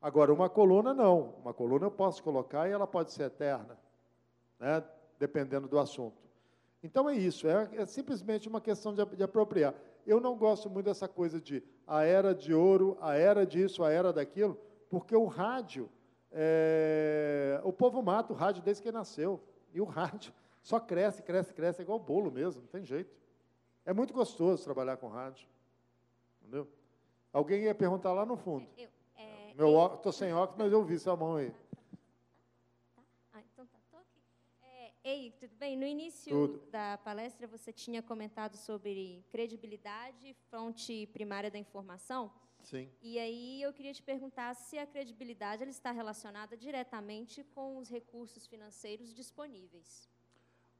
Agora, 0.00 0.32
uma 0.32 0.48
coluna 0.48 0.92
não. 0.92 1.34
Uma 1.42 1.54
coluna 1.54 1.86
eu 1.86 1.90
posso 1.90 2.22
colocar 2.22 2.68
e 2.68 2.72
ela 2.72 2.86
pode 2.86 3.12
ser 3.12 3.24
eterna, 3.24 3.78
né, 4.58 4.82
dependendo 5.22 5.68
do 5.68 5.78
assunto. 5.78 6.20
Então 6.82 7.08
é 7.08 7.14
isso, 7.14 7.46
é, 7.46 7.70
é 7.74 7.86
simplesmente 7.86 8.48
uma 8.48 8.60
questão 8.60 8.92
de, 8.92 9.04
de, 9.16 9.22
apropriar. 9.22 9.72
Eu 10.04 10.20
não 10.20 10.36
gosto 10.36 10.68
muito 10.68 10.86
dessa 10.86 11.06
coisa 11.06 11.40
de 11.40 11.62
a 11.86 12.02
era 12.02 12.34
de 12.34 12.52
ouro, 12.52 12.98
a 13.00 13.14
era 13.14 13.46
disso, 13.46 13.84
a 13.84 13.92
era 13.92 14.12
daquilo, 14.12 14.58
porque 14.90 15.14
o 15.14 15.26
rádio, 15.26 15.88
é, 16.32 17.60
o 17.62 17.72
povo 17.72 18.02
mata 18.02 18.32
o 18.32 18.36
rádio 18.36 18.64
desde 18.64 18.82
que 18.82 18.90
nasceu. 18.90 19.40
E 19.72 19.80
o 19.80 19.84
rádio 19.84 20.32
só 20.60 20.80
cresce, 20.80 21.22
cresce, 21.22 21.54
cresce, 21.54 21.80
é 21.80 21.84
igual 21.84 22.00
bolo 22.00 22.32
mesmo, 22.32 22.62
não 22.62 22.68
tem 22.68 22.84
jeito. 22.84 23.14
É 23.84 23.92
muito 23.92 24.12
gostoso 24.12 24.64
trabalhar 24.64 24.96
com 24.96 25.06
rádio. 25.06 25.46
Entendeu? 26.40 26.68
Alguém 27.32 27.62
ia 27.62 27.74
perguntar 27.74 28.12
lá 28.12 28.26
no 28.26 28.36
fundo. 28.36 28.66
Eu, 28.76 28.88
é, 29.16 29.54
Meu 29.54 29.94
estou 29.94 30.12
sem 30.12 30.32
óculos, 30.34 30.58
mas 30.58 30.72
eu 30.72 30.84
vi 30.84 30.98
sua 30.98 31.16
mão 31.16 31.36
aí. 31.36 31.54
Ah, 33.32 33.40
então 33.52 33.64
tá, 33.66 33.78
tô 33.90 33.96
aqui. 33.96 34.20
É, 34.62 34.91
ei, 35.04 35.32
tudo 35.38 35.54
bem? 35.56 35.76
No 35.76 35.84
início 35.84 36.30
tudo. 36.30 36.70
da 36.70 36.98
palestra 36.98 37.46
você 37.46 37.72
tinha 37.72 38.02
comentado 38.02 38.56
sobre 38.56 39.24
credibilidade, 39.30 40.34
fonte 40.50 41.06
primária 41.12 41.50
da 41.50 41.58
informação. 41.58 42.30
Sim. 42.62 42.88
E 43.02 43.18
aí 43.18 43.62
eu 43.62 43.72
queria 43.72 43.92
te 43.92 44.02
perguntar 44.02 44.54
se 44.54 44.78
a 44.78 44.86
credibilidade 44.86 45.62
ela 45.62 45.70
está 45.70 45.90
relacionada 45.90 46.56
diretamente 46.56 47.42
com 47.54 47.78
os 47.78 47.88
recursos 47.88 48.46
financeiros 48.46 49.12
disponíveis. 49.12 50.08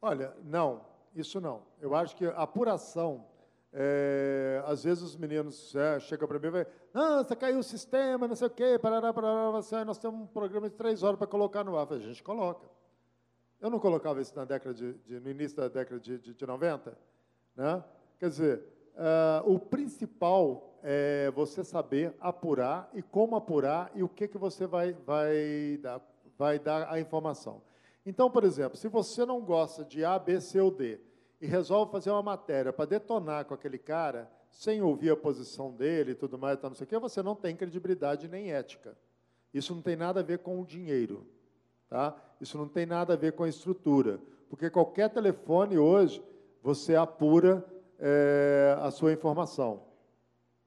Olha, 0.00 0.36
não, 0.44 0.84
isso 1.14 1.40
não. 1.40 1.62
Eu 1.80 1.94
acho 1.94 2.16
que 2.16 2.26
a 2.26 2.42
apuração, 2.42 3.26
é, 3.72 4.62
às 4.66 4.84
vezes 4.84 5.02
os 5.02 5.16
meninos 5.16 5.74
é, 5.74 5.98
chegam 6.00 6.28
para 6.28 6.38
mim 6.38 6.48
e 6.48 6.50
falam, 6.50 7.24
você 7.24 7.36
caiu 7.36 7.58
o 7.58 7.62
sistema, 7.64 8.28
não 8.28 8.36
sei 8.36 8.46
o 8.46 8.50
quê, 8.50 8.78
parará, 8.80 9.12
parará, 9.12 9.84
nós 9.84 9.98
temos 9.98 10.20
um 10.20 10.26
programa 10.26 10.68
de 10.68 10.76
três 10.76 11.02
horas 11.02 11.18
para 11.18 11.26
colocar 11.26 11.64
no 11.64 11.76
ar. 11.76 11.92
a 11.92 11.98
gente 11.98 12.22
coloca. 12.22 12.82
Eu 13.62 13.70
não 13.70 13.78
colocava 13.78 14.20
isso 14.20 14.34
na 14.34 14.44
década 14.44 14.74
de, 14.74 14.92
de 14.94 15.20
no 15.20 15.30
início 15.30 15.56
da 15.56 15.68
década 15.68 16.00
de, 16.00 16.18
de, 16.18 16.34
de 16.34 16.46
90, 16.46 16.98
né? 17.54 17.84
Quer 18.18 18.28
dizer, 18.28 18.62
uh, 18.96 19.52
o 19.52 19.56
principal 19.56 20.80
é 20.82 21.30
você 21.30 21.62
saber 21.62 22.12
apurar 22.18 22.90
e 22.92 23.00
como 23.00 23.36
apurar 23.36 23.92
e 23.94 24.02
o 24.02 24.08
que, 24.08 24.26
que 24.26 24.36
você 24.36 24.66
vai, 24.66 24.94
vai, 25.06 25.78
dar, 25.80 26.02
vai 26.36 26.58
dar 26.58 26.92
a 26.92 26.98
informação. 26.98 27.62
Então, 28.04 28.28
por 28.28 28.42
exemplo, 28.42 28.76
se 28.76 28.88
você 28.88 29.24
não 29.24 29.40
gosta 29.40 29.84
de 29.84 30.04
A, 30.04 30.18
B, 30.18 30.40
C 30.40 30.60
ou 30.60 30.72
D 30.72 30.98
e 31.40 31.46
resolve 31.46 31.92
fazer 31.92 32.10
uma 32.10 32.22
matéria 32.22 32.72
para 32.72 32.86
detonar 32.86 33.44
com 33.44 33.54
aquele 33.54 33.78
cara, 33.78 34.28
sem 34.50 34.82
ouvir 34.82 35.10
a 35.10 35.16
posição 35.16 35.70
dele 35.70 36.10
e 36.10 36.16
tudo 36.16 36.36
mais, 36.36 36.58
tá, 36.58 36.68
não 36.68 36.74
sei 36.74 36.84
o 36.84 36.88
quê, 36.88 36.98
você 36.98 37.22
não 37.22 37.36
tem 37.36 37.54
credibilidade 37.54 38.26
nem 38.26 38.52
ética. 38.52 38.98
Isso 39.54 39.72
não 39.72 39.82
tem 39.82 39.94
nada 39.94 40.18
a 40.18 40.24
ver 40.24 40.40
com 40.40 40.60
o 40.60 40.66
dinheiro. 40.66 41.24
Tá? 41.93 42.16
Isso 42.40 42.57
não 42.57 42.66
tem 42.66 42.86
nada 42.86 43.12
a 43.12 43.16
ver 43.18 43.32
com 43.32 43.45
a 43.45 43.49
estrutura. 43.51 44.18
Porque 44.49 44.70
qualquer 44.70 45.11
telefone 45.11 45.76
hoje, 45.76 46.24
você 46.62 46.97
apura 46.97 47.62
é, 47.99 48.74
a 48.80 48.90
sua 48.90 49.12
informação. 49.12 49.82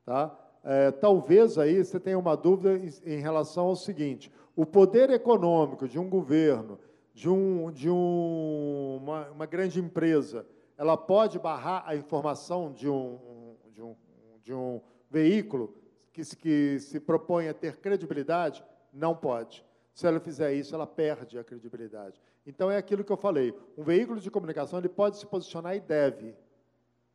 Tá? 0.06 0.38
É, 0.64 0.92
talvez 0.92 1.58
aí 1.58 1.84
você 1.84 2.00
tenha 2.00 2.20
uma 2.20 2.38
dúvida 2.38 2.78
em, 2.78 3.16
em 3.16 3.20
relação 3.20 3.66
ao 3.66 3.76
seguinte: 3.76 4.32
o 4.56 4.68
poder 4.68 5.10
econômico 5.10 5.88
de 5.88 5.98
um 5.98 6.08
governo 6.08 6.78
de, 7.12 7.28
um, 7.28 7.72
de 7.72 7.90
um, 7.90 9.00
uma, 9.02 9.28
uma 9.32 9.46
grande 9.48 9.80
empresa, 9.80 10.46
ela 10.78 10.96
pode 10.96 11.40
barrar 11.40 11.86
a 11.88 11.96
informação 11.96 12.72
de 12.72 12.88
um, 12.88 13.56
de 13.74 13.82
um, 13.82 13.96
de 14.44 14.54
um 14.54 14.80
veículo 15.10 15.74
que 16.14 16.22
que 16.36 16.80
se 16.80 17.00
propõe 17.00 17.48
a 17.48 17.54
ter 17.56 17.78
credibilidade? 17.78 18.64
Não 18.94 19.16
pode. 19.16 19.65
Se 19.96 20.06
ela 20.06 20.20
fizer 20.20 20.54
isso, 20.54 20.76
ela 20.76 20.86
perde 20.86 21.40
a 21.40 21.44
credibilidade. 21.44 22.22
Então, 22.46 22.70
é 22.70 22.76
aquilo 22.76 23.02
que 23.02 23.12
eu 23.14 23.16
falei. 23.16 23.58
Um 23.78 23.84
veículo 23.84 24.20
de 24.20 24.30
comunicação 24.30 24.78
ele 24.78 24.90
pode 24.90 25.18
se 25.18 25.26
posicionar 25.26 25.74
e 25.74 25.80
deve, 25.80 26.36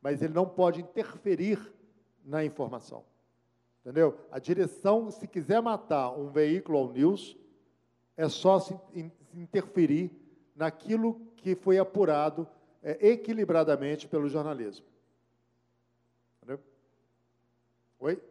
mas 0.00 0.22
ele 0.22 0.32
não 0.32 0.48
pode 0.48 0.80
interferir 0.80 1.60
na 2.24 2.42
informação. 2.42 3.04
Entendeu? 3.82 4.18
A 4.32 4.38
direção, 4.38 5.10
se 5.10 5.28
quiser 5.28 5.60
matar 5.60 6.10
um 6.12 6.30
veículo 6.30 6.78
ou 6.78 6.90
news, 6.90 7.36
é 8.16 8.26
só 8.30 8.58
se 8.58 8.74
interferir 9.34 10.10
naquilo 10.56 11.20
que 11.36 11.54
foi 11.54 11.78
apurado 11.78 12.48
é, 12.82 13.10
equilibradamente 13.10 14.08
pelo 14.08 14.26
jornalismo. 14.26 14.86
Entendeu? 16.38 16.60
Oi? 17.98 18.22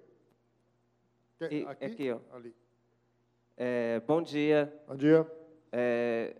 Aqui? 1.39 1.65
aqui 1.67 2.11
ó. 2.11 2.19
Ali. 2.35 2.55
É, 3.61 4.01
bom 4.07 4.21
dia. 4.21 4.73
Bom 4.87 4.95
dia. 4.95 5.29
É, 5.69 6.33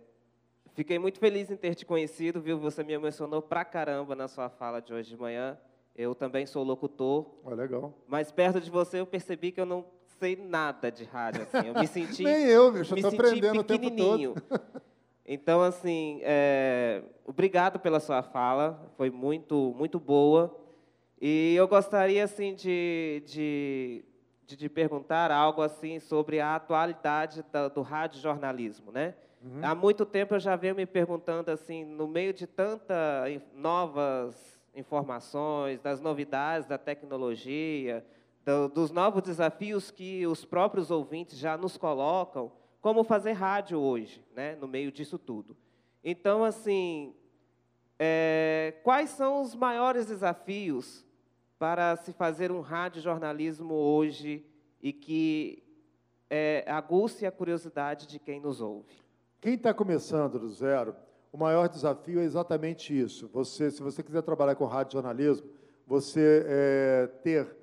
fiquei 0.72 0.98
muito 0.98 1.18
feliz 1.18 1.50
em 1.50 1.56
ter 1.56 1.74
te 1.74 1.84
conhecido, 1.84 2.40
viu? 2.40 2.58
Você 2.58 2.82
me 2.82 2.94
emocionou 2.94 3.42
pra 3.42 3.62
caramba 3.62 4.14
na 4.14 4.26
sua 4.26 4.48
fala 4.48 4.80
de 4.80 4.94
hoje 4.94 5.10
de 5.10 5.18
manhã. 5.18 5.58
Eu 5.94 6.14
também 6.14 6.46
sou 6.46 6.64
locutor. 6.64 7.26
Oh, 7.44 7.54
legal. 7.54 7.92
Mas 8.08 8.32
perto 8.32 8.58
de 8.58 8.70
você 8.70 9.00
eu 9.00 9.06
percebi 9.06 9.52
que 9.52 9.60
eu 9.60 9.66
não 9.66 9.84
sei 10.18 10.34
nada 10.34 10.90
de 10.90 11.04
rádio, 11.04 11.42
assim. 11.42 11.68
Eu 11.68 11.74
me 11.74 11.86
senti. 11.86 12.24
Nem 12.24 12.46
eu, 12.46 12.72
bicho, 12.72 12.94
eu 12.94 12.96
estou 12.96 13.12
aprendendo 13.12 13.60
o 13.60 13.64
tempo 13.64 13.90
todo. 13.90 14.34
Então, 15.32 15.62
assim, 15.62 16.18
é, 16.24 17.04
obrigado 17.24 17.78
pela 17.78 18.00
sua 18.00 18.20
fala, 18.20 18.90
foi 18.96 19.10
muito, 19.10 19.72
muito 19.78 20.00
boa. 20.00 20.52
E 21.20 21.54
eu 21.54 21.68
gostaria, 21.68 22.24
assim, 22.24 22.52
de, 22.52 23.22
de, 23.24 24.04
de 24.50 24.56
te 24.56 24.68
perguntar 24.68 25.30
algo, 25.30 25.62
assim, 25.62 26.00
sobre 26.00 26.40
a 26.40 26.56
atualidade 26.56 27.44
do, 27.52 27.68
do 27.76 27.82
rádio 27.82 28.20
jornalismo, 28.20 28.90
né? 28.90 29.14
Uhum. 29.40 29.60
Há 29.62 29.74
muito 29.76 30.04
tempo 30.04 30.34
eu 30.34 30.40
já 30.40 30.56
venho 30.56 30.74
me 30.74 30.84
perguntando, 30.84 31.50
assim, 31.50 31.84
no 31.84 32.08
meio 32.08 32.34
de 32.34 32.48
tantas 32.48 33.40
novas 33.54 34.60
informações, 34.74 35.80
das 35.80 36.00
novidades 36.00 36.66
da 36.66 36.76
tecnologia, 36.76 38.04
do, 38.44 38.68
dos 38.68 38.90
novos 38.90 39.22
desafios 39.22 39.90
que 39.90 40.26
os 40.26 40.44
próprios 40.44 40.90
ouvintes 40.90 41.38
já 41.38 41.56
nos 41.56 41.76
colocam, 41.76 42.50
como 42.80 43.04
fazer 43.04 43.32
rádio 43.32 43.78
hoje, 43.78 44.24
né, 44.34 44.56
no 44.56 44.66
meio 44.66 44.90
disso 44.90 45.16
tudo. 45.18 45.56
Então, 46.02 46.42
assim, 46.42 47.14
é, 47.98 48.74
quais 48.82 49.10
são 49.10 49.42
os 49.42 49.54
maiores 49.54 50.06
desafios 50.06 51.06
para 51.60 51.94
se 51.94 52.14
fazer 52.14 52.50
um 52.50 52.62
rádio 52.62 53.02
jornalismo 53.02 53.74
hoje 53.74 54.42
e 54.82 54.94
que 54.94 55.62
é, 56.30 56.64
aguce 56.66 57.26
a 57.26 57.30
curiosidade 57.30 58.06
de 58.06 58.18
quem 58.18 58.40
nos 58.40 58.62
ouve? 58.62 58.88
Quem 59.42 59.56
está 59.56 59.74
começando 59.74 60.38
do 60.38 60.48
zero, 60.48 60.96
o 61.30 61.36
maior 61.36 61.68
desafio 61.68 62.18
é 62.18 62.24
exatamente 62.24 62.98
isso. 62.98 63.28
Você, 63.28 63.70
se 63.70 63.82
você 63.82 64.02
quiser 64.02 64.22
trabalhar 64.22 64.54
com 64.54 64.64
rádio 64.64 64.94
jornalismo, 64.94 65.50
você 65.86 66.46
é, 66.48 67.06
ter 67.22 67.54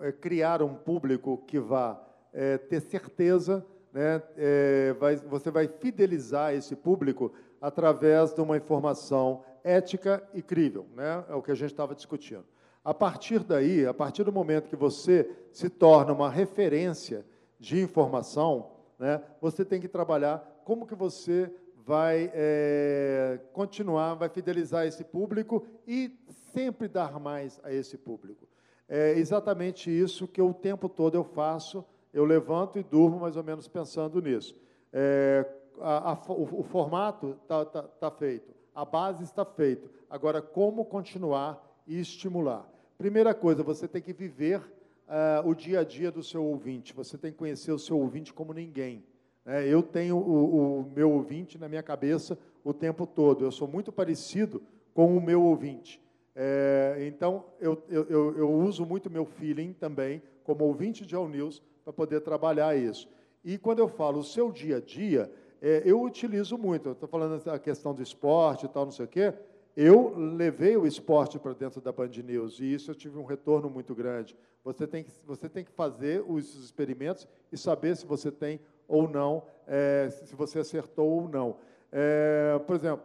é, 0.00 0.12
criar 0.12 0.60
um 0.60 0.74
público 0.74 1.38
que 1.46 1.58
vá 1.58 1.98
é, 2.34 2.58
ter 2.58 2.80
certeza, 2.82 3.64
né, 3.90 4.22
é, 4.36 4.92
vai, 5.00 5.16
você 5.16 5.50
vai 5.50 5.66
fidelizar 5.66 6.52
esse 6.52 6.76
público 6.76 7.32
através 7.58 8.34
de 8.34 8.40
uma 8.42 8.58
informação 8.58 9.42
ética 9.64 10.22
e 10.34 10.42
crível, 10.42 10.86
né, 10.94 11.24
é 11.26 11.34
o 11.34 11.40
que 11.40 11.50
a 11.50 11.54
gente 11.54 11.70
estava 11.70 11.94
discutindo. 11.94 12.44
A 12.86 12.94
partir 12.94 13.40
daí, 13.40 13.84
a 13.84 13.92
partir 13.92 14.22
do 14.22 14.32
momento 14.32 14.68
que 14.68 14.76
você 14.76 15.28
se 15.50 15.68
torna 15.68 16.12
uma 16.12 16.30
referência 16.30 17.26
de 17.58 17.80
informação, 17.82 18.70
né, 18.96 19.20
você 19.40 19.64
tem 19.64 19.80
que 19.80 19.88
trabalhar 19.88 20.62
como 20.64 20.86
que 20.86 20.94
você 20.94 21.52
vai 21.74 22.30
é, 22.32 23.40
continuar, 23.52 24.14
vai 24.14 24.28
fidelizar 24.28 24.86
esse 24.86 25.02
público 25.02 25.66
e 25.84 26.16
sempre 26.28 26.86
dar 26.86 27.18
mais 27.18 27.58
a 27.64 27.72
esse 27.72 27.98
público. 27.98 28.46
É 28.88 29.18
exatamente 29.18 29.90
isso 29.90 30.28
que 30.28 30.40
o 30.40 30.54
tempo 30.54 30.88
todo 30.88 31.16
eu 31.16 31.24
faço, 31.24 31.84
eu 32.14 32.24
levanto 32.24 32.78
e 32.78 32.84
durmo 32.84 33.18
mais 33.18 33.36
ou 33.36 33.42
menos 33.42 33.66
pensando 33.66 34.22
nisso. 34.22 34.54
É, 34.92 35.44
a, 35.80 36.12
a, 36.12 36.14
o, 36.28 36.60
o, 36.60 36.62
formato 36.62 37.36
está 37.42 37.64
tá, 37.64 37.82
tá 37.82 38.10
feito, 38.12 38.54
a 38.72 38.84
base 38.84 39.24
está 39.24 39.44
feita. 39.44 39.90
Agora, 40.08 40.40
como 40.40 40.84
continuar 40.84 41.60
e 41.84 41.98
estimular? 41.98 42.75
Primeira 42.98 43.34
coisa, 43.34 43.62
você 43.62 43.86
tem 43.86 44.00
que 44.00 44.12
viver 44.12 44.58
uh, 44.58 45.46
o 45.46 45.54
dia 45.54 45.80
a 45.80 45.84
dia 45.84 46.10
do 46.10 46.22
seu 46.22 46.42
ouvinte. 46.42 46.94
Você 46.94 47.18
tem 47.18 47.30
que 47.30 47.38
conhecer 47.38 47.72
o 47.72 47.78
seu 47.78 47.98
ouvinte 47.98 48.32
como 48.32 48.52
ninguém. 48.52 49.04
Né? 49.44 49.68
Eu 49.68 49.82
tenho 49.82 50.16
o, 50.16 50.80
o 50.80 50.90
meu 50.94 51.10
ouvinte 51.10 51.58
na 51.58 51.68
minha 51.68 51.82
cabeça 51.82 52.38
o 52.64 52.72
tempo 52.72 53.06
todo. 53.06 53.44
Eu 53.44 53.52
sou 53.52 53.68
muito 53.68 53.92
parecido 53.92 54.62
com 54.94 55.16
o 55.16 55.20
meu 55.20 55.42
ouvinte. 55.42 56.00
É, 56.34 57.04
então, 57.06 57.44
eu, 57.60 57.82
eu, 57.88 58.36
eu, 58.36 58.52
uso 58.52 58.84
muito 58.84 59.10
meu 59.10 59.24
feeling 59.24 59.72
também, 59.72 60.22
como 60.44 60.64
ouvinte 60.64 61.06
de 61.06 61.14
All 61.14 61.28
News, 61.28 61.62
para 61.84 61.92
poder 61.92 62.20
trabalhar 62.20 62.76
isso. 62.76 63.08
E 63.44 63.56
quando 63.56 63.78
eu 63.78 63.88
falo 63.88 64.18
o 64.18 64.24
seu 64.24 64.50
dia 64.50 64.76
a 64.76 64.80
dia, 64.80 65.30
é, 65.62 65.82
eu 65.84 66.02
utilizo 66.02 66.58
muito. 66.58 66.90
Estou 66.90 67.08
falando 67.08 67.42
a 67.48 67.58
questão 67.58 67.94
do 67.94 68.02
esporte 68.02 68.66
e 68.66 68.68
tal, 68.68 68.84
não 68.84 68.92
sei 68.92 69.04
o 69.04 69.08
quê. 69.08 69.32
Eu 69.76 70.14
levei 70.16 70.74
o 70.74 70.86
esporte 70.86 71.38
para 71.38 71.52
dentro 71.52 71.82
da 71.82 71.92
Band 71.92 72.08
News 72.24 72.58
e 72.60 72.72
isso 72.72 72.90
eu 72.90 72.94
tive 72.94 73.18
um 73.18 73.26
retorno 73.26 73.68
muito 73.68 73.94
grande. 73.94 74.34
Você 74.64 74.86
tem 74.86 75.04
que, 75.04 75.10
você 75.26 75.50
tem 75.50 75.62
que 75.62 75.70
fazer 75.70 76.24
os 76.26 76.54
experimentos 76.54 77.28
e 77.52 77.58
saber 77.58 77.94
se 77.94 78.06
você 78.06 78.32
tem 78.32 78.58
ou 78.88 79.06
não, 79.06 79.42
é, 79.66 80.08
se 80.08 80.34
você 80.34 80.60
acertou 80.60 81.06
ou 81.06 81.28
não. 81.28 81.58
É, 81.92 82.58
por 82.66 82.74
exemplo, 82.74 83.04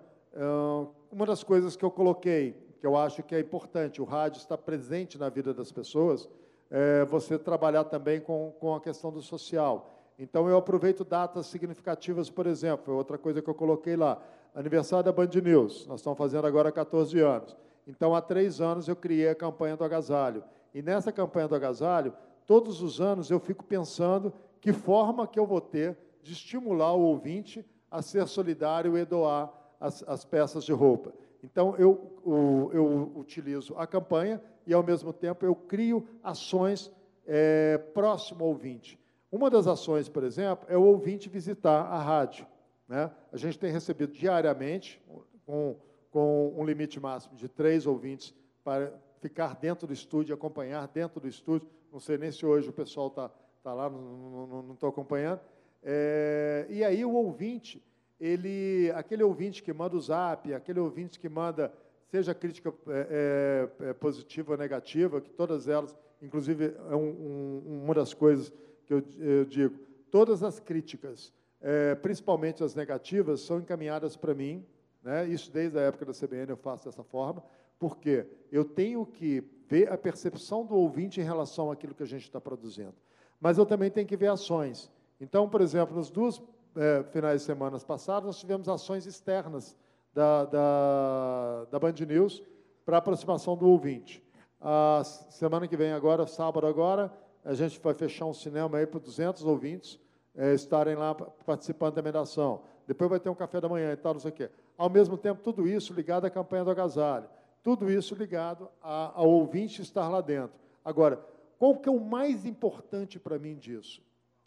uma 1.11 1.25
das 1.25 1.43
coisas 1.43 1.75
que 1.75 1.83
eu 1.83 1.91
coloquei, 1.91 2.55
que 2.79 2.87
eu 2.87 2.95
acho 2.95 3.21
que 3.21 3.35
é 3.35 3.39
importante, 3.41 4.01
o 4.01 4.05
rádio 4.05 4.39
está 4.39 4.57
presente 4.57 5.17
na 5.17 5.27
vida 5.27 5.53
das 5.53 5.73
pessoas, 5.73 6.29
é 6.69 7.03
você 7.03 7.37
trabalhar 7.37 7.83
também 7.83 8.21
com, 8.21 8.53
com 8.61 8.73
a 8.73 8.79
questão 8.79 9.11
do 9.11 9.21
social. 9.21 9.93
Então, 10.17 10.47
eu 10.47 10.57
aproveito 10.57 11.03
datas 11.03 11.47
significativas, 11.47 12.29
por 12.29 12.47
exemplo, 12.47 12.95
outra 12.95 13.17
coisa 13.17 13.41
que 13.41 13.49
eu 13.49 13.55
coloquei 13.55 13.97
lá 13.97 14.21
aniversário 14.53 15.05
da 15.05 15.11
Band 15.11 15.29
News, 15.43 15.87
nós 15.87 15.99
estamos 15.99 16.17
fazendo 16.17 16.45
agora 16.45 16.71
14 16.71 17.19
anos. 17.19 17.55
Então, 17.87 18.15
há 18.15 18.21
três 18.21 18.61
anos 18.61 18.87
eu 18.87 18.95
criei 18.95 19.29
a 19.29 19.35
campanha 19.35 19.75
do 19.75 19.83
agasalho. 19.83 20.43
E 20.73 20.81
nessa 20.81 21.11
campanha 21.11 21.47
do 21.47 21.55
agasalho, 21.55 22.13
todos 22.45 22.81
os 22.81 23.01
anos 23.01 23.29
eu 23.29 23.39
fico 23.39 23.63
pensando 23.63 24.33
que 24.59 24.71
forma 24.71 25.27
que 25.27 25.39
eu 25.39 25.45
vou 25.45 25.61
ter 25.61 25.97
de 26.21 26.33
estimular 26.33 26.93
o 26.93 27.01
ouvinte 27.01 27.65
a 27.89 28.01
ser 28.01 28.27
solidário 28.27 28.97
e 28.97 29.03
doar 29.03 29.51
as, 29.79 30.03
as 30.07 30.23
peças 30.23 30.63
de 30.63 30.71
roupa. 30.71 31.11
Então, 31.43 31.75
eu, 31.77 32.19
o, 32.23 32.69
eu 32.71 33.11
utilizo 33.15 33.75
a 33.75 33.87
campanha 33.87 34.41
e, 34.65 34.73
ao 34.73 34.83
mesmo 34.83 35.11
tempo, 35.11 35.45
eu 35.45 35.55
crio 35.55 36.07
ações 36.23 36.91
é, 37.25 37.77
próximo 37.93 38.43
ao 38.43 38.49
ouvinte. 38.49 38.99
Uma 39.31 39.49
das 39.49 39.65
ações, 39.65 40.07
por 40.07 40.23
exemplo, 40.23 40.65
é 40.69 40.77
o 40.77 40.83
ouvinte 40.83 41.29
visitar 41.29 41.85
a 41.85 41.97
rádio. 41.99 42.45
Né? 42.91 43.09
A 43.31 43.37
gente 43.37 43.57
tem 43.57 43.71
recebido 43.71 44.11
diariamente, 44.11 45.01
com, 45.45 45.77
com 46.11 46.53
um 46.57 46.65
limite 46.65 46.99
máximo 46.99 47.37
de 47.37 47.47
três 47.47 47.87
ouvintes, 47.87 48.35
para 48.65 48.91
ficar 49.21 49.55
dentro 49.55 49.87
do 49.87 49.93
estúdio, 49.93 50.35
acompanhar 50.35 50.89
dentro 50.89 51.21
do 51.21 51.25
estúdio. 51.25 51.69
Não 51.89 52.01
sei 52.01 52.17
nem 52.17 52.33
se 52.33 52.45
hoje 52.45 52.67
o 52.67 52.73
pessoal 52.73 53.07
está 53.07 53.31
tá 53.63 53.73
lá, 53.73 53.89
não 53.89 54.73
estou 54.73 54.89
acompanhando. 54.89 55.39
É, 55.81 56.67
e 56.69 56.83
aí 56.83 57.05
o 57.05 57.13
ouvinte, 57.13 57.81
ele, 58.19 58.91
aquele 58.93 59.23
ouvinte 59.23 59.63
que 59.63 59.71
manda 59.71 59.95
o 59.95 60.01
zap, 60.01 60.53
aquele 60.53 60.81
ouvinte 60.81 61.17
que 61.17 61.29
manda, 61.29 61.71
seja 62.09 62.35
crítica 62.35 62.73
é, 62.89 63.69
é, 63.79 63.89
é 63.91 63.93
positiva 63.93 64.51
ou 64.51 64.57
negativa, 64.57 65.21
que 65.21 65.29
todas 65.29 65.69
elas, 65.69 65.97
inclusive, 66.21 66.75
é 66.89 66.95
um, 66.97 67.07
um, 67.07 67.83
uma 67.85 67.93
das 67.93 68.13
coisas 68.13 68.51
que 68.85 68.93
eu, 68.93 69.01
eu 69.17 69.45
digo, 69.45 69.79
todas 70.11 70.43
as 70.43 70.59
críticas 70.59 71.31
é, 71.61 71.95
principalmente 71.95 72.63
as 72.63 72.75
negativas, 72.75 73.41
são 73.41 73.59
encaminhadas 73.59 74.17
para 74.17 74.33
mim. 74.33 74.65
Né? 75.03 75.27
Isso 75.27 75.51
desde 75.51 75.77
a 75.77 75.81
época 75.81 76.05
da 76.05 76.13
CBN 76.13 76.49
eu 76.49 76.57
faço 76.57 76.85
dessa 76.85 77.03
forma, 77.03 77.43
porque 77.79 78.25
eu 78.51 78.65
tenho 78.65 79.05
que 79.05 79.43
ver 79.67 79.91
a 79.91 79.97
percepção 79.97 80.65
do 80.65 80.75
ouvinte 80.75 81.21
em 81.21 81.23
relação 81.23 81.71
àquilo 81.71 81.95
que 81.95 82.03
a 82.03 82.07
gente 82.07 82.23
está 82.23 82.41
produzindo. 82.41 82.93
Mas 83.39 83.57
eu 83.57 83.65
também 83.65 83.89
tenho 83.89 84.07
que 84.07 84.17
ver 84.17 84.27
ações. 84.27 84.91
Então, 85.19 85.47
por 85.47 85.61
exemplo, 85.61 85.95
nos 85.95 86.09
dois 86.09 86.41
é, 86.75 87.03
finais 87.11 87.41
de 87.41 87.45
semana 87.45 87.79
passados, 87.79 88.25
nós 88.25 88.39
tivemos 88.39 88.67
ações 88.67 89.05
externas 89.05 89.75
da, 90.13 90.45
da, 90.45 91.65
da 91.71 91.79
Band 91.79 91.93
News 92.07 92.43
para 92.85 92.97
aproximação 92.97 93.55
do 93.55 93.67
ouvinte. 93.67 94.23
A 94.59 95.03
semana 95.03 95.67
que 95.67 95.77
vem, 95.77 95.91
agora, 95.91 96.27
sábado 96.27 96.67
agora, 96.67 97.11
a 97.43 97.53
gente 97.53 97.79
vai 97.79 97.93
fechar 97.93 98.25
um 98.25 98.33
cinema 98.33 98.77
aí 98.77 98.85
para 98.85 98.99
200 98.99 99.43
ouvintes, 99.45 99.99
é, 100.35 100.53
estarem 100.53 100.95
lá 100.95 101.13
participando 101.13 101.95
da 101.95 102.01
medação. 102.01 102.61
Depois 102.87 103.09
vai 103.09 103.19
ter 103.19 103.29
um 103.29 103.35
café 103.35 103.61
da 103.61 103.69
manhã 103.69 103.91
e 103.91 103.97
tal, 103.97 104.13
não 104.13 104.19
sei 104.19 104.31
o 104.31 104.33
quê. 104.33 104.49
Ao 104.77 104.89
mesmo 104.89 105.17
tempo, 105.17 105.41
tudo 105.43 105.67
isso 105.67 105.93
ligado 105.93 106.25
à 106.25 106.29
campanha 106.29 106.63
do 106.63 106.71
agasalho. 106.71 107.27
Tudo 107.63 107.91
isso 107.91 108.15
ligado 108.15 108.69
a, 108.81 109.11
ao 109.19 109.29
ouvinte 109.29 109.81
estar 109.81 110.07
lá 110.09 110.21
dentro. 110.21 110.59
Agora, 110.83 111.23
qual 111.59 111.77
que 111.77 111.87
é 111.87 111.91
o 111.91 111.99
mais 111.99 112.45
importante 112.45 113.19
para 113.19 113.37
mim 113.37 113.55
disso? 113.55 114.01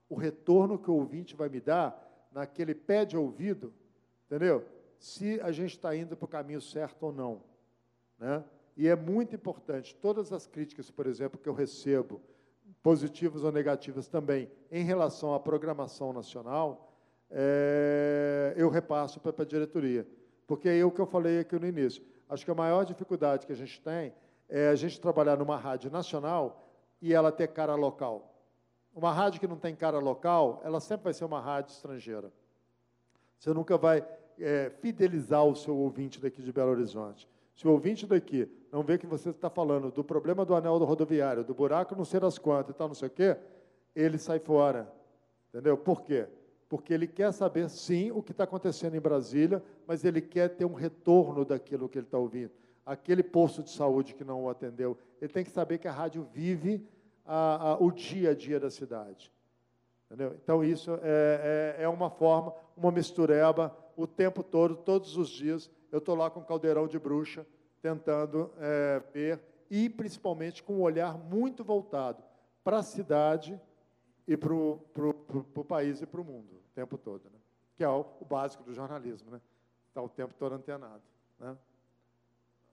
O 0.09 0.16
retorno 0.16 0.78
que 0.78 0.91
o 0.91 0.95
ouvinte 0.95 1.37
vai 1.37 1.49
me 1.49 1.61
dar 1.61 2.28
naquele 2.32 2.74
pé 2.74 3.05
de 3.05 3.16
ouvido, 3.16 3.72
entendeu? 4.26 4.66
Se 4.99 5.41
a 5.41 5.53
gente 5.53 5.76
está 5.76 5.95
indo 5.95 6.16
para 6.16 6.24
o 6.24 6.28
caminho 6.28 6.61
certo 6.61 7.05
ou 7.05 7.12
não. 7.12 7.41
Né? 8.18 8.43
E 8.76 8.89
é 8.89 8.97
muito 8.97 9.37
importante, 9.37 9.95
todas 9.95 10.32
as 10.32 10.47
críticas, 10.47 10.91
por 10.91 11.07
exemplo, 11.07 11.39
que 11.39 11.49
eu 11.49 11.55
recebo, 11.55 12.20
positivas 12.83 13.45
ou 13.45 13.53
negativas 13.53 14.09
também, 14.09 14.51
em 14.70 14.85
relação 14.85 15.35
à 15.35 15.41
programação 15.41 16.12
nacional, 16.12 16.93
é, 17.31 18.55
eu 18.57 18.68
repasso 18.68 19.20
para 19.20 19.43
a 19.43 19.47
diretoria. 19.47 20.07
Porque 20.47 20.68
é 20.68 20.85
o 20.85 20.91
que 20.91 21.01
eu 21.01 21.07
falei 21.07 21.41
aqui 21.41 21.59
no 21.59 21.66
início. 21.66 22.03
Acho 22.29 22.45
que 22.45 22.51
a 22.51 22.55
maior 22.55 22.85
dificuldade 22.85 23.47
que 23.47 23.53
a 23.53 23.57
gente 23.57 23.81
tem 23.81 24.12
é 24.49 24.68
a 24.68 24.75
gente 24.75 25.01
trabalhar 25.01 25.37
numa 25.37 25.57
rádio 25.57 25.91
nacional 25.91 26.68
e 27.01 27.12
ela 27.12 27.33
ter 27.33 27.49
cara 27.49 27.75
local. 27.75 28.35
Uma 28.95 29.12
rádio 29.12 29.41
que 29.41 29.47
não 29.47 29.57
tem 29.57 29.75
cara 29.75 29.99
local, 29.99 30.61
ela 30.64 30.80
sempre 30.80 31.05
vai 31.05 31.14
ser 31.14 31.25
uma 31.25 31.41
rádio 31.41 31.72
estrangeira. 31.72 32.33
Você 33.38 33.53
nunca 33.53 33.76
vai 33.76 34.07
é, 34.38 34.71
fidelizar 34.80 35.45
o 35.45 35.57
seu 35.57 35.76
ouvinte 35.76 36.21
daqui 36.21 36.42
de 36.42 36.53
Belo 36.53 36.71
Horizonte. 36.71 37.29
Se 37.55 37.67
o 37.67 37.71
ouvinte 37.71 38.07
daqui 38.07 38.49
não 38.75 38.83
vê 38.83 38.99
que 38.99 39.07
você 39.07 39.30
está 39.30 39.49
falando 39.49 39.92
do 39.92 40.03
problema 40.03 40.45
do 40.45 40.53
anel 40.53 40.80
do 40.80 40.84
rodoviário, 40.84 41.45
do 41.45 41.55
buraco 41.55 41.95
não 41.95 42.05
sei 42.05 42.18
das 42.18 42.38
quantas 42.38 42.75
e 42.75 42.76
tal, 42.76 42.88
não 42.88 42.95
sei 42.96 43.07
o 43.07 43.11
quê, 43.11 43.37
ele 43.95 44.18
sai 44.18 44.41
fora. 44.41 44.92
Entendeu? 45.49 45.79
Por 45.79 46.03
quê? 46.03 46.26
Porque 46.68 46.92
ele 46.92 47.07
quer 47.07 47.33
saber, 47.33 47.71
sim, 47.71 48.11
o 48.11 48.21
que 48.21 48.33
está 48.33 48.42
acontecendo 48.42 48.96
em 48.96 49.01
Brasília, 49.01 49.63
mas 49.87 50.05
ele 50.05 50.21
quer 50.21 50.49
ter 50.49 50.64
um 50.64 50.75
retorno 50.75 51.45
daquilo 51.45 51.88
que 51.88 51.99
ele 51.99 52.07
está 52.07 52.18
ouvindo. 52.18 52.51
Aquele 52.84 53.22
posto 53.22 53.63
de 53.63 53.71
saúde 53.71 54.13
que 54.13 54.25
não 54.25 54.42
o 54.42 54.51
atendeu, 54.51 54.99
ele 55.22 55.33
tem 55.33 55.45
que 55.45 55.53
saber 55.53 55.79
que 55.79 55.87
a 55.87 55.92
rádio 55.92 56.26
vive 56.33 56.84
a, 57.25 57.75
a, 57.75 57.76
o 57.76 57.92
dia 57.92 58.30
a 58.30 58.34
dia 58.34 58.59
da 58.59 58.71
cidade. 58.71 59.33
Entendeu? 60.07 60.37
Então, 60.42 60.64
isso 60.64 60.99
é, 61.01 61.76
é, 61.79 61.84
é 61.84 61.88
uma 61.88 62.11
forma, 62.11 62.53
uma 62.76 62.91
mistureba, 62.91 63.72
o 63.96 64.05
tempo 64.05 64.42
todo, 64.42 64.75
todos 64.75 65.17
os 65.17 65.29
dias, 65.29 65.71
eu 65.92 65.99
estou 65.99 66.17
lá 66.17 66.29
com 66.29 66.41
um 66.41 66.45
caldeirão 66.45 66.88
de 66.88 66.99
bruxa, 66.99 67.46
tentando 67.84 68.50
é, 68.56 68.98
ver, 69.12 69.38
e 69.68 69.90
principalmente 69.90 70.62
com 70.62 70.76
um 70.76 70.80
olhar 70.80 71.18
muito 71.18 71.62
voltado 71.62 72.24
para 72.64 72.78
a 72.78 72.82
cidade 72.82 73.61
e 74.26 74.38
para 74.38 74.54
o 74.54 75.64
país 75.68 76.00
e 76.00 76.06
para 76.06 76.18
o 76.18 76.24
mundo, 76.24 76.54
o 76.54 76.74
tempo 76.74 76.96
todo. 76.96 77.24
Né? 77.24 77.38
Que 77.76 77.84
é 77.84 77.88
o, 77.88 78.06
o, 78.20 78.24
básico 78.24 78.64
do 78.64 78.72
jornalismo, 78.72 79.30
né? 79.30 79.38
Está 79.88 80.00
o 80.00 80.08
tempo 80.08 80.32
todo 80.32 80.54
antenado. 80.54 81.02
Né? 81.38 81.54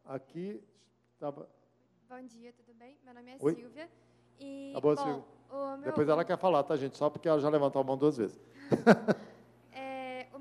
Aqui 0.06 0.64
estava. 1.14 1.46
Bom 2.08 2.22
dia, 2.22 2.54
tudo 2.54 2.74
bem? 2.74 2.98
Meu 3.04 3.14
nome 3.14 3.32
é 3.32 3.38
Oi? 3.38 3.56
Silvia. 3.56 3.90
E, 4.40 4.72
tá 4.74 4.80
bom, 4.80 4.96
bom 4.96 5.04
Silvia. 5.04 5.84
Depois 5.84 6.08
ela 6.08 6.24
quer 6.24 6.38
falar, 6.38 6.64
tá, 6.64 6.78
gente? 6.78 6.96
Só 6.96 7.10
porque 7.10 7.28
ela 7.28 7.42
já 7.42 7.50
levantou 7.50 7.82
a 7.82 7.84
mão 7.84 7.98
duas 7.98 8.16
vezes. 8.16 8.40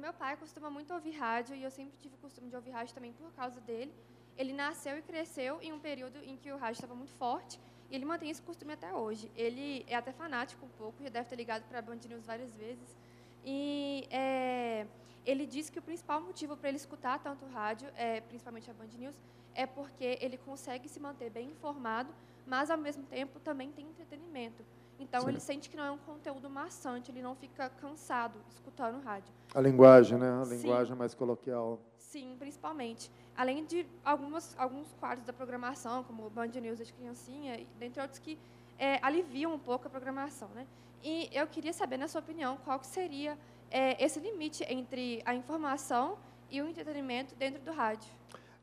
meu 0.00 0.14
pai 0.14 0.36
costuma 0.36 0.68
muito 0.70 0.92
ouvir 0.92 1.12
rádio 1.12 1.54
e 1.54 1.62
eu 1.62 1.70
sempre 1.70 1.96
tive 1.98 2.14
o 2.16 2.18
costume 2.18 2.48
de 2.48 2.56
ouvir 2.56 2.70
rádio 2.70 2.92
também 2.94 3.12
por 3.12 3.30
causa 3.32 3.60
dele. 3.60 3.94
Ele 4.40 4.54
nasceu 4.54 4.96
e 4.96 5.02
cresceu 5.02 5.60
em 5.60 5.70
um 5.70 5.78
período 5.78 6.18
em 6.24 6.34
que 6.34 6.50
o 6.50 6.56
rádio 6.56 6.78
estava 6.78 6.94
muito 6.94 7.12
forte 7.12 7.60
e 7.90 7.94
ele 7.94 8.06
mantém 8.06 8.30
esse 8.30 8.40
costume 8.40 8.72
até 8.72 8.90
hoje. 8.94 9.30
Ele 9.36 9.84
é 9.86 9.94
até 9.94 10.12
fanático 10.12 10.64
um 10.64 10.68
pouco, 10.78 11.02
já 11.02 11.10
deve 11.10 11.28
ter 11.28 11.36
ligado 11.36 11.62
para 11.68 11.80
a 11.80 11.82
Band 11.82 11.98
News 12.08 12.24
várias 12.24 12.50
vezes. 12.54 12.96
E 13.44 14.08
é, 14.10 14.86
ele 15.26 15.44
disse 15.44 15.70
que 15.70 15.78
o 15.78 15.82
principal 15.82 16.22
motivo 16.22 16.56
para 16.56 16.70
ele 16.70 16.78
escutar 16.78 17.18
tanto 17.18 17.44
rádio, 17.48 17.90
é, 17.94 18.22
principalmente 18.22 18.70
a 18.70 18.72
Band 18.72 18.88
News, 18.98 19.14
é 19.54 19.66
porque 19.66 20.16
ele 20.22 20.38
consegue 20.38 20.88
se 20.88 20.98
manter 20.98 21.28
bem 21.28 21.50
informado, 21.50 22.10
mas 22.46 22.70
ao 22.70 22.78
mesmo 22.78 23.02
tempo 23.02 23.38
também 23.40 23.70
tem 23.70 23.84
entretenimento. 23.84 24.64
Então 24.98 25.20
Sim. 25.20 25.28
ele 25.28 25.40
sente 25.40 25.68
que 25.68 25.76
não 25.76 25.84
é 25.84 25.90
um 25.90 25.98
conteúdo 25.98 26.48
maçante, 26.48 27.10
ele 27.10 27.20
não 27.20 27.34
fica 27.34 27.68
cansado 27.68 28.38
escutando 28.48 29.04
rádio. 29.04 29.34
A 29.54 29.60
linguagem, 29.60 30.16
né? 30.16 30.30
A 30.40 30.46
Sim. 30.46 30.56
linguagem 30.56 30.96
mais 30.96 31.14
coloquial. 31.14 31.78
Sim, 32.10 32.34
principalmente. 32.40 33.08
Além 33.36 33.64
de 33.64 33.86
algumas, 34.04 34.58
alguns 34.58 34.92
quadros 34.94 35.24
da 35.24 35.32
programação, 35.32 36.02
como 36.02 36.26
o 36.26 36.30
Band 36.30 36.48
News 36.48 36.78
de 36.78 36.92
Criancinha, 36.92 37.64
dentre 37.78 38.02
outros 38.02 38.18
que 38.18 38.36
é, 38.76 38.98
aliviam 39.00 39.54
um 39.54 39.58
pouco 39.60 39.86
a 39.86 39.90
programação. 39.90 40.48
Né? 40.48 40.66
E 41.04 41.30
eu 41.32 41.46
queria 41.46 41.72
saber, 41.72 41.98
na 41.98 42.08
sua 42.08 42.20
opinião, 42.20 42.56
qual 42.64 42.80
que 42.80 42.86
seria 42.88 43.38
é, 43.70 44.04
esse 44.04 44.18
limite 44.18 44.64
entre 44.68 45.22
a 45.24 45.36
informação 45.36 46.18
e 46.50 46.60
o 46.60 46.68
entretenimento 46.68 47.36
dentro 47.36 47.62
do 47.62 47.70
rádio. 47.70 48.12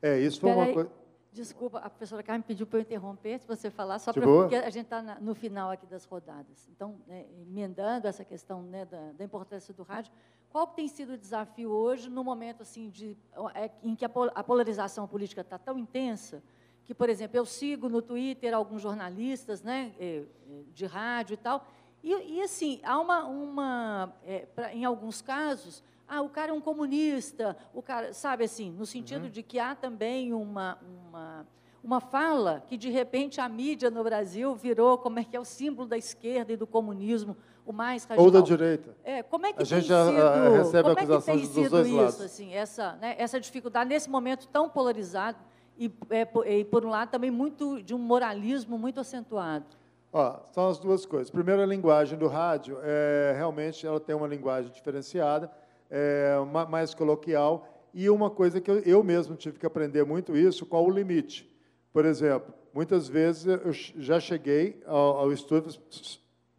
É, 0.01 0.19
isso 0.19 0.41
foi 0.41 0.51
uma 0.51 0.63
Peraí. 0.63 0.73
coisa. 0.73 0.91
Desculpa, 1.31 1.77
a 1.79 1.89
professora 1.89 2.23
Carmen 2.23 2.41
pediu 2.41 2.67
para 2.67 2.79
eu 2.79 2.81
interromper, 2.81 3.39
se 3.39 3.47
você 3.47 3.69
falar, 3.69 3.99
só 3.99 4.11
pra, 4.11 4.23
porque 4.23 4.55
a 4.55 4.69
gente 4.69 4.85
está 4.85 5.01
no 5.21 5.35
final 5.35 5.69
aqui 5.71 5.85
das 5.85 6.03
rodadas. 6.03 6.67
Então, 6.69 6.99
né, 7.07 7.25
emendando 7.39 8.07
essa 8.07 8.25
questão 8.25 8.61
né, 8.63 8.85
da, 8.85 9.11
da 9.11 9.23
importância 9.23 9.73
do 9.73 9.83
rádio, 9.83 10.11
qual 10.49 10.67
tem 10.67 10.87
sido 10.87 11.13
o 11.13 11.17
desafio 11.17 11.69
hoje, 11.69 12.09
no 12.09 12.23
momento 12.23 12.61
assim, 12.61 12.89
de, 12.89 13.15
é, 13.53 13.69
em 13.83 13.95
que 13.95 14.05
a, 14.05 14.09
pol- 14.09 14.31
a 14.33 14.43
polarização 14.43 15.07
política 15.07 15.41
está 15.41 15.57
tão 15.57 15.77
intensa, 15.77 16.41
que, 16.85 16.93
por 16.93 17.09
exemplo, 17.09 17.37
eu 17.37 17.45
sigo 17.45 17.89
no 17.89 18.01
Twitter 18.01 18.53
alguns 18.53 18.81
jornalistas 18.81 19.61
né, 19.61 19.93
eh, 19.99 20.23
eh, 20.49 20.61
de 20.73 20.85
rádio 20.85 21.33
e 21.33 21.37
tal, 21.37 21.67
e, 22.01 22.37
e, 22.37 22.41
assim, 22.41 22.79
há 22.83 22.97
uma, 22.99 23.25
uma 23.25 24.13
eh, 24.25 24.45
pra- 24.55 24.73
em 24.73 24.85
alguns 24.85 25.21
casos, 25.21 25.83
ah, 26.07 26.21
o 26.21 26.29
cara 26.29 26.51
é 26.51 26.53
um 26.53 26.61
comunista, 26.61 27.57
o 27.73 27.81
cara, 27.81 28.13
sabe 28.13 28.45
assim, 28.45 28.71
no 28.71 28.85
sentido 28.85 29.23
de 29.29 29.43
que 29.43 29.59
há 29.59 29.75
também 29.75 30.31
uma, 30.33 30.77
uma, 31.09 31.47
uma 31.83 31.99
fala 31.99 32.63
que, 32.65 32.77
de 32.77 32.89
repente, 32.89 33.41
a 33.41 33.49
mídia 33.49 33.89
no 33.91 34.01
Brasil 34.05 34.55
virou 34.55 34.97
como 34.97 35.19
é 35.19 35.25
que 35.25 35.35
é 35.35 35.39
o 35.39 35.43
símbolo 35.43 35.89
da 35.89 35.97
esquerda 35.97 36.53
e 36.53 36.55
do 36.55 36.65
comunismo, 36.65 37.35
o 37.67 37.73
mais 37.73 38.05
radical. 38.05 38.25
Ou 38.25 38.31
da 38.31 38.39
direita. 38.41 38.95
É, 39.03 39.21
como 39.21 39.45
é 39.45 39.49
que 39.53 39.61
A 39.61 39.65
tem 39.65 39.65
gente 39.65 39.87
já, 39.87 40.05
sido, 40.07 40.21
ah, 40.21 40.49
recebe 40.49 40.83
como 40.83 40.91
é 40.91 40.95
que 40.95 41.11
acusações 41.13 41.41
tem 41.49 41.61
dos 41.63 41.69
dois 41.71 41.87
isso, 41.87 41.95
lados. 41.97 42.21
assim, 42.21 42.53
essa, 42.53 42.93
né, 42.93 43.15
essa 43.19 43.39
dificuldade 43.39 43.89
nesse 43.89 44.09
momento 44.09 44.47
tão 44.47 44.69
polarizado 44.69 45.37
e, 45.77 45.91
é, 46.09 46.23
po- 46.25 46.45
e, 46.45 46.63
por 46.63 46.85
um 46.85 46.89
lado, 46.89 47.09
também 47.11 47.29
muito 47.29 47.83
de 47.83 47.93
um 47.93 47.97
moralismo 47.97 48.77
muito 48.77 48.99
acentuado? 49.01 49.65
Ó, 50.13 50.39
são 50.53 50.69
as 50.69 50.79
duas 50.79 51.05
coisas. 51.05 51.29
Primeiro, 51.29 51.61
a 51.61 51.65
linguagem 51.65 52.17
do 52.17 52.27
rádio, 52.27 52.77
é, 52.81 53.33
realmente 53.35 53.85
ela 53.85 53.99
tem 53.99 54.15
uma 54.15 54.27
linguagem 54.27 54.71
diferenciada, 54.71 55.51
é, 55.89 56.37
ma- 56.51 56.65
mais 56.65 56.93
coloquial, 56.93 57.67
e 57.93 58.09
uma 58.09 58.29
coisa 58.29 58.61
que 58.61 58.71
eu, 58.71 58.79
eu 58.79 59.03
mesmo 59.03 59.35
tive 59.35 59.59
que 59.59 59.65
aprender 59.65 60.05
muito 60.05 60.35
isso, 60.37 60.65
qual 60.65 60.85
o 60.85 60.89
limite. 60.89 61.53
Por 61.91 62.05
exemplo, 62.05 62.53
muitas 62.73 63.07
vezes 63.09 63.45
eu 63.45 63.73
já 63.73 64.19
cheguei 64.19 64.81
ao, 64.85 65.17
ao 65.17 65.31
estúdio, 65.33 65.77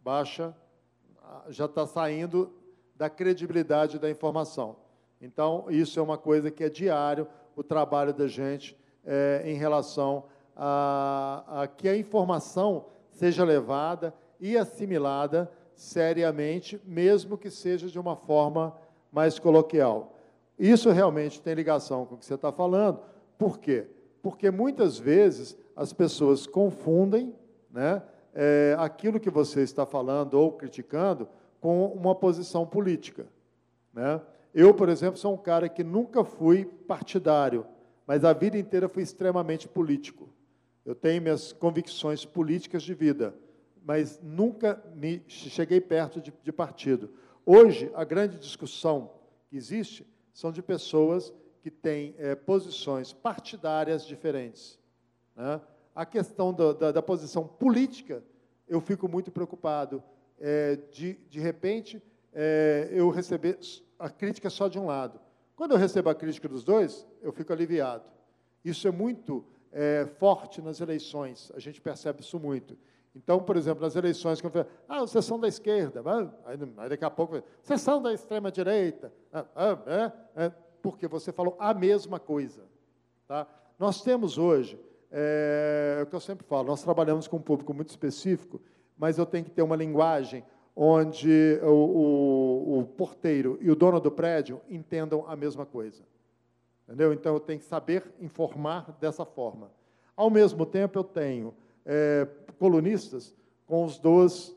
baixa, 0.03 0.53
ah, 0.55 0.68
já 1.49 1.65
está 1.65 1.85
saindo 1.87 2.51
da 2.95 3.09
credibilidade 3.09 3.97
da 3.97 4.09
informação. 4.09 4.75
Então, 5.21 5.65
isso 5.69 5.99
é 5.99 6.03
uma 6.03 6.17
coisa 6.17 6.51
que 6.51 6.63
é 6.63 6.69
diário, 6.69 7.27
o 7.55 7.63
trabalho 7.63 8.13
da 8.13 8.27
gente 8.27 8.77
é, 9.05 9.43
em 9.45 9.55
relação 9.55 10.25
a, 10.55 11.61
a 11.61 11.67
que 11.67 11.87
a 11.87 11.97
informação 11.97 12.85
seja 13.11 13.43
levada 13.43 14.13
e 14.39 14.57
assimilada 14.57 15.51
seriamente, 15.73 16.79
mesmo 16.85 17.37
que 17.37 17.49
seja 17.49 17.87
de 17.87 17.97
uma 17.97 18.15
forma 18.15 18.75
mais 19.11 19.39
coloquial. 19.39 20.13
Isso 20.57 20.89
realmente 20.89 21.41
tem 21.41 21.53
ligação 21.53 22.05
com 22.05 22.15
o 22.15 22.17
que 22.17 22.25
você 22.25 22.35
está 22.35 22.51
falando. 22.51 22.99
Por 23.37 23.59
quê? 23.59 23.87
Porque 24.21 24.51
muitas 24.51 24.97
vezes 24.97 25.57
as 25.75 25.93
pessoas 25.93 26.45
confundem 26.45 27.33
né, 27.71 28.01
é, 28.41 28.73
aquilo 28.79 29.19
que 29.19 29.29
você 29.29 29.61
está 29.63 29.85
falando 29.85 30.35
ou 30.35 30.53
criticando 30.53 31.27
com 31.59 31.87
uma 31.87 32.15
posição 32.15 32.65
política. 32.65 33.27
Né? 33.93 34.21
Eu, 34.53 34.73
por 34.73 34.87
exemplo, 34.87 35.17
sou 35.19 35.33
um 35.33 35.37
cara 35.37 35.67
que 35.67 35.83
nunca 35.83 36.23
fui 36.23 36.63
partidário, 36.63 37.65
mas 38.07 38.23
a 38.23 38.31
vida 38.31 38.57
inteira 38.57 38.87
fui 38.87 39.03
extremamente 39.03 39.67
político. 39.67 40.29
Eu 40.85 40.95
tenho 40.95 41.21
minhas 41.21 41.51
convicções 41.51 42.23
políticas 42.23 42.81
de 42.83 42.93
vida, 42.93 43.35
mas 43.83 44.19
nunca 44.23 44.81
me 44.95 45.21
cheguei 45.27 45.81
perto 45.81 46.21
de, 46.21 46.33
de 46.41 46.51
partido. 46.53 47.09
Hoje, 47.45 47.91
a 47.93 48.05
grande 48.05 48.37
discussão 48.37 49.11
que 49.49 49.57
existe 49.57 50.07
são 50.33 50.49
de 50.49 50.61
pessoas 50.61 51.33
que 51.61 51.69
têm 51.69 52.15
eh, 52.17 52.35
posições 52.35 53.11
partidárias 53.11 54.05
diferentes. 54.05 54.79
né? 55.35 55.59
A 55.93 56.05
questão 56.05 56.53
da, 56.53 56.71
da- 56.71 56.91
da 56.93 57.01
posição 57.01 57.45
política, 57.45 58.23
eu 58.69 58.79
fico 58.79 59.09
muito 59.09 59.31
preocupado 59.31 60.01
eh, 60.39 60.77
de, 60.91 61.15
de 61.29 61.39
repente, 61.39 62.01
eh, 62.33 62.87
eu 62.91 63.09
receber 63.09 63.59
a 63.97 64.09
crítica 64.09 64.49
só 64.49 64.67
de 64.67 64.79
um 64.79 64.85
lado. 64.85 65.19
Quando 65.55 65.71
eu 65.71 65.77
recebo 65.77 66.09
a 66.09 66.15
crítica 66.15 66.47
dos 66.47 66.63
dois, 66.63 67.05
eu 67.21 67.33
fico 67.33 67.51
aliviado. 67.51 68.05
Isso 68.63 68.87
é 68.87 68.91
muito 68.91 69.43
eh, 69.71 70.07
forte 70.17 70.61
nas 70.61 70.79
eleições, 70.79 71.51
a 71.55 71.59
gente 71.59 71.81
percebe 71.81 72.21
isso 72.21 72.39
muito. 72.39 72.77
Então, 73.15 73.39
por 73.39 73.57
exemplo, 73.57 73.81
nas 73.81 73.95
eleições, 73.95 74.39
que 74.39 74.47
eu 74.47 74.51
falo, 74.51 74.67
ah, 74.87 75.01
vocês 75.01 75.25
são 75.25 75.39
da 75.39 75.47
esquerda, 75.47 76.01
ah, 76.05 76.31
aí 76.77 76.89
daqui 76.89 77.03
a 77.03 77.09
pouco, 77.09 77.41
vocês 77.61 77.81
são 77.81 78.01
da 78.01 78.13
extrema-direita, 78.13 79.11
ah, 79.33 79.45
ah, 79.55 79.77
é, 80.35 80.45
é, 80.45 80.49
porque 80.81 81.07
você 81.07 81.31
falou 81.31 81.55
a 81.59 81.73
mesma 81.73 82.19
coisa. 82.19 82.63
Tá? 83.27 83.47
Nós 83.77 84.01
temos 84.01 84.37
hoje, 84.37 84.79
é, 85.11 85.97
é 85.99 86.03
o 86.03 86.05
que 86.05 86.15
eu 86.15 86.19
sempre 86.19 86.45
falo, 86.45 86.67
nós 86.67 86.83
trabalhamos 86.83 87.27
com 87.27 87.37
um 87.37 87.41
público 87.41 87.73
muito 87.73 87.89
específico, 87.89 88.61
mas 88.97 89.17
eu 89.17 89.25
tenho 89.25 89.45
que 89.45 89.51
ter 89.51 89.61
uma 89.61 89.75
linguagem 89.75 90.43
onde 90.75 91.59
o, 91.63 91.67
o, 91.67 92.79
o 92.79 92.85
porteiro 92.85 93.57
e 93.61 93.69
o 93.69 93.75
dono 93.75 93.99
do 93.99 94.11
prédio 94.11 94.61
entendam 94.69 95.25
a 95.27 95.35
mesma 95.35 95.65
coisa. 95.65 96.03
Entendeu? 96.87 97.13
Então, 97.13 97.33
eu 97.33 97.39
tenho 97.39 97.59
que 97.59 97.65
saber 97.65 98.03
informar 98.19 98.97
dessa 98.99 99.23
forma. 99.25 99.71
Ao 100.15 100.29
mesmo 100.29 100.65
tempo, 100.65 100.97
eu 100.97 101.03
tenho 101.03 101.53
é, 101.85 102.27
colunistas 102.57 103.35
com 103.67 103.85
os 103.85 103.99
duas, 103.99 104.55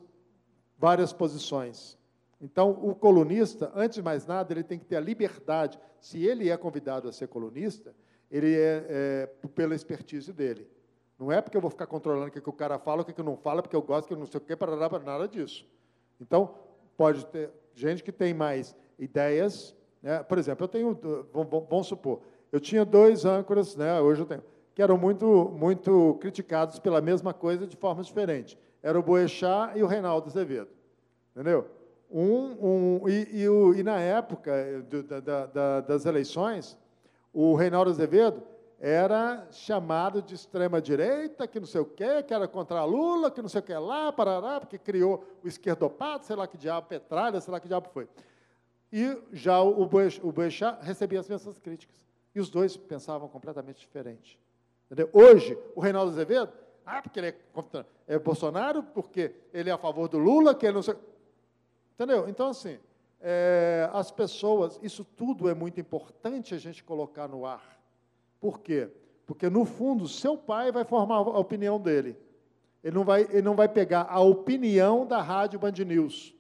várias 0.79 1.12
posições. 1.12 1.99
Então, 2.41 2.70
o 2.70 2.95
colunista, 2.95 3.70
antes 3.74 3.97
de 3.97 4.03
mais 4.03 4.27
nada, 4.27 4.53
ele 4.53 4.65
tem 4.65 4.79
que 4.79 4.85
ter 4.85 4.97
a 4.97 5.01
liberdade. 5.01 5.79
Se 6.01 6.24
ele 6.24 6.49
é 6.49 6.57
convidado 6.57 7.09
a 7.09 7.12
ser 7.12 7.29
colunista, 7.29 7.95
ele 8.33 8.55
é, 8.57 8.87
é 8.89 9.49
pela 9.55 9.75
expertise 9.75 10.33
dele. 10.33 10.67
Não 11.19 11.31
é 11.31 11.41
porque 11.41 11.57
eu 11.57 11.61
vou 11.61 11.71
ficar 11.71 11.87
controlando 11.87 12.27
o 12.29 12.31
que, 12.33 12.41
que 12.41 12.49
o 12.49 12.53
cara 12.53 12.79
fala, 12.79 13.03
o 13.03 13.05
que, 13.05 13.13
que 13.13 13.23
não 13.23 13.37
fala, 13.37 13.63
porque 13.63 13.77
eu 13.77 13.83
gosto, 13.83 14.09
que 14.09 14.15
eu 14.15 14.19
não 14.19 14.27
sei 14.27 14.39
o 14.39 14.41
que, 14.41 14.57
para 14.57 14.75
nada 14.99 15.29
disso. 15.29 15.65
Então, 16.21 16.55
pode 16.97 17.25
ter 17.27 17.51
gente 17.75 18.03
que 18.03 18.11
tem 18.11 18.33
mais 18.35 18.75
ideias. 18.99 19.75
Né? 20.03 20.23
Por 20.23 20.39
exemplo, 20.39 20.65
eu 20.65 20.69
tenho, 20.69 20.99
vamos, 21.33 21.49
vamos- 21.51 21.69
vamos 21.69 21.87
supor, 21.87 22.23
eu 22.51 22.59
tinha 22.59 22.85
dois 22.85 23.25
âncoras, 23.25 23.77
né? 23.77 24.01
hoje 24.01 24.23
eu 24.23 24.27
tenho, 24.27 24.43
que 24.75 24.83
eram 24.83 24.97
muito, 24.99 25.53
muito 25.55 26.17
criticados 26.21 26.79
pela 26.79 27.01
mesma 27.01 27.33
coisa 27.35 27.67
de 27.67 27.77
formas 27.77 28.07
diferentes. 28.07 28.57
Era 28.83 28.99
o 28.99 29.03
Boechat 29.03 29.79
e 29.79 29.83
o 29.83 29.87
Reinaldo 29.87 30.27
Azevedo. 30.29 30.71
Entendeu? 31.35 31.67
Um, 32.11 33.01
um, 33.03 33.09
e, 33.09 33.43
e, 33.43 33.49
o- 33.49 33.75
e 33.75 33.83
na 33.83 34.01
época 34.01 34.51
eh, 34.51 34.81
do- 34.81 35.03
da- 35.03 35.47
da- 35.47 35.81
das 35.81 36.05
eleições, 36.05 36.77
o 37.33 37.55
Reinaldo 37.55 37.91
Azevedo 37.91 38.43
era 38.79 39.47
chamado 39.53 40.21
de 40.21 40.35
extrema-direita, 40.35 41.47
que 41.47 41.61
não 41.61 41.67
sei 41.67 41.81
o 41.81 41.85
quê, 41.85 42.23
que 42.23 42.35
era 42.35 42.49
contra 42.49 42.85
Lula, 42.85 43.31
que 43.31 43.41
não 43.41 43.49
sei 43.49 43.61
o 43.61 43.63
que 43.65 43.73
lá, 43.75 44.13
parará, 44.13 44.59
porque 44.61 44.77
criou 44.77 45.25
o 45.43 45.47
esquerdopato, 45.47 46.27
sei 46.27 46.35
lá 46.35 46.47
que 46.49 46.57
diabo, 46.59 46.89
Petralha, 46.89 47.41
sei 47.41 47.53
lá 47.53 47.61
que 47.61 47.69
diabo 47.69 47.89
foi. 47.93 48.09
E 48.93 49.17
já 49.33 49.61
o 49.63 49.87
Boech- 49.87 50.21
o 50.23 50.33
Boechat 50.33 50.85
recebia 50.85 51.21
as 51.21 51.29
mesmas 51.29 51.59
críticas. 51.59 51.97
E 52.35 52.41
os 52.41 52.51
dois 52.51 52.77
pensavam 52.77 53.29
completamente 53.29 53.79
diferente. 53.81 54.39
Entendeu? 54.87 55.09
Hoje, 55.13 55.57
o 55.77 55.81
Reinaldo 55.81 56.11
Azevedo, 56.11 56.53
ah, 56.85 57.01
porque 57.01 57.21
ele 57.21 57.29
é, 57.29 57.33
contra- 57.53 57.87
é 58.07 58.19
Bolsonaro, 58.19 58.83
porque 58.83 59.33
ele 59.53 59.71
é 59.71 59.73
a 59.73 59.79
favor 59.79 60.09
do 60.09 60.19
Lula, 60.19 60.55
que 60.55 60.67
ele 60.67 60.75
não 60.75 60.83
sei... 60.83 60.95
Entendeu? 61.95 62.29
Então, 62.29 62.49
assim, 62.49 62.79
é, 63.23 63.89
as 63.93 64.11
pessoas, 64.11 64.78
isso 64.82 65.05
tudo 65.05 65.49
é 65.49 65.55
muito 65.55 65.81
importante 65.81 66.55
a 66.55 66.59
gente 66.59 66.82
colocar 66.82 67.28
no 67.28 67.47
ar. 67.47 67.81
Por 68.40 68.61
quê? 68.61 68.90
Porque, 69.24 69.49
no 69.49 69.65
fundo, 69.65 70.09
seu 70.09 70.36
pai 70.36 70.73
vai 70.73 70.85
formar 70.85 71.16
a 71.16 71.39
opinião 71.39 71.81
dele. 71.81 72.16
Ele 72.82 72.94
não 72.94 73.05
vai, 73.05 73.23
ele 73.23 73.43
não 73.43 73.55
vai 73.55 73.69
pegar 73.69 74.07
a 74.11 74.20
opinião 74.20 75.07
da 75.07 75.23
Rádio 75.23 75.61
Band 75.61 75.73
News. 75.86 76.35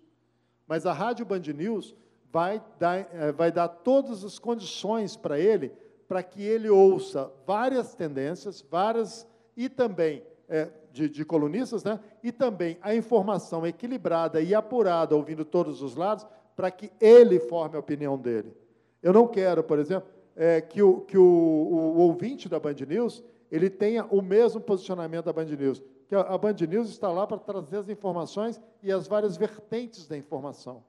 Mas 0.66 0.84
a 0.84 0.92
Rádio 0.92 1.24
Band 1.24 1.42
News 1.54 1.94
vai 2.32 2.60
dar, 2.78 3.08
eh, 3.12 3.32
vai 3.32 3.52
dar 3.52 3.68
todas 3.68 4.24
as 4.24 4.38
condições 4.38 5.16
para 5.16 5.38
ele, 5.38 5.72
para 6.08 6.22
que 6.22 6.42
ele 6.42 6.68
ouça 6.68 7.30
várias 7.46 7.94
tendências, 7.94 8.64
várias, 8.68 9.26
e 9.56 9.68
também 9.68 10.24
eh, 10.48 10.68
de, 10.92 11.08
de 11.08 11.24
colunistas, 11.24 11.84
né? 11.84 12.00
e 12.22 12.32
também 12.32 12.76
a 12.82 12.94
informação 12.94 13.66
equilibrada 13.66 14.40
e 14.40 14.54
apurada, 14.54 15.14
ouvindo 15.14 15.44
todos 15.44 15.80
os 15.82 15.94
lados, 15.94 16.26
para 16.56 16.70
que 16.70 16.90
ele 17.00 17.40
forme 17.40 17.76
a 17.76 17.80
opinião 17.80 18.18
dele. 18.18 18.56
Eu 19.02 19.12
não 19.12 19.26
quero, 19.26 19.62
por 19.64 19.78
exemplo, 19.78 20.08
é, 20.36 20.60
que, 20.60 20.82
o, 20.82 21.00
que 21.00 21.18
o, 21.18 21.22
o, 21.22 21.98
ouvinte 21.98 22.48
da 22.48 22.58
Band 22.58 22.76
News 22.86 23.22
ele 23.50 23.68
tenha 23.68 24.04
o 24.06 24.22
mesmo 24.22 24.60
posicionamento 24.60 25.26
da 25.26 25.32
Band 25.32 25.44
News. 25.44 25.82
Que 26.08 26.14
a, 26.14 26.20
a 26.20 26.38
Band 26.38 26.56
News 26.68 26.88
está 26.88 27.10
lá 27.10 27.26
para 27.26 27.38
trazer 27.38 27.76
as 27.76 27.88
informações 27.88 28.60
e 28.82 28.90
as 28.90 29.06
várias 29.06 29.36
vertentes 29.36 30.06
da 30.06 30.16
informação. 30.16 30.82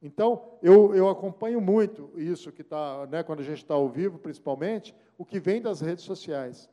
Então, 0.00 0.58
eu, 0.62 0.94
eu 0.94 1.08
acompanho 1.08 1.60
muito 1.60 2.10
isso 2.14 2.52
que 2.52 2.60
está, 2.60 3.06
né, 3.06 3.22
quando 3.22 3.40
a 3.40 3.44
gente 3.44 3.62
está 3.62 3.74
ao 3.74 3.88
vivo, 3.88 4.18
principalmente, 4.18 4.94
o 5.16 5.24
que 5.24 5.40
vem 5.40 5.62
das 5.62 5.80
redes 5.80 6.04
sociais. 6.04 6.68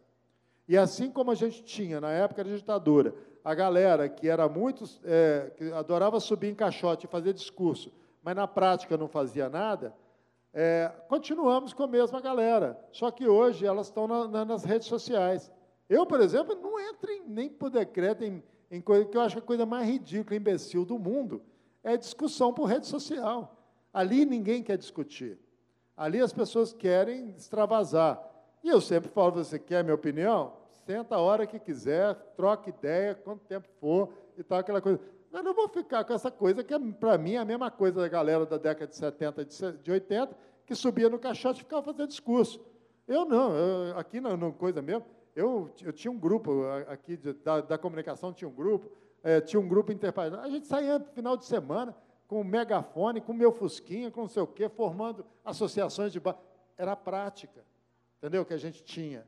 E 0.68 0.78
assim 0.78 1.10
como 1.10 1.32
a 1.32 1.36
gente 1.36 1.64
tinha, 1.64 2.02
na 2.02 2.12
época 2.12 2.44
da 2.44 2.54
ditadura, 2.54 3.16
a 3.44 3.54
galera 3.54 4.08
que 4.08 4.28
era 4.30 4.48
muito, 4.48 4.86
é, 5.04 5.52
que 5.56 5.72
adorava 5.72 6.20
subir 6.20 6.50
em 6.50 6.56
caixote 6.56 7.06
e 7.06 7.10
fazer 7.10 7.34
discurso, 7.34 7.92
mas 8.24 8.36
na 8.36 8.48
prática 8.48 8.98
não 8.98 9.08
fazia 9.08 9.50
nada, 9.50 9.96
é, 10.54 10.92
continuamos 11.08 11.74
com 11.74 11.84
a 11.84 11.88
mesma 11.88 12.20
galera. 12.20 12.80
Só 12.92 13.10
que 13.10 13.28
hoje 13.28 13.66
elas 13.66 13.88
estão 13.88 14.08
na, 14.08 14.28
na, 14.28 14.46
nas 14.46 14.64
redes 14.64 14.88
sociais. 14.88 15.52
Eu, 15.90 16.06
por 16.06 16.20
exemplo, 16.20 16.56
não 16.62 16.80
entro 16.80 17.10
em, 17.10 17.24
nem 17.28 17.50
por 17.50 17.70
decreto 17.70 18.24
em, 18.24 18.44
em 18.70 18.82
coisa 18.82 19.06
que 19.06 19.18
eu 19.18 19.22
acho 19.22 19.40
a 19.40 19.42
coisa 19.42 19.66
mais 19.66 19.88
ridícula, 19.88 20.36
imbecil 20.36 20.86
do 20.86 21.00
mundo 21.00 21.42
é 21.84 21.98
discussão 21.98 22.54
por 22.54 22.66
rede 22.66 22.88
social. 22.88 23.58
Ali 23.94 24.26
ninguém 24.26 24.64
quer 24.64 24.78
discutir. 24.78 25.40
Ali 25.96 26.20
as 26.20 26.32
pessoas 26.32 26.74
querem 26.74 27.34
extravasar. 27.38 28.22
E 28.64 28.70
eu 28.70 28.80
sempre 28.80 29.10
falo, 29.10 29.32
você 29.32 29.58
quer 29.58 29.84
minha 29.84 29.96
opinião? 29.96 30.54
Senta 30.86 31.16
a 31.16 31.20
hora 31.20 31.46
que 31.46 31.60
quiser, 31.60 32.16
troca 32.36 32.70
ideia, 32.70 33.16
quanto 33.16 33.46
tempo 33.46 33.68
for, 33.80 34.10
e 34.38 34.44
tal, 34.44 34.60
aquela 34.60 34.82
coisa. 34.82 35.00
Eu 35.32 35.44
não 35.44 35.54
vou 35.54 35.70
ficar 35.70 36.04
com 36.04 36.14
essa 36.14 36.30
coisa 36.30 36.64
que, 36.64 36.74
é, 36.74 36.80
para 36.80 37.18
mim, 37.18 37.34
é 37.34 37.38
a 37.38 37.46
mesma 37.46 37.72
coisa 37.72 38.02
da 38.02 38.08
galera 38.08 38.46
da 38.46 38.58
década 38.58 38.88
de 38.88 38.96
70, 38.96 39.46
de 39.82 39.92
80, 39.92 40.36
que 40.66 40.76
subia 40.76 41.10
no 41.10 41.20
caixote 41.20 41.62
e 41.62 41.64
ficava 41.64 41.84
fazendo 41.84 42.08
discurso. 42.08 42.60
Eu 43.08 43.26
não, 43.26 43.56
eu, 43.56 43.98
aqui 43.98 44.20
não, 44.20 44.52
coisa 44.52 44.82
mesmo, 44.82 45.06
eu, 45.36 45.70
eu 45.82 45.94
tinha 45.94 46.12
um 46.12 46.18
grupo 46.18 46.64
aqui 46.88 47.16
de, 47.16 47.34
da, 47.34 47.62
da 47.62 47.78
comunicação, 47.78 48.34
tinha 48.34 48.48
um 48.48 48.54
grupo, 48.54 48.92
é, 49.24 49.40
tinha 49.40 49.60
um 49.60 49.68
grupo 49.68 49.92
interpartidário. 49.92 50.46
A 50.46 50.50
gente 50.50 50.68
saía 50.68 51.00
no 51.00 51.06
final 51.06 51.38
de 51.38 51.46
semana 51.46 51.96
com 52.28 52.42
o 52.42 52.44
megafone, 52.44 53.22
com 53.22 53.32
o 53.32 53.36
meu 53.36 53.52
fusquinha, 53.52 54.12
com 54.12 54.22
não 54.22 54.28
sei 54.28 54.42
o 54.42 54.48
quê, 54.48 54.70
formando 54.70 55.26
associações 55.44 56.12
de 56.12 56.20
bar. 56.20 56.38
Era 56.78 56.96
prática, 56.96 57.64
entendeu? 58.18 58.46
Que 58.46 58.54
a 58.54 58.58
gente 58.58 58.84
tinha. 58.84 59.28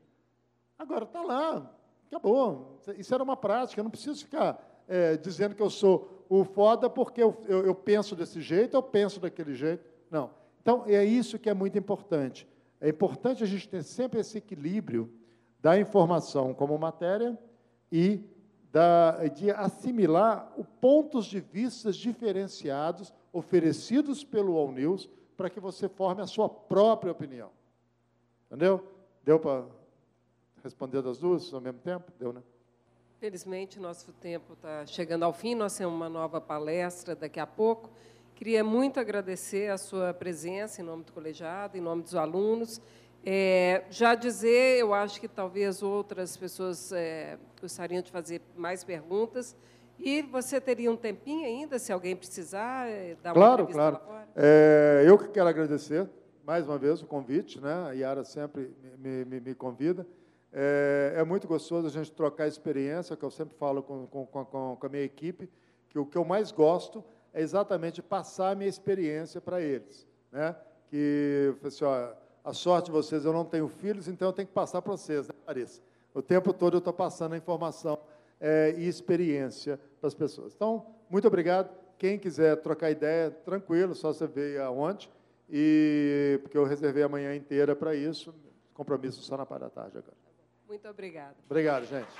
Agora 0.84 1.04
está 1.04 1.22
lá, 1.22 1.74
acabou. 2.06 2.78
Isso 2.98 3.14
era 3.14 3.22
uma 3.22 3.36
prática, 3.36 3.80
eu 3.80 3.84
não 3.84 3.90
preciso 3.90 4.22
ficar 4.22 4.84
é, 4.86 5.16
dizendo 5.16 5.54
que 5.54 5.62
eu 5.62 5.70
sou 5.70 6.26
o 6.28 6.44
foda 6.44 6.90
porque 6.90 7.22
eu, 7.22 7.34
eu, 7.46 7.64
eu 7.64 7.74
penso 7.74 8.14
desse 8.14 8.40
jeito, 8.42 8.76
eu 8.76 8.82
penso 8.82 9.18
daquele 9.18 9.54
jeito. 9.54 9.82
Não. 10.10 10.30
Então, 10.60 10.84
é 10.86 11.02
isso 11.02 11.38
que 11.38 11.48
é 11.48 11.54
muito 11.54 11.78
importante. 11.78 12.46
É 12.80 12.88
importante 12.90 13.42
a 13.42 13.46
gente 13.46 13.66
ter 13.66 13.82
sempre 13.82 14.20
esse 14.20 14.36
equilíbrio 14.36 15.10
da 15.58 15.78
informação 15.78 16.52
como 16.52 16.78
matéria 16.78 17.38
e 17.90 18.20
da, 18.70 19.26
de 19.28 19.50
assimilar 19.50 20.52
os 20.58 20.66
pontos 20.82 21.24
de 21.24 21.40
vista 21.40 21.90
diferenciados 21.92 23.10
oferecidos 23.32 24.22
pelo 24.22 24.58
All 24.58 24.70
News 24.70 25.08
para 25.34 25.48
que 25.48 25.60
você 25.60 25.88
forme 25.88 26.20
a 26.20 26.26
sua 26.26 26.48
própria 26.48 27.10
opinião. 27.10 27.50
Entendeu? 28.46 28.86
Deu 29.22 29.40
para 29.40 29.64
responder 30.64 31.02
das 31.02 31.18
duas 31.18 31.52
ao 31.52 31.60
mesmo 31.60 31.78
tempo? 31.80 32.10
Deu, 32.18 32.32
né? 32.32 32.42
Felizmente, 33.20 33.78
nosso 33.78 34.12
tempo 34.14 34.54
está 34.54 34.86
chegando 34.86 35.22
ao 35.22 35.32
fim. 35.32 35.54
Nós 35.54 35.76
temos 35.76 35.94
uma 35.94 36.08
nova 36.08 36.40
palestra 36.40 37.14
daqui 37.14 37.38
a 37.38 37.46
pouco. 37.46 37.90
Queria 38.34 38.64
muito 38.64 38.98
agradecer 38.98 39.70
a 39.70 39.78
sua 39.78 40.12
presença 40.12 40.80
em 40.80 40.84
nome 40.84 41.04
do 41.04 41.12
colegiado, 41.12 41.76
em 41.76 41.80
nome 41.80 42.02
dos 42.02 42.14
alunos. 42.14 42.80
É, 43.24 43.84
já 43.90 44.14
dizer, 44.14 44.80
eu 44.80 44.92
acho 44.92 45.20
que 45.20 45.28
talvez 45.28 45.82
outras 45.82 46.36
pessoas 46.36 46.92
é, 46.92 47.38
gostariam 47.60 48.02
de 48.02 48.10
fazer 48.10 48.40
mais 48.56 48.82
perguntas. 48.82 49.54
E 49.98 50.22
você 50.22 50.60
teria 50.60 50.90
um 50.90 50.96
tempinho 50.96 51.46
ainda, 51.46 51.78
se 51.78 51.92
alguém 51.92 52.16
precisar, 52.16 52.88
é, 52.88 53.16
dar 53.22 53.30
uma 53.30 53.34
claro, 53.34 53.66
claro. 53.66 54.00
É, 54.34 55.04
eu 55.06 55.16
que 55.16 55.28
quero 55.28 55.48
agradecer, 55.48 56.08
mais 56.44 56.66
uma 56.66 56.76
vez, 56.76 57.00
o 57.00 57.06
convite. 57.06 57.60
Né? 57.60 57.72
A 57.72 57.92
Yara 57.92 58.24
sempre 58.24 58.74
me, 58.98 59.24
me, 59.24 59.40
me 59.40 59.54
convida. 59.54 60.06
É, 60.56 61.14
é, 61.16 61.24
muito 61.24 61.48
gostoso 61.48 61.88
a 61.88 61.90
gente 61.90 62.12
trocar 62.12 62.46
experiência, 62.46 63.16
que 63.16 63.24
eu 63.24 63.30
sempre 63.30 63.56
falo 63.56 63.82
com, 63.82 64.06
com, 64.06 64.24
com, 64.24 64.76
com 64.76 64.86
a 64.86 64.88
minha 64.88 65.02
equipe, 65.02 65.50
que 65.88 65.98
o 65.98 66.06
que 66.06 66.16
eu 66.16 66.24
mais 66.24 66.52
gosto 66.52 67.02
é 67.32 67.42
exatamente 67.42 68.00
passar 68.00 68.52
a 68.52 68.54
minha 68.54 68.70
experiência 68.70 69.40
para 69.40 69.60
eles. 69.60 70.06
Né? 70.30 70.54
Que, 70.86 71.52
assim, 71.64 71.84
ó, 71.84 72.12
a 72.44 72.52
sorte 72.52 72.86
de 72.86 72.92
vocês, 72.92 73.24
eu 73.24 73.32
não 73.32 73.44
tenho 73.44 73.66
filhos, 73.66 74.06
então 74.06 74.28
eu 74.28 74.32
tenho 74.32 74.46
que 74.46 74.54
passar 74.54 74.80
para 74.80 74.92
vocês, 74.92 75.26
né, 75.26 75.34
Larissa? 75.44 75.82
O 76.14 76.22
tempo 76.22 76.52
todo 76.52 76.74
eu 76.74 76.78
estou 76.78 76.92
passando 76.92 77.32
a 77.32 77.36
informação 77.36 77.98
é, 78.40 78.76
e 78.78 78.86
experiência 78.86 79.80
para 80.00 80.06
as 80.06 80.14
pessoas. 80.14 80.54
Então, 80.54 80.86
muito 81.10 81.26
obrigado. 81.26 81.68
Quem 81.98 82.16
quiser 82.16 82.56
trocar 82.58 82.92
ideia, 82.92 83.28
tranquilo, 83.30 83.92
só 83.92 84.12
você 84.12 84.28
ver 84.28 84.60
aonde. 84.60 85.10
E 85.50 86.38
porque 86.42 86.56
eu 86.56 86.64
reservei 86.64 87.02
a 87.02 87.08
manhã 87.08 87.34
inteira 87.34 87.74
para 87.74 87.92
isso. 87.94 88.32
Compromisso 88.72 89.20
só 89.22 89.36
na 89.36 89.44
parte 89.44 89.62
da 89.62 89.70
tarde 89.70 89.98
agora. 89.98 90.23
Muito 90.68 90.88
obrigada. 90.88 91.36
Obrigado, 91.48 91.86
gente. 91.86 92.08